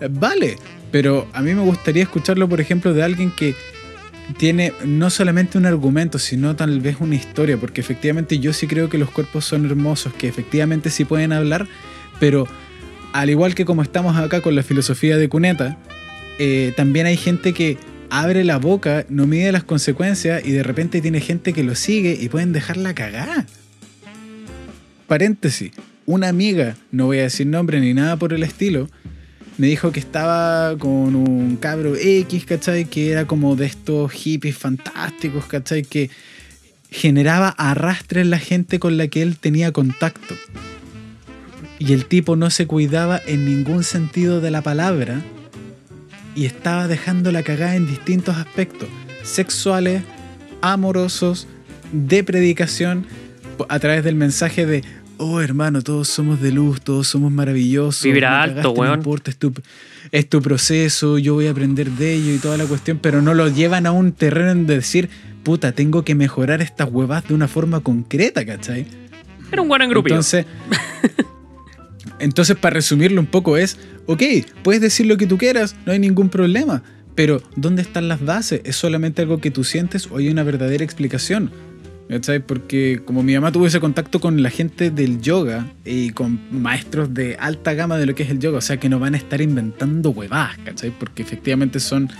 eh, 0.00 0.08
Vale, 0.10 0.56
pero 0.90 1.26
a 1.32 1.42
mí 1.42 1.54
me 1.54 1.62
gustaría 1.62 2.02
escucharlo, 2.02 2.48
por 2.48 2.60
ejemplo, 2.60 2.94
de 2.94 3.02
alguien 3.02 3.30
que 3.30 3.54
tiene 4.36 4.72
no 4.84 5.10
solamente 5.10 5.58
un 5.58 5.66
argumento, 5.66 6.18
sino 6.18 6.56
tal 6.56 6.80
vez 6.80 6.96
una 7.00 7.14
historia, 7.14 7.56
porque 7.56 7.80
efectivamente 7.80 8.38
yo 8.38 8.52
sí 8.52 8.66
creo 8.66 8.88
que 8.88 8.98
los 8.98 9.10
cuerpos 9.10 9.44
son 9.44 9.66
hermosos, 9.66 10.12
que 10.14 10.28
efectivamente 10.28 10.90
sí 10.90 11.04
pueden 11.04 11.32
hablar, 11.32 11.66
pero 12.20 12.46
al 13.12 13.30
igual 13.30 13.54
que 13.54 13.64
como 13.64 13.82
estamos 13.82 14.16
acá 14.16 14.40
con 14.40 14.54
la 14.54 14.62
filosofía 14.62 15.16
de 15.16 15.28
Cuneta, 15.28 15.78
eh, 16.38 16.72
también 16.76 17.06
hay 17.06 17.16
gente 17.16 17.52
que 17.52 17.78
abre 18.10 18.44
la 18.44 18.58
boca, 18.58 19.04
no 19.08 19.26
mide 19.26 19.52
las 19.52 19.64
consecuencias 19.64 20.44
y 20.44 20.52
de 20.52 20.62
repente 20.62 21.00
tiene 21.00 21.20
gente 21.20 21.52
que 21.52 21.62
lo 21.62 21.74
sigue 21.74 22.16
y 22.20 22.28
pueden 22.28 22.52
dejarla 22.52 22.94
cagar. 22.94 23.46
Paréntesis, 25.06 25.72
una 26.06 26.28
amiga, 26.28 26.76
no 26.90 27.06
voy 27.06 27.18
a 27.18 27.24
decir 27.24 27.46
nombre 27.46 27.80
ni 27.80 27.94
nada 27.94 28.16
por 28.16 28.32
el 28.32 28.42
estilo, 28.42 28.88
me 29.56 29.68
dijo 29.68 29.92
que 29.92 30.00
estaba 30.00 30.76
con 30.78 31.14
un 31.14 31.56
cabro 31.56 31.94
X, 31.96 32.44
¿cachai? 32.44 32.86
Que 32.86 33.12
era 33.12 33.26
como 33.26 33.56
de 33.56 33.66
estos 33.66 34.10
hippies 34.12 34.56
fantásticos, 34.56 35.46
¿cachai? 35.46 35.82
Que 35.82 36.10
generaba 36.90 37.48
arrastre 37.48 38.20
en 38.20 38.30
la 38.30 38.38
gente 38.38 38.78
con 38.78 38.96
la 38.96 39.08
que 39.08 39.22
él 39.22 39.36
tenía 39.38 39.72
contacto. 39.72 40.34
Y 41.78 41.92
el 41.92 42.06
tipo 42.06 42.36
no 42.36 42.50
se 42.50 42.66
cuidaba 42.66 43.20
en 43.26 43.44
ningún 43.44 43.84
sentido 43.84 44.40
de 44.40 44.50
la 44.50 44.62
palabra 44.62 45.22
y 46.34 46.46
estaba 46.46 46.88
dejando 46.88 47.30
la 47.30 47.42
cagada 47.42 47.76
en 47.76 47.86
distintos 47.86 48.36
aspectos, 48.36 48.88
sexuales, 49.22 50.02
amorosos, 50.62 51.46
de 51.92 52.24
predicación, 52.24 53.06
a 53.68 53.78
través 53.78 54.02
del 54.02 54.16
mensaje 54.16 54.66
de, 54.66 54.82
oh 55.18 55.40
hermano, 55.40 55.82
todos 55.82 56.08
somos 56.08 56.40
de 56.40 56.52
luz, 56.52 56.80
todos 56.80 57.06
somos 57.06 57.32
maravillosos. 57.32 58.02
Vibra 58.02 58.30
no 58.30 58.36
alto, 58.42 58.70
weón. 58.72 58.92
No 58.92 58.96
importa, 58.96 59.30
es 59.30 59.36
tu, 59.36 59.52
es 60.10 60.28
tu 60.28 60.42
proceso, 60.42 61.18
yo 61.18 61.34
voy 61.34 61.46
a 61.46 61.50
aprender 61.50 61.90
de 61.90 62.14
ello 62.14 62.34
y 62.34 62.38
toda 62.38 62.56
la 62.56 62.64
cuestión, 62.64 62.98
pero 63.00 63.22
no 63.22 63.34
lo 63.34 63.48
llevan 63.48 63.86
a 63.86 63.92
un 63.92 64.12
terreno 64.12 64.50
en 64.50 64.66
decir, 64.66 65.08
puta, 65.42 65.72
tengo 65.72 66.04
que 66.04 66.14
mejorar 66.14 66.62
estas 66.62 66.88
huevas 66.90 67.26
de 67.28 67.34
una 67.34 67.48
forma 67.48 67.80
concreta, 67.80 68.44
¿cachai? 68.44 68.86
Era 69.52 69.62
un 69.62 69.68
buen 69.68 69.82
engrupido. 69.82 70.16
Entonces, 70.16 70.46
entonces, 72.18 72.56
para 72.56 72.74
resumirlo 72.74 73.20
un 73.20 73.26
poco, 73.26 73.56
es: 73.56 73.78
ok, 74.06 74.22
puedes 74.62 74.80
decir 74.80 75.06
lo 75.06 75.16
que 75.16 75.26
tú 75.26 75.38
quieras, 75.38 75.76
no 75.86 75.92
hay 75.92 75.98
ningún 75.98 76.28
problema. 76.28 76.82
Pero, 77.14 77.42
¿dónde 77.54 77.82
están 77.82 78.08
las 78.08 78.24
bases? 78.24 78.62
¿Es 78.64 78.74
solamente 78.74 79.22
algo 79.22 79.38
que 79.38 79.52
tú 79.52 79.62
sientes 79.62 80.08
o 80.10 80.16
hay 80.16 80.28
una 80.28 80.42
verdadera 80.42 80.82
explicación? 80.82 81.52
¿Cachai? 82.08 82.40
Porque 82.40 83.00
como 83.04 83.22
mi 83.22 83.34
mamá 83.34 83.50
tuvo 83.50 83.66
ese 83.66 83.80
contacto 83.80 84.20
con 84.20 84.42
la 84.42 84.50
gente 84.50 84.90
del 84.90 85.22
yoga 85.22 85.72
y 85.84 86.10
con 86.10 86.38
maestros 86.50 87.14
de 87.14 87.36
alta 87.40 87.72
gama 87.72 87.96
de 87.96 88.06
lo 88.06 88.14
que 88.14 88.24
es 88.24 88.30
el 88.30 88.38
yoga, 88.38 88.58
o 88.58 88.60
sea 88.60 88.76
que 88.76 88.88
no 88.88 88.98
van 88.98 89.14
a 89.14 89.16
estar 89.16 89.40
inventando 89.40 90.10
huevadas, 90.10 90.58
¿cachai? 90.58 90.90
Porque 90.90 91.22
efectivamente 91.22 91.80
son 91.80 92.10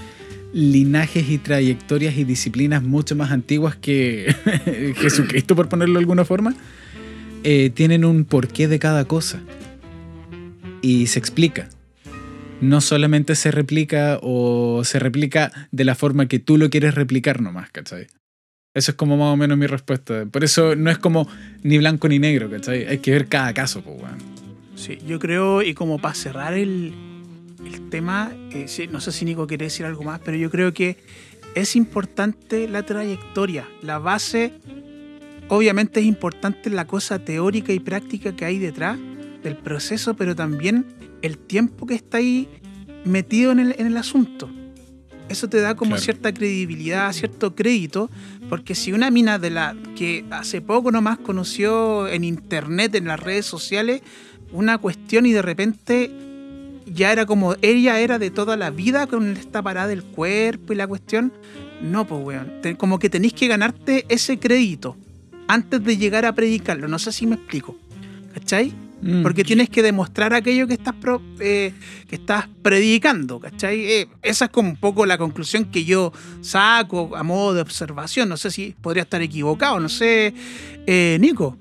linajes 0.54 1.28
y 1.28 1.38
trayectorias 1.38 2.16
y 2.16 2.24
disciplinas 2.24 2.82
mucho 2.82 3.14
más 3.14 3.30
antiguas 3.30 3.76
que 3.76 4.34
Jesucristo, 4.96 5.54
por 5.54 5.68
ponerlo 5.68 5.94
de 5.94 6.00
alguna 6.00 6.24
forma, 6.24 6.54
eh, 7.42 7.70
tienen 7.74 8.04
un 8.04 8.24
porqué 8.24 8.68
de 8.68 8.78
cada 8.78 9.04
cosa. 9.04 9.42
Y 10.80 11.08
se 11.08 11.18
explica. 11.18 11.68
No 12.60 12.80
solamente 12.80 13.34
se 13.34 13.50
replica 13.50 14.18
o 14.22 14.82
se 14.84 14.98
replica 14.98 15.68
de 15.72 15.84
la 15.84 15.94
forma 15.94 16.26
que 16.26 16.38
tú 16.38 16.56
lo 16.56 16.70
quieres 16.70 16.94
replicar 16.94 17.42
nomás, 17.42 17.70
¿cachai? 17.70 18.06
Eso 18.74 18.90
es 18.90 18.96
como 18.96 19.16
más 19.16 19.32
o 19.32 19.36
menos 19.36 19.56
mi 19.56 19.68
respuesta. 19.68 20.26
Por 20.26 20.42
eso 20.42 20.74
no 20.74 20.90
es 20.90 20.98
como 20.98 21.28
ni 21.62 21.78
blanco 21.78 22.08
ni 22.08 22.18
negro, 22.18 22.50
¿cachai? 22.50 22.86
Hay 22.86 22.98
que 22.98 23.12
ver 23.12 23.28
cada 23.28 23.54
caso, 23.54 23.82
pues, 23.82 24.02
weón. 24.02 24.18
Sí, 24.74 24.98
yo 25.06 25.20
creo, 25.20 25.62
y 25.62 25.74
como 25.74 26.00
para 26.00 26.14
cerrar 26.14 26.54
el, 26.54 26.92
tema, 27.88 28.32
eh, 28.50 28.64
sí, 28.66 28.88
no 28.88 29.00
sé 29.00 29.12
si 29.12 29.24
Nico 29.24 29.46
quiere 29.46 29.66
decir 29.66 29.86
algo 29.86 30.02
más, 30.02 30.20
pero 30.24 30.36
yo 30.36 30.50
creo 30.50 30.74
que 30.74 30.96
es 31.54 31.76
importante 31.76 32.66
la 32.66 32.82
trayectoria. 32.82 33.68
La 33.82 34.00
base, 34.00 34.52
obviamente 35.46 36.00
es 36.00 36.06
importante 36.06 36.68
la 36.70 36.86
cosa 36.88 37.20
teórica 37.20 37.72
y 37.72 37.78
práctica 37.78 38.34
que 38.34 38.44
hay 38.44 38.58
detrás 38.58 38.98
del 39.44 39.56
proceso, 39.56 40.14
pero 40.14 40.34
también 40.34 40.86
el 41.22 41.38
tiempo 41.38 41.86
que 41.86 41.94
está 41.94 42.18
ahí 42.18 42.48
metido 43.04 43.52
en 43.52 43.60
el, 43.60 43.76
en 43.78 43.86
el 43.86 43.96
asunto. 43.96 44.50
Eso 45.28 45.48
te 45.48 45.60
da 45.60 45.74
como 45.74 45.90
Claro. 45.92 46.02
cierta 46.02 46.32
credibilidad, 46.34 47.12
cierto 47.12 47.54
crédito, 47.54 48.10
porque 48.48 48.74
si 48.74 48.92
una 48.92 49.10
mina 49.10 49.38
de 49.38 49.50
la 49.50 49.74
que 49.96 50.24
hace 50.30 50.60
poco 50.60 50.90
nomás 50.92 51.18
conoció 51.18 52.06
en 52.08 52.24
internet, 52.24 52.94
en 52.94 53.06
las 53.06 53.18
redes 53.20 53.46
sociales, 53.46 54.02
una 54.52 54.78
cuestión 54.78 55.24
y 55.26 55.32
de 55.32 55.42
repente 55.42 56.10
ya 56.86 57.10
era 57.10 57.24
como 57.24 57.54
ella 57.62 57.98
era 58.00 58.18
de 58.18 58.30
toda 58.30 58.56
la 58.56 58.70
vida 58.70 59.06
con 59.06 59.34
esta 59.36 59.62
parada 59.62 59.88
del 59.88 60.04
cuerpo 60.04 60.72
y 60.74 60.76
la 60.76 60.86
cuestión, 60.86 61.32
no, 61.82 62.06
pues 62.06 62.22
weón, 62.22 62.52
Te- 62.62 62.76
como 62.76 62.98
que 62.98 63.08
tenéis 63.08 63.32
que 63.32 63.48
ganarte 63.48 64.04
ese 64.10 64.38
crédito 64.38 64.96
antes 65.48 65.82
de 65.82 65.96
llegar 65.96 66.26
a 66.26 66.34
predicarlo, 66.34 66.86
no 66.86 66.98
sé 66.98 67.10
si 67.12 67.26
me 67.26 67.36
explico, 67.36 67.76
¿cachai? 68.34 68.72
Mm. 69.06 69.22
Porque 69.22 69.44
tienes 69.44 69.68
que 69.68 69.82
demostrar 69.82 70.32
aquello 70.32 70.66
que 70.66 70.72
estás, 70.74 70.94
pro- 70.94 71.20
eh, 71.38 71.74
que 72.08 72.16
estás 72.16 72.48
predicando, 72.62 73.38
¿cachai? 73.38 73.84
Eh, 73.84 74.08
esa 74.22 74.46
es 74.46 74.50
como 74.50 74.70
un 74.70 74.76
poco 74.76 75.04
la 75.04 75.18
conclusión 75.18 75.66
que 75.66 75.84
yo 75.84 76.10
saco 76.40 77.14
a 77.14 77.22
modo 77.22 77.52
de 77.52 77.60
observación. 77.60 78.30
No 78.30 78.38
sé 78.38 78.50
si 78.50 78.74
podría 78.80 79.02
estar 79.02 79.20
equivocado, 79.20 79.78
no 79.78 79.90
sé. 79.90 80.32
Eh, 80.86 81.18
Nico, 81.20 81.58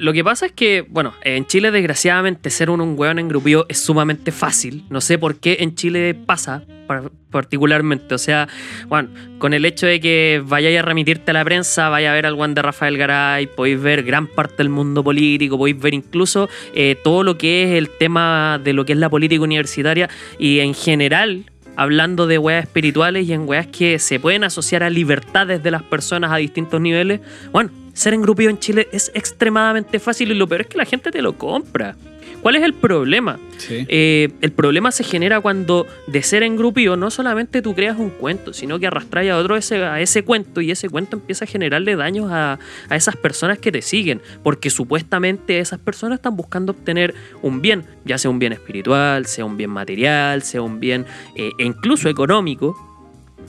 Lo 0.00 0.12
que 0.14 0.24
pasa 0.24 0.46
es 0.46 0.52
que, 0.52 0.84
bueno, 0.88 1.12
en 1.22 1.46
Chile 1.46 1.70
desgraciadamente 1.70 2.48
ser 2.48 2.70
un, 2.70 2.80
un 2.80 2.98
weón 2.98 3.18
engrupido 3.18 3.66
es 3.68 3.78
sumamente 3.78 4.32
fácil. 4.32 4.84
No 4.88 5.00
sé 5.00 5.18
por 5.18 5.36
qué 5.36 5.58
en 5.60 5.74
Chile 5.74 6.14
pasa 6.14 6.62
par- 6.86 7.10
particularmente. 7.30 8.14
O 8.14 8.18
sea, 8.18 8.48
bueno, 8.88 9.10
con 9.38 9.52
el 9.52 9.64
hecho 9.66 9.86
de 9.86 10.00
que 10.00 10.42
vayáis 10.44 10.78
a 10.78 10.82
remitirte 10.82 11.32
a 11.32 11.34
la 11.34 11.44
prensa, 11.44 11.90
vaya 11.90 12.12
a 12.12 12.14
ver 12.14 12.24
al 12.24 12.32
weón 12.32 12.54
de 12.54 12.62
Rafael 12.62 12.96
Garay, 12.96 13.46
podéis 13.46 13.80
ver 13.80 14.02
gran 14.02 14.26
parte 14.26 14.56
del 14.56 14.70
mundo 14.70 15.04
político, 15.04 15.58
podéis 15.58 15.78
ver 15.78 15.92
incluso 15.92 16.48
eh, 16.74 16.96
todo 17.04 17.22
lo 17.22 17.36
que 17.36 17.64
es 17.64 17.70
el 17.78 17.90
tema 17.90 18.58
de 18.64 18.72
lo 18.72 18.86
que 18.86 18.94
es 18.94 18.98
la 18.98 19.10
política 19.10 19.42
universitaria 19.42 20.08
y 20.38 20.60
en 20.60 20.72
general 20.74 21.44
hablando 21.76 22.26
de 22.26 22.36
weas 22.38 22.64
espirituales 22.64 23.28
y 23.28 23.32
en 23.32 23.48
weas 23.48 23.66
que 23.66 23.98
se 23.98 24.18
pueden 24.18 24.44
asociar 24.44 24.82
a 24.82 24.90
libertades 24.90 25.62
de 25.62 25.70
las 25.70 25.82
personas 25.82 26.30
a 26.32 26.36
distintos 26.36 26.80
niveles, 26.80 27.20
bueno, 27.52 27.70
ser 28.00 28.14
engrupido 28.14 28.48
en 28.48 28.58
Chile 28.58 28.88
es 28.92 29.12
extremadamente 29.14 29.98
fácil 29.98 30.30
y 30.32 30.34
lo 30.34 30.48
peor 30.48 30.62
es 30.62 30.68
que 30.68 30.78
la 30.78 30.86
gente 30.86 31.10
te 31.10 31.20
lo 31.20 31.36
compra. 31.36 31.96
¿Cuál 32.40 32.56
es 32.56 32.62
el 32.62 32.72
problema? 32.72 33.38
Sí. 33.58 33.84
Eh, 33.88 34.30
el 34.40 34.52
problema 34.52 34.90
se 34.90 35.04
genera 35.04 35.42
cuando 35.42 35.86
de 36.06 36.22
ser 36.22 36.42
engrupido 36.42 36.96
no 36.96 37.10
solamente 37.10 37.60
tú 37.60 37.74
creas 37.74 37.98
un 37.98 38.08
cuento, 38.08 38.54
sino 38.54 38.78
que 38.78 38.86
arrastras 38.86 39.28
a 39.28 39.36
otro 39.36 39.54
ese, 39.54 39.84
a 39.84 40.00
ese 40.00 40.22
cuento 40.22 40.62
y 40.62 40.70
ese 40.70 40.88
cuento 40.88 41.16
empieza 41.16 41.44
a 41.44 41.48
generarle 41.48 41.94
daños 41.94 42.30
a, 42.32 42.58
a 42.88 42.96
esas 42.96 43.16
personas 43.16 43.58
que 43.58 43.70
te 43.70 43.82
siguen, 43.82 44.22
porque 44.42 44.70
supuestamente 44.70 45.58
esas 45.58 45.78
personas 45.78 46.20
están 46.20 46.34
buscando 46.34 46.72
obtener 46.72 47.14
un 47.42 47.60
bien, 47.60 47.84
ya 48.06 48.16
sea 48.16 48.30
un 48.30 48.38
bien 48.38 48.54
espiritual, 48.54 49.26
sea 49.26 49.44
un 49.44 49.58
bien 49.58 49.68
material, 49.68 50.42
sea 50.42 50.62
un 50.62 50.80
bien 50.80 51.04
eh, 51.34 51.50
e 51.58 51.64
incluso 51.64 52.08
económico, 52.08 52.89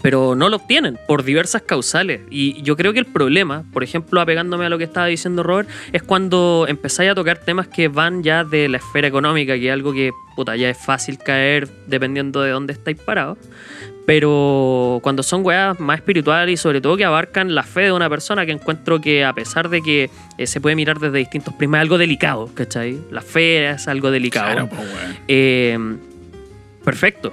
pero 0.02 0.36
no 0.36 0.50
lo 0.50 0.58
obtienen 0.58 0.98
por 1.08 1.24
diversas 1.24 1.62
causales. 1.62 2.22
Y 2.30 2.62
yo 2.64 2.76
creo 2.76 2.94
que 2.94 3.00
el 3.00 3.06
problema, 3.06 3.64
por 3.72 3.84
ejemplo, 3.84 4.20
apegándome 4.22 4.66
a 4.66 4.70
lo 4.70 4.78
que 4.78 4.84
estaba 4.84 5.08
diciendo 5.08 5.44
Robert, 5.44 5.70
es 5.92 6.04
cuando 6.04 6.66
empezáis 6.68 7.12
a 7.12 7.16
tocar 7.16 7.38
temas 7.39 7.68
que 7.68 7.88
van 7.88 8.24
ya 8.24 8.44
de 8.44 8.68
la 8.70 8.78
esfera 8.78 9.08
económica, 9.08 9.56
que 9.56 9.68
es 9.68 9.74
algo 9.74 9.94
que 9.94 10.12
puta, 10.36 10.56
ya 10.56 10.70
es 10.70 10.78
fácil 10.78 11.18
caer 11.18 11.68
dependiendo 11.88 12.42
de 12.42 12.52
dónde 12.52 12.74
estáis 12.74 12.98
parados. 12.98 13.38
Pero 14.06 15.00
cuando 15.04 15.22
son 15.22 15.46
weas 15.46 15.80
más 15.80 16.00
espirituales 16.00 16.54
y 16.54 16.58
sobre 16.58 16.82
todo 16.82 16.98
que 16.98 17.06
abarcan 17.06 17.54
la 17.54 17.64
fe 17.64 17.82
de 17.82 17.92
una 17.92 18.10
persona, 18.10 18.46
que 18.46 18.52
encuentro 18.52 19.00
que 19.00 19.24
a 19.24 19.34
pesar 19.34 19.70
de 19.70 19.82
que 19.82 20.10
eh, 20.38 20.48
se 20.48 20.60
puede 20.60 20.76
mirar 20.76 21.00
desde 21.00 21.20
distintos 21.20 21.54
prismas, 21.54 21.80
es 21.80 21.82
algo 21.84 21.98
delicado, 21.98 22.50
¿cachai? 22.54 23.00
La 23.12 23.22
fe 23.22 23.70
es 23.70 23.88
algo 23.88 24.10
delicado. 24.10 24.68
Claro. 24.68 24.70
Eh, 25.28 25.78
perfecto. 26.84 27.32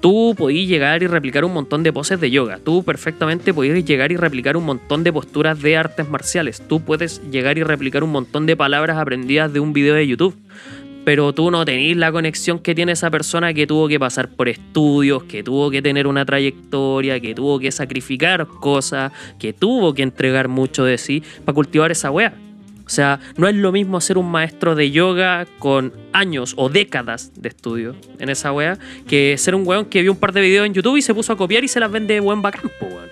Tú 0.00 0.34
podías 0.36 0.68
llegar 0.68 1.02
y 1.02 1.06
replicar 1.06 1.44
un 1.44 1.54
montón 1.54 1.82
de 1.82 1.92
poses 1.92 2.20
de 2.20 2.30
yoga. 2.30 2.58
Tú 2.62 2.84
perfectamente 2.84 3.54
podías 3.54 3.84
llegar 3.84 4.12
y 4.12 4.16
replicar 4.16 4.56
un 4.56 4.64
montón 4.64 5.02
de 5.04 5.12
posturas 5.12 5.60
de 5.60 5.76
artes 5.76 6.08
marciales. 6.08 6.62
Tú 6.68 6.80
puedes 6.80 7.22
llegar 7.30 7.58
y 7.58 7.62
replicar 7.62 8.04
un 8.04 8.10
montón 8.10 8.46
de 8.46 8.56
palabras 8.56 8.98
aprendidas 8.98 9.52
de 9.52 9.60
un 9.60 9.72
video 9.72 9.94
de 9.94 10.06
YouTube. 10.06 10.36
Pero 11.04 11.32
tú 11.32 11.52
no 11.52 11.64
tenés 11.64 11.96
la 11.96 12.10
conexión 12.10 12.58
que 12.58 12.74
tiene 12.74 12.92
esa 12.92 13.10
persona 13.10 13.54
que 13.54 13.66
tuvo 13.66 13.86
que 13.86 13.98
pasar 13.98 14.28
por 14.28 14.48
estudios, 14.48 15.22
que 15.22 15.44
tuvo 15.44 15.70
que 15.70 15.80
tener 15.80 16.08
una 16.08 16.24
trayectoria, 16.24 17.20
que 17.20 17.32
tuvo 17.32 17.60
que 17.60 17.70
sacrificar 17.70 18.46
cosas, 18.48 19.12
que 19.38 19.52
tuvo 19.52 19.94
que 19.94 20.02
entregar 20.02 20.48
mucho 20.48 20.84
de 20.84 20.98
sí 20.98 21.22
para 21.44 21.54
cultivar 21.54 21.92
esa 21.92 22.10
wea. 22.10 22.45
O 22.86 22.88
sea, 22.88 23.18
no 23.36 23.48
es 23.48 23.56
lo 23.56 23.72
mismo 23.72 24.00
ser 24.00 24.16
un 24.16 24.30
maestro 24.30 24.76
de 24.76 24.92
yoga 24.92 25.44
con 25.58 25.92
años 26.12 26.54
o 26.56 26.68
décadas 26.68 27.32
de 27.34 27.48
estudio 27.48 27.96
en 28.20 28.28
esa 28.28 28.52
wea 28.52 28.78
que 29.08 29.36
ser 29.38 29.56
un 29.56 29.66
weón 29.66 29.86
que 29.86 30.02
vio 30.02 30.12
un 30.12 30.18
par 30.18 30.32
de 30.32 30.40
videos 30.40 30.66
en 30.66 30.72
YouTube 30.72 30.96
y 30.96 31.02
se 31.02 31.12
puso 31.12 31.32
a 31.32 31.36
copiar 31.36 31.64
y 31.64 31.68
se 31.68 31.80
las 31.80 31.90
vende 31.90 32.20
buen 32.20 32.42
bacán, 32.42 32.70
weón. 32.80 33.10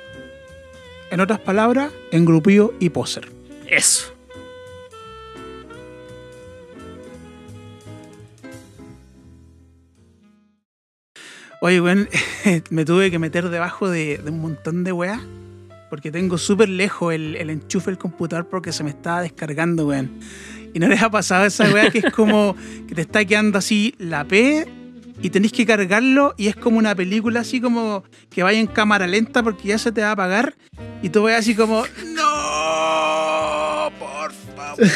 En 1.11 1.20
otras 1.20 1.41
palabras, 1.41 1.93
engrupillo 2.12 2.72
y 2.79 2.91
poser. 2.91 3.29
Eso. 3.66 4.14
Oye, 11.61 11.81
weón, 11.81 12.09
me 12.70 12.85
tuve 12.85 13.11
que 13.11 13.18
meter 13.18 13.49
debajo 13.49 13.89
de, 13.89 14.18
de 14.18 14.31
un 14.31 14.41
montón 14.41 14.85
de 14.85 14.93
weas 14.93 15.20
porque 15.95 16.11
tengo 16.11 16.39
súper 16.39 16.69
lejos 16.69 17.15
el, 17.15 17.37
el 17.37 17.51
enchufe 17.51 17.93
del 17.93 17.99
computador 17.99 18.49
porque 18.49 18.73
se 18.73 18.83
me 18.83 18.91
estaba 18.91 19.23
descargando, 19.23 19.87
weón. 19.87 20.11
Y 20.75 20.81
no 20.81 20.89
les 20.89 21.01
ha 21.01 21.09
pasado 21.09 21.45
esa 21.45 21.71
wea 21.73 21.89
que 21.89 21.99
es 21.99 22.13
como 22.13 22.57
que 22.89 22.97
te 22.97 23.03
está 23.03 23.25
quedando 23.25 23.59
así 23.59 23.95
la 23.99 24.25
P 24.25 24.67
y 25.23 25.31
tenés 25.31 25.53
que 25.53 25.65
cargarlo 25.65 26.35
y 26.37 26.49
es 26.49 26.57
como 26.57 26.79
una 26.79 26.97
película 26.97 27.39
así 27.43 27.61
como 27.61 28.03
que 28.29 28.43
vaya 28.43 28.59
en 28.59 28.67
cámara 28.67 29.07
lenta 29.07 29.45
porque 29.45 29.69
ya 29.69 29.79
se 29.79 29.93
te 29.93 30.01
va 30.01 30.09
a 30.09 30.11
apagar 30.11 30.57
y 31.01 31.11
tú 31.11 31.23
vas 31.23 31.35
así 31.35 31.55
como, 31.55 31.85
no, 32.07 33.93
por 33.97 34.33
favor. 34.57 34.85
no". 34.85 34.91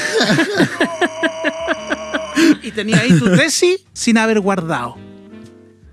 y 2.65 2.73
tenía 2.73 2.99
ahí 2.99 3.17
tu 3.17 3.37
tesis 3.37 3.87
sin 3.93 4.19
haber 4.19 4.41
guardado. 4.41 4.97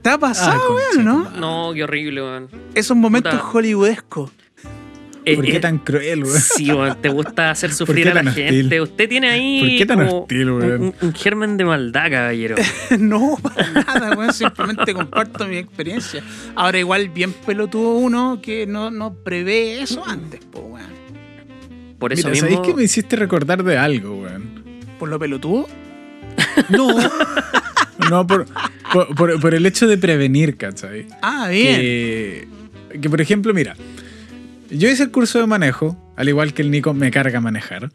¿Te 0.01 0.10
ha 0.10 0.18
pasado, 0.18 0.64
Ah, 0.64 0.74
weón, 0.95 1.06
no? 1.06 1.30
No, 1.30 1.74
qué 1.76 1.84
horrible, 1.84 2.24
weón. 2.24 2.47
Esos 2.74 2.97
momentos 2.97 3.39
hollywoodescos. 3.39 4.32
Eh, 5.28 5.36
¿Por 5.36 5.45
qué 5.45 5.55
eh, 5.57 5.59
tan 5.59 5.80
cruel, 5.80 6.23
weón? 6.23 6.39
Sí, 6.39 6.71
weón, 6.71 7.01
te 7.01 7.09
gusta 7.09 7.49
hacer 7.49 7.73
sufrir 7.73 8.09
a 8.09 8.13
la 8.23 8.32
gente. 8.32 8.80
Usted 8.80 9.09
tiene 9.09 9.30
ahí 9.30 9.59
¿Por 9.59 9.69
qué 9.69 9.86
tan 9.88 10.05
como 10.05 10.21
hostil, 10.21 10.49
un, 10.51 10.61
weón? 10.61 10.82
un- 10.82 10.95
un 11.01 11.13
germen 11.15 11.57
de 11.57 11.65
maldad, 11.65 12.11
caballero. 12.11 12.55
no, 12.99 13.38
para 13.41 13.71
nada, 13.71 14.15
weón. 14.15 14.32
Simplemente 14.34 14.93
comparto 14.93 15.47
mi 15.47 15.57
experiencia. 15.57 16.23
Ahora, 16.55 16.78
igual, 16.78 17.09
bien 17.09 17.34
pelotudo 17.34 17.95
uno 17.95 18.39
que 18.41 18.67
no, 18.67 18.91
no 18.91 19.15
prevé 19.15 19.82
eso 19.82 20.03
antes, 20.05 20.41
po, 20.45 20.59
weón. 20.59 20.86
Por 21.97 22.13
eso 22.13 22.28
Mira, 22.30 22.32
mismo. 22.43 22.47
¿sabéis 22.57 22.67
que 22.71 22.78
me 22.78 22.84
hiciste 22.84 23.15
recordar 23.15 23.63
de 23.63 23.78
algo, 23.78 24.21
weón? 24.21 24.63
Por 24.99 25.09
lo 25.09 25.17
pelotudo. 25.17 25.67
No. 26.69 26.88
no, 28.09 28.28
por, 28.28 28.45
por, 28.93 29.15
por- 29.15 29.39
por 29.41 29.53
el 29.55 29.65
hecho 29.65 29.88
de 29.88 29.97
prevenir, 29.97 30.55
¿cachai? 30.57 31.07
Ah, 31.21 31.47
bien. 31.49 31.76
Que, 31.78 32.47
que, 33.01 33.09
por 33.09 33.21
ejemplo, 33.21 33.53
mira, 33.53 33.76
yo 34.70 34.89
hice 34.89 35.03
el 35.03 35.11
curso 35.11 35.39
de 35.39 35.47
manejo, 35.47 35.97
al 36.16 36.30
igual 36.30 36.53
que 36.53 36.61
el 36.61 36.72
Nico 36.72 36.93
me 36.93 37.11
carga 37.11 37.39
manejar. 37.41 37.91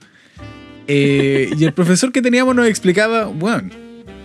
Eh, 0.86 1.50
y 1.56 1.64
el 1.64 1.72
profesor 1.72 2.10
que 2.12 2.20
teníamos 2.22 2.54
nos 2.54 2.66
explicaba, 2.66 3.24
bueno, 3.26 3.70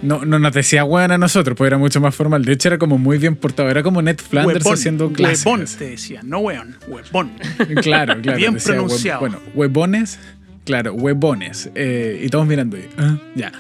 no, 0.02 0.26
no 0.26 0.40
nos 0.40 0.54
decía 0.54 0.84
bueno 0.84 1.14
a 1.14 1.18
nosotros, 1.18 1.58
pues 1.58 1.68
era 1.68 1.78
mucho 1.78 2.00
más 2.02 2.16
formal. 2.16 2.44
De 2.46 2.54
hecho, 2.54 2.70
era 2.70 2.78
como 2.78 2.98
muy 2.98 3.18
bien 3.18 3.36
portado. 3.36 3.70
Era 3.70 3.84
como 3.84 4.02
Ned 4.02 4.18
Flanders 4.18 4.64
Huevón, 4.66 4.74
haciendo 4.74 5.12
clases. 5.12 5.46
huevón, 5.46 5.66
te 5.78 5.90
decía, 5.92 6.22
no 6.24 6.40
weón, 6.40 6.76
huevón. 6.88 7.32
Claro, 7.82 8.20
claro. 8.22 8.38
Bien 8.38 8.54
decía, 8.56 8.74
pronunciado. 8.74 9.20
Bueno, 9.20 9.40
huevones, 9.54 10.20
claro, 10.66 10.94
huevones. 10.94 11.70
eh, 11.76 12.22
y 12.24 12.30
todos 12.30 12.46
mirando 12.48 12.78
ahí. 12.78 12.90
ah, 12.98 13.18
ya. 13.36 13.52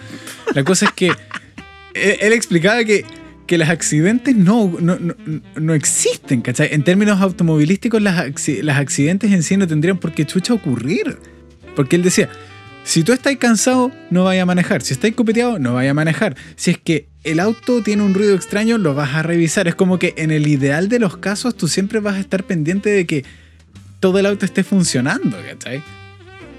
La 0.53 0.63
cosa 0.63 0.85
es 0.85 0.91
que 0.91 1.07
él, 1.93 2.17
él 2.19 2.33
explicaba 2.33 2.83
que, 2.83 3.05
que 3.45 3.57
los 3.57 3.69
accidentes 3.69 4.35
no, 4.35 4.75
no, 4.79 4.97
no, 4.97 5.15
no 5.55 5.73
existen, 5.73 6.41
¿cachai? 6.41 6.69
En 6.71 6.83
términos 6.83 7.21
automovilísticos, 7.21 8.01
las, 8.01 8.47
los 8.47 8.75
accidentes 8.75 9.31
en 9.31 9.43
sí 9.43 9.57
no 9.57 9.67
tendrían 9.67 9.97
por 9.97 10.13
qué 10.13 10.25
chucha 10.25 10.53
ocurrir. 10.53 11.17
Porque 11.75 11.95
él 11.95 12.03
decía, 12.03 12.29
si 12.83 13.03
tú 13.03 13.13
estás 13.13 13.35
cansado, 13.37 13.91
no 14.09 14.23
vaya 14.23 14.43
a 14.43 14.45
manejar. 14.45 14.81
Si 14.81 14.93
estás 14.93 15.11
copeteado, 15.11 15.59
no 15.59 15.73
vaya 15.73 15.91
a 15.91 15.93
manejar. 15.93 16.35
Si 16.55 16.71
es 16.71 16.77
que 16.77 17.07
el 17.23 17.39
auto 17.39 17.83
tiene 17.83 18.03
un 18.03 18.13
ruido 18.13 18.35
extraño, 18.35 18.77
lo 18.77 18.93
vas 18.93 19.13
a 19.15 19.23
revisar. 19.23 19.67
Es 19.67 19.75
como 19.75 19.99
que 19.99 20.13
en 20.17 20.31
el 20.31 20.47
ideal 20.47 20.89
de 20.89 20.99
los 20.99 21.17
casos, 21.17 21.55
tú 21.55 21.67
siempre 21.67 21.99
vas 21.99 22.15
a 22.15 22.19
estar 22.19 22.43
pendiente 22.43 22.89
de 22.89 23.05
que 23.05 23.25
todo 23.99 24.19
el 24.19 24.25
auto 24.25 24.45
esté 24.45 24.63
funcionando, 24.63 25.37
¿cachai? 25.47 25.83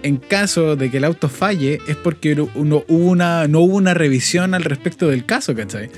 En 0.02 0.18
caso 0.18 0.76
de 0.76 0.90
que 0.90 0.98
el 0.98 1.04
auto 1.04 1.28
falle, 1.28 1.80
es 1.88 1.96
porque 1.96 2.34
no 2.36 2.50
hubo 2.54 3.10
una, 3.10 3.48
no 3.48 3.60
hubo 3.60 3.76
una 3.76 3.94
revisión 3.94 4.54
al 4.54 4.64
respecto 4.64 5.08
del 5.08 5.24
caso, 5.24 5.54
¿cachai? 5.54 5.90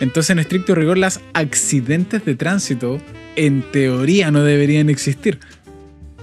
Entonces, 0.00 0.30
en 0.30 0.38
estricto 0.38 0.74
rigor, 0.74 0.98
los 0.98 1.20
accidentes 1.32 2.24
de 2.24 2.34
tránsito, 2.34 3.00
en 3.36 3.62
teoría, 3.70 4.30
no 4.30 4.42
deberían 4.42 4.90
existir. 4.90 5.38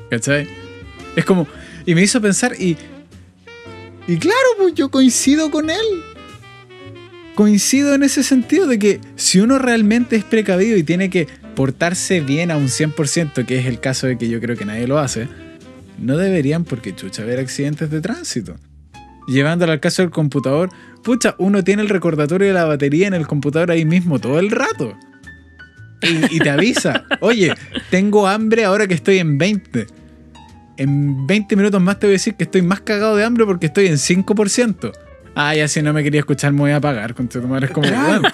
¿Cachai? 0.10 0.48
Es 1.16 1.26
como. 1.26 1.48
Y 1.86 1.96
me 1.96 2.04
hizo 2.04 2.22
pensar, 2.22 2.54
y. 2.60 2.78
Y 4.08 4.18
claro, 4.18 4.38
pues 4.58 4.74
yo 4.74 4.90
coincido 4.90 5.52
con 5.52 5.70
él. 5.70 6.04
Coincido 7.36 7.94
en 7.94 8.04
ese 8.04 8.24
sentido 8.24 8.68
de 8.68 8.78
que 8.78 9.00
si 9.16 9.40
uno 9.40 9.58
realmente 9.58 10.16
es 10.16 10.24
precavido 10.24 10.78
y 10.78 10.84
tiene 10.84 11.10
que 11.10 11.28
portarse 11.56 12.20
bien 12.20 12.52
a 12.52 12.58
un 12.58 12.68
100%, 12.68 13.46
que 13.46 13.60
es 13.60 13.66
el 13.66 13.80
caso 13.80 14.08
de 14.08 14.18
que 14.18 14.28
yo 14.28 14.42
creo 14.42 14.58
que 14.58 14.66
nadie 14.66 14.88
lo 14.88 15.00
hace, 15.00 15.28
no 15.98 16.18
deberían 16.18 16.66
porque 16.66 16.96
chucha 16.96 17.22
haber 17.22 17.40
accidentes 17.40 17.90
de 17.90 18.02
tránsito. 18.02 18.56
Llevándolo 19.28 19.72
al 19.72 19.80
caso 19.80 20.02
del 20.02 20.12
computador, 20.12 20.70
pucha, 21.04 21.36
uno 21.38 21.64
tiene 21.64 21.82
el 21.84 21.90
recordatorio 21.90 22.48
de 22.48 22.54
la 22.54 22.66
batería 22.66 23.08
en 23.08 23.14
el 23.14 23.28
computador 23.28 23.72
ahí 23.72 23.86
mismo 23.86 24.20
todo 24.20 24.40
el 24.40 24.50
rato. 24.52 24.98
Y, 26.02 26.38
y 26.38 26.40
te 26.40 26.50
avisa, 26.50 27.06
oye, 27.22 27.54
tengo 27.90 28.28
hambre 28.28 28.66
ahora 28.66 28.88
que 28.88 28.96
estoy 28.96 29.20
en 29.20 29.38
20. 29.38 29.88
En 30.78 31.28
20 31.28 31.56
minutos 31.56 31.80
más 31.82 32.00
te 32.00 32.08
voy 32.08 32.14
a 32.14 32.18
decir 32.18 32.34
que 32.36 32.44
estoy 32.46 32.62
más 32.64 32.82
cagado 32.82 33.16
de 33.16 33.24
hambre 33.24 33.46
porque 33.46 33.68
estoy 33.68 33.88
en 33.88 33.96
5%. 33.96 34.92
Ah, 35.36 35.56
ya 35.56 35.68
si 35.68 35.82
no 35.82 35.94
me 35.94 36.04
quería 36.04 36.20
escuchar 36.22 36.52
me 36.54 36.60
voy 36.62 36.72
a 36.72 36.78
apagar. 36.78 37.14
Con 37.14 37.28
tu 37.28 37.42
madre 37.44 37.68
es 37.68 37.72
como, 37.72 37.88
Claro. 37.88 38.22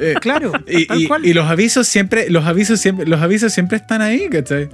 Eh, 0.00 0.14
Claro, 0.20 0.52
y, 0.68 0.86
tal 0.86 1.00
y- 1.02 1.08
cual. 1.08 1.26
y 1.26 1.32
los 1.32 1.46
avisos 1.50 1.88
siempre, 1.88 2.30
los 2.30 2.44
avisos 2.44 2.78
siempre, 2.78 3.04
los 3.04 3.20
avisos 3.20 3.52
siempre 3.52 3.78
están 3.78 4.00
ahí, 4.00 4.28
¿cachai? 4.30 4.68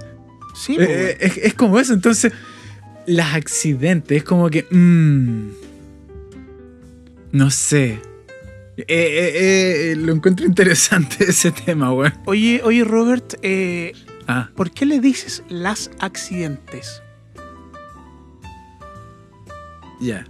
sí, 0.55 0.75
Eh, 0.79 0.85
eh, 0.87 1.17
es, 1.19 1.37
es 1.37 1.53
como 1.55 1.79
eso, 1.79 1.95
entonces, 1.95 2.31
los 3.07 3.25
accidentes, 3.25 4.17
es 4.17 4.23
como 4.23 4.49
que. 4.49 4.63
mm, 4.69 5.49
no 7.31 7.49
sé. 7.51 7.99
Eh, 8.77 8.85
eh, 8.87 9.91
eh, 9.91 9.95
lo 9.95 10.11
encuentro 10.13 10.45
interesante 10.45 11.17
ese 11.29 11.51
tema, 11.51 11.93
weón. 11.93 12.13
Oye, 12.25 12.61
oye, 12.63 12.83
Robert, 12.83 13.35
eh, 13.41 13.93
Ah, 14.27 14.49
¿por 14.55 14.71
qué 14.71 14.85
le 14.85 14.99
dices 14.99 15.43
las 15.49 15.91
accidentes? 15.99 17.01
ya. 20.01 20.25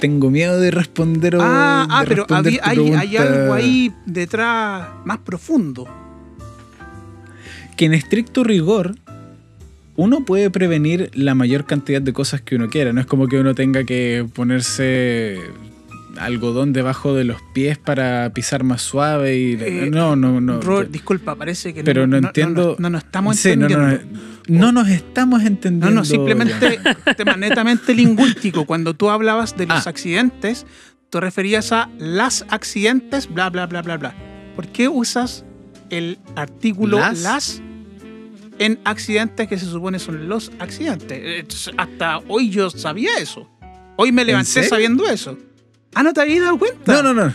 Tengo 0.00 0.30
miedo 0.30 0.60
de 0.60 0.70
responder 0.70 1.34
o 1.36 1.40
ah, 1.42 1.86
ah, 1.90 2.04
pero 2.06 2.24
había- 2.30 2.60
hay, 2.62 2.78
hay 2.92 3.16
algo 3.16 3.52
ahí 3.52 3.92
detrás 4.06 4.88
más 5.04 5.18
profundo. 5.18 5.86
que 7.76 7.84
en 7.86 7.94
estricto 7.94 8.42
rigor 8.44 8.94
uno 9.98 10.24
puede 10.24 10.48
prevenir 10.48 11.10
la 11.14 11.34
mayor 11.34 11.66
cantidad 11.66 12.00
de 12.00 12.12
cosas 12.12 12.40
que 12.40 12.54
uno 12.54 12.68
quiera. 12.70 12.92
No 12.92 13.00
es 13.00 13.06
como 13.06 13.26
que 13.26 13.38
uno 13.40 13.54
tenga 13.54 13.82
que 13.84 14.24
ponerse 14.32 15.38
algodón 16.18 16.72
debajo 16.72 17.14
de 17.14 17.24
los 17.24 17.36
pies 17.52 17.78
para 17.78 18.32
pisar 18.32 18.62
más 18.64 18.80
suave 18.82 19.36
y 19.38 19.52
Eh, 19.60 19.88
no, 19.90 20.14
no, 20.16 20.40
no. 20.40 20.60
Robert, 20.60 20.90
disculpa, 20.90 21.34
parece 21.34 21.74
que 21.74 21.82
pero 21.84 22.06
no, 22.06 22.16
entiendo. 22.16 22.76
No, 22.78 22.90
nos 22.90 23.02
estamos 23.04 23.36
Sí, 23.36 23.56
no, 23.56 23.66
entendiendo. 23.66 24.04
no, 24.48 24.58
no 24.66 24.72
nos 24.72 24.88
estamos 24.88 25.42
entendiendo. 25.42 25.90
No, 25.90 25.94
no, 25.96 26.04
simplemente 26.04 26.78
tema 27.16 27.36
netamente 27.36 27.92
lingüístico. 27.94 28.66
Cuando 28.66 28.94
tú 28.94 29.10
hablabas 29.10 29.56
de 29.56 29.66
los 29.66 29.86
Ah. 29.86 29.90
accidentes, 29.90 30.64
te 31.10 31.20
referías 31.20 31.72
a 31.72 31.88
las 31.98 32.44
accidentes, 32.50 33.32
bla, 33.32 33.50
bla, 33.50 33.66
bla, 33.66 33.82
bla, 33.82 33.96
bla. 33.96 34.14
¿Por 34.56 34.68
qué 34.68 34.88
usas 34.88 35.44
el 35.90 36.18
artículo 36.36 36.98
Las. 36.98 37.22
las, 37.22 37.62
en 38.58 38.78
accidentes 38.84 39.48
que 39.48 39.58
se 39.58 39.66
supone 39.66 39.98
son 39.98 40.28
los 40.28 40.50
accidentes? 40.58 41.44
Hasta 41.76 42.18
hoy 42.28 42.50
yo 42.50 42.70
sabía 42.70 43.10
eso. 43.18 43.48
Hoy 43.96 44.12
me 44.12 44.24
levanté 44.24 44.64
sabiendo 44.64 45.08
eso. 45.08 45.38
Ah, 45.94 46.02
¿no 46.02 46.12
te 46.12 46.20
habías 46.20 46.40
dado 46.44 46.58
cuenta? 46.58 47.02
No, 47.02 47.12
no, 47.12 47.14
no. 47.26 47.34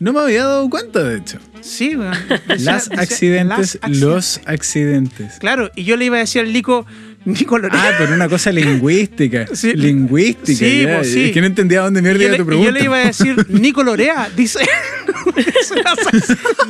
No 0.00 0.12
me 0.12 0.20
había 0.20 0.42
dado 0.44 0.68
cuenta, 0.68 1.02
de 1.04 1.18
hecho. 1.18 1.38
Sí, 1.60 1.94
weón. 1.96 2.12
Decía- 2.48 2.72
Las 2.72 2.88
decía, 2.88 3.02
accidentes, 3.02 3.78
las 3.80 3.96
los 3.98 4.40
accidentes. 4.44 5.34
Claro, 5.38 5.70
y 5.76 5.84
yo 5.84 5.96
le 5.96 6.06
iba 6.06 6.16
a 6.16 6.20
decir 6.20 6.42
al 6.42 6.52
Nico, 6.52 6.84
Nico 7.24 7.58
Lorenzo. 7.58 7.86
Ah, 7.88 7.92
pero 7.96 8.12
una 8.14 8.28
cosa 8.28 8.50
lingüística. 8.50 9.46
Sí. 9.54 9.72
Lingüística. 9.74 10.58
Sí, 10.58 10.82
ya. 10.82 10.96
pues, 10.96 11.12
sí. 11.12 11.26
Es 11.26 11.32
que 11.32 11.40
no 11.40 11.46
entendía 11.46 11.82
dónde 11.82 12.02
mierda 12.02 12.18
yo, 12.18 12.24
iba 12.24 12.32
le, 12.32 12.36
tu 12.38 12.42
y 12.42 12.46
pregunta. 12.46 12.70
yo 12.70 12.72
le 12.76 12.84
iba 12.84 12.96
a 12.96 13.06
decir, 13.06 13.46
Nico 13.50 13.82
Lorea, 13.84 14.28
dice. 14.36 14.58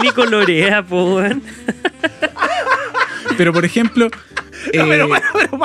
Nico 0.03 0.27
Lorea, 0.27 0.83
po, 0.85 1.17
weón. 1.17 1.43
Pero 3.37 3.53
por 3.53 3.65
ejemplo. 3.65 4.11
No, 4.73 4.87
pero 4.89 5.15
eh, 5.15 5.21
pero 5.35 5.59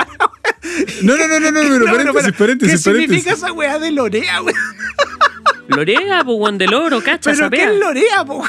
No, 1.04 1.16
no, 1.16 1.28
no, 1.28 1.40
no, 1.40 1.52
no, 1.52 1.62
pero 1.62 1.80
No, 1.80 1.86
pero 1.86 2.14
paréntesis, 2.14 2.34
paréntesis, 2.38 2.84
¿Qué 2.84 2.92
significa 2.92 3.32
esa 3.34 3.54
weá 3.54 3.80
de 3.80 3.92
Lorea, 3.92 4.42
weón? 4.42 4.58
Lorea, 5.70 6.24
po, 6.26 6.34
weón, 6.34 6.58
del 6.58 6.74
oro, 6.74 7.02
cacha, 7.02 7.32
¿Pero 7.32 7.50
qué 7.50 7.64
es 7.64 7.80
Lorea? 7.80 8.26
No 8.26 8.44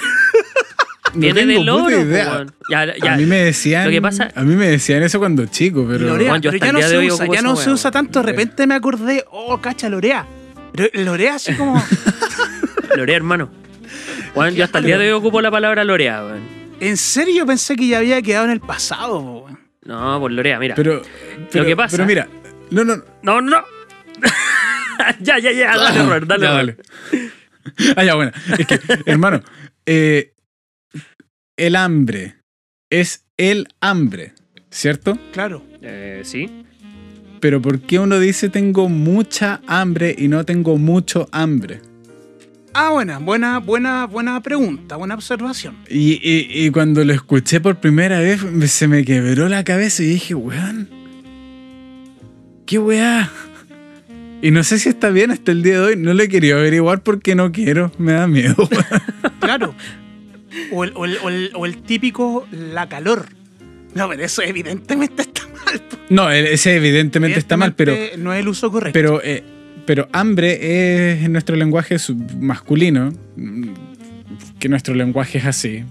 Viene 1.14 1.40
tengo 1.40 1.52
del 1.52 1.58
puta 1.60 1.72
oro, 1.74 1.96
po, 1.96 2.02
idea. 2.02 2.30
weón. 2.32 2.54
Ya, 2.70 2.96
ya. 2.96 3.14
A 3.14 3.16
mí 3.16 3.26
me 3.26 3.36
decían. 3.44 3.84
Lo 3.84 3.90
que 3.90 4.02
pasa- 4.02 4.30
A 4.34 4.42
mí 4.42 4.56
me 4.56 4.66
decían 4.68 5.02
eso 5.02 5.18
cuando 5.18 5.46
chico, 5.46 5.86
pero. 5.88 6.06
Lorea, 6.06 6.30
Juan, 6.30 6.42
yo 6.42 6.50
pero 6.50 6.64
hasta 6.64 6.66
ya 6.66 6.72
no 6.72 6.78
de 6.78 6.88
se 6.88 7.12
usa, 7.12 7.26
ya 7.32 7.42
no 7.42 7.56
se 7.56 7.70
usa 7.70 7.90
tanto. 7.90 8.20
De 8.20 8.26
repente 8.26 8.66
me 8.66 8.74
acordé, 8.74 9.24
oh, 9.30 9.60
cacha, 9.60 9.88
Lorea. 9.88 10.26
Lorea 10.94 11.34
así 11.36 11.54
como. 11.54 11.80
Lorea, 12.96 13.16
hermano. 13.16 13.50
Yo 14.54 14.64
hasta 14.64 14.78
el 14.78 14.84
día 14.84 14.98
de 14.98 15.06
hoy 15.12 15.18
ocupo 15.18 15.40
la 15.40 15.50
palabra 15.50 15.84
Lorea, 15.84 16.24
weón. 16.24 16.59
En 16.80 16.96
serio 16.96 17.46
pensé 17.46 17.76
que 17.76 17.86
ya 17.88 17.98
había 17.98 18.20
quedado 18.22 18.46
en 18.46 18.52
el 18.52 18.60
pasado, 18.60 19.20
po, 19.22 19.38
weón. 19.44 19.60
No, 19.84 20.20
por 20.20 20.30
Lorea, 20.32 20.58
mira. 20.58 20.74
Pero, 20.74 21.02
pero, 21.50 21.64
que 21.64 21.76
pasa- 21.76 21.96
Pero 21.96 22.06
mira. 22.06 22.28
No, 22.70 22.84
no. 22.84 23.02
No, 23.22 23.40
no. 23.40 23.62
ya, 25.20 25.38
ya, 25.38 25.52
ya, 25.52 25.76
dale, 25.76 26.02
Robert, 26.02 26.26
dale, 26.26 26.42
Ya, 26.44 26.50
Robert. 26.60 26.80
Ah, 27.96 28.04
ya, 28.04 28.14
bueno. 28.14 28.32
Es 28.58 28.66
que, 28.66 28.78
hermano, 29.06 29.42
eh, 29.86 30.34
el 31.56 31.76
hambre 31.76 32.36
es 32.90 33.24
el 33.36 33.68
hambre, 33.80 34.34
¿cierto? 34.70 35.18
Claro. 35.32 35.64
Eh, 35.82 36.20
sí. 36.24 36.64
Pero 37.40 37.62
¿por 37.62 37.80
qué 37.80 37.98
uno 37.98 38.18
dice 38.18 38.50
tengo 38.50 38.88
mucha 38.90 39.60
hambre 39.66 40.14
y 40.16 40.28
no 40.28 40.44
tengo 40.44 40.76
mucho 40.76 41.28
hambre? 41.32 41.80
Ah, 42.72 42.90
buena, 42.90 43.18
buena, 43.18 43.58
buena, 43.58 44.06
buena 44.06 44.40
pregunta, 44.42 44.96
buena 44.96 45.14
observación. 45.14 45.76
Y, 45.88 46.12
y- 46.22 46.66
y 46.66 46.70
cuando 46.70 47.04
lo 47.04 47.12
escuché 47.12 47.60
por 47.60 47.80
primera 47.80 48.20
vez, 48.20 48.40
se 48.70 48.86
me 48.86 49.04
quebró 49.04 49.48
la 49.48 49.64
cabeza 49.64 50.02
y 50.02 50.06
dije, 50.06 50.34
weón, 50.34 50.88
¿qué 52.66 52.78
weá? 52.78 53.30
Y 54.42 54.52
no 54.52 54.62
sé 54.64 54.78
si 54.78 54.88
está 54.88 55.10
bien 55.10 55.30
hasta 55.32 55.50
el 55.52 55.62
día 55.62 55.74
de 55.74 55.80
hoy, 55.80 55.96
no 55.96 56.14
lo 56.14 56.22
he 56.22 56.28
querido 56.28 56.58
averiguar 56.58 57.02
porque 57.02 57.34
no 57.34 57.50
quiero, 57.52 57.90
me 57.98 58.12
da 58.12 58.26
miedo. 58.26 58.56
Claro. 59.40 59.74
O 60.70 60.84
el, 60.84 60.92
o 60.94 61.04
el- 61.06 61.18
o 61.22 61.28
el- 61.28 61.50
o 61.54 61.66
el 61.66 61.82
típico 61.82 62.46
la 62.52 62.88
calor. 62.88 63.26
No, 63.94 64.08
pero 64.08 64.22
eso 64.24 64.42
evidentemente 64.42 65.22
está 65.22 65.42
mal. 65.48 65.82
No, 66.08 66.30
ese 66.30 66.76
evidentemente 66.76 67.38
está 67.38 67.56
mal, 67.56 67.74
pero, 67.74 67.94
No 68.18 68.32
es 68.32 68.40
el 68.40 68.48
uso 68.48 68.70
correcto. 68.70 68.92
pero, 68.92 69.20
eh, 69.24 69.42
pero 69.86 70.08
hambre 70.12 71.12
es 71.14 71.24
en 71.24 71.32
nuestro 71.32 71.56
lenguaje 71.56 71.96
masculino, 72.38 73.12
que 74.58 74.68
nuestro 74.68 74.94
lenguaje 74.94 75.38
es 75.38 75.46
así, 75.46 75.84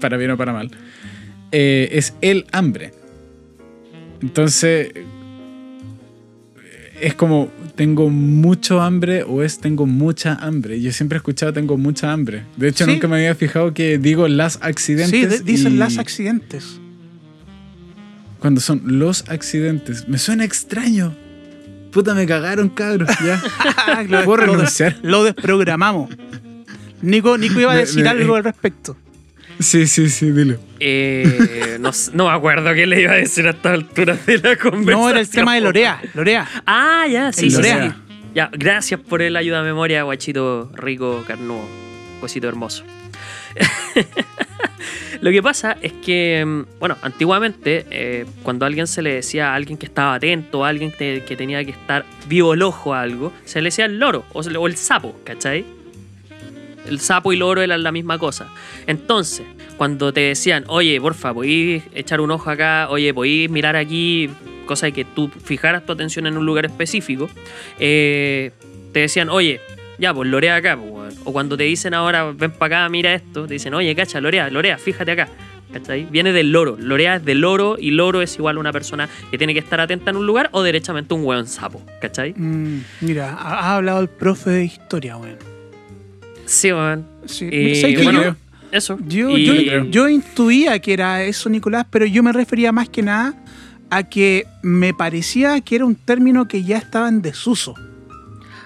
para 0.00 0.16
bien 0.16 0.30
o 0.32 0.36
para 0.36 0.52
mal, 0.52 0.70
eh, 1.52 1.88
es 1.92 2.14
el 2.20 2.46
hambre. 2.52 2.92
Entonces, 4.22 4.90
eh, 4.94 5.04
es 7.00 7.14
como 7.14 7.50
tengo 7.76 8.08
mucho 8.08 8.80
hambre 8.80 9.22
o 9.24 9.42
es 9.42 9.58
tengo 9.58 9.84
mucha 9.86 10.34
hambre. 10.36 10.80
Yo 10.80 10.92
siempre 10.92 11.16
he 11.16 11.18
escuchado 11.18 11.52
tengo 11.52 11.76
mucha 11.76 12.12
hambre. 12.12 12.44
De 12.56 12.68
hecho, 12.68 12.84
Sí. 12.84 12.92
nunca 12.92 13.08
me 13.08 13.16
había 13.16 13.34
fijado 13.34 13.74
que 13.74 13.98
digo 13.98 14.28
las 14.28 14.58
accidentes. 14.62 15.38
sí, 15.38 15.42
dicen 15.44 15.74
y 15.74 15.76
las 15.76 15.98
accidentes. 15.98 16.80
Cuando 18.38 18.60
son 18.60 18.82
los 18.84 19.28
accidentes. 19.28 20.06
Me 20.08 20.18
suena 20.18 20.44
extraño. 20.44 21.14
Puta, 21.94 22.12
me 22.14 22.26
cagaron, 22.26 22.68
cabros. 22.68 23.08
Ya. 23.24 23.40
lo, 24.08 24.24
¿Puedo 24.24 24.38
lo 24.38 24.52
des- 24.52 24.56
renunciar? 24.56 24.96
lo 25.02 25.24
desprogramamos. 25.24 26.10
Nico, 27.00 27.38
Nico 27.38 27.60
iba 27.60 27.72
a 27.72 27.76
decir 27.76 28.02
me- 28.02 28.10
algo 28.10 28.34
al 28.34 28.44
respecto. 28.44 28.96
Sí, 29.60 29.86
sí, 29.86 30.08
sí, 30.10 30.32
dilo. 30.32 30.58
Eh, 30.80 31.76
no, 31.78 31.92
no 32.14 32.26
me 32.28 32.34
acuerdo 32.34 32.74
qué 32.74 32.86
le 32.88 33.00
iba 33.02 33.12
a 33.12 33.16
decir 33.16 33.46
a 33.46 33.50
esta 33.50 33.72
altura 33.72 34.16
de 34.26 34.38
la 34.38 34.56
conversación. 34.56 35.00
No, 35.00 35.08
era 35.08 35.20
el 35.20 35.28
tema 35.30 35.54
de 35.54 35.60
Lorea. 35.60 36.02
Lorea. 36.14 36.48
Ah, 36.66 37.06
ya, 37.08 37.32
sí, 37.32 37.48
sí, 37.50 37.56
Lorea. 37.56 37.90
sí. 37.90 38.14
Ya, 38.34 38.50
gracias 38.52 38.98
por 38.98 39.22
el 39.22 39.36
ayuda 39.36 39.60
a 39.60 39.62
memoria, 39.62 40.02
guachito 40.02 40.72
rico, 40.74 41.22
carnudo, 41.24 41.62
cosito 42.20 42.48
hermoso. 42.48 42.82
Lo 45.20 45.30
que 45.30 45.42
pasa 45.42 45.76
es 45.80 45.92
que, 45.92 46.44
mm, 46.44 46.78
bueno, 46.78 46.96
antiguamente, 47.02 47.86
eh, 47.90 48.26
cuando 48.42 48.64
a 48.64 48.68
alguien 48.68 48.86
se 48.86 49.02
le 49.02 49.14
decía 49.14 49.52
a 49.52 49.54
alguien 49.54 49.78
que 49.78 49.86
estaba 49.86 50.14
atento, 50.14 50.64
a 50.64 50.68
alguien 50.68 50.92
que, 50.92 51.20
tenía 51.36 51.64
que 51.64 51.72
estar 51.72 52.04
vivo 52.28 52.54
el 52.54 52.62
ojo 52.62 52.94
a 52.94 53.02
algo, 53.02 53.32
se 53.44 53.60
le 53.60 53.66
decía 53.66 53.86
el 53.86 53.98
loro 53.98 54.24
o, 54.32 54.66
el 54.66 54.76
sapo, 54.76 55.18
¿cachai? 55.24 55.64
El 56.86 57.00
sapo 57.00 57.32
y 57.32 57.36
loro 57.36 57.62
eran 57.62 57.82
la 57.82 57.92
misma 57.92 58.18
cosa. 58.18 58.48
Entonces, 58.86 59.46
cuando 59.76 60.12
te 60.12 60.20
decían, 60.20 60.64
oye, 60.68 61.00
porfa, 61.00 61.32
podéis 61.32 61.82
echar 61.94 62.20
un 62.20 62.30
ojo 62.30 62.50
acá, 62.50 62.88
oye, 62.90 63.12
podéis 63.12 63.50
mirar 63.50 63.76
aquí, 63.76 64.30
cosa 64.66 64.86
de 64.86 64.92
que 64.92 65.04
tú 65.04 65.28
fijaras 65.28 65.84
tu 65.84 65.92
atención 65.92 66.26
en 66.26 66.36
un 66.36 66.46
lugar 66.46 66.66
específico, 66.66 67.28
eh, 67.78 68.52
te 68.92 69.00
decían, 69.00 69.28
oye, 69.28 69.60
ya, 69.98 70.12
pues 70.14 70.28
lorea 70.28 70.56
acá, 70.56 70.76
pues, 70.76 70.90
weón. 70.90 71.14
O 71.24 71.32
cuando 71.32 71.56
te 71.56 71.64
dicen 71.64 71.94
ahora, 71.94 72.32
ven 72.32 72.50
para 72.52 72.82
acá, 72.82 72.88
mira 72.88 73.14
esto, 73.14 73.46
te 73.46 73.54
dicen, 73.54 73.74
oye, 73.74 73.94
cacha, 73.94 74.20
lorea, 74.20 74.48
lorea, 74.50 74.78
fíjate 74.78 75.12
acá. 75.12 75.28
¿Cachai? 75.72 76.06
Viene 76.08 76.32
del 76.32 76.52
loro. 76.52 76.76
Lorea 76.78 77.16
es 77.16 77.24
del 77.24 77.40
loro 77.40 77.76
y 77.80 77.90
loro 77.90 78.22
es 78.22 78.36
igual 78.36 78.58
a 78.58 78.60
una 78.60 78.70
persona 78.72 79.08
que 79.32 79.38
tiene 79.38 79.54
que 79.54 79.58
estar 79.58 79.80
atenta 79.80 80.10
en 80.10 80.16
un 80.16 80.24
lugar 80.24 80.48
o 80.52 80.62
derechamente 80.62 81.14
un 81.14 81.24
hueón 81.24 81.48
sapo. 81.48 81.82
¿Cachai? 82.00 82.32
Mm, 82.36 82.80
mira, 83.00 83.30
ha, 83.34 83.58
ha 83.72 83.76
hablado 83.76 84.00
el 84.00 84.08
profe 84.08 84.50
de 84.50 84.64
historia, 84.66 85.16
weón. 85.16 85.36
Sí, 86.46 86.70
weón. 86.72 87.04
Sí, 87.26 87.48
Y 87.50 87.96
bueno, 88.04 88.36
eso. 88.70 88.98
Yo, 89.08 89.30
Y- 89.36 89.64
yo, 89.66 89.84
yo 89.86 90.08
intuía 90.08 90.78
que 90.78 90.92
era 90.92 91.24
eso, 91.24 91.48
Nicolás, 91.48 91.86
pero 91.90 92.06
yo 92.06 92.22
me 92.22 92.32
refería 92.32 92.70
más 92.70 92.88
que 92.88 93.02
nada 93.02 93.34
a 93.90 94.04
que 94.04 94.46
me 94.62 94.94
parecía 94.94 95.60
que 95.60 95.74
era 95.76 95.84
un 95.86 95.96
término 95.96 96.46
que 96.46 96.62
ya 96.62 96.78
estaba 96.78 97.08
en 97.08 97.20
desuso. 97.20 97.74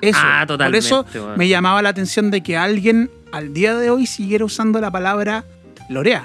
Eso. 0.00 0.18
Ah, 0.22 0.44
Por 0.46 0.74
eso 0.76 1.04
me 1.36 1.48
llamaba 1.48 1.82
la 1.82 1.88
atención 1.90 2.30
de 2.30 2.42
que 2.42 2.56
alguien 2.56 3.10
al 3.32 3.52
día 3.52 3.74
de 3.76 3.90
hoy 3.90 4.06
siguiera 4.06 4.44
usando 4.44 4.80
la 4.80 4.90
palabra 4.90 5.44
lorea. 5.88 6.24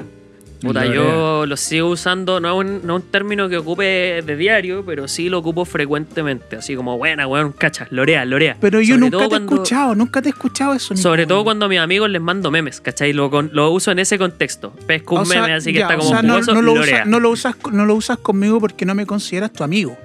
Puta, 0.62 0.86
Lorea. 0.86 0.96
yo 0.96 1.46
lo 1.46 1.58
sigo 1.58 1.90
usando, 1.90 2.40
no 2.40 2.48
es 2.62 2.66
un, 2.66 2.88
no 2.88 2.96
es 2.98 3.04
un 3.04 3.12
término 3.12 3.50
que 3.50 3.58
ocupe 3.58 4.22
de 4.26 4.38
diario, 4.38 4.86
pero 4.86 5.10
sí 5.10 5.28
lo 5.28 5.40
ocupo 5.40 5.66
frecuentemente. 5.66 6.56
Así 6.56 6.74
como, 6.78 6.98
buena, 6.98 7.28
weón, 7.28 7.52
cachas, 7.52 7.92
lorea, 7.92 8.24
lorea. 8.24 8.56
Pero 8.62 8.80
yo 8.80 8.96
Sobre 8.96 9.10
nunca 9.10 9.28
te 9.28 9.36
he 9.36 9.40
escuchado, 9.40 9.94
nunca 9.94 10.22
te 10.22 10.30
he 10.30 10.32
escuchado 10.32 10.74
eso. 10.74 10.96
Sobre 10.96 11.26
todo 11.26 11.44
cuando 11.44 11.66
a 11.66 11.68
mis 11.70 11.80
amigos 11.80 12.10
les 12.10 12.22
mando 12.22 12.50
memes, 12.50 12.80
¿cachai? 12.80 13.12
Lo, 13.12 13.30
con- 13.30 13.50
lo 13.52 13.72
uso 13.72 13.92
en 13.92 14.00
ese 14.00 14.18
contexto. 14.18 14.72
Pesco 14.88 15.16
un 15.16 15.22
O 15.24 15.26
sea, 15.26 15.42
meme 15.42 15.54
así 15.56 15.74
que 15.74 15.80
ya, 15.80 15.86
está 15.86 15.96
o 15.96 16.00
como 16.00 16.10
sea, 16.12 16.22
no, 16.22 16.40
lo 16.40 16.62
lorea. 16.62 16.96
usas, 16.96 17.08
no, 17.08 17.20
lo 17.20 17.30
usas, 17.32 17.56
no 17.74 17.86
lo 17.86 17.96
usas 17.96 18.18
conmigo 18.20 18.62
porque 18.62 18.86
no 18.86 18.96
me 18.96 19.06
consideras 19.06 19.52
tu 19.52 19.66
amigo. 19.66 19.98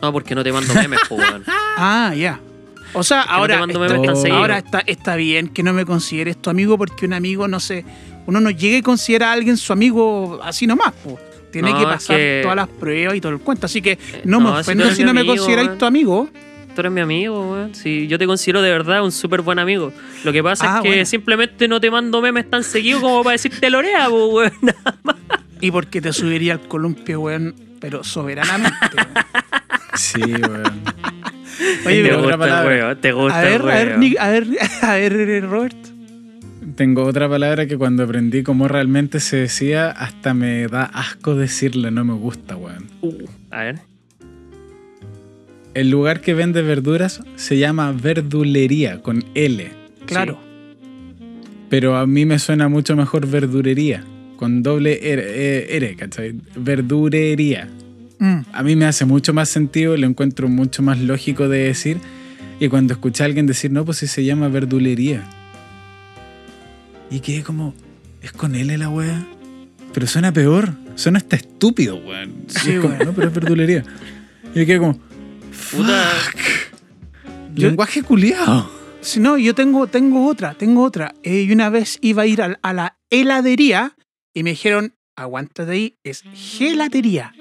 No, 0.00 0.12
porque 0.12 0.36
no 0.36 0.44
te 0.44 0.52
mando 0.52 0.72
memes, 0.72 1.00
po, 1.08 1.16
weón. 1.16 1.42
Ah, 1.78 2.14
ya. 2.16 2.38
O 2.98 3.02
sea, 3.02 3.22
ahora, 3.22 3.60
está, 3.60 3.86
tan 3.88 4.32
ahora 4.32 4.58
está, 4.58 4.78
está 4.86 5.16
bien 5.16 5.48
que 5.48 5.62
no 5.62 5.72
me 5.72 5.84
consideres 5.84 6.40
tu 6.40 6.50
amigo 6.50 6.78
porque 6.78 7.04
un 7.06 7.12
amigo, 7.12 7.46
no 7.46 7.60
sé, 7.60 7.84
uno 8.26 8.40
no 8.40 8.50
llega 8.50 8.78
y 8.78 8.82
considera 8.82 9.30
a 9.30 9.32
alguien 9.34 9.56
su 9.56 9.72
amigo 9.72 10.40
así 10.42 10.66
nomás. 10.66 10.92
po. 11.04 11.18
Tiene 11.52 11.70
No, 11.70 11.76
que 11.76 11.82
es 11.84 11.88
pasar 11.88 12.16
que- 12.16 12.40
todas 12.42 12.56
las 12.56 12.68
pruebas 12.68 13.14
y 13.16 13.20
todo 13.20 13.32
el 13.32 13.38
cuento. 13.38 13.66
Así 13.66 13.80
que 13.82 13.98
no, 14.24 14.40
no, 14.40 14.52
me 14.54 14.60
ofendo 14.60 14.90
si, 14.92 15.04
no 15.04 15.12
me 15.14 15.20
amigo, 15.20 15.36
consideráis 15.36 15.78
tu 15.78 15.84
amigo. 15.84 16.28
Tú 16.74 16.80
eres 16.80 16.92
mi 16.92 17.00
amigo, 17.00 17.52
weón. 17.52 17.74
Sí, 17.74 18.06
yo 18.06 18.18
te 18.18 18.26
considero 18.26 18.60
de 18.60 18.70
verdad 18.70 19.02
un 19.04 19.12
súper 19.12 19.40
buen 19.40 19.58
amigo. 19.58 19.92
Lo 20.24 20.32
que 20.32 20.42
pasa 20.42 20.66
Ah, 20.66 20.76
es 20.78 20.82
que 20.82 20.88
bueno. 20.88 21.04
simplemente 21.06 21.68
no 21.68 21.80
te 21.80 21.90
mando 21.90 22.20
memes 22.20 22.50
tan 22.50 22.62
seguido 22.64 23.00
como 23.00 23.22
para 23.22 23.32
decirte 23.32 23.70
lorea, 23.70 24.08
po, 24.08 24.26
weón. 24.28 24.52
Y 25.60 25.70
porque 25.70 26.02
te 26.02 26.12
subiría 26.12 26.52
al 26.54 26.60
columpio, 26.68 27.20
weón, 27.20 27.54
pero 27.80 28.04
soberanamente. 28.04 28.76
weón. 28.96 29.08
Sí, 29.94 30.20
weón. 30.20 30.82
Oye, 31.86 32.02
te 32.02 32.02
pero 32.02 32.16
gusta 32.18 32.34
otra 32.34 32.38
palabra. 32.38 32.74
el 32.74 32.82
weón, 32.82 33.00
te 33.00 33.12
gusta 33.12 33.40
a 33.40 33.42
ver, 33.42 33.62
a 33.62 33.64
ver. 33.64 33.98
Nick, 33.98 34.18
a 34.18 34.30
ver, 34.30 34.46
a 34.82 34.94
ver, 34.94 35.44
Robert. 35.44 35.76
Tengo 36.74 37.04
otra 37.04 37.28
palabra 37.28 37.66
que 37.66 37.78
cuando 37.78 38.02
aprendí 38.02 38.42
cómo 38.42 38.68
realmente 38.68 39.20
se 39.20 39.36
decía, 39.36 39.90
hasta 39.90 40.34
me 40.34 40.66
da 40.66 40.84
asco 40.84 41.34
decirla, 41.34 41.90
no 41.90 42.04
me 42.04 42.12
gusta, 42.14 42.56
weón. 42.56 42.86
Uh, 43.00 43.24
a 43.50 43.62
ver. 43.62 43.78
El 45.72 45.90
lugar 45.90 46.20
que 46.20 46.34
vende 46.34 46.62
verduras 46.62 47.22
se 47.36 47.58
llama 47.58 47.92
verdulería, 47.92 49.02
con 49.02 49.24
L. 49.34 49.70
Claro. 50.06 50.38
Pero 51.68 51.96
a 51.96 52.06
mí 52.06 52.24
me 52.26 52.38
suena 52.38 52.68
mucho 52.68 52.96
mejor 52.96 53.26
verdurería, 53.26 54.04
con 54.36 54.62
doble 54.62 55.12
R, 55.12 55.22
eh, 55.26 55.76
R, 55.76 55.96
¿cachai? 55.96 56.34
Verdurería. 56.56 57.68
Mm. 58.18 58.40
A 58.52 58.62
mí 58.62 58.76
me 58.76 58.86
hace 58.86 59.04
mucho 59.04 59.32
más 59.34 59.48
sentido, 59.48 59.96
lo 59.96 60.06
encuentro 60.06 60.48
mucho 60.48 60.82
más 60.82 60.98
lógico 60.98 61.48
de 61.48 61.64
decir. 61.64 61.98
Y 62.58 62.68
cuando 62.68 62.94
escuché 62.94 63.22
a 63.22 63.26
alguien 63.26 63.46
decir, 63.46 63.70
no, 63.70 63.84
pues 63.84 63.98
si 63.98 64.06
se 64.06 64.24
llama 64.24 64.48
verdulería. 64.48 65.22
Y 67.10 67.20
quedé 67.20 67.42
como, 67.42 67.74
¿es 68.22 68.32
con 68.32 68.54
L 68.54 68.76
la 68.78 68.88
wea? 68.88 69.26
Pero 69.92 70.06
suena 70.06 70.32
peor, 70.32 70.72
suena 70.94 71.18
hasta 71.18 71.36
estúpido, 71.36 71.96
weón. 71.96 72.44
Sí, 72.48 72.72
es 72.72 72.80
como, 72.80 72.96
no, 72.96 73.12
pero 73.12 73.28
es 73.28 73.34
verdulería. 73.34 73.84
Y 74.54 74.66
quedé 74.66 74.78
como, 74.78 74.98
Puta. 75.70 76.04
Yo- 77.54 77.68
lenguaje 77.68 78.02
culiado. 78.02 78.70
Si 79.00 79.20
no, 79.20 79.38
yo 79.38 79.54
tengo, 79.54 79.86
tengo 79.86 80.26
otra, 80.26 80.54
tengo 80.54 80.82
otra. 80.82 81.14
Eh, 81.22 81.42
y 81.42 81.52
una 81.52 81.70
vez 81.70 81.98
iba 82.00 82.22
a 82.22 82.26
ir 82.26 82.42
a, 82.42 82.72
la 82.72 82.98
heladería 83.08 83.96
y 84.34 84.42
me 84.42 84.50
dijeron, 84.50 84.96
aguántate 85.14 85.70
ahí, 85.70 85.98
es 86.02 86.24
gelatería. 86.34 87.32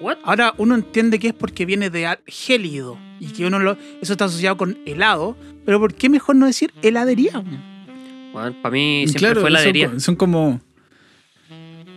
What? 0.00 0.18
Ahora 0.22 0.54
uno 0.58 0.74
entiende 0.74 1.18
que 1.18 1.28
es 1.28 1.34
porque 1.34 1.66
viene 1.66 1.90
de 1.90 2.18
gélido 2.26 2.98
y 3.20 3.26
que 3.28 3.46
uno 3.46 3.58
lo, 3.58 3.76
eso 4.00 4.12
está 4.12 4.26
asociado 4.26 4.56
con 4.56 4.78
helado, 4.86 5.36
pero 5.64 5.80
¿por 5.80 5.94
qué 5.94 6.08
mejor 6.08 6.36
no 6.36 6.46
decir 6.46 6.72
heladería? 6.82 7.42
Weón, 8.32 8.54
para 8.62 8.72
mí 8.72 9.02
siempre 9.06 9.18
claro, 9.20 9.40
fue 9.40 9.50
son 9.50 9.56
heladería. 9.56 10.00
Son, 10.00 10.16
como. 10.16 10.60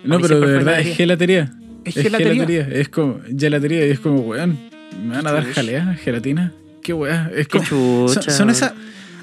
No, 0.03 0.19
pero 0.19 0.39
de 0.39 0.45
verdad 0.47 0.79
es 0.79 0.97
gelatería. 0.97 1.51
Es 1.85 1.97
Es 1.97 2.03
gelatería. 2.03 2.33
gelatería. 2.45 2.79
Es 2.81 2.89
como 2.89 3.19
gelatería 3.37 3.87
y 3.87 3.89
es 3.91 3.99
como, 3.99 4.21
weón, 4.21 4.57
me 5.03 5.15
van 5.15 5.27
a 5.27 5.31
dar 5.31 5.45
jalea, 5.45 5.93
gelatina. 5.95 6.51
Qué 6.81 6.93
weá. 6.93 7.29
Es 7.35 7.47
Qué 7.47 7.59
como. 7.59 8.07
chucha. 8.07 8.21
Son, 8.23 8.33
son 8.33 8.49
esas. 8.49 8.73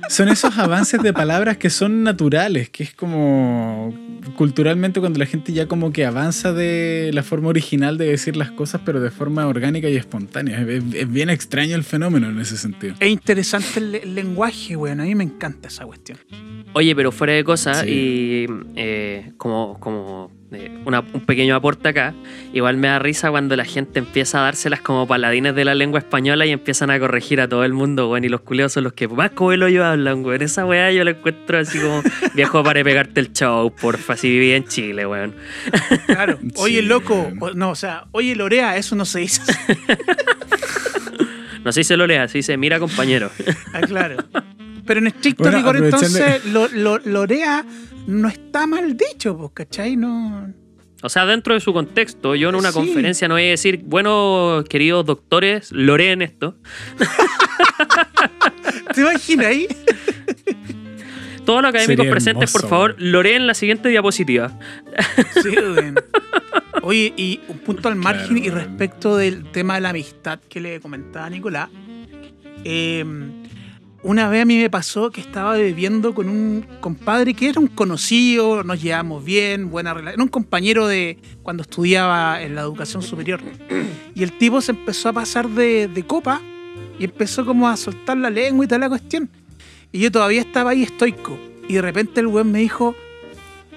Son 0.09 0.29
esos 0.29 0.59
avances 0.59 1.03
de 1.03 1.13
palabras 1.13 1.57
que 1.59 1.71
son 1.71 2.03
naturales, 2.03 2.69
que 2.71 2.83
es 2.85 2.95
como 2.95 3.95
culturalmente 4.37 5.01
cuando 5.01 5.19
la 5.19 5.27
gente 5.27 5.53
ya 5.53 5.67
como 5.67 5.93
que 5.93 6.05
avanza 6.05 6.53
de 6.53 7.11
la 7.15 7.23
forma 7.23 7.49
original 7.49 7.99
de 7.99 8.07
decir 8.07 8.37
las 8.37 8.51
cosas, 8.51 8.81
pero 8.85 9.01
de 9.01 9.11
forma 9.11 9.47
orgánica 9.47 9.89
y 9.89 9.97
espontánea. 9.97 10.61
Es, 10.63 10.83
es 10.95 11.11
bien 11.11 11.31
extraño 11.31 11.77
el 11.77 11.85
fenómeno 11.85 12.29
en 12.29 12.39
ese 12.41 12.57
sentido. 12.57 12.95
Es 13.01 13.09
interesante 13.11 13.79
el, 13.81 13.95
el 13.97 14.15
lenguaje, 14.15 14.77
weón. 14.77 15.01
A 15.01 15.05
mí 15.05 15.15
me 15.15 15.25
encanta 15.25 15.69
esa 15.69 15.85
cuestión. 15.87 16.19
Oye, 16.75 16.95
pero 16.95 17.13
fuera 17.13 17.33
de 17.33 17.45
cosas, 17.45 17.81
Sí. 17.81 17.89
y 17.89 18.47
eh, 18.77 19.33
como, 19.37 19.79
como 19.81 20.31
una- 20.87 21.01
un 21.01 21.21
pequeño 21.27 21.55
aporte 21.55 21.89
acá, 21.91 22.15
igual 22.55 22.77
me 22.79 22.89
da 22.89 22.99
risa 22.99 23.31
cuando 23.31 23.55
la 23.57 23.65
gente 23.67 23.99
empieza 23.99 24.39
a 24.39 24.43
dárselas 24.45 24.81
como 24.81 25.07
paladines 25.07 25.55
de 25.55 25.65
la 25.65 25.75
lengua 25.75 25.99
española 25.99 26.47
y 26.47 26.53
empiezan 26.53 26.91
a 26.91 26.99
corregir 26.99 27.41
a 27.41 27.49
todo 27.49 27.65
el 27.65 27.73
mundo, 27.75 28.09
weón, 28.11 28.25
y 28.25 28.29
los 28.29 28.41
culeos 28.41 28.73
son 28.73 28.85
los 28.85 28.95
que 28.95 29.09
más 29.09 29.31
como 29.33 29.53
el 29.53 29.63
hoyo 29.63 29.85
hablan, 29.85 30.25
weón. 30.25 30.41
Esa 30.43 30.65
weá 30.65 30.91
yo 30.91 31.05
la 31.05 31.11
encuentro 31.11 31.59
así 31.59 31.79
como, 31.79 32.03
viejo, 32.35 32.63
para 32.65 32.83
pegarte 32.83 33.21
el 33.21 33.33
show, 33.33 33.71
porfa, 33.75 34.17
si 34.17 34.31
viví 34.31 34.53
en 34.53 34.65
Chile, 34.65 35.07
weón. 35.07 35.35
Claro. 36.07 36.39
Oye, 36.57 36.81
loco. 36.83 37.31
no, 37.55 37.71
o 37.71 37.75
sea, 37.77 38.07
oye, 38.13 38.35
Lorea, 38.35 38.77
eso 38.77 38.97
no 38.97 39.05
se 39.05 39.21
dice. 39.21 39.43
No 41.65 41.73
sé 41.73 41.83
si 41.85 41.89
se 41.89 41.97
lo 41.97 42.07
lea, 42.07 42.27
se 42.29 42.39
dice, 42.39 42.57
mira 42.57 42.79
compañero. 42.79 43.31
Ah, 43.75 43.81
claro. 43.83 44.17
Pero 44.87 45.01
en 45.01 45.09
estricto 45.09 45.43
Bueno, 45.43 45.59
rigor, 45.59 45.77
entonces, 45.77 46.45
lo, 46.47 46.69
lo- 46.69 46.99
Lorea 47.05 47.65
no 48.09 48.29
está 48.29 48.67
mal 48.67 48.97
dicho, 48.97 49.37
pues, 49.37 49.51
¿cachai? 49.55 49.97
No. 49.97 50.53
O 51.03 51.09
sea, 51.09 51.27
dentro 51.27 51.55
de 51.55 51.61
su 51.61 51.73
contexto, 51.73 52.35
yo 52.35 52.49
en 52.49 52.57
una 52.57 52.73
Sí. 52.73 52.79
conferencia 52.79 53.29
no 53.29 53.35
voy 53.35 53.45
a 53.45 53.51
decir, 53.51 53.83
bueno, 53.85 54.65
queridos 54.69 55.07
doctores, 55.07 55.71
loreen 55.71 56.23
esto. 56.23 56.57
¿Te 58.95 59.01
imaginas 59.03 59.47
ahí? 59.47 59.69
Todos 61.45 61.63
los 61.63 61.69
académicos 61.71 61.97
Sería 62.05 62.11
presentes, 62.11 62.53
por 62.53 62.69
favor, 62.69 62.97
loreen 62.99 63.47
la 63.47 63.55
siguiente 63.55 63.89
diapositiva. 63.89 64.59
Sí. 65.43 65.55
Oye, 66.83 67.15
y 67.17 67.41
un 67.49 67.59
punto 67.59 67.89
al 67.89 67.97
margen 67.97 68.37
Claro, 68.39 68.47
y 68.47 68.51
respecto 68.51 69.17
del 69.17 69.51
tema 69.51 69.77
de 69.77 69.81
la 69.83 69.91
amistad 69.91 70.41
que 70.49 70.61
le 70.61 70.81
comentaba 70.81 71.31
Nicolás. 71.31 71.69
eh, 72.65 73.05
una 74.03 74.29
vez 74.29 74.43
a 74.43 74.45
mí 74.45 74.57
me 74.59 74.71
pasó 74.71 75.11
que 75.11 75.21
estaba 75.21 75.55
bebiendo 75.55 76.15
con 76.15 76.29
un 76.29 76.65
compadre 76.81 77.35
que 77.35 77.49
era 77.49 77.61
un 77.61 77.67
conocido, 77.67 78.63
nos 78.63 78.81
llevamos 78.81 79.25
bien, 79.25 79.71
buena 79.71 79.93
relación, 79.93 80.15
era 80.15 80.23
un 80.23 80.29
compañero 80.29 80.87
de 80.87 81.19
cuando 81.43 81.63
estudiaba 81.63 82.41
en 82.43 82.55
la 82.55 82.63
educación 82.63 83.03
superior. 83.03 83.41
Y 84.15 84.23
el 84.23 84.37
tipo 84.37 84.61
se 84.61 84.73
empezó 84.73 85.09
a 85.09 85.13
pasar 85.13 85.49
de, 85.49 85.89
de 85.89 86.03
copa 86.05 86.41
y 86.99 87.05
empezó 87.05 87.45
como 87.45 87.69
a 87.69 87.77
soltar 87.77 88.17
la 88.17 88.31
lengua 88.31 88.65
y 88.65 88.69
toda 88.69 88.79
la 88.79 88.89
cuestión. 88.89 89.31
Y 89.93 90.01
yo 90.01 90.13
todavía 90.13 90.41
estaba 90.41 90.71
ahí 90.71 90.83
estoico. 90.83 91.39
Y 91.69 91.75
de 91.75 91.83
repente 91.83 92.21
el 92.21 92.27
weón 92.27 92.51
me 92.51 92.61
dijo, 92.61 92.95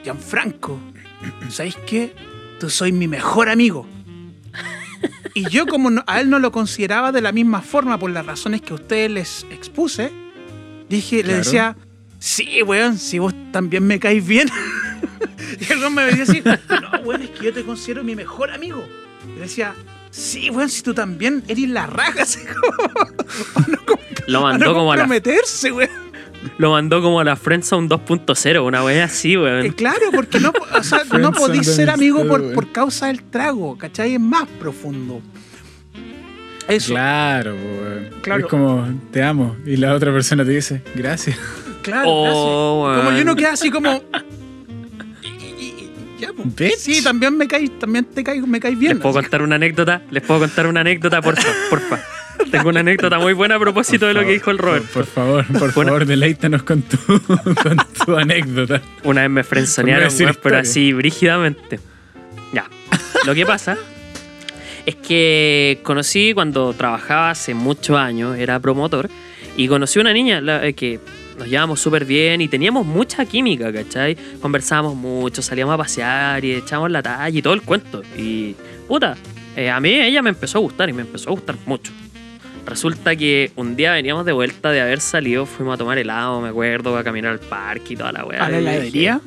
Gianfranco, 0.03 0.79
¿sabéis 1.49 1.77
qué? 1.85 2.13
Tú 2.59 2.69
soy 2.69 2.91
mi 2.91 3.07
mejor 3.07 3.49
amigo. 3.49 3.87
Y 5.33 5.49
yo 5.49 5.65
como 5.65 5.89
no- 5.89 6.03
a 6.07 6.19
él 6.21 6.29
no 6.29 6.39
lo 6.39 6.51
consideraba 6.51 7.11
de 7.11 7.21
la 7.21 7.31
misma 7.31 7.61
forma 7.61 7.97
por 7.97 8.11
las 8.11 8.25
razones 8.25 8.61
que 8.61 8.73
a 8.73 8.75
ustedes 8.75 9.09
les 9.11 9.45
expuse, 9.51 10.11
dije, 10.89 11.23
le 11.23 11.35
decía, 11.35 11.75
sí, 12.19 12.61
weón, 12.63 12.97
si 12.97 13.19
vos 13.19 13.33
también 13.51 13.85
me 13.87 13.99
caes 13.99 14.25
bien. 14.25 14.49
y 15.59 15.71
el 15.71 15.91
me 15.91 16.05
decía 16.05 16.23
así, 16.23 16.41
no, 16.43 16.99
weón, 17.03 17.21
es 17.23 17.29
que 17.31 17.45
yo 17.45 17.53
te 17.53 17.63
considero 17.63 18.03
mi 18.03 18.15
mejor 18.15 18.51
amigo. 18.51 18.83
Y 19.27 19.35
le 19.35 19.41
decía, 19.41 19.73
sí, 20.11 20.49
weón, 20.49 20.69
si 20.69 20.81
tú 20.81 20.93
también 20.93 21.43
eres 21.47 21.69
la 21.69 21.87
raja, 21.87 22.23
así 22.23 22.39
como, 22.45 22.93
para 23.53 23.67
no, 23.67 23.85
com- 23.85 23.99
Lo 24.27 24.41
mandó 24.41 24.65
no 24.65 24.73
como 24.73 24.91
a 24.91 24.97
la, 24.97 25.03
weón. 25.71 26.10
Lo 26.57 26.71
mandó 26.71 27.01
como 27.01 27.19
a 27.19 27.23
la 27.23 27.35
Friendzone 27.35 27.87
2.0, 27.89 28.65
una 28.65 28.83
wea 28.83 29.05
así, 29.05 29.33
Eh, 29.33 29.37
weón. 29.37 29.69
claro, 29.73 30.07
porque 30.13 30.39
no, 30.39 30.51
o 30.77 30.83
sea, 30.83 31.03
no 31.19 31.31
podéis 31.31 31.67
ser 31.67 31.89
amigo 31.89 32.25
por, 32.27 32.53
por 32.53 32.71
causa 32.71 33.07
del 33.07 33.23
trago, 33.23 33.77
¿cachai? 33.77 34.15
Es 34.15 34.19
más 34.19 34.47
profundo. 34.59 35.21
Eso, 36.67 36.93
Claro. 36.93 37.55
Claro. 38.21 38.41
Es 38.41 38.47
como, 38.49 38.87
te 39.11 39.21
amo. 39.23 39.55
Y 39.65 39.77
la 39.77 39.93
otra 39.93 40.11
persona 40.13 40.45
te 40.45 40.51
dice, 40.51 40.81
gracias. 40.95 41.37
claro. 41.81 42.05
Oh, 42.07 42.85
gracias. 42.85 43.05
Como 43.05 43.17
yo 43.17 43.25
no 43.25 43.35
queda 43.35 43.51
así 43.53 43.69
como. 43.71 44.01
ya, 46.19 46.29
pues. 46.33 46.55
Bitch. 46.55 46.77
Sí, 46.77 47.03
también 47.03 47.35
me 47.37 47.47
caes, 47.47 47.77
también 47.79 48.05
te 48.05 48.23
caes, 48.23 48.45
me 48.47 48.59
caes 48.59 48.77
bien. 48.77 48.93
¿Les 48.93 49.01
puedo 49.01 49.17
así. 49.17 49.23
contar 49.25 49.41
una 49.41 49.55
anécdota? 49.55 50.01
¿Les 50.11 50.23
puedo 50.23 50.39
contar 50.41 50.67
una 50.67 50.81
anécdota, 50.81 51.21
porfa? 51.21 51.47
porfa. 51.69 51.99
Tengo 52.51 52.69
una 52.69 52.81
anécdota 52.81 53.17
muy 53.17 53.33
buena 53.33 53.55
a 53.55 53.59
propósito 53.59 54.07
de 54.07 54.13
lo 54.13 54.21
que 54.21 54.33
dijo 54.33 54.51
el 54.51 54.57
Robert. 54.57 54.85
Por, 54.85 55.05
por 55.05 55.05
favor, 55.05 55.45
por 55.59 55.71
favor, 55.71 56.05
deleítanos 56.05 56.63
con 56.63 56.81
tu, 56.81 56.97
con 57.63 57.77
tu 58.05 58.17
anécdota. 58.17 58.81
Una 59.03 59.21
vez 59.21 59.29
me 59.29 59.43
frenzonearon, 59.43 60.11
Por 60.11 60.27
no 60.27 60.33
pero 60.43 60.57
así, 60.57 60.91
brígidamente. 60.91 61.79
Ya. 62.53 62.65
Lo 63.25 63.33
que 63.33 63.45
pasa 63.45 63.77
es 64.85 64.95
que 64.95 65.79
conocí 65.83 66.33
cuando 66.33 66.73
trabajaba 66.73 67.29
hace 67.31 67.53
muchos 67.53 67.97
años, 67.97 68.37
era 68.37 68.59
promotor, 68.59 69.09
y 69.55 69.67
conocí 69.67 69.99
una 69.99 70.11
niña 70.11 70.41
eh, 70.63 70.73
que 70.73 70.99
nos 71.37 71.47
llevábamos 71.47 71.79
súper 71.79 72.05
bien 72.05 72.41
y 72.41 72.47
teníamos 72.47 72.85
mucha 72.85 73.25
química, 73.25 73.71
¿cachai? 73.71 74.17
Conversábamos 74.41 74.95
mucho, 74.95 75.41
salíamos 75.41 75.73
a 75.73 75.77
pasear 75.77 76.43
y 76.43 76.53
echábamos 76.55 76.91
la 76.91 77.01
talla 77.01 77.37
y 77.37 77.41
todo 77.41 77.53
el 77.53 77.61
cuento. 77.61 78.01
Y, 78.17 78.55
puta, 78.87 79.15
eh, 79.55 79.69
a 79.69 79.79
mí 79.79 79.89
ella 79.89 80.21
me 80.21 80.29
empezó 80.29 80.57
a 80.57 80.61
gustar 80.61 80.89
y 80.89 80.93
me 80.93 81.01
empezó 81.01 81.29
a 81.29 81.31
gustar 81.31 81.55
mucho. 81.65 81.91
Resulta 82.65 83.15
que 83.15 83.51
un 83.55 83.75
día 83.75 83.91
veníamos 83.93 84.25
de 84.25 84.31
vuelta 84.31 84.71
de 84.71 84.81
haber 84.81 84.99
salido, 85.01 85.45
fuimos 85.45 85.75
a 85.75 85.77
tomar 85.77 85.97
helado, 85.97 86.41
me 86.41 86.49
acuerdo, 86.49 86.95
a 86.97 87.03
caminar 87.03 87.31
al 87.31 87.39
parque 87.39 87.93
y 87.93 87.95
toda 87.97 88.11
la 88.11 88.23
weá. 88.25 88.45
¿A 88.45 88.49
la 88.49 88.59
heladería? 88.59 89.19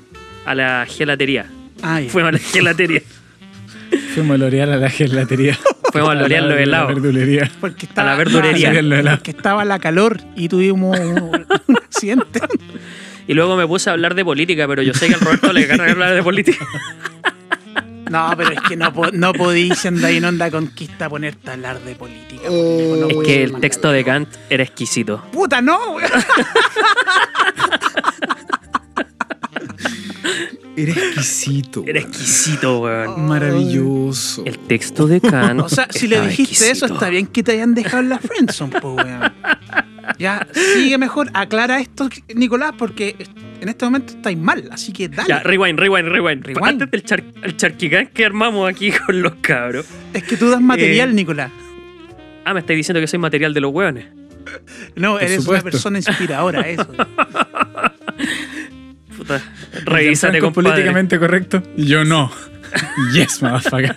A 0.47 0.55
la 0.55 0.87
gelatería. 0.89 1.47
Ah. 1.83 2.01
Fuimos 2.09 2.29
a 2.31 2.33
la 2.33 2.39
gelatería. 2.39 3.03
Fuimos 4.15 4.35
a 4.35 4.39
lorear 4.39 4.71
a 4.71 4.77
la 4.77 4.89
gelatería. 4.91 5.59
Fuimos 5.93 6.11
a 6.11 6.15
lorear 6.15 6.43
los 6.45 6.55
la 6.57 6.63
helados. 6.63 6.89
verdulería. 6.89 7.51
Porque 7.61 7.87
estaba, 7.87 8.17
la 8.17 8.23
helados. 8.79 9.19
porque 9.19 9.31
estaba 9.33 9.65
la 9.65 9.79
calor 9.79 10.21
y 10.37 10.49
tuvimos 10.49 10.99
un, 10.99 11.47
un 11.67 11.77
accidente. 11.77 12.41
Y 13.27 13.35
luego 13.35 13.57
me 13.57 13.67
puse 13.67 13.91
a 13.91 13.93
hablar 13.93 14.15
de 14.15 14.25
política, 14.25 14.67
pero 14.69 14.83
yo 14.83 14.95
sé 14.95 15.09
que 15.09 15.15
al 15.15 15.21
Roberto 15.21 15.53
le 15.53 15.67
carga 15.67 15.91
hablar 15.91 16.15
de 16.15 16.23
política. 16.23 16.67
No, 18.11 18.33
pero 18.37 18.53
es 18.53 18.61
que 18.69 18.77
no, 18.77 18.93
no 19.13 19.33
podéis 19.33 19.79
siendo 19.79 20.07
ahí 20.07 20.17
en 20.19 20.25
onda 20.25 20.51
conquista 20.51 21.09
ponerte 21.09 21.51
a 21.51 21.55
hablar 21.55 21.81
de 21.81 21.95
política. 21.95 22.49
no 22.49 23.09
Es 23.09 23.27
que 23.27 23.45
el 23.45 23.61
texto 23.61 23.91
de 23.91 24.05
Kant 24.05 24.29
era 24.51 24.63
exquisito. 24.63 25.23
Puta, 25.33 25.61
no, 25.61 25.93
weón. 25.93 26.11
Era 30.77 30.91
exquisito. 30.91 31.85
Era 31.87 32.01
exquisito, 32.01 32.81
weón. 32.81 33.27
Maravilloso. 33.27 34.43
El 34.45 34.59
texto 34.59 35.07
de 35.07 35.21
Kant. 35.21 35.61
O 35.61 35.69
sea, 35.69 35.87
si 35.91 36.09
le 36.09 36.21
dijiste 36.27 36.71
eso, 36.71 36.87
está 36.87 37.09
bien 37.09 37.27
que 37.27 37.43
te 37.43 37.53
hayan 37.53 37.75
dejado 37.75 38.03
en 38.03 38.09
la 38.09 38.19
friendzone, 38.19 38.81
po, 38.81 38.95
weón. 38.95 39.33
Ya, 40.19 40.47
sigue 40.75 40.99
mejor, 40.99 41.31
aclara 41.35 41.81
esto, 41.81 42.09
Nicolás, 42.35 42.73
porque 42.79 43.17
en 43.61 43.69
este 43.69 43.85
momento 43.85 44.13
estáis 44.15 44.37
mal, 44.39 44.69
así 44.73 44.93
que 44.93 45.09
dale. 45.09 45.29
Ya, 45.29 45.41
rewind, 45.41 45.79
rewind, 45.79 46.09
rewind. 46.09 46.45
Rewind. 46.45 46.65
Antes 46.67 46.91
del 46.91 47.03
char 47.05 47.23
el 47.43 47.57
charquicán 47.57 48.09
que 48.09 48.25
armamos 48.25 48.69
aquí 48.69 48.91
con 49.07 49.23
los 49.23 49.35
cabros. 49.41 49.87
es 50.13 50.23
que 50.25 50.37
tú 50.37 50.51
das 50.51 50.61
material, 50.61 51.11
Eh, 51.11 51.15
Nicolás. 51.15 51.51
Ah, 52.45 52.53
me 52.55 52.61
estáis 52.61 52.77
diciendo 52.77 53.01
que 53.01 53.07
soy 53.07 53.19
material 53.19 53.55
de 53.55 53.61
los 53.61 53.73
hueones. 53.73 54.07
No, 54.97 55.19
eres 55.19 55.37
supuesto. 55.43 55.53
una 55.53 55.63
persona 55.71 55.99
inspiradora, 55.99 56.61
eso. 56.61 56.87
Puta. 59.17 59.41
Revísate, 59.85 60.41
compadre. 60.41 60.71
políticamente 60.71 61.19
correcto? 61.19 61.63
Yo 61.77 62.05
no. 62.05 62.31
Yes, 63.15 63.41
motherfucker. 63.41 63.97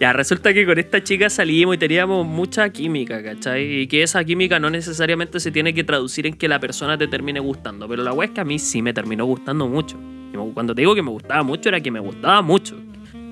Ya, 0.00 0.12
resulta 0.12 0.52
que 0.52 0.66
con 0.66 0.78
esta 0.78 1.02
chica 1.02 1.30
salimos 1.30 1.76
y 1.76 1.78
teníamos 1.78 2.26
mucha 2.26 2.68
química, 2.70 3.22
¿cachai? 3.22 3.80
Y 3.82 3.86
que 3.86 4.02
esa 4.02 4.24
química 4.24 4.58
no 4.58 4.70
necesariamente 4.70 5.38
se 5.40 5.50
tiene 5.50 5.72
que 5.74 5.84
traducir 5.84 6.26
en 6.26 6.34
que 6.34 6.48
la 6.48 6.58
persona 6.60 6.98
te 6.98 7.06
termine 7.08 7.40
gustando. 7.40 7.88
Pero 7.88 8.02
la 8.02 8.12
weá 8.12 8.26
es 8.28 8.34
que 8.34 8.40
a 8.40 8.44
mí 8.44 8.58
sí 8.58 8.82
me 8.82 8.92
terminó 8.92 9.24
gustando 9.24 9.68
mucho. 9.68 9.98
Y 10.32 10.36
Cuando 10.52 10.74
te 10.74 10.82
digo 10.82 10.94
que 10.94 11.02
me 11.02 11.10
gustaba 11.10 11.42
mucho, 11.42 11.68
era 11.68 11.80
que 11.80 11.90
me 11.90 12.00
gustaba 12.00 12.42
mucho. 12.42 12.76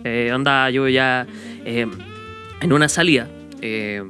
Eh, 0.04 0.30
onda, 0.34 0.70
yo 0.70 0.88
ya 0.88 1.26
eh, 1.64 1.86
en 2.60 2.72
una 2.72 2.88
salida. 2.88 3.28
eh, 3.60 4.02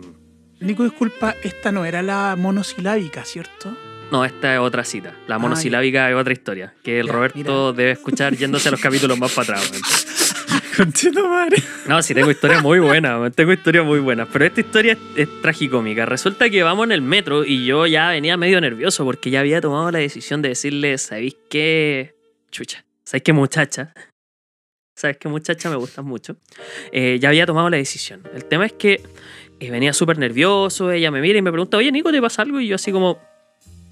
Nico, 0.61 0.85
disculpa, 0.85 1.35
esta 1.43 1.73
no 1.73 1.85
era 1.85 2.03
la 2.03 2.37
monosilábica, 2.39 3.25
¿cierto? 3.25 3.77
no, 4.13 4.25
esta 4.27 4.53
es 4.55 4.61
otra 4.61 4.85
cita. 4.85 5.15
La 5.27 5.37
Ah, 5.37 5.39
monosilábica 5.39 6.11
es 6.11 6.15
otra 6.17 6.33
historia. 6.35 6.75
Que 6.85 7.01
el 7.01 7.07
Ya, 7.07 7.13
Roberto 7.15 7.73
debe 7.73 7.93
escuchar 7.93 8.37
yéndose 8.37 8.69
a 8.69 8.73
los 8.73 8.81
capítulos 8.81 9.19
más 9.19 9.33
para 9.33 9.59
atrás. 9.59 9.73
Conchito 10.77 11.29
madre. 11.29 11.57
No, 11.87 12.03
sí, 12.03 12.15
tengo 12.15 12.31
historias 12.31 12.63
muy 12.63 12.79
buenas, 12.79 13.35
tengo 13.35 13.53
historias 13.53 13.85
muy 13.85 13.99
buenas. 14.01 14.29
Pero 14.33 14.45
esta 14.47 14.61
historia 14.61 14.93
es, 14.93 14.99
es 15.17 15.43
tragicómica. 15.43 16.07
Resulta 16.07 16.49
que 16.49 16.63
vamos 16.63 16.85
en 16.87 16.93
el 16.93 17.03
metro 17.03 17.45
y 17.45 17.67
yo 17.67 17.87
ya 17.87 18.11
venía 18.11 18.37
medio 18.37 18.61
nervioso 18.61 19.05
porque 19.05 19.31
ya 19.31 19.41
había 19.41 19.61
tomado 19.61 19.91
la 19.91 19.99
decisión 19.99 20.41
de 20.43 20.51
decirle, 20.51 20.97
¿sabéis 20.99 21.37
qué? 21.51 22.15
Chucha, 22.51 22.85
¿sabéis 23.05 23.23
qué 23.25 23.33
muchacha? 23.33 23.93
¿Sabes 24.95 25.17
qué 25.17 25.29
muchacha 25.29 25.71
me 25.71 25.77
gustan 25.77 26.05
mucho? 26.05 26.37
Eh, 26.93 27.19
ya 27.21 27.31
había 27.31 27.47
tomado 27.47 27.69
la 27.71 27.77
decisión. 27.77 28.23
El 28.35 28.45
tema 28.45 28.67
es 28.67 28.73
que 28.73 29.01
eh, 29.59 29.71
venía 29.71 29.93
súper 29.93 30.19
nervioso, 30.19 30.91
ella 30.91 31.11
me 31.11 31.21
mira 31.21 31.39
y 31.39 31.43
me 31.43 31.51
pregunta, 31.51 31.77
oye, 31.77 31.91
Nico, 31.91 32.13
¿te 32.13 32.21
pasa 32.21 32.43
algo? 32.43 32.61
Y 32.61 32.69
yo 32.69 32.77
así 32.77 32.93
como, 32.93 33.19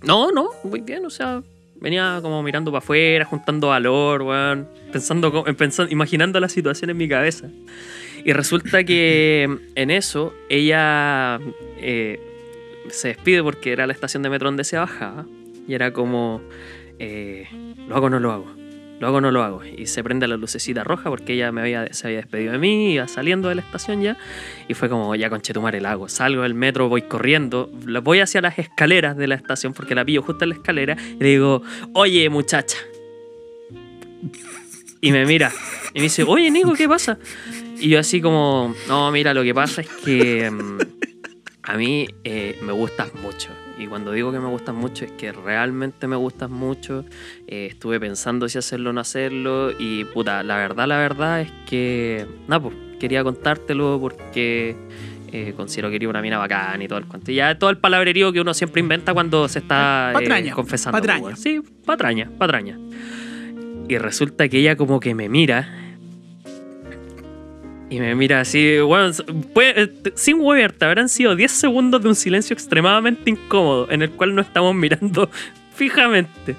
No, 0.02 0.30
no, 0.30 0.50
muy 0.64 0.80
bien, 0.80 1.04
o 1.06 1.10
sea, 1.10 1.42
venía 1.80 2.20
como 2.22 2.42
mirando 2.42 2.70
para 2.70 2.78
afuera, 2.78 3.24
juntando 3.24 3.68
valor, 3.68 4.22
weón, 4.22 4.68
pensando, 4.92 5.44
pensando, 5.44 5.92
imaginando 5.92 6.40
la 6.40 6.48
situación 6.48 6.90
en 6.90 6.96
mi 6.96 7.08
cabeza. 7.08 7.48
Y 8.24 8.32
resulta 8.32 8.84
que 8.84 9.48
en 9.74 9.90
eso 9.90 10.34
ella 10.48 11.40
eh, 11.78 12.20
se 12.88 13.08
despide 13.08 13.42
porque 13.42 13.72
era 13.72 13.86
la 13.86 13.92
estación 13.92 14.22
de 14.22 14.30
metro 14.30 14.48
donde 14.48 14.64
se 14.64 14.76
bajaba. 14.76 15.26
Y 15.66 15.74
era 15.74 15.92
como, 15.92 16.40
eh, 16.98 17.46
¿lo 17.88 17.96
hago 17.96 18.06
o 18.06 18.10
no 18.10 18.20
lo 18.20 18.32
hago? 18.32 18.59
¿Lo 19.00 19.06
hago 19.06 19.16
o 19.16 19.20
no 19.22 19.30
lo 19.30 19.42
hago? 19.42 19.64
Y 19.64 19.86
se 19.86 20.04
prende 20.04 20.28
la 20.28 20.36
lucecita 20.36 20.84
roja 20.84 21.08
porque 21.08 21.32
ella 21.32 21.50
me 21.52 21.62
había, 21.62 21.90
se 21.94 22.06
había 22.06 22.18
despedido 22.18 22.52
de 22.52 22.58
mí, 22.58 22.92
iba 22.92 23.08
saliendo 23.08 23.48
de 23.48 23.54
la 23.54 23.62
estación 23.62 24.02
ya. 24.02 24.18
Y 24.68 24.74
fue 24.74 24.90
como, 24.90 25.14
ya 25.14 25.30
conchetumar 25.30 25.74
el 25.74 25.84
lago. 25.84 26.06
Salgo 26.06 26.42
del 26.42 26.52
metro, 26.52 26.90
voy 26.90 27.02
corriendo, 27.02 27.70
voy 28.02 28.20
hacia 28.20 28.42
las 28.42 28.58
escaleras 28.58 29.16
de 29.16 29.26
la 29.26 29.36
estación 29.36 29.72
porque 29.72 29.94
la 29.94 30.04
pillo 30.04 30.20
justo 30.20 30.44
en 30.44 30.50
la 30.50 30.54
escalera 30.56 30.96
y 31.18 31.22
le 31.22 31.30
digo, 31.30 31.62
oye 31.94 32.28
muchacha. 32.28 32.76
Y 35.00 35.12
me 35.12 35.24
mira 35.24 35.50
y 35.94 35.98
me 35.98 36.02
dice, 36.04 36.24
oye 36.24 36.50
Nico, 36.50 36.74
¿qué 36.74 36.86
pasa? 36.86 37.18
Y 37.78 37.88
yo 37.88 37.98
así 37.98 38.20
como, 38.20 38.74
no, 38.86 39.10
mira, 39.10 39.32
lo 39.32 39.42
que 39.42 39.54
pasa 39.54 39.80
es 39.80 39.88
que 39.88 40.50
mm, 40.50 40.78
a 41.62 41.76
mí 41.78 42.06
eh, 42.24 42.58
me 42.60 42.72
gustas 42.72 43.14
mucho. 43.14 43.48
Y 43.80 43.86
cuando 43.86 44.12
digo 44.12 44.30
que 44.30 44.38
me 44.38 44.48
gustas 44.48 44.74
mucho 44.74 45.06
es 45.06 45.12
que 45.12 45.32
realmente 45.32 46.06
me 46.06 46.14
gustas 46.16 46.50
mucho. 46.50 47.06
Eh, 47.46 47.68
estuve 47.70 47.98
pensando 47.98 48.46
si 48.46 48.58
hacerlo 48.58 48.90
o 48.90 48.92
no 48.92 49.00
hacerlo. 49.00 49.70
Y 49.78 50.04
puta, 50.04 50.42
la 50.42 50.56
verdad, 50.56 50.86
la 50.86 50.98
verdad 50.98 51.40
es 51.40 51.50
que, 51.66 52.26
nada, 52.46 52.60
pues 52.64 52.74
quería 53.00 53.24
contártelo 53.24 53.98
porque 53.98 54.76
eh, 55.32 55.54
considero 55.56 55.88
que 55.88 55.96
eres 55.96 56.08
una 56.10 56.20
mina 56.20 56.36
bacán 56.36 56.82
y 56.82 56.88
todo 56.88 56.98
el 56.98 57.06
cuento. 57.06 57.32
Y 57.32 57.36
ya 57.36 57.58
todo 57.58 57.70
el 57.70 57.78
palabrerío 57.78 58.32
que 58.34 58.40
uno 58.42 58.52
siempre 58.52 58.80
inventa 58.80 59.14
cuando 59.14 59.48
se 59.48 59.60
está 59.60 60.10
eh, 60.10 60.12
Patraña, 60.12 60.52
confesando. 60.54 60.98
pues, 60.98 61.00
patraña. 61.06 61.24
weón. 61.24 61.36
Sí, 61.38 61.62
patraña, 61.86 62.30
patraña. 62.36 62.78
Y 63.88 63.96
resulta 63.96 64.46
que 64.50 64.58
ella 64.58 64.76
como 64.76 65.00
que 65.00 65.14
me 65.14 65.30
mira. 65.30 65.79
Y 67.90 67.98
me 67.98 68.14
mira 68.14 68.40
así, 68.40 68.78
bueno, 68.78 69.12
puede- 69.52 69.82
eh, 69.82 69.92
sin 70.14 70.38
huevearte, 70.40 70.84
habrán 70.84 71.08
sido 71.08 71.34
10 71.34 71.50
segundos 71.50 72.00
de 72.02 72.08
un 72.08 72.14
silencio 72.14 72.54
extremadamente 72.54 73.28
incómodo 73.30 73.88
en 73.90 74.02
el 74.02 74.10
cual 74.12 74.34
nos 74.34 74.46
estamos 74.46 74.74
mirando 74.76 75.28
fijamente. 75.74 76.54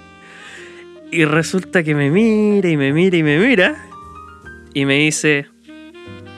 Y 1.09 1.23
resulta 1.25 1.83
que 1.83 1.95
me 1.95 2.09
mira 2.09 2.69
y 2.69 2.75
me 2.77 2.91
mira 2.93 3.17
y 3.17 3.23
me 3.23 3.37
mira. 3.39 3.85
Y 4.73 4.85
me 4.85 4.95
dice, 4.99 5.47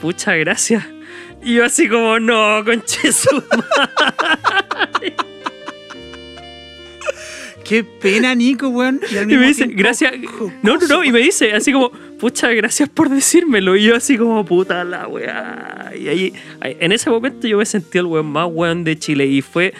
pucha 0.01 0.35
gracias. 0.35 0.85
Y 1.43 1.55
yo 1.55 1.65
así 1.65 1.87
como, 1.89 2.19
no, 2.19 2.63
conchesu. 2.63 3.43
Qué 7.63 7.83
pena, 7.83 8.35
Nico, 8.35 8.67
weón. 8.69 8.99
Y, 9.09 9.25
me 9.25 9.47
dice, 9.47 9.65
tiempo, 9.65 9.81
gracias. 9.81 10.13
No, 10.61 10.77
no, 10.77 10.87
no. 10.87 11.03
Y 11.03 11.11
me 11.11 11.19
dice, 11.19 11.53
así 11.53 11.71
como, 11.71 11.91
pucha, 12.19 12.49
gracias 12.51 12.89
por 12.89 13.09
decírmelo. 13.09 13.75
Y 13.75 13.83
yo, 13.83 13.95
así 13.95 14.17
como, 14.17 14.43
puta 14.45 14.83
la 14.83 15.07
weá. 15.07 15.91
Y 15.97 16.07
ahí, 16.07 16.33
en 16.61 16.91
ese 16.91 17.09
momento, 17.09 17.47
yo 17.47 17.57
me 17.57 17.65
sentí 17.65 17.97
el 17.97 18.05
weón 18.05 18.27
más 18.27 18.47
weón 18.51 18.83
de 18.83 18.97
Chile. 18.97 19.25
Y 19.25 19.41
fue 19.41 19.73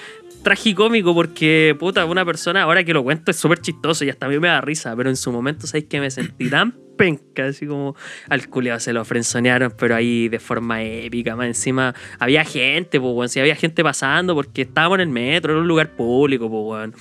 tragicómico 0.43 1.13
porque, 1.13 1.75
puta, 1.79 2.05
una 2.05 2.25
persona, 2.25 2.63
ahora 2.63 2.83
que 2.83 2.93
lo 2.93 3.03
cuento, 3.03 3.31
es 3.31 3.37
súper 3.37 3.59
chistoso 3.59 4.05
y 4.05 4.09
hasta 4.09 4.27
a 4.27 4.29
mí 4.29 4.39
me 4.39 4.47
da 4.47 4.61
risa. 4.61 4.95
Pero 4.95 5.09
en 5.09 5.15
su 5.15 5.31
momento, 5.31 5.67
¿sabéis 5.67 5.85
que 5.85 5.99
me 5.99 6.09
sentí 6.09 6.49
tan 6.49 6.73
penca? 6.97 7.47
Así 7.47 7.65
como 7.65 7.95
al 8.29 8.47
culiado 8.49 8.79
se 8.79 8.93
lo 8.93 9.03
frenzonearon, 9.03 9.73
pero 9.77 9.95
ahí 9.95 10.29
de 10.29 10.39
forma 10.39 10.83
épica. 10.83 11.35
Más 11.35 11.47
encima, 11.47 11.93
había 12.19 12.45
gente, 12.45 12.99
pues, 12.99 13.13
weón. 13.13 13.29
Si 13.29 13.39
había 13.39 13.55
gente 13.55 13.83
pasando 13.83 14.35
porque 14.35 14.61
estábamos 14.61 14.97
en 14.97 15.01
el 15.01 15.09
metro, 15.09 15.53
era 15.53 15.61
un 15.61 15.67
lugar 15.67 15.95
público, 15.95 16.49
pues, 16.49 16.63
weón. 16.63 16.95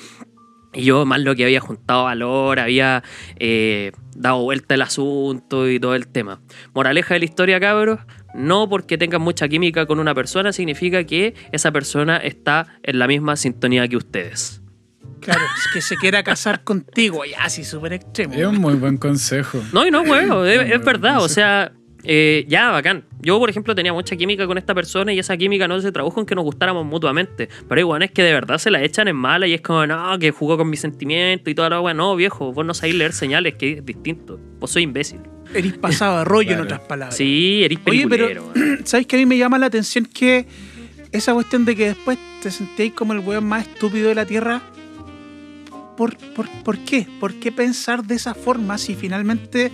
Y 0.75 0.85
yo, 0.85 1.05
más 1.05 1.21
lo 1.21 1.35
que 1.37 1.45
había 1.45 1.61
juntado 1.61 2.05
valor, 2.05 2.59
había 2.59 3.03
eh, 3.39 3.93
dado 4.15 4.43
vuelta 4.43 4.75
el 4.75 4.83
asunto 4.83 5.69
y 5.69 5.79
todo 5.79 5.95
el 5.95 6.09
tema. 6.09 6.41
Moraleja 6.75 7.15
de 7.15 7.21
la 7.21 7.25
historia, 7.27 7.61
cabros. 7.61 8.01
No 8.35 8.69
porque 8.69 8.97
tengan 8.97 9.21
mucha 9.21 9.47
química 9.49 9.85
con 9.85 9.99
una 10.01 10.15
persona 10.15 10.53
significa 10.53 11.05
que 11.05 11.35
esa 11.53 11.71
persona 11.71 12.17
está 12.17 12.79
en 12.83 12.99
la 12.99 13.07
misma 13.07 13.37
sintonía 13.37 13.87
que 13.89 13.99
ustedes. 13.99 14.63
Claro, 15.21 15.43
es 15.57 15.73
que 15.73 15.81
se 15.81 15.97
quiera 15.97 16.23
casar 16.25 16.65
contigo, 16.65 17.25
ya, 17.25 17.45
así 17.45 17.63
súper 17.63 17.93
extremo. 17.93 18.35
Es 18.35 18.47
un 18.47 18.59
muy 18.59 18.75
buen 18.75 18.97
consejo. 18.97 19.63
No, 19.73 19.87
y 19.87 19.91
no, 19.91 20.03
huevo, 20.03 20.45
es, 20.45 20.57
Bueno, 20.57 20.75
es 20.75 20.85
verdad. 20.85 21.23
O 21.23 21.29
sea, 21.29 21.73
eh, 22.05 22.45
ya, 22.49 22.71
bacán. 22.71 23.05
Yo, 23.21 23.39
por 23.39 23.49
ejemplo, 23.49 23.75
tenía 23.75 23.93
mucha 23.93 24.17
química 24.17 24.47
con 24.47 24.59
esta 24.59 24.75
persona 24.75 25.13
y 25.13 25.19
esa 25.19 25.37
química 25.37 25.69
no 25.69 25.81
se 25.81 25.93
tradujo 25.93 26.19
en 26.21 26.27
que 26.27 26.35
nos 26.35 26.45
gustáramos 26.45 26.85
mutuamente. 26.85 27.49
Pero 27.69 27.81
igual 27.81 28.03
es 28.03 28.11
que 28.11 28.23
de 28.23 28.33
verdad 28.33 28.59
se 28.59 28.71
la 28.71 28.83
echan 28.83 29.09
en 29.09 29.17
mala 29.17 29.47
y 29.47 29.55
es 29.55 29.61
como, 29.61 29.87
no, 29.87 30.19
que 30.19 30.31
jugó 30.33 30.57
con 30.57 30.69
mis 30.69 30.81
sentimientos 30.81 31.49
y 31.51 31.55
toda 31.55 31.71
la 31.71 31.77
agua. 31.77 31.95
No, 31.95 32.17
viejo, 32.17 32.53
vos 32.53 32.67
no 32.67 32.75
sabéis 32.75 32.97
leer 32.97 33.13
señales, 33.13 33.55
que 33.55 33.73
es 33.75 33.87
distinto. 33.87 34.41
Vos 34.59 34.71
sois 34.71 34.83
imbécil. 34.85 35.21
Eres 35.55 35.75
pasado 35.75 36.19
a 36.19 36.25
rollo, 36.25 36.53
en 36.55 36.61
otras 36.61 36.81
palabras. 36.81 37.17
Sí, 37.17 37.63
eres 37.65 37.79
Oye, 37.87 38.07
pero- 38.09 38.27
weón. 38.55 38.81
¿Sabes 38.85 39.07
que 39.07 39.17
a 39.17 39.19
mí 39.19 39.27
me 39.27 39.37
llama 39.39 39.59
la 39.59 39.67
atención 39.67 40.07
que 40.07 40.47
esa 41.13 41.35
cuestión 41.35 41.65
de 41.65 41.77
que 41.77 41.89
después 41.89 42.19
te 42.43 42.51
sentéis 42.51 42.93
como 42.95 43.13
el 43.13 43.21
weón 43.21 43.45
más 43.45 43.67
estúpido 43.69 44.09
de 44.09 44.15
la 44.15 44.27
Tierra? 44.27 44.63
¿Por, 45.97 46.17
por, 46.35 46.49
por 46.65 46.79
qué? 46.79 47.07
¿Por 47.21 47.35
qué 47.35 47.53
pensar 47.53 48.03
de 48.05 48.15
esa 48.15 48.35
forma 48.35 48.79
si 48.79 48.95
finalmente 48.95 49.71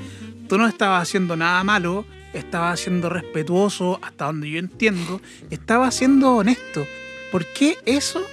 tú 0.48 0.58
no 0.58 0.66
estabas 0.66 1.02
haciendo 1.02 1.36
nada 1.36 1.62
malo, 1.62 2.04
estabas 2.38 2.80
siendo 2.80 3.08
respetuoso, 3.08 3.98
hasta 4.02 4.26
donde 4.26 4.50
yo 4.50 4.58
entiendo, 4.58 5.20
estabas 5.50 5.94
siendo 5.94 6.36
honesto? 6.36 6.86
¿Por 7.32 7.44
qué 7.46 7.76
eso 7.84 8.24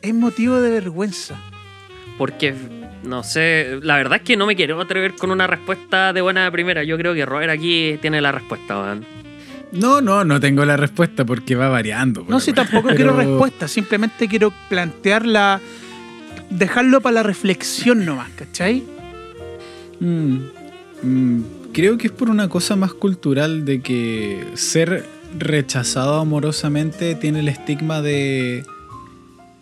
es 0.00 0.14
motivo 0.14 0.60
de 0.60 0.70
vergüenza? 0.70 1.38
Porque, 2.18 2.54
no 3.04 3.22
sé, 3.22 3.78
la 3.82 3.96
verdad 3.96 4.16
es 4.18 4.22
que 4.22 4.36
no 4.36 4.46
me 4.46 4.54
quiero 4.56 4.80
atrever 4.80 5.14
con 5.14 5.30
una 5.30 5.46
respuesta 5.46 6.12
de 6.12 6.20
buena 6.20 6.50
primera. 6.50 6.84
Yo 6.84 6.96
creo 6.98 7.14
que 7.14 7.24
Robert 7.26 7.50
aquí 7.50 7.98
tiene 8.00 8.20
la 8.20 8.32
respuesta, 8.32 8.78
weón. 8.80 9.04
No, 9.72 10.02
no, 10.02 10.22
no 10.24 10.38
tengo 10.38 10.64
la 10.66 10.76
respuesta 10.76 11.24
porque 11.24 11.54
va 11.56 11.68
variando. 11.68 12.24
No, 12.28 12.40
si 12.40 12.52
tampoco 12.52 12.88
Pero- 12.88 12.96
quiero 12.96 13.16
respuesta, 13.16 13.66
simplemente 13.68 14.28
quiero 14.28 14.52
plantearla, 14.68 15.60
dejarlo 16.50 17.00
para 17.00 17.14
la 17.14 17.22
reflexión 17.22 18.04
nomás, 18.04 18.28
¿cachai? 18.36 18.82
Mm, 20.00 20.36
mm, 21.02 21.42
creo 21.72 21.98
que 21.98 22.08
es 22.08 22.12
por 22.12 22.30
una 22.30 22.48
cosa 22.48 22.76
más 22.76 22.92
cultural 22.92 23.64
de 23.64 23.80
que 23.80 24.44
ser 24.54 25.06
rechazado 25.38 26.16
amorosamente 26.16 27.14
tiene 27.14 27.40
el 27.40 27.48
estigma 27.48 28.02
de, 28.02 28.64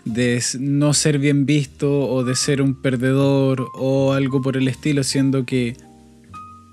de 0.05 0.43
no 0.59 0.93
ser 0.95 1.19
bien 1.19 1.47
visto 1.47 2.09
o 2.09 2.25
de 2.25 2.35
ser 2.35 2.63
un 2.63 2.75
perdedor 2.75 3.71
o 3.75 4.13
algo 4.13 4.43
por 4.43 4.57
el 4.57 4.69
estilo, 4.69 5.05
siendo 5.05 5.45
que 5.45 5.77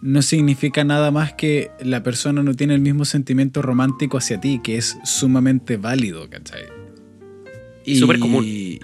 no 0.02 0.22
significa 0.22 0.84
nada 0.84 1.12
más 1.12 1.34
que 1.34 1.72
la 1.80 2.04
persona 2.04 2.44
no 2.44 2.54
tiene 2.54 2.76
el 2.76 2.82
mismo 2.82 3.06
sentimiento 3.06 3.62
romántico 3.62 4.18
hacia 4.18 4.40
ti, 4.40 4.62
que 4.64 4.78
es 4.78 4.98
sumamente 5.04 5.78
válido, 5.78 6.30
¿cachai? 6.30 6.66
Y 7.86 7.96
súper 7.96 8.20
común. 8.20 8.44
Y, 8.46 8.80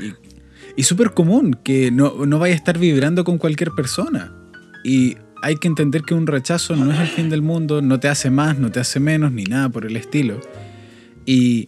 y 0.76 0.84
súper 0.84 1.14
común, 1.14 1.58
que 1.64 1.92
no, 1.92 2.26
no 2.26 2.40
vaya 2.40 2.54
a 2.54 2.58
estar 2.58 2.80
vibrando 2.80 3.24
con 3.24 3.38
cualquier 3.38 3.72
persona. 3.72 4.34
Y 4.84 5.18
hay 5.44 5.57
que 5.57 5.68
entender 5.68 6.03
que 6.03 6.14
un 6.14 6.26
rechazo 6.26 6.76
no 6.78 6.90
es 6.91 6.99
el 7.02 7.07
fin 7.07 7.30
del 7.30 7.41
mundo, 7.41 7.82
no 7.82 7.99
te 7.99 8.07
hace 8.07 8.30
más, 8.30 8.57
no 8.57 8.72
te 8.72 8.80
hace 8.80 9.02
menos, 9.02 9.34
ni 9.34 9.44
nada 9.44 9.68
por 9.68 9.86
el 9.86 9.98
estilo. 9.98 10.40
Y, 11.26 11.68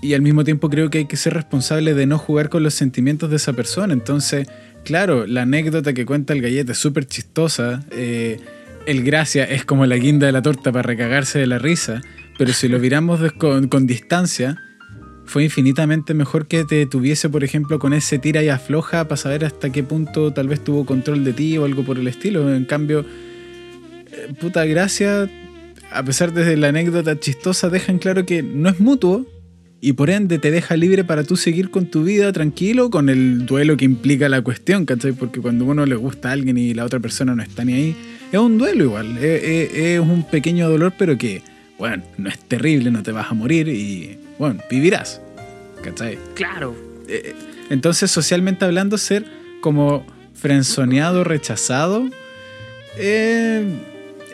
y 0.00 0.14
al 0.14 0.22
mismo 0.22 0.44
tiempo 0.44 0.70
creo 0.70 0.88
que 0.88 0.96
hay 0.98 1.04
que 1.04 1.18
ser 1.18 1.34
responsable 1.34 1.92
de 1.92 2.06
no 2.06 2.16
jugar 2.16 2.48
con 2.48 2.62
los 2.62 2.72
sentimientos 2.72 3.28
de 3.28 3.36
esa 3.36 3.52
persona. 3.52 3.92
Entonces, 3.92 4.48
claro, 4.82 5.26
la 5.26 5.42
anécdota 5.42 5.92
que 5.92 6.06
cuenta 6.06 6.32
el 6.32 6.40
gallete 6.40 6.72
es 6.72 6.78
súper 6.78 7.06
chistosa. 7.06 7.84
eh, 7.90 8.40
el 8.86 9.04
gracia 9.04 9.44
es 9.44 9.66
como 9.66 9.84
la 9.84 9.96
guinda 9.96 10.24
de 10.24 10.32
la 10.32 10.40
torta 10.40 10.72
para 10.72 10.82
recagarse 10.82 11.38
de 11.38 11.46
la 11.46 11.58
risa. 11.58 12.00
Pero 12.38 12.54
si 12.54 12.68
lo 12.68 12.78
miramos 12.78 13.20
con, 13.34 13.68
con 13.68 13.86
distancia, 13.86 14.62
fue 15.28 15.44
infinitamente 15.44 16.14
mejor 16.14 16.46
que 16.46 16.64
te 16.64 16.86
tuviese, 16.86 17.28
por 17.28 17.44
ejemplo, 17.44 17.78
con 17.78 17.92
ese 17.92 18.18
tira 18.18 18.42
y 18.42 18.48
afloja 18.48 19.06
para 19.06 19.16
saber 19.16 19.44
hasta 19.44 19.70
qué 19.70 19.82
punto 19.82 20.32
tal 20.32 20.48
vez 20.48 20.64
tuvo 20.64 20.86
control 20.86 21.22
de 21.22 21.34
ti 21.34 21.58
o 21.58 21.66
algo 21.66 21.84
por 21.84 21.98
el 21.98 22.08
estilo. 22.08 22.52
En 22.54 22.64
cambio, 22.64 23.04
eh, 24.10 24.32
puta 24.40 24.64
gracia, 24.64 25.30
a 25.92 26.02
pesar 26.02 26.32
de 26.32 26.56
la 26.56 26.68
anécdota 26.68 27.20
chistosa, 27.20 27.68
dejan 27.68 27.98
claro 27.98 28.24
que 28.24 28.42
no 28.42 28.70
es 28.70 28.80
mutuo 28.80 29.26
y 29.80 29.92
por 29.92 30.10
ende 30.10 30.38
te 30.38 30.50
deja 30.50 30.76
libre 30.76 31.04
para 31.04 31.24
tú 31.24 31.36
seguir 31.36 31.70
con 31.70 31.86
tu 31.86 32.04
vida 32.04 32.32
tranquilo, 32.32 32.90
con 32.90 33.08
el 33.08 33.46
duelo 33.46 33.76
que 33.76 33.84
implica 33.84 34.28
la 34.28 34.42
cuestión, 34.42 34.86
¿cachai? 34.86 35.12
Porque 35.12 35.40
cuando 35.40 35.66
uno 35.66 35.86
le 35.86 35.94
gusta 35.94 36.30
a 36.30 36.32
alguien 36.32 36.58
y 36.58 36.74
la 36.74 36.84
otra 36.84 37.00
persona 37.00 37.34
no 37.34 37.42
está 37.42 37.64
ni 37.64 37.74
ahí, 37.74 37.96
es 38.32 38.38
un 38.38 38.58
duelo 38.58 38.84
igual, 38.84 39.18
es, 39.18 40.00
un 40.00 40.24
pequeño 40.24 40.68
dolor, 40.68 40.94
pero 40.98 41.16
que, 41.16 41.42
bueno, 41.78 42.02
no 42.16 42.28
es 42.28 42.38
terrible, 42.38 42.90
no 42.90 43.02
te 43.02 43.12
vas 43.12 43.30
a 43.30 43.34
morir 43.34 43.68
y, 43.68 44.18
bueno, 44.38 44.60
vivirás, 44.68 45.20
¿cachai? 45.82 46.18
Claro. 46.34 46.74
Eh, 47.08 47.34
entonces, 47.70 48.10
socialmente 48.10 48.64
hablando, 48.64 48.98
ser 48.98 49.24
como 49.60 50.04
frenzoneado, 50.34 51.24
rechazado, 51.24 52.08
eh, 52.96 53.64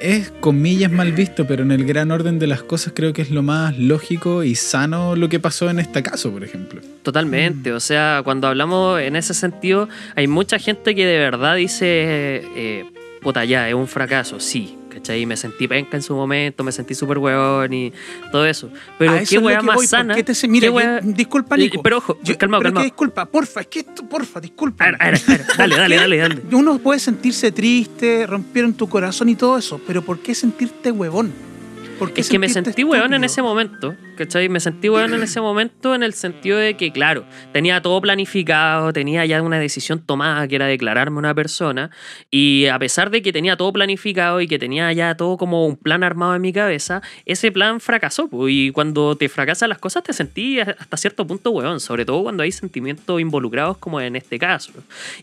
es 0.00 0.30
comillas 0.40 0.90
mal 0.90 1.12
visto, 1.12 1.46
pero 1.46 1.62
en 1.62 1.70
el 1.70 1.84
gran 1.84 2.10
orden 2.10 2.38
de 2.38 2.46
las 2.46 2.62
cosas 2.62 2.92
creo 2.94 3.12
que 3.12 3.22
es 3.22 3.30
lo 3.30 3.42
más 3.42 3.78
lógico 3.78 4.42
y 4.42 4.54
sano 4.54 5.16
lo 5.16 5.28
que 5.28 5.40
pasó 5.40 5.70
en 5.70 5.78
este 5.78 6.02
caso, 6.02 6.32
por 6.32 6.44
ejemplo. 6.44 6.80
Totalmente, 7.02 7.72
o 7.72 7.80
sea, 7.80 8.22
cuando 8.24 8.48
hablamos 8.48 9.00
en 9.00 9.16
ese 9.16 9.34
sentido, 9.34 9.88
hay 10.14 10.26
mucha 10.26 10.58
gente 10.58 10.94
que 10.94 11.06
de 11.06 11.18
verdad 11.18 11.56
dice, 11.56 12.42
eh, 12.56 12.84
puta 13.20 13.44
ya, 13.44 13.68
es 13.68 13.74
un 13.74 13.88
fracaso, 13.88 14.40
sí, 14.40 14.76
¿cachai? 14.94 15.26
Me 15.26 15.36
sentí 15.36 15.66
penca 15.68 15.96
en 15.96 16.02
su 16.02 16.14
momento, 16.14 16.62
me 16.64 16.72
sentí 16.72 16.94
súper 16.94 17.18
weón 17.18 17.72
y 17.72 17.92
todo 18.30 18.46
eso. 18.46 18.70
Pero 18.98 19.12
A 19.12 19.18
qué 19.20 19.26
que 19.26 19.40
más 19.40 19.64
voy, 19.64 19.74
¿por 19.74 19.86
sana. 19.86 20.14
te 20.14 20.34
se- 20.34 20.48
mira, 20.48 20.68
yo- 20.68 21.00
disculpa, 21.02 21.56
y- 21.58 21.62
Nico. 21.62 21.82
Pero 21.82 21.98
ojo, 21.98 22.18
Yo- 22.22 22.38
calmado, 22.38 22.60
pero 22.60 22.70
que 22.70 22.74
calmado. 22.74 22.84
disculpa, 22.84 23.26
porfa, 23.26 23.60
es 23.62 23.66
que 23.66 23.80
esto, 23.80 24.08
porfa, 24.08 24.40
disculpa. 24.40 24.84
A 24.84 24.90
ver, 24.92 24.96
a 25.00 25.10
ver, 25.10 25.14
a 25.26 25.32
ver, 25.32 25.46
dale, 25.58 25.76
dale, 25.76 25.96
dale, 25.96 26.16
dale. 26.18 26.42
Uno 26.52 26.78
puede 26.78 27.00
sentirse 27.00 27.52
triste, 27.52 28.26
rompieron 28.26 28.74
tu 28.74 28.88
corazón 28.88 29.28
y 29.28 29.34
todo 29.34 29.58
eso, 29.58 29.80
pero 29.86 30.02
¿por 30.02 30.20
qué 30.20 30.34
sentirte 30.34 30.90
huevón? 30.92 31.32
¿Por 31.98 32.12
qué 32.12 32.20
Es 32.22 32.28
que 32.28 32.38
me 32.40 32.48
sentí 32.48 32.82
weón 32.84 33.14
en 33.14 33.22
ese 33.24 33.40
momento, 33.40 33.94
¿cachai? 34.16 34.48
Me 34.48 34.60
sentí 34.60 34.88
weón 34.88 35.14
en 35.14 35.22
ese 35.22 35.40
momento 35.40 35.94
en 35.94 36.02
el 36.02 36.12
sentido 36.14 36.58
de 36.58 36.76
que, 36.76 36.92
claro, 36.92 37.24
tenía 37.52 37.80
todo 37.82 38.00
planificado, 38.00 38.92
tenía 38.92 39.24
ya 39.26 39.42
una 39.42 39.58
decisión 39.58 40.00
tomada 40.00 40.46
que 40.48 40.56
era 40.56 40.66
declararme 40.66 41.18
una 41.18 41.34
persona, 41.34 41.90
y 42.30 42.66
a 42.66 42.78
pesar 42.78 43.10
de 43.10 43.22
que 43.22 43.32
tenía 43.32 43.56
todo 43.56 43.72
planificado 43.72 44.40
y 44.40 44.48
que 44.48 44.58
tenía 44.58 44.92
ya 44.92 45.16
todo 45.16 45.36
como 45.36 45.66
un 45.66 45.76
plan 45.76 46.02
armado 46.02 46.34
en 46.34 46.42
mi 46.42 46.52
cabeza, 46.52 47.02
ese 47.26 47.52
plan 47.52 47.80
fracasó, 47.80 48.28
y 48.48 48.70
cuando 48.70 49.16
te 49.16 49.28
fracasan 49.28 49.68
las 49.68 49.78
cosas 49.78 50.02
te 50.02 50.12
sentí 50.12 50.60
hasta 50.60 50.96
cierto 50.96 51.26
punto 51.26 51.50
weón, 51.50 51.80
sobre 51.80 52.04
todo 52.04 52.22
cuando 52.22 52.42
hay 52.42 52.52
sentimientos 52.52 53.20
involucrados 53.20 53.78
como 53.78 54.00
en 54.00 54.16
este 54.16 54.38
caso. 54.38 54.72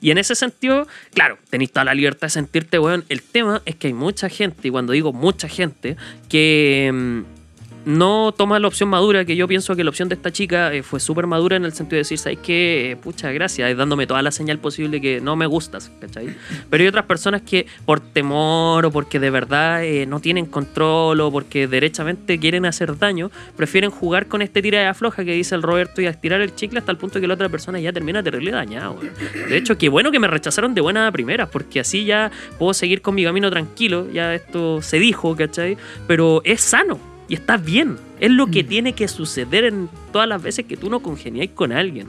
Y 0.02 0.12
en 0.12 0.18
ese 0.18 0.36
sentido, 0.36 0.88
claro, 1.14 1.38
tenéis 1.50 1.72
toda 1.72 1.86
la 1.86 1.94
libertad 1.94 2.28
de 2.28 2.32
sentirte 2.32 2.80
weón. 2.80 3.04
El 3.10 3.22
tema 3.22 3.62
es 3.66 3.76
que 3.76 3.88
hay 3.88 3.94
mucha 3.94 4.30
gente, 4.30 4.68
y 4.68 4.72
cuando 4.72 4.94
digo 4.94 5.14
mucha 5.14 5.48
gente, 5.48 5.98
que 6.30 6.92
mm, 6.94 7.41
no 7.86 8.32
toma 8.32 8.60
la 8.60 8.68
opción 8.68 8.90
madura, 8.90 9.26
que 9.26 9.36
yo 9.36 9.48
pienso 9.48 9.76
que 9.76 9.84
la 9.84 9.90
opción 9.90 10.10
de 10.10 10.16
esta 10.16 10.32
chica 10.32 10.74
eh, 10.74 10.84
fue 10.84 11.00
súper 11.00 11.28
madura 11.28 11.56
en 11.56 11.66
el 11.66 11.74
sentido 11.74 11.98
de 11.98 12.02
decir, 12.02 12.18
¿sabes 12.18 12.40
qué? 12.44 12.92
Eh, 12.92 12.96
pucha, 12.96 13.32
gracias, 13.32 13.70
es 13.70 13.78
dándome 13.78 14.08
toda 14.08 14.22
la 14.22 14.32
señal 14.32 14.60
posible 14.60 15.02
que 15.02 15.22
no 15.22 15.36
me 15.36 15.46
gustas, 15.46 15.92
¿cachai? 16.00 16.36
Pero 16.70 16.82
hay 16.82 16.88
otras 16.88 17.06
personas 17.06 17.42
que 17.42 17.66
por 17.86 18.00
temor 18.00 18.86
o 18.86 18.92
porque 18.92 19.20
de 19.20 19.30
verdad 19.30 19.84
eh, 19.84 20.06
no 20.06 20.20
tienen 20.20 20.46
control 20.46 21.20
o 21.22 21.32
porque 21.32 21.68
derechamente 21.68 22.40
quieren 22.40 22.66
hacer 22.66 22.98
daño, 22.98 23.32
prefieren 23.56 23.90
jugar 23.90 24.28
con 24.28 24.42
este 24.42 24.62
tira 24.62 24.80
de 24.80 24.86
afloja 24.86 25.26
que 25.26 25.34
dice 25.34 25.56
el 25.56 25.64
Roberto 25.64 26.02
y 26.02 26.06
a 26.06 26.12
estirar 26.12 26.42
el 26.42 26.56
chicle 26.56 26.80
hasta 26.80 26.92
el 26.92 26.98
punto 26.98 27.20
que 27.20 27.28
la 27.28 27.34
otra 27.34 27.50
persona 27.50 27.80
ya 27.80 27.92
termina 27.92 28.22
terrible 28.22 28.52
dañado. 28.52 28.94
weón. 28.94 29.12
De 29.50 29.58
hecho, 29.58 29.78
qué 29.78 29.90
bueno 29.90 30.12
que 30.12 30.20
me 30.20 30.28
rechazaron 30.28 30.74
de 30.74 30.82
buena 30.82 31.12
primera, 31.12 31.48
porque 31.48 31.80
así 31.80 32.06
ya 32.06 32.32
puedo 32.60 32.74
seguir 32.74 33.02
con 33.02 33.16
mi 33.16 33.24
camino 33.24 33.50
tranquilo, 33.50 34.08
ya 34.12 34.34
esto 34.36 34.82
se 34.82 35.00
dijo, 35.00 35.36
¿cachai? 35.36 35.78
Pero 36.08 36.42
es 36.44 36.62
sano 36.62 37.11
y 37.32 37.36
está 37.36 37.56
bien. 37.56 37.98
Es 38.20 38.30
lo 38.30 38.48
que 38.48 38.62
tiene 38.62 38.92
que 38.92 39.08
suceder 39.08 39.64
en 39.64 39.88
todas 40.12 40.28
las 40.28 40.44
veces 40.44 40.66
que 40.66 40.76
tú 40.76 40.90
no 40.90 41.00
congeniáis 41.00 41.52
con 41.52 41.72
alguien. 41.72 42.08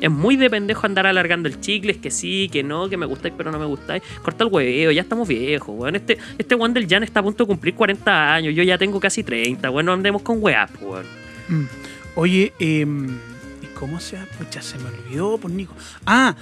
Es 0.00 0.10
muy 0.10 0.34
de 0.34 0.50
pendejo 0.50 0.84
andar 0.86 1.06
alargando 1.06 1.48
el 1.48 1.60
chicle, 1.60 1.92
es 1.92 1.98
que 1.98 2.10
sí, 2.10 2.48
que 2.50 2.64
no, 2.64 2.88
que 2.88 2.96
me 2.96 3.06
gustáis, 3.06 3.32
pero 3.36 3.52
no 3.52 3.60
me 3.60 3.64
gustáis. 3.64 4.02
Corta 4.22 4.42
el 4.42 4.50
hueveo, 4.52 4.90
ya 4.90 5.02
estamos 5.02 5.28
viejos, 5.28 5.68
weón. 5.68 5.94
Este, 5.94 6.18
este 6.36 6.56
weón 6.56 6.74
del 6.74 6.88
Jan 6.88 7.04
está 7.04 7.20
a 7.20 7.22
punto 7.22 7.44
de 7.44 7.46
cumplir 7.46 7.76
40 7.76 8.34
años, 8.34 8.56
yo 8.56 8.64
ya 8.64 8.76
tengo 8.76 8.98
casi 8.98 9.22
30, 9.22 9.70
weón, 9.70 9.86
no 9.86 9.92
andemos 9.92 10.22
con 10.22 10.42
weá, 10.42 10.66
pues, 10.66 10.82
weón. 10.82 11.06
Mm. 11.46 11.68
Oye, 12.16 12.52
¿y 12.58 13.66
cómo 13.78 14.00
se? 14.00 14.16
Pucha, 14.36 14.60
se 14.62 14.78
me 14.78 14.86
olvidó, 14.86 15.38
por 15.38 15.52
Nico. 15.52 15.74
Ah, 16.04 16.34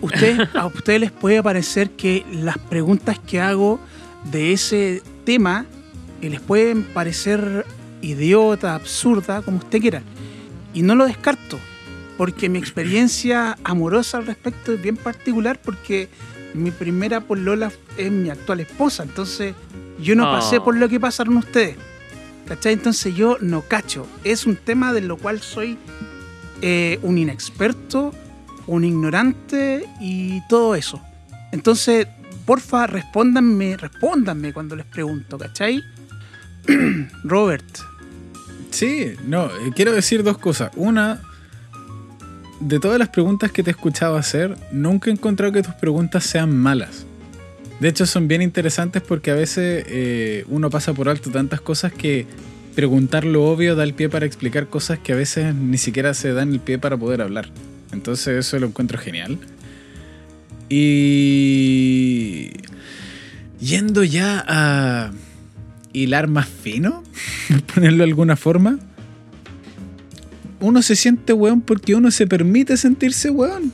ustedes, 0.00 0.48
a 0.52 0.66
ustedes 0.74 0.98
les 0.98 1.12
puede 1.12 1.40
parecer 1.44 1.90
que 1.90 2.26
las 2.32 2.58
preguntas 2.58 3.20
que 3.20 3.38
hago 3.40 3.78
de 4.32 4.52
ese 4.52 5.00
tema 5.24 5.64
eh, 6.22 6.30
les 6.30 6.40
pueden 6.40 6.82
parecer 6.84 7.64
idiota, 8.02 8.74
absurda, 8.74 9.42
como 9.42 9.58
usted 9.58 9.80
quiera. 9.80 10.02
Y 10.74 10.82
no 10.82 10.94
lo 10.94 11.06
descarto, 11.06 11.58
porque 12.16 12.48
mi 12.48 12.58
experiencia 12.58 13.56
amorosa 13.64 14.18
al 14.18 14.26
respecto 14.26 14.72
es 14.72 14.82
bien 14.82 14.96
particular, 14.96 15.60
porque 15.62 16.08
mi 16.54 16.70
primera 16.70 17.20
polola 17.20 17.70
es 17.96 18.10
mi 18.10 18.30
actual 18.30 18.60
esposa, 18.60 19.02
entonces 19.02 19.54
yo 20.00 20.14
no 20.14 20.24
pasé 20.24 20.58
Oh. 20.58 20.64
por 20.64 20.76
lo 20.76 20.88
que 20.88 21.00
pasaron 21.00 21.36
ustedes. 21.36 21.76
¿Cachai? 22.46 22.72
Entonces 22.72 23.14
yo 23.14 23.36
no 23.42 23.60
cacho. 23.60 24.06
Es 24.24 24.46
un 24.46 24.56
tema 24.56 24.94
de 24.94 25.02
lo 25.02 25.18
cual 25.18 25.42
soy 25.42 25.76
eh, 26.62 26.98
un 27.02 27.18
inexperto, 27.18 28.14
un 28.66 28.84
ignorante 28.84 29.84
y 30.00 30.40
todo 30.48 30.74
eso. 30.74 30.98
Entonces, 31.52 32.06
porfa, 32.46 32.86
respóndanme, 32.86 33.76
respóndanme 33.76 34.54
cuando 34.54 34.76
les 34.76 34.86
pregunto, 34.86 35.36
¿cachai? 35.36 35.82
Robert, 37.24 37.64
Sí, 38.70 39.14
no, 39.26 39.46
eh, 39.46 39.72
quiero 39.74 39.92
decir 39.92 40.22
dos 40.22 40.38
cosas. 40.38 40.70
Una, 40.76 41.20
de 42.60 42.78
todas 42.80 42.98
las 42.98 43.08
preguntas 43.08 43.50
que 43.50 43.62
te 43.62 43.70
he 43.70 43.72
escuchado 43.72 44.16
hacer, 44.16 44.56
nunca 44.72 45.10
he 45.10 45.12
encontrado 45.12 45.52
que 45.52 45.62
tus 45.62 45.74
preguntas 45.74 46.24
sean 46.24 46.56
malas. 46.56 47.06
De 47.80 47.88
hecho, 47.88 48.06
son 48.06 48.28
bien 48.28 48.42
interesantes 48.42 49.02
porque 49.02 49.30
a 49.30 49.34
veces 49.34 49.84
eh, 49.88 50.44
uno 50.48 50.68
pasa 50.68 50.92
por 50.92 51.08
alto 51.08 51.30
tantas 51.30 51.60
cosas 51.60 51.92
que 51.92 52.26
preguntar 52.74 53.24
lo 53.24 53.44
obvio 53.46 53.74
da 53.74 53.84
el 53.84 53.94
pie 53.94 54.08
para 54.08 54.26
explicar 54.26 54.68
cosas 54.68 54.98
que 54.98 55.12
a 55.12 55.16
veces 55.16 55.54
ni 55.54 55.78
siquiera 55.78 56.14
se 56.14 56.32
dan 56.32 56.52
el 56.52 56.60
pie 56.60 56.78
para 56.78 56.96
poder 56.96 57.22
hablar. 57.22 57.48
Entonces 57.92 58.46
eso 58.46 58.58
lo 58.58 58.66
encuentro 58.66 58.98
genial. 58.98 59.38
Y 60.68 62.50
yendo 63.58 64.04
ya 64.04 64.44
a 64.46 65.10
hilar 66.02 66.28
más 66.28 66.48
fino, 66.48 67.02
por 67.48 67.62
ponerlo 67.62 67.98
de 67.98 68.04
alguna 68.04 68.36
forma, 68.36 68.78
uno 70.60 70.82
se 70.82 70.96
siente 70.96 71.32
weón 71.32 71.60
porque 71.60 71.94
uno 71.94 72.10
se 72.10 72.26
permite 72.26 72.76
sentirse 72.76 73.30
weón. 73.30 73.72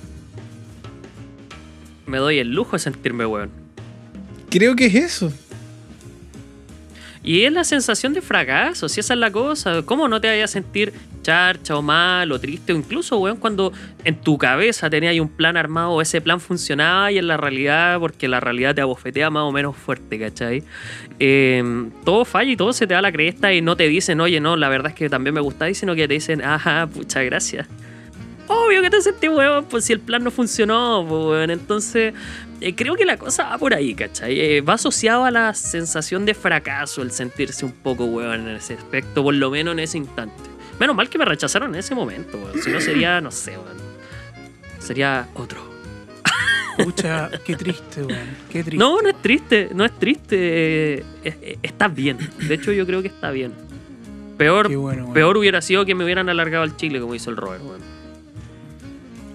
Me 2.06 2.18
doy 2.18 2.38
el 2.38 2.54
lujo 2.54 2.72
de 2.72 2.80
sentirme 2.80 3.24
weón. 3.26 3.50
Creo 4.50 4.76
que 4.76 4.86
es 4.86 4.94
eso. 4.94 5.32
Y 7.24 7.44
es 7.44 7.52
la 7.52 7.64
sensación 7.64 8.12
de 8.12 8.20
fracaso, 8.20 8.86
si 8.86 9.00
esa 9.00 9.14
es 9.14 9.18
la 9.18 9.30
cosa. 9.30 9.82
¿Cómo 9.82 10.08
no 10.08 10.20
te 10.20 10.28
vayas 10.28 10.50
a 10.50 10.52
sentir 10.52 10.92
charcha 11.22 11.74
o 11.74 11.80
mal 11.80 12.30
o 12.30 12.38
triste? 12.38 12.74
O 12.74 12.76
incluso, 12.76 13.16
weón, 13.16 13.38
cuando 13.38 13.72
en 14.04 14.20
tu 14.20 14.36
cabeza 14.36 14.90
tenías 14.90 15.18
un 15.18 15.30
plan 15.30 15.56
armado 15.56 15.92
o 15.92 16.02
ese 16.02 16.20
plan 16.20 16.38
funcionaba 16.38 17.10
y 17.10 17.16
en 17.16 17.26
la 17.26 17.38
realidad, 17.38 17.98
porque 17.98 18.28
la 18.28 18.40
realidad 18.40 18.74
te 18.74 18.82
abofetea 18.82 19.30
más 19.30 19.44
o 19.44 19.52
menos 19.52 19.74
fuerte, 19.74 20.18
¿cachai? 20.18 20.64
Eh, 21.18 21.64
todo 22.04 22.26
falla 22.26 22.52
y 22.52 22.56
todo 22.56 22.74
se 22.74 22.86
te 22.86 22.92
da 22.92 23.00
la 23.00 23.10
cresta 23.10 23.54
y 23.54 23.62
no 23.62 23.74
te 23.74 23.88
dicen, 23.88 24.20
oye, 24.20 24.38
no, 24.38 24.56
la 24.56 24.68
verdad 24.68 24.92
es 24.92 24.94
que 24.94 25.08
también 25.08 25.32
me 25.32 25.40
gustáis, 25.40 25.78
sino 25.78 25.94
que 25.94 26.06
te 26.06 26.12
dicen, 26.12 26.44
ajá, 26.44 26.86
pucha, 26.86 27.22
gracias. 27.22 27.66
Obvio 28.46 28.82
que 28.82 28.90
te 28.90 29.00
sentí 29.00 29.28
weón, 29.28 29.64
pues 29.64 29.86
si 29.86 29.94
el 29.94 30.00
plan 30.00 30.22
no 30.22 30.30
funcionó, 30.30 31.06
pues 31.08 31.24
weón. 31.24 31.50
Entonces, 31.50 32.12
eh, 32.60 32.74
creo 32.74 32.94
que 32.94 33.04
la 33.04 33.16
cosa 33.16 33.44
va 33.50 33.58
por 33.58 33.74
ahí, 33.74 33.94
¿cachai? 33.94 34.38
Eh, 34.40 34.60
va 34.60 34.74
asociado 34.74 35.24
a 35.24 35.30
la 35.30 35.54
sensación 35.54 36.24
de 36.24 36.34
fracaso, 36.34 37.02
el 37.02 37.10
sentirse 37.10 37.64
un 37.64 37.72
poco 37.72 38.04
weón 38.04 38.48
en 38.48 38.56
ese 38.56 38.74
aspecto, 38.74 39.22
por 39.22 39.34
lo 39.34 39.50
menos 39.50 39.72
en 39.72 39.80
ese 39.80 39.98
instante. 39.98 40.50
Menos 40.78 40.96
mal 40.96 41.08
que 41.08 41.18
me 41.18 41.24
rechazaron 41.24 41.74
en 41.74 41.80
ese 41.80 41.94
momento, 41.94 42.38
weón. 42.38 42.62
Si 42.62 42.70
no 42.70 42.80
sería, 42.80 43.20
no 43.20 43.30
sé, 43.30 43.52
weón. 43.52 43.76
Sería 44.78 45.28
otro. 45.34 45.72
pucha, 46.82 47.30
qué 47.44 47.56
triste, 47.56 48.02
weón. 48.02 48.36
Qué 48.50 48.62
triste. 48.62 48.78
No, 48.78 49.00
no 49.00 49.08
es 49.08 49.22
triste, 49.22 49.70
no 49.74 49.84
es 49.84 49.98
triste. 49.98 51.04
eh, 51.24 51.58
está 51.62 51.88
bien. 51.88 52.18
De 52.38 52.54
hecho, 52.54 52.72
yo 52.72 52.86
creo 52.86 53.02
que 53.02 53.08
está 53.08 53.30
bien. 53.30 53.52
Peor, 54.36 54.74
bueno, 54.74 55.12
peor 55.12 55.36
hubiera 55.36 55.62
sido 55.62 55.84
que 55.84 55.94
me 55.94 56.04
hubieran 56.04 56.28
alargado 56.28 56.64
el 56.64 56.76
chicle 56.76 57.00
como 57.00 57.14
hizo 57.14 57.30
el 57.30 57.36
Robert, 57.36 57.62
weón. 57.64 57.80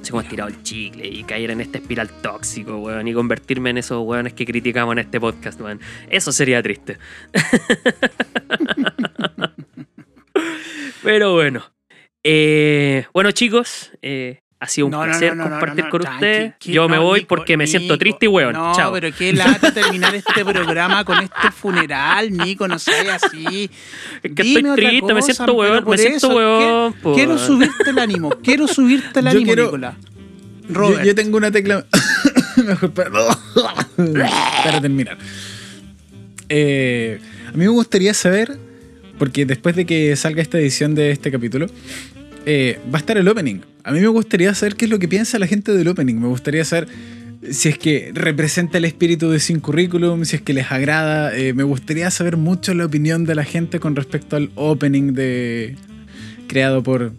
Así 0.02 0.12
como 0.12 0.22
estirado 0.22 0.50
el 0.50 0.64
chicle 0.64 1.08
y 1.08 1.24
caer 1.24 1.52
en 1.52 1.62
este 1.62 1.78
espiral 1.80 2.10
tóxico, 2.22 2.78
weón, 2.78 3.08
y 3.08 3.14
convertirme 3.14 3.70
en 3.72 3.80
esos 3.80 4.06
weones 4.06 4.34
que 4.34 4.46
criticamos 4.46 4.94
en 4.94 5.00
este 5.00 5.20
podcast, 5.20 5.60
weón. 5.62 5.80
Eso 6.10 6.32
sería 6.32 6.62
triste. 6.64 6.98
Pero 11.04 11.34
bueno. 11.34 11.64
Eh, 12.24 13.06
bueno, 13.14 13.32
chicos, 13.32 13.92
eh, 14.02 14.42
ha 14.62 14.68
sido 14.68 14.88
un 14.88 14.92
No, 14.92 15.04
placer 15.04 15.36
no, 15.38 15.44
no, 15.46 15.50
no, 15.50 15.50
compartir 15.60 15.84
no, 15.86 15.90
con 15.90 16.02
tranqui, 16.02 16.54
que- 16.60 16.72
Yo 16.74 16.90
me 16.90 16.98
voy 16.98 17.20
Nico, 17.22 17.28
porque 17.30 17.56
me 17.56 17.66
siento 17.66 17.98
triste 17.98 18.26
y 18.26 18.28
weón. 18.28 18.54
No, 18.54 18.74
Chao. 18.76 18.92
pero 18.92 19.10
qué 19.16 19.32
lata 19.32 19.74
terminar 19.74 20.14
este 20.14 20.44
programa 20.46 21.06
con 21.06 21.18
este 21.20 21.52
funeral, 21.52 22.30
Nico, 22.36 22.68
no 22.68 22.78
sea 22.78 23.16
así. 23.16 23.70
Es 24.22 24.32
que 24.34 24.44
Dime 24.44 24.70
estoy 24.72 24.86
triste, 24.86 25.14
me 25.14 25.22
siento 25.22 25.54
weón, 25.54 25.84
por 25.86 25.92
me 25.92 25.98
siento 25.98 26.18
eso, 26.28 26.36
weón. 26.36 26.94
que- 26.94 27.00
Quiero 27.16 27.38
subirte 27.38 27.90
el 27.90 28.00
ánimo, 28.00 28.30
quiero 28.44 28.68
subirte 28.68 29.20
el 29.22 29.28
ánimo, 29.28 29.46
quiero- 29.46 29.64
Nicolás. 29.66 29.96
Yo, 30.68 30.76
Robert, 30.76 31.04
yo 31.06 31.16
tengo 31.16 31.38
una 31.38 31.52
tecla. 31.52 31.86
Mejor 32.58 32.92
para, 32.92 33.10
para 34.64 34.82
terminar. 34.82 35.18
Eh, 36.50 37.20
a 37.48 37.52
mí 37.52 37.60
me 37.60 37.68
gustaría 37.70 38.14
saber, 38.14 38.58
porque 39.18 39.46
después 39.46 39.76
de 39.76 39.86
que 39.86 40.16
salga 40.16 40.42
esta 40.42 40.58
edición 40.60 40.96
de 40.96 41.12
este 41.12 41.32
capítulo, 41.32 41.68
eh, 42.52 42.80
va 42.92 42.98
a 42.98 43.02
estar 43.02 43.16
el 43.16 43.28
opening. 43.28 43.60
A 43.84 43.92
mí 43.92 44.00
me 44.00 44.08
gustaría 44.08 44.56
saber 44.56 44.76
qué 44.76 44.86
es 44.86 44.92
lo 44.92 44.98
que 44.98 45.08
piensa 45.08 45.38
la 45.38 45.46
gente 45.46 45.72
del 45.72 45.88
opening. 45.88 46.16
Me 46.16 46.28
gustaría 46.28 46.66
saber 46.66 46.88
si 47.52 47.70
es 47.70 47.78
que 47.78 48.12
representa 48.12 48.80
el 48.80 48.86
espíritu 48.86 49.30
de 49.30 49.40
Sin 49.40 49.60
Curriculum, 49.60 50.26
si 50.26 50.38
es 50.38 50.42
que 50.42 50.54
les 50.54 50.72
agrada. 50.72 51.38
Eh, 51.38 51.54
me 51.54 51.62
gustaría 51.62 52.10
saber 52.10 52.38
mucho 52.38 52.74
la 52.74 52.86
opinión 52.86 53.24
de 53.26 53.36
la 53.36 53.44
gente 53.44 53.80
con 53.80 53.96
respecto 53.96 54.36
al 54.36 54.50
opening 54.56 55.14
de 55.14 55.76
creado 56.48 56.82
por 56.82 57.14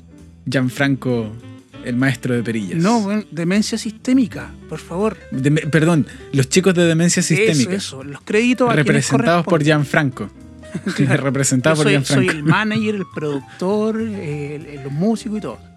Gianfranco, 0.51 1.33
el 1.85 1.95
maestro 1.95 2.35
de 2.35 2.43
perillas. 2.43 2.83
No, 2.83 3.23
demencia 3.31 3.79
sistémica, 3.79 4.51
por 4.69 4.81
favor. 4.81 5.17
Perdón, 5.71 6.09
los 6.33 6.49
chicos 6.49 6.75
de 6.75 6.87
demencia 6.87 7.23
sistémica. 7.23 7.77
Eso, 7.77 8.01
eso. 8.01 8.03
Los 8.03 8.23
créditos 8.23 8.69
a 8.69 8.75
representados 8.75 9.47
por. 9.47 9.63
Gianfranco. 9.63 10.29
Claro. 10.97 11.25
representados 11.25 11.79
Yo 11.79 11.85
por 11.85 11.93
soy, 11.93 12.05
soy 12.05 12.25
Gianfranco. 12.25 12.39
el 12.39 12.43
manager, 12.45 12.95
el 12.97 13.07
productor, 13.15 14.01
el, 14.01 14.67
el- 14.67 14.83
los 14.85 14.93
músicos 14.93 15.39
y 15.39 15.41
todo. 15.41 15.59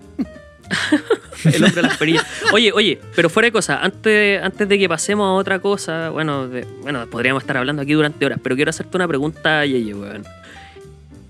El 1.43 1.63
hombre 1.63 1.81
de 1.81 1.87
las 1.87 1.97
perillas. 1.97 2.25
Oye, 2.53 2.71
oye, 2.71 2.99
pero 3.15 3.29
fuera 3.29 3.47
de 3.47 3.51
cosa, 3.51 3.79
antes, 3.83 4.41
antes 4.41 4.67
de 4.69 4.79
que 4.79 4.87
pasemos 4.87 5.25
a 5.27 5.31
otra 5.33 5.59
cosa, 5.59 6.09
bueno, 6.09 6.47
de- 6.47 6.65
bueno, 6.81 7.05
podríamos 7.07 7.43
estar 7.43 7.57
hablando 7.57 7.81
aquí 7.81 7.93
durante 7.93 8.25
horas, 8.25 8.39
pero 8.41 8.55
quiero 8.55 8.69
hacerte 8.69 8.95
una 8.97 9.07
pregunta, 9.07 9.65
Yeye, 9.65 9.93
weón. 9.93 10.23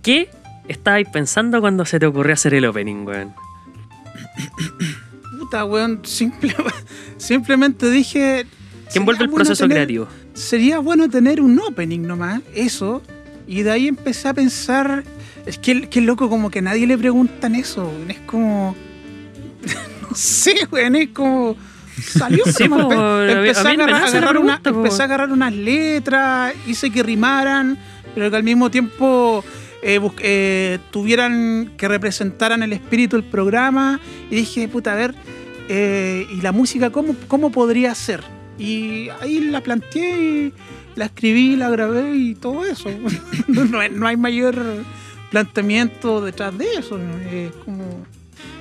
¿Qué 0.03 0.29
estabais 0.67 1.07
pensando 1.09 1.59
cuando 1.61 1.83
se 1.85 1.99
te 1.99 2.05
ocurrió 2.05 2.33
hacer 2.33 2.53
el 2.53 2.65
opening, 2.65 3.05
weón? 3.05 3.33
Puta, 5.39 5.65
weón, 5.65 6.01
simple- 6.03 6.55
simplemente 7.17 7.89
dije... 7.89 8.45
¿Quién 8.91 9.05
vuelve 9.05 9.23
el 9.23 9.29
bueno 9.29 9.45
proceso 9.45 9.63
tener- 9.63 9.77
creativo? 9.77 10.07
Sería 10.33 10.79
bueno 10.79 11.09
tener 11.09 11.41
un 11.41 11.59
opening 11.59 12.01
nomás, 12.01 12.41
eso. 12.55 13.01
Y 13.47 13.63
de 13.63 13.71
ahí 13.71 13.87
empecé 13.87 14.27
a 14.27 14.33
pensar... 14.33 15.03
Es 15.45 15.57
que, 15.57 15.89
que 15.89 15.99
loco, 15.99 16.29
como 16.29 16.49
que 16.49 16.59
a 16.59 16.61
nadie 16.61 16.87
le 16.87 16.97
preguntan 16.97 17.55
eso. 17.55 17.91
Es 18.07 18.19
como... 18.21 18.75
no 20.09 20.15
sé, 20.15 20.55
weón, 20.71 20.95
es 20.95 21.09
como... 21.09 21.55
Salió 22.01 22.43
Sí, 22.45 22.67
po, 22.67 22.75
mí- 22.89 22.95
empecé, 23.31 23.67
a 23.67 23.71
agarrar, 23.71 24.03
agarrar 24.03 24.37
una- 24.37 24.61
empecé 24.63 25.01
a 25.03 25.05
agarrar 25.05 25.31
unas 25.31 25.53
letras, 25.53 26.53
hice 26.65 26.89
que 26.89 27.03
rimaran, 27.03 27.77
pero 28.15 28.31
que 28.31 28.35
al 28.37 28.43
mismo 28.43 28.71
tiempo 28.71 29.43
eh, 29.83 29.99
eh, 30.21 30.79
tuvieran, 30.89 31.73
que 31.77 31.87
representaran 31.87 32.63
el 32.63 32.73
espíritu 32.73 33.15
del 33.15 33.25
programa. 33.25 33.99
Y 34.31 34.37
dije, 34.37 34.67
puta, 34.67 34.93
a 34.93 34.95
ver, 34.95 35.13
eh, 35.69 36.25
¿y 36.31 36.41
la 36.41 36.51
música 36.51 36.89
cómo, 36.89 37.15
cómo 37.27 37.51
podría 37.51 37.93
ser? 37.93 38.23
Y 38.57 39.09
ahí 39.21 39.39
la 39.41 39.61
planteé, 39.61 40.19
y 40.47 40.53
la 40.95 41.05
escribí, 41.05 41.55
la 41.55 41.69
grabé 41.69 42.15
y 42.15 42.35
todo 42.35 42.65
eso. 42.65 42.89
no, 43.47 43.79
hay, 43.79 43.89
no 43.89 44.07
hay 44.07 44.17
mayor 44.17 44.55
planteamiento 45.31 46.21
detrás 46.21 46.57
de 46.57 46.65
eso. 46.75 46.97
Es 47.31 47.51
como... 47.65 48.05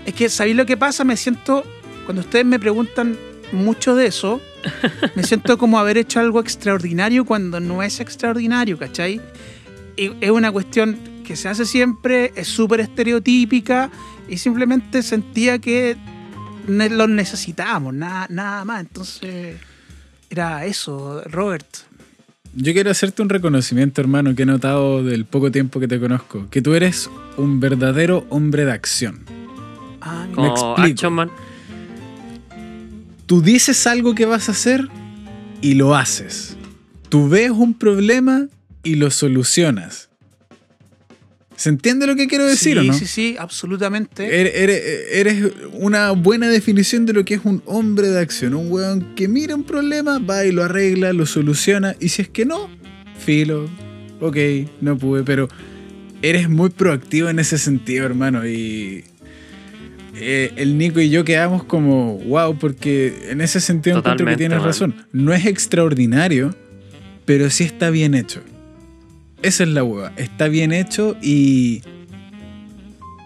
Es 0.07 0.15
que, 0.15 0.29
¿sabéis 0.29 0.57
lo 0.57 0.67
que 0.67 0.77
pasa? 0.77 1.05
Me 1.05 1.17
siento, 1.17 1.65
cuando 2.05 2.23
ustedes 2.23 2.45
me 2.45 2.59
preguntan 2.59 3.17
mucho 3.53 3.95
de 3.95 4.07
eso, 4.07 4.41
me 5.15 5.23
siento 5.23 5.59
como 5.59 5.79
haber 5.79 5.99
hecho 5.99 6.21
algo 6.21 6.41
extraordinario 6.41 7.25
cuando 7.25 7.61
no 7.61 7.83
es 7.83 8.01
extraordinario, 8.01 8.79
¿cachai? 8.79 9.21
Y 9.97 10.13
es 10.21 10.31
una 10.31 10.51
cuestión 10.51 10.99
que 11.25 11.37
se 11.37 11.49
hace 11.49 11.65
siempre, 11.65 12.33
es 12.35 12.49
súper 12.49 12.81
estereotípica 12.81 13.91
y 14.29 14.39
simplemente 14.39 15.03
sentía 15.03 15.59
que 15.59 15.97
lo 16.67 17.07
necesitábamos, 17.07 17.95
nada, 17.95 18.27
nada 18.31 18.65
más. 18.65 18.81
Entonces, 18.81 19.57
era 20.31 20.65
eso, 20.65 21.23
Robert. 21.27 21.67
Yo 22.55 22.75
quiero 22.75 22.91
hacerte 22.91 23.23
un 23.23 23.31
reconocimiento, 23.31 24.01
hermano, 24.01 24.35
que 24.35 24.43
he 24.43 24.47
notado 24.47 25.03
del 25.03 25.25
poco 25.25 25.51
tiempo 25.51 25.81
que 25.81 25.89
te 25.89 25.99
conozco. 25.99 26.49
Que 26.51 26.61
tú 26.61 26.75
eres 26.75 27.09
un 27.39 27.61
verdadero 27.61 28.27
hombre 28.29 28.67
de 28.67 28.73
acción. 28.73 29.21
Ah. 30.01 30.27
Como 30.35 30.49
explico. 30.49 30.93
Action 30.93 31.13
Man. 31.15 31.31
Tú 33.27 33.41
dices 33.41 33.87
algo 33.87 34.15
que 34.15 34.27
vas 34.27 34.51
a 34.51 34.53
hacer 34.53 34.87
y 35.63 35.75
lo 35.75 35.95
haces. 35.95 36.57
Tú 37.09 37.29
ves 37.29 37.51
un 37.51 37.73
problema 37.73 38.49
y 38.83 38.97
lo 38.97 39.11
solucionas. 39.11 40.11
¿Se 41.63 41.69
entiende 41.69 42.09
lo 42.09 42.17
que 42.17 42.27
quiero 42.27 42.45
decir 42.45 42.73
sí, 42.75 42.79
o 42.79 42.83
no? 42.83 42.93
sí, 42.93 43.07
sí, 43.07 43.37
absolutamente. 43.39 44.25
Eres, 44.41 44.53
eres- 44.57 44.83
eres 45.13 45.53
una 45.75 46.11
buena 46.11 46.49
definición 46.49 47.07
de 47.07 47.13
lo 47.13 47.25
que 47.25 47.35
es 47.35 47.41
un 47.45 47.63
hombre 47.67 48.09
de 48.09 48.19
acción. 48.19 48.55
Un 48.55 48.69
weón 48.73 49.15
que 49.15 49.29
mira 49.29 49.55
un 49.55 49.63
problema, 49.63 50.19
va 50.19 50.45
y 50.45 50.51
lo 50.51 50.65
arregla, 50.65 51.13
lo 51.13 51.25
soluciona. 51.25 51.95
Y 52.01 52.09
si 52.09 52.23
es 52.23 52.29
que 52.29 52.45
no, 52.47 52.69
filo, 53.17 53.71
ok, 54.21 54.37
no 54.81 54.99
pude, 54.99 55.23
pero 55.23 55.49
eres 56.21 56.49
muy 56.49 56.71
proactivo 56.71 57.29
en 57.29 57.39
ese 57.39 57.59
sentido, 57.59 58.07
hermano. 58.07 58.45
Y 58.45 59.05
eh, 60.17 60.53
el 60.57 60.77
Nico 60.79 61.01
y 61.01 61.11
yo 61.11 61.25
quedamos 61.25 61.63
como, 61.63 62.19
wow, 62.19 62.59
porque 62.59 63.29
en 63.31 63.41
ese 63.41 63.61
sentido 63.61 63.99
encuentro 63.99 64.27
que 64.27 64.33
Totalmente, 64.33 64.39
tienes 64.49 64.63
razón. 64.65 65.07
No 65.13 65.33
es 65.33 65.47
extraordinario, 65.47 66.57
pero 67.25 67.51
sí 67.51 67.63
está 67.63 67.91
bien 67.91 68.15
hecho. 68.15 68.41
Esa 69.43 69.63
es 69.65 69.69
la 69.71 69.83
hueva. 69.85 70.13
Está 70.17 70.49
bien 70.49 70.73
hecho 70.73 71.17
y. 71.23 71.83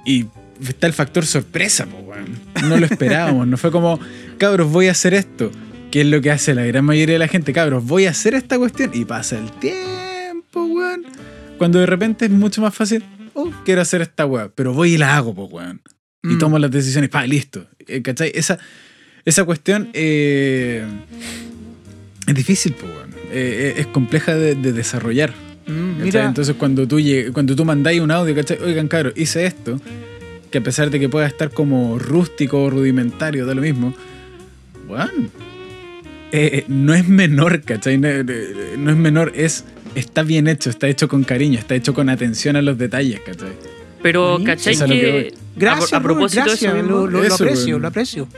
Y 0.04 0.26
está 0.66 0.86
el 0.86 0.92
factor 0.92 1.26
sorpresa, 1.26 1.86
po, 1.86 1.98
weón. 1.98 2.38
No 2.68 2.76
lo 2.78 2.86
esperábamos. 2.86 3.46
no 3.46 3.56
fue 3.56 3.70
como, 3.70 3.98
cabros, 4.38 4.70
voy 4.70 4.88
a 4.88 4.92
hacer 4.92 5.14
esto. 5.14 5.50
Que 5.90 6.00
es 6.02 6.06
lo 6.06 6.20
que 6.20 6.30
hace 6.30 6.54
la 6.54 6.64
gran 6.64 6.84
mayoría 6.84 7.14
de 7.14 7.18
la 7.20 7.28
gente. 7.28 7.52
Cabros, 7.52 7.84
voy 7.84 8.06
a 8.06 8.10
hacer 8.10 8.34
esta 8.34 8.58
cuestión. 8.58 8.90
Y 8.94 9.04
pasa 9.04 9.38
el 9.38 9.50
tiempo, 9.52 10.64
weón. 10.64 11.04
Cuando 11.58 11.78
de 11.78 11.86
repente 11.86 12.24
es 12.26 12.30
mucho 12.30 12.60
más 12.60 12.74
fácil. 12.74 13.02
Oh, 13.34 13.50
quiero 13.64 13.80
hacer 13.82 14.00
esta 14.02 14.24
weá. 14.26 14.48
Pero 14.54 14.72
voy 14.72 14.94
y 14.94 14.98
la 14.98 15.16
hago, 15.16 15.34
po, 15.34 15.44
weón. 15.46 15.80
Y 16.22 16.28
Mm. 16.34 16.38
tomo 16.38 16.58
las 16.58 16.70
decisiones. 16.70 17.10
Pa, 17.10 17.26
listo. 17.26 17.66
Eh, 17.86 18.02
¿Cachai? 18.02 18.32
Esa, 18.34 18.58
esa 19.24 19.44
cuestión 19.44 19.90
eh, 19.92 20.84
es 22.26 22.34
difícil, 22.34 22.72
po, 22.74 22.86
weón. 22.86 23.10
Eh, 23.32 23.74
eh, 23.76 23.80
es 23.80 23.86
compleja 23.88 24.34
de- 24.34 24.54
de 24.54 24.72
desarrollar. 24.72 25.32
Mm, 25.66 26.02
mira, 26.02 26.26
Entonces 26.26 26.54
cuando 26.58 26.86
tú, 26.86 26.98
cuando 27.32 27.56
tú 27.56 27.64
mandáis 27.64 28.00
un 28.00 28.10
audio, 28.10 28.34
¿cachai? 28.34 28.58
Oigan, 28.62 28.88
cabros, 28.88 29.12
hice 29.16 29.46
esto, 29.46 29.80
que 30.50 30.58
a 30.58 30.60
pesar 30.60 30.90
de 30.90 31.00
que 31.00 31.08
pueda 31.08 31.26
estar 31.26 31.50
como 31.50 31.98
rústico 31.98 32.62
o 32.62 32.70
rudimentario, 32.70 33.46
da 33.46 33.54
lo 33.54 33.62
mismo, 33.62 33.92
bueno, 34.86 35.10
eh, 36.32 36.64
no 36.68 36.94
es 36.94 37.08
menor, 37.08 37.62
¿cachai? 37.62 37.98
No, 37.98 38.08
eh, 38.08 38.74
no 38.78 38.90
es 38.90 38.96
menor, 38.96 39.32
es 39.34 39.64
está 39.94 40.22
bien 40.22 40.46
hecho, 40.46 40.70
está 40.70 40.86
hecho 40.88 41.08
con 41.08 41.24
cariño, 41.24 41.58
está 41.58 41.74
hecho 41.74 41.94
con 41.94 42.08
atención 42.10 42.54
a 42.56 42.62
los 42.62 42.78
detalles, 42.78 43.20
¿cachai? 43.20 43.52
Pero. 44.02 44.38
¿cachai 44.44 44.76
lo 44.76 44.86
que 44.86 44.92
que... 45.00 45.34
gracias, 45.56 45.92
a, 45.92 45.96
a 45.96 45.98
Robert, 46.00 46.14
propósito 46.16 46.44
gracias, 46.44 46.72
de 46.72 46.78
eso 46.78 46.86
mismo, 46.86 46.96
lo, 47.00 47.06
lo- 47.06 47.18
lo 47.20 47.24
Eso, 47.24 47.34
aprecio, 47.42 47.66
weón. 47.70 47.82
lo 47.82 47.88
aprecio. 47.88 48.28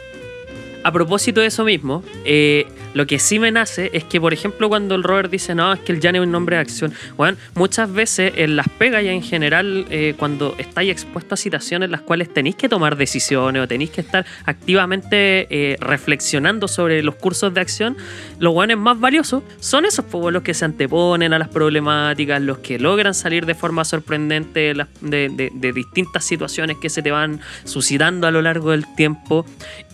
A 0.89 0.93
propósito 0.93 1.43
de 1.43 1.49
eso 1.49 1.65
mismo, 1.65 2.03
eh, 2.25 2.67
lo 2.95 3.07
que 3.07 3.19
sí 3.19 3.39
me 3.39 3.53
nace 3.53 3.91
es 3.93 4.05
que, 4.05 4.19
por 4.23 4.33
ejemplo, 4.33 4.71
cuando 4.71 4.95
el 4.95 5.03
Robert 5.03 5.31
dice, 5.31 5.55
no, 5.55 5.75
es 5.75 5.81
que 5.81 5.93
el 5.93 6.01
Jan 6.01 6.17
es 6.17 6.23
un 6.23 6.33
nombre 6.33 6.57
de 6.57 6.63
acción, 6.63 6.95
bueno, 7.19 7.37
muchas 7.55 7.93
veces 7.93 8.33
en 8.37 8.57
las 8.57 8.71
pegas 8.71 9.05
y 9.05 9.09
en 9.09 9.23
general, 9.23 9.85
eh, 9.91 10.15
cuando 10.17 10.55
estáis 10.57 10.91
expuestos 10.91 11.39
a 11.39 11.43
situaciones 11.43 11.89
en 11.89 11.91
las 11.91 12.01
cuales 12.01 12.33
tenéis 12.33 12.57
que 12.57 12.71
tomar 12.71 12.97
decisiones 12.97 13.63
o 13.63 13.69
tenéis 13.69 13.91
que 13.91 14.01
estar 14.01 14.25
activamente 14.47 15.47
eh, 15.51 15.77
reflexionando 15.79 16.69
sobre 16.69 17.03
los 17.03 17.17
cursos 17.17 17.53
de 17.53 17.61
acción, 17.61 17.99
los 18.39 18.55
guanes 18.55 18.79
más 18.79 18.99
valiosos 18.99 19.43
son 19.61 19.85
esos 19.85 20.07
pues, 20.07 20.33
los 20.33 20.43
que 20.43 20.55
se 20.55 20.65
anteponen 20.65 21.35
a 21.35 21.39
las 21.39 21.49
problemáticas, 21.49 22.41
los 22.41 22.59
que 22.59 22.79
logran 22.79 23.13
salir 23.13 23.45
de 23.45 23.55
forma 23.55 23.85
sorprendente 23.85 24.73
de 25.03 25.73
distintas 25.75 26.25
situaciones 26.25 26.79
que 26.79 26.89
se 26.89 27.03
te 27.03 27.11
van 27.11 27.43
suscitando 27.65 28.27
a 28.27 28.31
lo 28.31 28.41
largo 28.41 28.71
del 28.71 28.87
tiempo. 28.97 29.45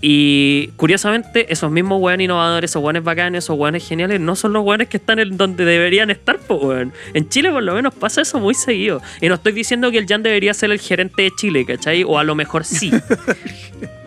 Y 0.01 0.69
curiosamente, 0.85 1.51
esos 1.51 1.71
mismos 1.71 1.99
weones 1.99 2.27
innovadores, 2.27 2.71
esos 2.71 2.83
weones 2.83 3.03
bacanes, 3.03 3.45
esos 3.45 3.59
weones 3.59 3.89
geniales, 3.89 4.21
no 4.21 4.37
son 4.37 4.53
los 4.53 4.63
weones 4.63 4.87
que 4.87 4.99
están 4.99 5.19
en 5.19 5.39
donde 5.39 5.65
deberían 5.65 6.11
estar, 6.11 6.39
weón. 6.51 6.93
En 7.15 7.27
Chile 7.31 7.51
por 7.51 7.63
lo 7.63 7.73
menos 7.73 7.95
pasa 7.95 8.21
eso 8.21 8.39
muy 8.39 8.53
seguido. 8.53 9.01
Y 9.23 9.29
no 9.31 9.37
estoy 9.37 9.53
diciendo 9.53 9.91
que 9.91 9.97
el 9.97 10.07
Jan 10.07 10.23
debería 10.23 10.53
ser 10.53 10.71
el 10.71 10.79
gerente 10.79 11.23
de 11.23 11.31
Chile, 11.31 11.65
¿cachai? 11.65 12.05
O 12.05 12.19
a 12.19 12.23
lo 12.23 12.35
mejor 12.35 12.67
sí. 12.67 12.91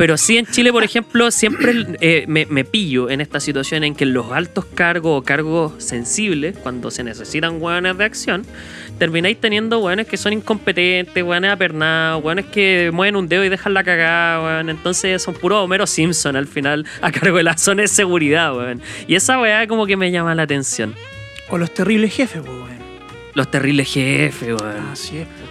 Pero 0.00 0.16
sí 0.16 0.38
en 0.38 0.46
Chile, 0.46 0.72
por 0.72 0.82
ejemplo, 0.82 1.30
siempre 1.30 1.74
eh, 2.00 2.24
me, 2.26 2.46
me 2.46 2.64
pillo 2.64 3.10
en 3.10 3.20
esta 3.20 3.38
situación 3.38 3.84
en 3.84 3.94
que 3.94 4.06
los 4.06 4.32
altos 4.32 4.64
cargos 4.64 5.20
o 5.20 5.22
cargos 5.22 5.74
sensibles, 5.76 6.56
cuando 6.56 6.90
se 6.90 7.04
necesitan 7.04 7.60
hueones 7.60 7.98
de 7.98 8.04
acción, 8.04 8.46
termináis 8.98 9.38
teniendo 9.38 9.78
hueones 9.78 10.06
que 10.06 10.16
son 10.16 10.32
incompetentes, 10.32 11.22
hueones 11.22 11.50
apernados, 11.50 12.24
hueones 12.24 12.46
que 12.46 12.90
mueven 12.94 13.14
un 13.14 13.28
dedo 13.28 13.44
y 13.44 13.50
dejan 13.50 13.74
la 13.74 13.84
cagada, 13.84 14.42
hueón. 14.42 14.70
Entonces 14.70 15.20
son 15.20 15.34
puros 15.34 15.62
Homero 15.62 15.86
Simpson 15.86 16.34
al 16.34 16.46
final 16.46 16.86
a 17.02 17.12
cargo 17.12 17.36
de 17.36 17.42
la 17.42 17.58
zona 17.58 17.82
de 17.82 17.88
seguridad, 17.88 18.56
hueón. 18.56 18.80
Y 19.06 19.16
esa 19.16 19.38
weá 19.38 19.66
como 19.66 19.84
que 19.84 19.98
me 19.98 20.10
llama 20.10 20.34
la 20.34 20.44
atención. 20.44 20.94
O 21.50 21.58
los 21.58 21.74
terribles 21.74 22.14
jefes, 22.14 22.40
pues, 22.40 22.56
weón. 22.56 22.80
Los 23.34 23.50
terribles 23.50 23.92
jefes, 23.92 24.58
weón. 24.58 24.78
Así 24.92 25.18
es. 25.18 25.49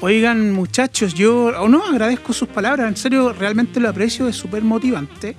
Oigan, 0.00 0.52
muchachos, 0.52 1.14
yo 1.14 1.46
o 1.46 1.68
no 1.68 1.84
agradezco 1.84 2.32
sus 2.32 2.48
palabras, 2.48 2.88
en 2.88 2.96
serio, 2.96 3.32
realmente 3.32 3.80
lo 3.80 3.88
aprecio, 3.88 4.28
es 4.28 4.36
súper 4.36 4.62
motivante. 4.62 5.34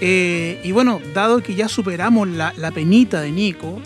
Eh, 0.00 0.60
y 0.64 0.72
bueno, 0.72 1.00
dado 1.14 1.40
que 1.40 1.54
ya 1.54 1.68
superamos 1.68 2.28
la, 2.28 2.52
la 2.56 2.72
penita 2.72 3.20
de 3.20 3.30
Nico 3.30 3.80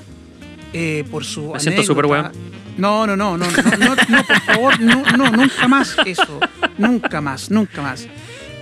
eh, 0.73 1.05
por 1.11 1.25
su. 1.25 1.53
Me 1.53 1.61
siento 1.61 1.83
súper 1.83 2.07
weón. 2.07 2.33
No, 2.79 3.07
no, 3.07 3.17
no, 3.17 3.37
no, 3.37 3.47
no, 3.51 3.77
no, 3.79 3.95
no, 4.09 4.25
por 4.25 4.41
favor, 4.41 4.81
no, 4.81 5.03
no, 5.17 5.31
nunca 5.31 5.69
más 5.69 5.97
eso. 6.07 6.41
Nunca 6.79 7.21
más, 7.21 7.51
nunca 7.51 7.83
más. 7.83 8.07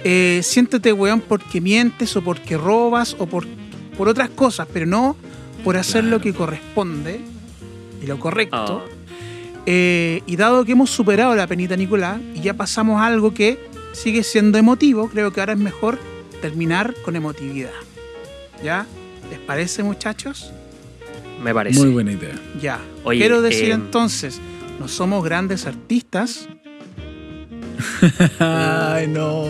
eh, 0.05 0.40
siéntete 0.43 0.93
weón 0.93 1.20
porque 1.20 1.60
mientes 1.60 2.16
o 2.16 2.23
porque 2.23 2.56
robas 2.56 3.14
o 3.18 3.27
por, 3.27 3.47
por 3.97 4.09
otras 4.09 4.31
cosas, 4.31 4.66
pero 4.73 4.86
no 4.86 5.16
por 5.62 5.77
hacer 5.77 6.05
lo 6.05 6.20
que 6.20 6.32
corresponde 6.32 7.20
y 8.02 8.06
lo 8.06 8.18
correcto. 8.18 8.85
Oh, 8.85 8.95
Eh, 9.66 10.22
y 10.26 10.36
dado 10.36 10.64
que 10.64 10.72
hemos 10.72 10.90
superado 10.90 11.34
la 11.34 11.47
penita 11.47 11.76
Nicolás 11.76 12.20
y 12.34 12.40
ya 12.40 12.55
pasamos 12.55 13.01
a 13.01 13.06
algo 13.06 13.34
que 13.34 13.59
sigue 13.93 14.22
siendo 14.22 14.59
emotivo, 14.59 15.09
creo 15.09 15.32
que 15.32 15.40
ahora 15.40 15.55
es 15.55 15.59
mejor 15.59 15.98
terminar 16.40 16.94
con 17.05 17.16
emotividad. 17.16 17.72
¿Ya? 18.62 18.86
¿Les 19.30 19.40
parece, 19.40 19.82
muchachos? 19.82 20.52
me 21.43 21.52
parece. 21.52 21.80
Muy 21.80 21.90
buena 21.90 22.12
idea. 22.12 22.34
Ya. 22.60 22.80
Oye, 23.05 23.20
Quiero 23.20 23.43
decir 23.43 23.70
em, 23.70 23.80
entonces, 23.82 24.40
no 24.80 24.88
somos 24.88 25.22
grandes 25.22 25.66
artistas, 25.66 26.48
Ay, 28.38 29.06
no. 29.09 29.47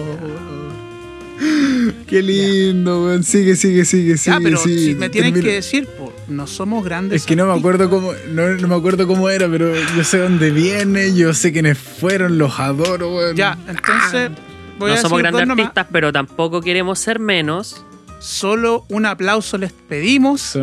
Qué 2.06 2.22
lindo, 2.22 3.04
weón. 3.04 3.22
Sigue, 3.22 3.56
sigue, 3.56 3.84
sigue, 3.84 4.16
sigue. 4.16 4.32
ya, 4.32 4.40
pero 4.40 4.58
sigue. 4.58 4.78
si 4.78 4.94
me 4.94 5.08
tienen 5.08 5.34
que 5.34 5.52
decir, 5.52 5.86
po, 5.86 6.05
no 6.28 6.46
somos 6.46 6.84
grandes 6.84 7.22
Es 7.22 7.26
que 7.26 7.36
no 7.36 7.46
me 7.46 7.58
acuerdo 7.58 7.88
cómo, 7.90 8.12
no, 8.28 8.48
no 8.48 8.68
me 8.68 8.74
acuerdo 8.74 9.06
cómo 9.06 9.28
era, 9.28 9.48
pero 9.48 9.72
yo 9.96 10.04
sé 10.04 10.18
dónde 10.18 10.50
viene, 10.50 11.14
yo 11.14 11.32
sé 11.34 11.52
quiénes 11.52 11.78
fueron, 11.78 12.38
los 12.38 12.58
adoro, 12.58 13.14
weón. 13.14 13.36
Ya, 13.36 13.56
entonces 13.68 14.30
voy 14.78 14.90
no 14.90 14.96
a 14.96 15.00
somos 15.00 15.18
grandes 15.18 15.46
nomás. 15.46 15.66
artistas, 15.66 15.86
pero 15.90 16.12
tampoco 16.12 16.60
queremos 16.60 16.98
ser 16.98 17.18
menos 17.18 17.84
Solo 18.18 18.86
un 18.88 19.06
aplauso 19.06 19.58
les 19.58 19.72
pedimos. 19.72 20.58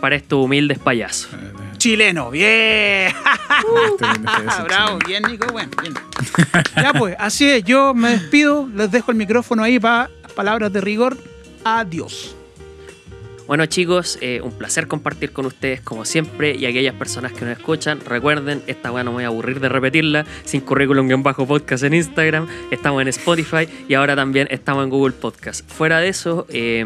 Para 0.00 0.14
estos 0.14 0.44
humildes 0.44 0.78
payasos. 0.78 1.30
Chileno, 1.76 2.30
bien. 2.30 3.12
Este 3.90 4.06
Bravo, 4.64 4.98
bien, 5.04 5.24
Nico. 5.24 5.50
Bueno, 5.50 5.70
bien. 5.82 5.94
ya 6.76 6.92
pues, 6.92 7.16
así 7.18 7.48
es. 7.48 7.64
Yo 7.64 7.92
me 7.94 8.10
despido. 8.10 8.68
Les 8.72 8.90
dejo 8.90 9.10
el 9.10 9.16
micrófono 9.16 9.64
ahí 9.64 9.80
para 9.80 10.08
palabras 10.36 10.72
de 10.72 10.80
rigor. 10.80 11.16
Adiós. 11.64 12.36
Bueno 13.48 13.64
chicos, 13.64 14.18
eh, 14.20 14.42
un 14.42 14.52
placer 14.52 14.88
compartir 14.88 15.32
con 15.32 15.46
ustedes 15.46 15.80
como 15.80 16.04
siempre 16.04 16.54
y 16.54 16.66
aquellas 16.66 16.94
personas 16.94 17.32
que 17.32 17.46
nos 17.46 17.56
escuchan, 17.56 17.98
recuerden, 18.04 18.62
esta 18.66 18.92
weá 18.92 19.02
no 19.02 19.10
me 19.12 19.14
voy 19.14 19.24
a 19.24 19.28
aburrir 19.28 19.58
de 19.58 19.70
repetirla, 19.70 20.26
sin 20.44 20.60
currículum 20.60 21.08
guion 21.08 21.22
bajo 21.22 21.46
podcast 21.46 21.82
en 21.82 21.94
Instagram, 21.94 22.46
estamos 22.70 23.00
en 23.00 23.08
Spotify 23.08 23.66
y 23.88 23.94
ahora 23.94 24.14
también 24.14 24.48
estamos 24.50 24.84
en 24.84 24.90
Google 24.90 25.14
Podcast. 25.14 25.66
Fuera 25.66 25.98
de 25.98 26.08
eso, 26.08 26.46
eh, 26.50 26.84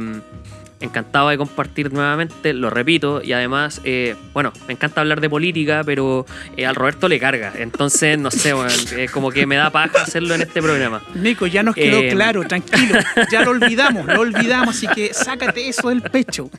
encantado 0.82 1.28
de 1.28 1.38
compartir 1.38 1.92
nuevamente, 1.92 2.52
lo 2.52 2.70
repito, 2.70 3.22
y 3.22 3.32
además, 3.32 3.80
eh, 3.84 4.16
bueno, 4.32 4.52
me 4.66 4.74
encanta 4.74 5.00
hablar 5.00 5.20
de 5.20 5.30
política, 5.30 5.82
pero 5.84 6.26
eh, 6.56 6.66
al 6.66 6.74
Roberto 6.74 7.08
le 7.08 7.18
carga, 7.18 7.52
entonces 7.56 8.18
no 8.18 8.30
sé, 8.30 8.52
weón, 8.54 8.70
eh, 8.96 9.06
como 9.12 9.30
que 9.30 9.46
me 9.46 9.56
da 9.56 9.70
paja 9.70 10.02
hacerlo 10.02 10.34
en 10.34 10.42
este 10.42 10.60
programa. 10.60 11.02
Nico, 11.14 11.46
ya 11.46 11.62
nos 11.62 11.74
quedó 11.74 12.00
claro, 12.10 12.42
tranquilo. 12.48 12.98
Ya 13.30 13.42
lo 13.42 13.52
olvidamos, 13.52 14.06
lo 14.06 14.20
olvidamos, 14.20 14.76
así 14.76 14.86
que 14.88 15.14
sácate 15.14 15.68
eso 15.68 15.88
del 15.88 16.02
pecho. 16.02 16.50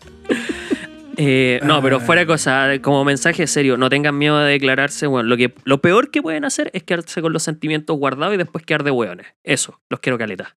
Eh, 1.17 1.59
no, 1.63 1.81
pero 1.81 1.99
fuera 1.99 2.21
de 2.21 2.27
cosa, 2.27 2.69
como 2.81 3.05
mensaje 3.05 3.45
serio, 3.47 3.77
no 3.77 3.89
tengan 3.89 4.17
miedo 4.17 4.39
de 4.39 4.51
declararse, 4.51 5.05
bueno, 5.07 5.29
lo, 5.29 5.37
que, 5.37 5.53
lo 5.63 5.79
peor 5.79 6.09
que 6.09 6.21
pueden 6.21 6.45
hacer 6.45 6.71
es 6.73 6.83
quedarse 6.83 7.21
con 7.21 7.33
los 7.33 7.43
sentimientos 7.43 7.97
guardados 7.97 8.33
y 8.33 8.37
después 8.37 8.65
quedar 8.65 8.83
de 8.83 8.91
hueones. 8.91 9.27
Eso, 9.43 9.79
los 9.89 9.99
quiero 9.99 10.17
caleta. 10.17 10.55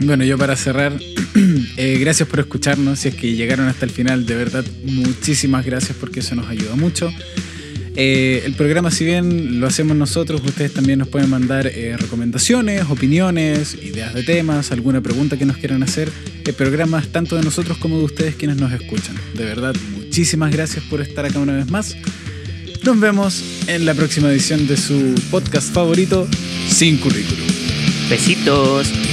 Bueno, 0.00 0.24
yo 0.24 0.38
para 0.38 0.56
cerrar, 0.56 0.98
eh, 1.76 1.98
gracias 2.00 2.28
por 2.28 2.40
escucharnos. 2.40 3.00
Si 3.00 3.08
es 3.08 3.14
que 3.14 3.34
llegaron 3.34 3.68
hasta 3.68 3.84
el 3.84 3.90
final, 3.90 4.24
de 4.24 4.34
verdad, 4.34 4.64
muchísimas 4.84 5.64
gracias 5.64 5.96
porque 5.98 6.20
eso 6.20 6.34
nos 6.34 6.48
ayuda 6.48 6.74
mucho. 6.74 7.12
Eh, 7.96 8.42
el 8.46 8.54
programa, 8.54 8.90
si 8.90 9.04
bien 9.04 9.60
lo 9.60 9.66
hacemos 9.66 9.96
nosotros, 9.96 10.40
ustedes 10.44 10.72
también 10.72 11.00
nos 11.00 11.08
pueden 11.08 11.28
mandar 11.28 11.66
eh, 11.66 11.96
recomendaciones, 11.98 12.84
opiniones, 12.88 13.74
ideas 13.74 14.14
de 14.14 14.22
temas, 14.22 14.72
alguna 14.72 15.02
pregunta 15.02 15.36
que 15.36 15.44
nos 15.44 15.58
quieran 15.58 15.82
hacer. 15.82 16.10
El 16.46 16.54
programa 16.54 16.98
es 16.98 17.12
tanto 17.12 17.36
de 17.36 17.42
nosotros 17.42 17.76
como 17.76 17.98
de 17.98 18.04
ustedes 18.04 18.36
quienes 18.36 18.56
nos 18.56 18.72
escuchan. 18.72 19.16
De 19.34 19.44
verdad, 19.44 19.74
muchísimas 19.92 20.50
gracias 20.50 20.82
por 20.84 21.02
estar 21.02 21.26
acá 21.26 21.38
una 21.40 21.56
vez 21.56 21.70
más. 21.70 21.94
Nos 22.84 22.98
vemos 22.98 23.44
en 23.66 23.84
la 23.84 23.92
próxima 23.92 24.30
edición 24.30 24.66
de 24.66 24.78
su 24.78 25.14
podcast 25.30 25.74
favorito, 25.74 26.26
Sin 26.68 26.96
Currículum. 26.96 27.46
Besitos. 28.08 29.09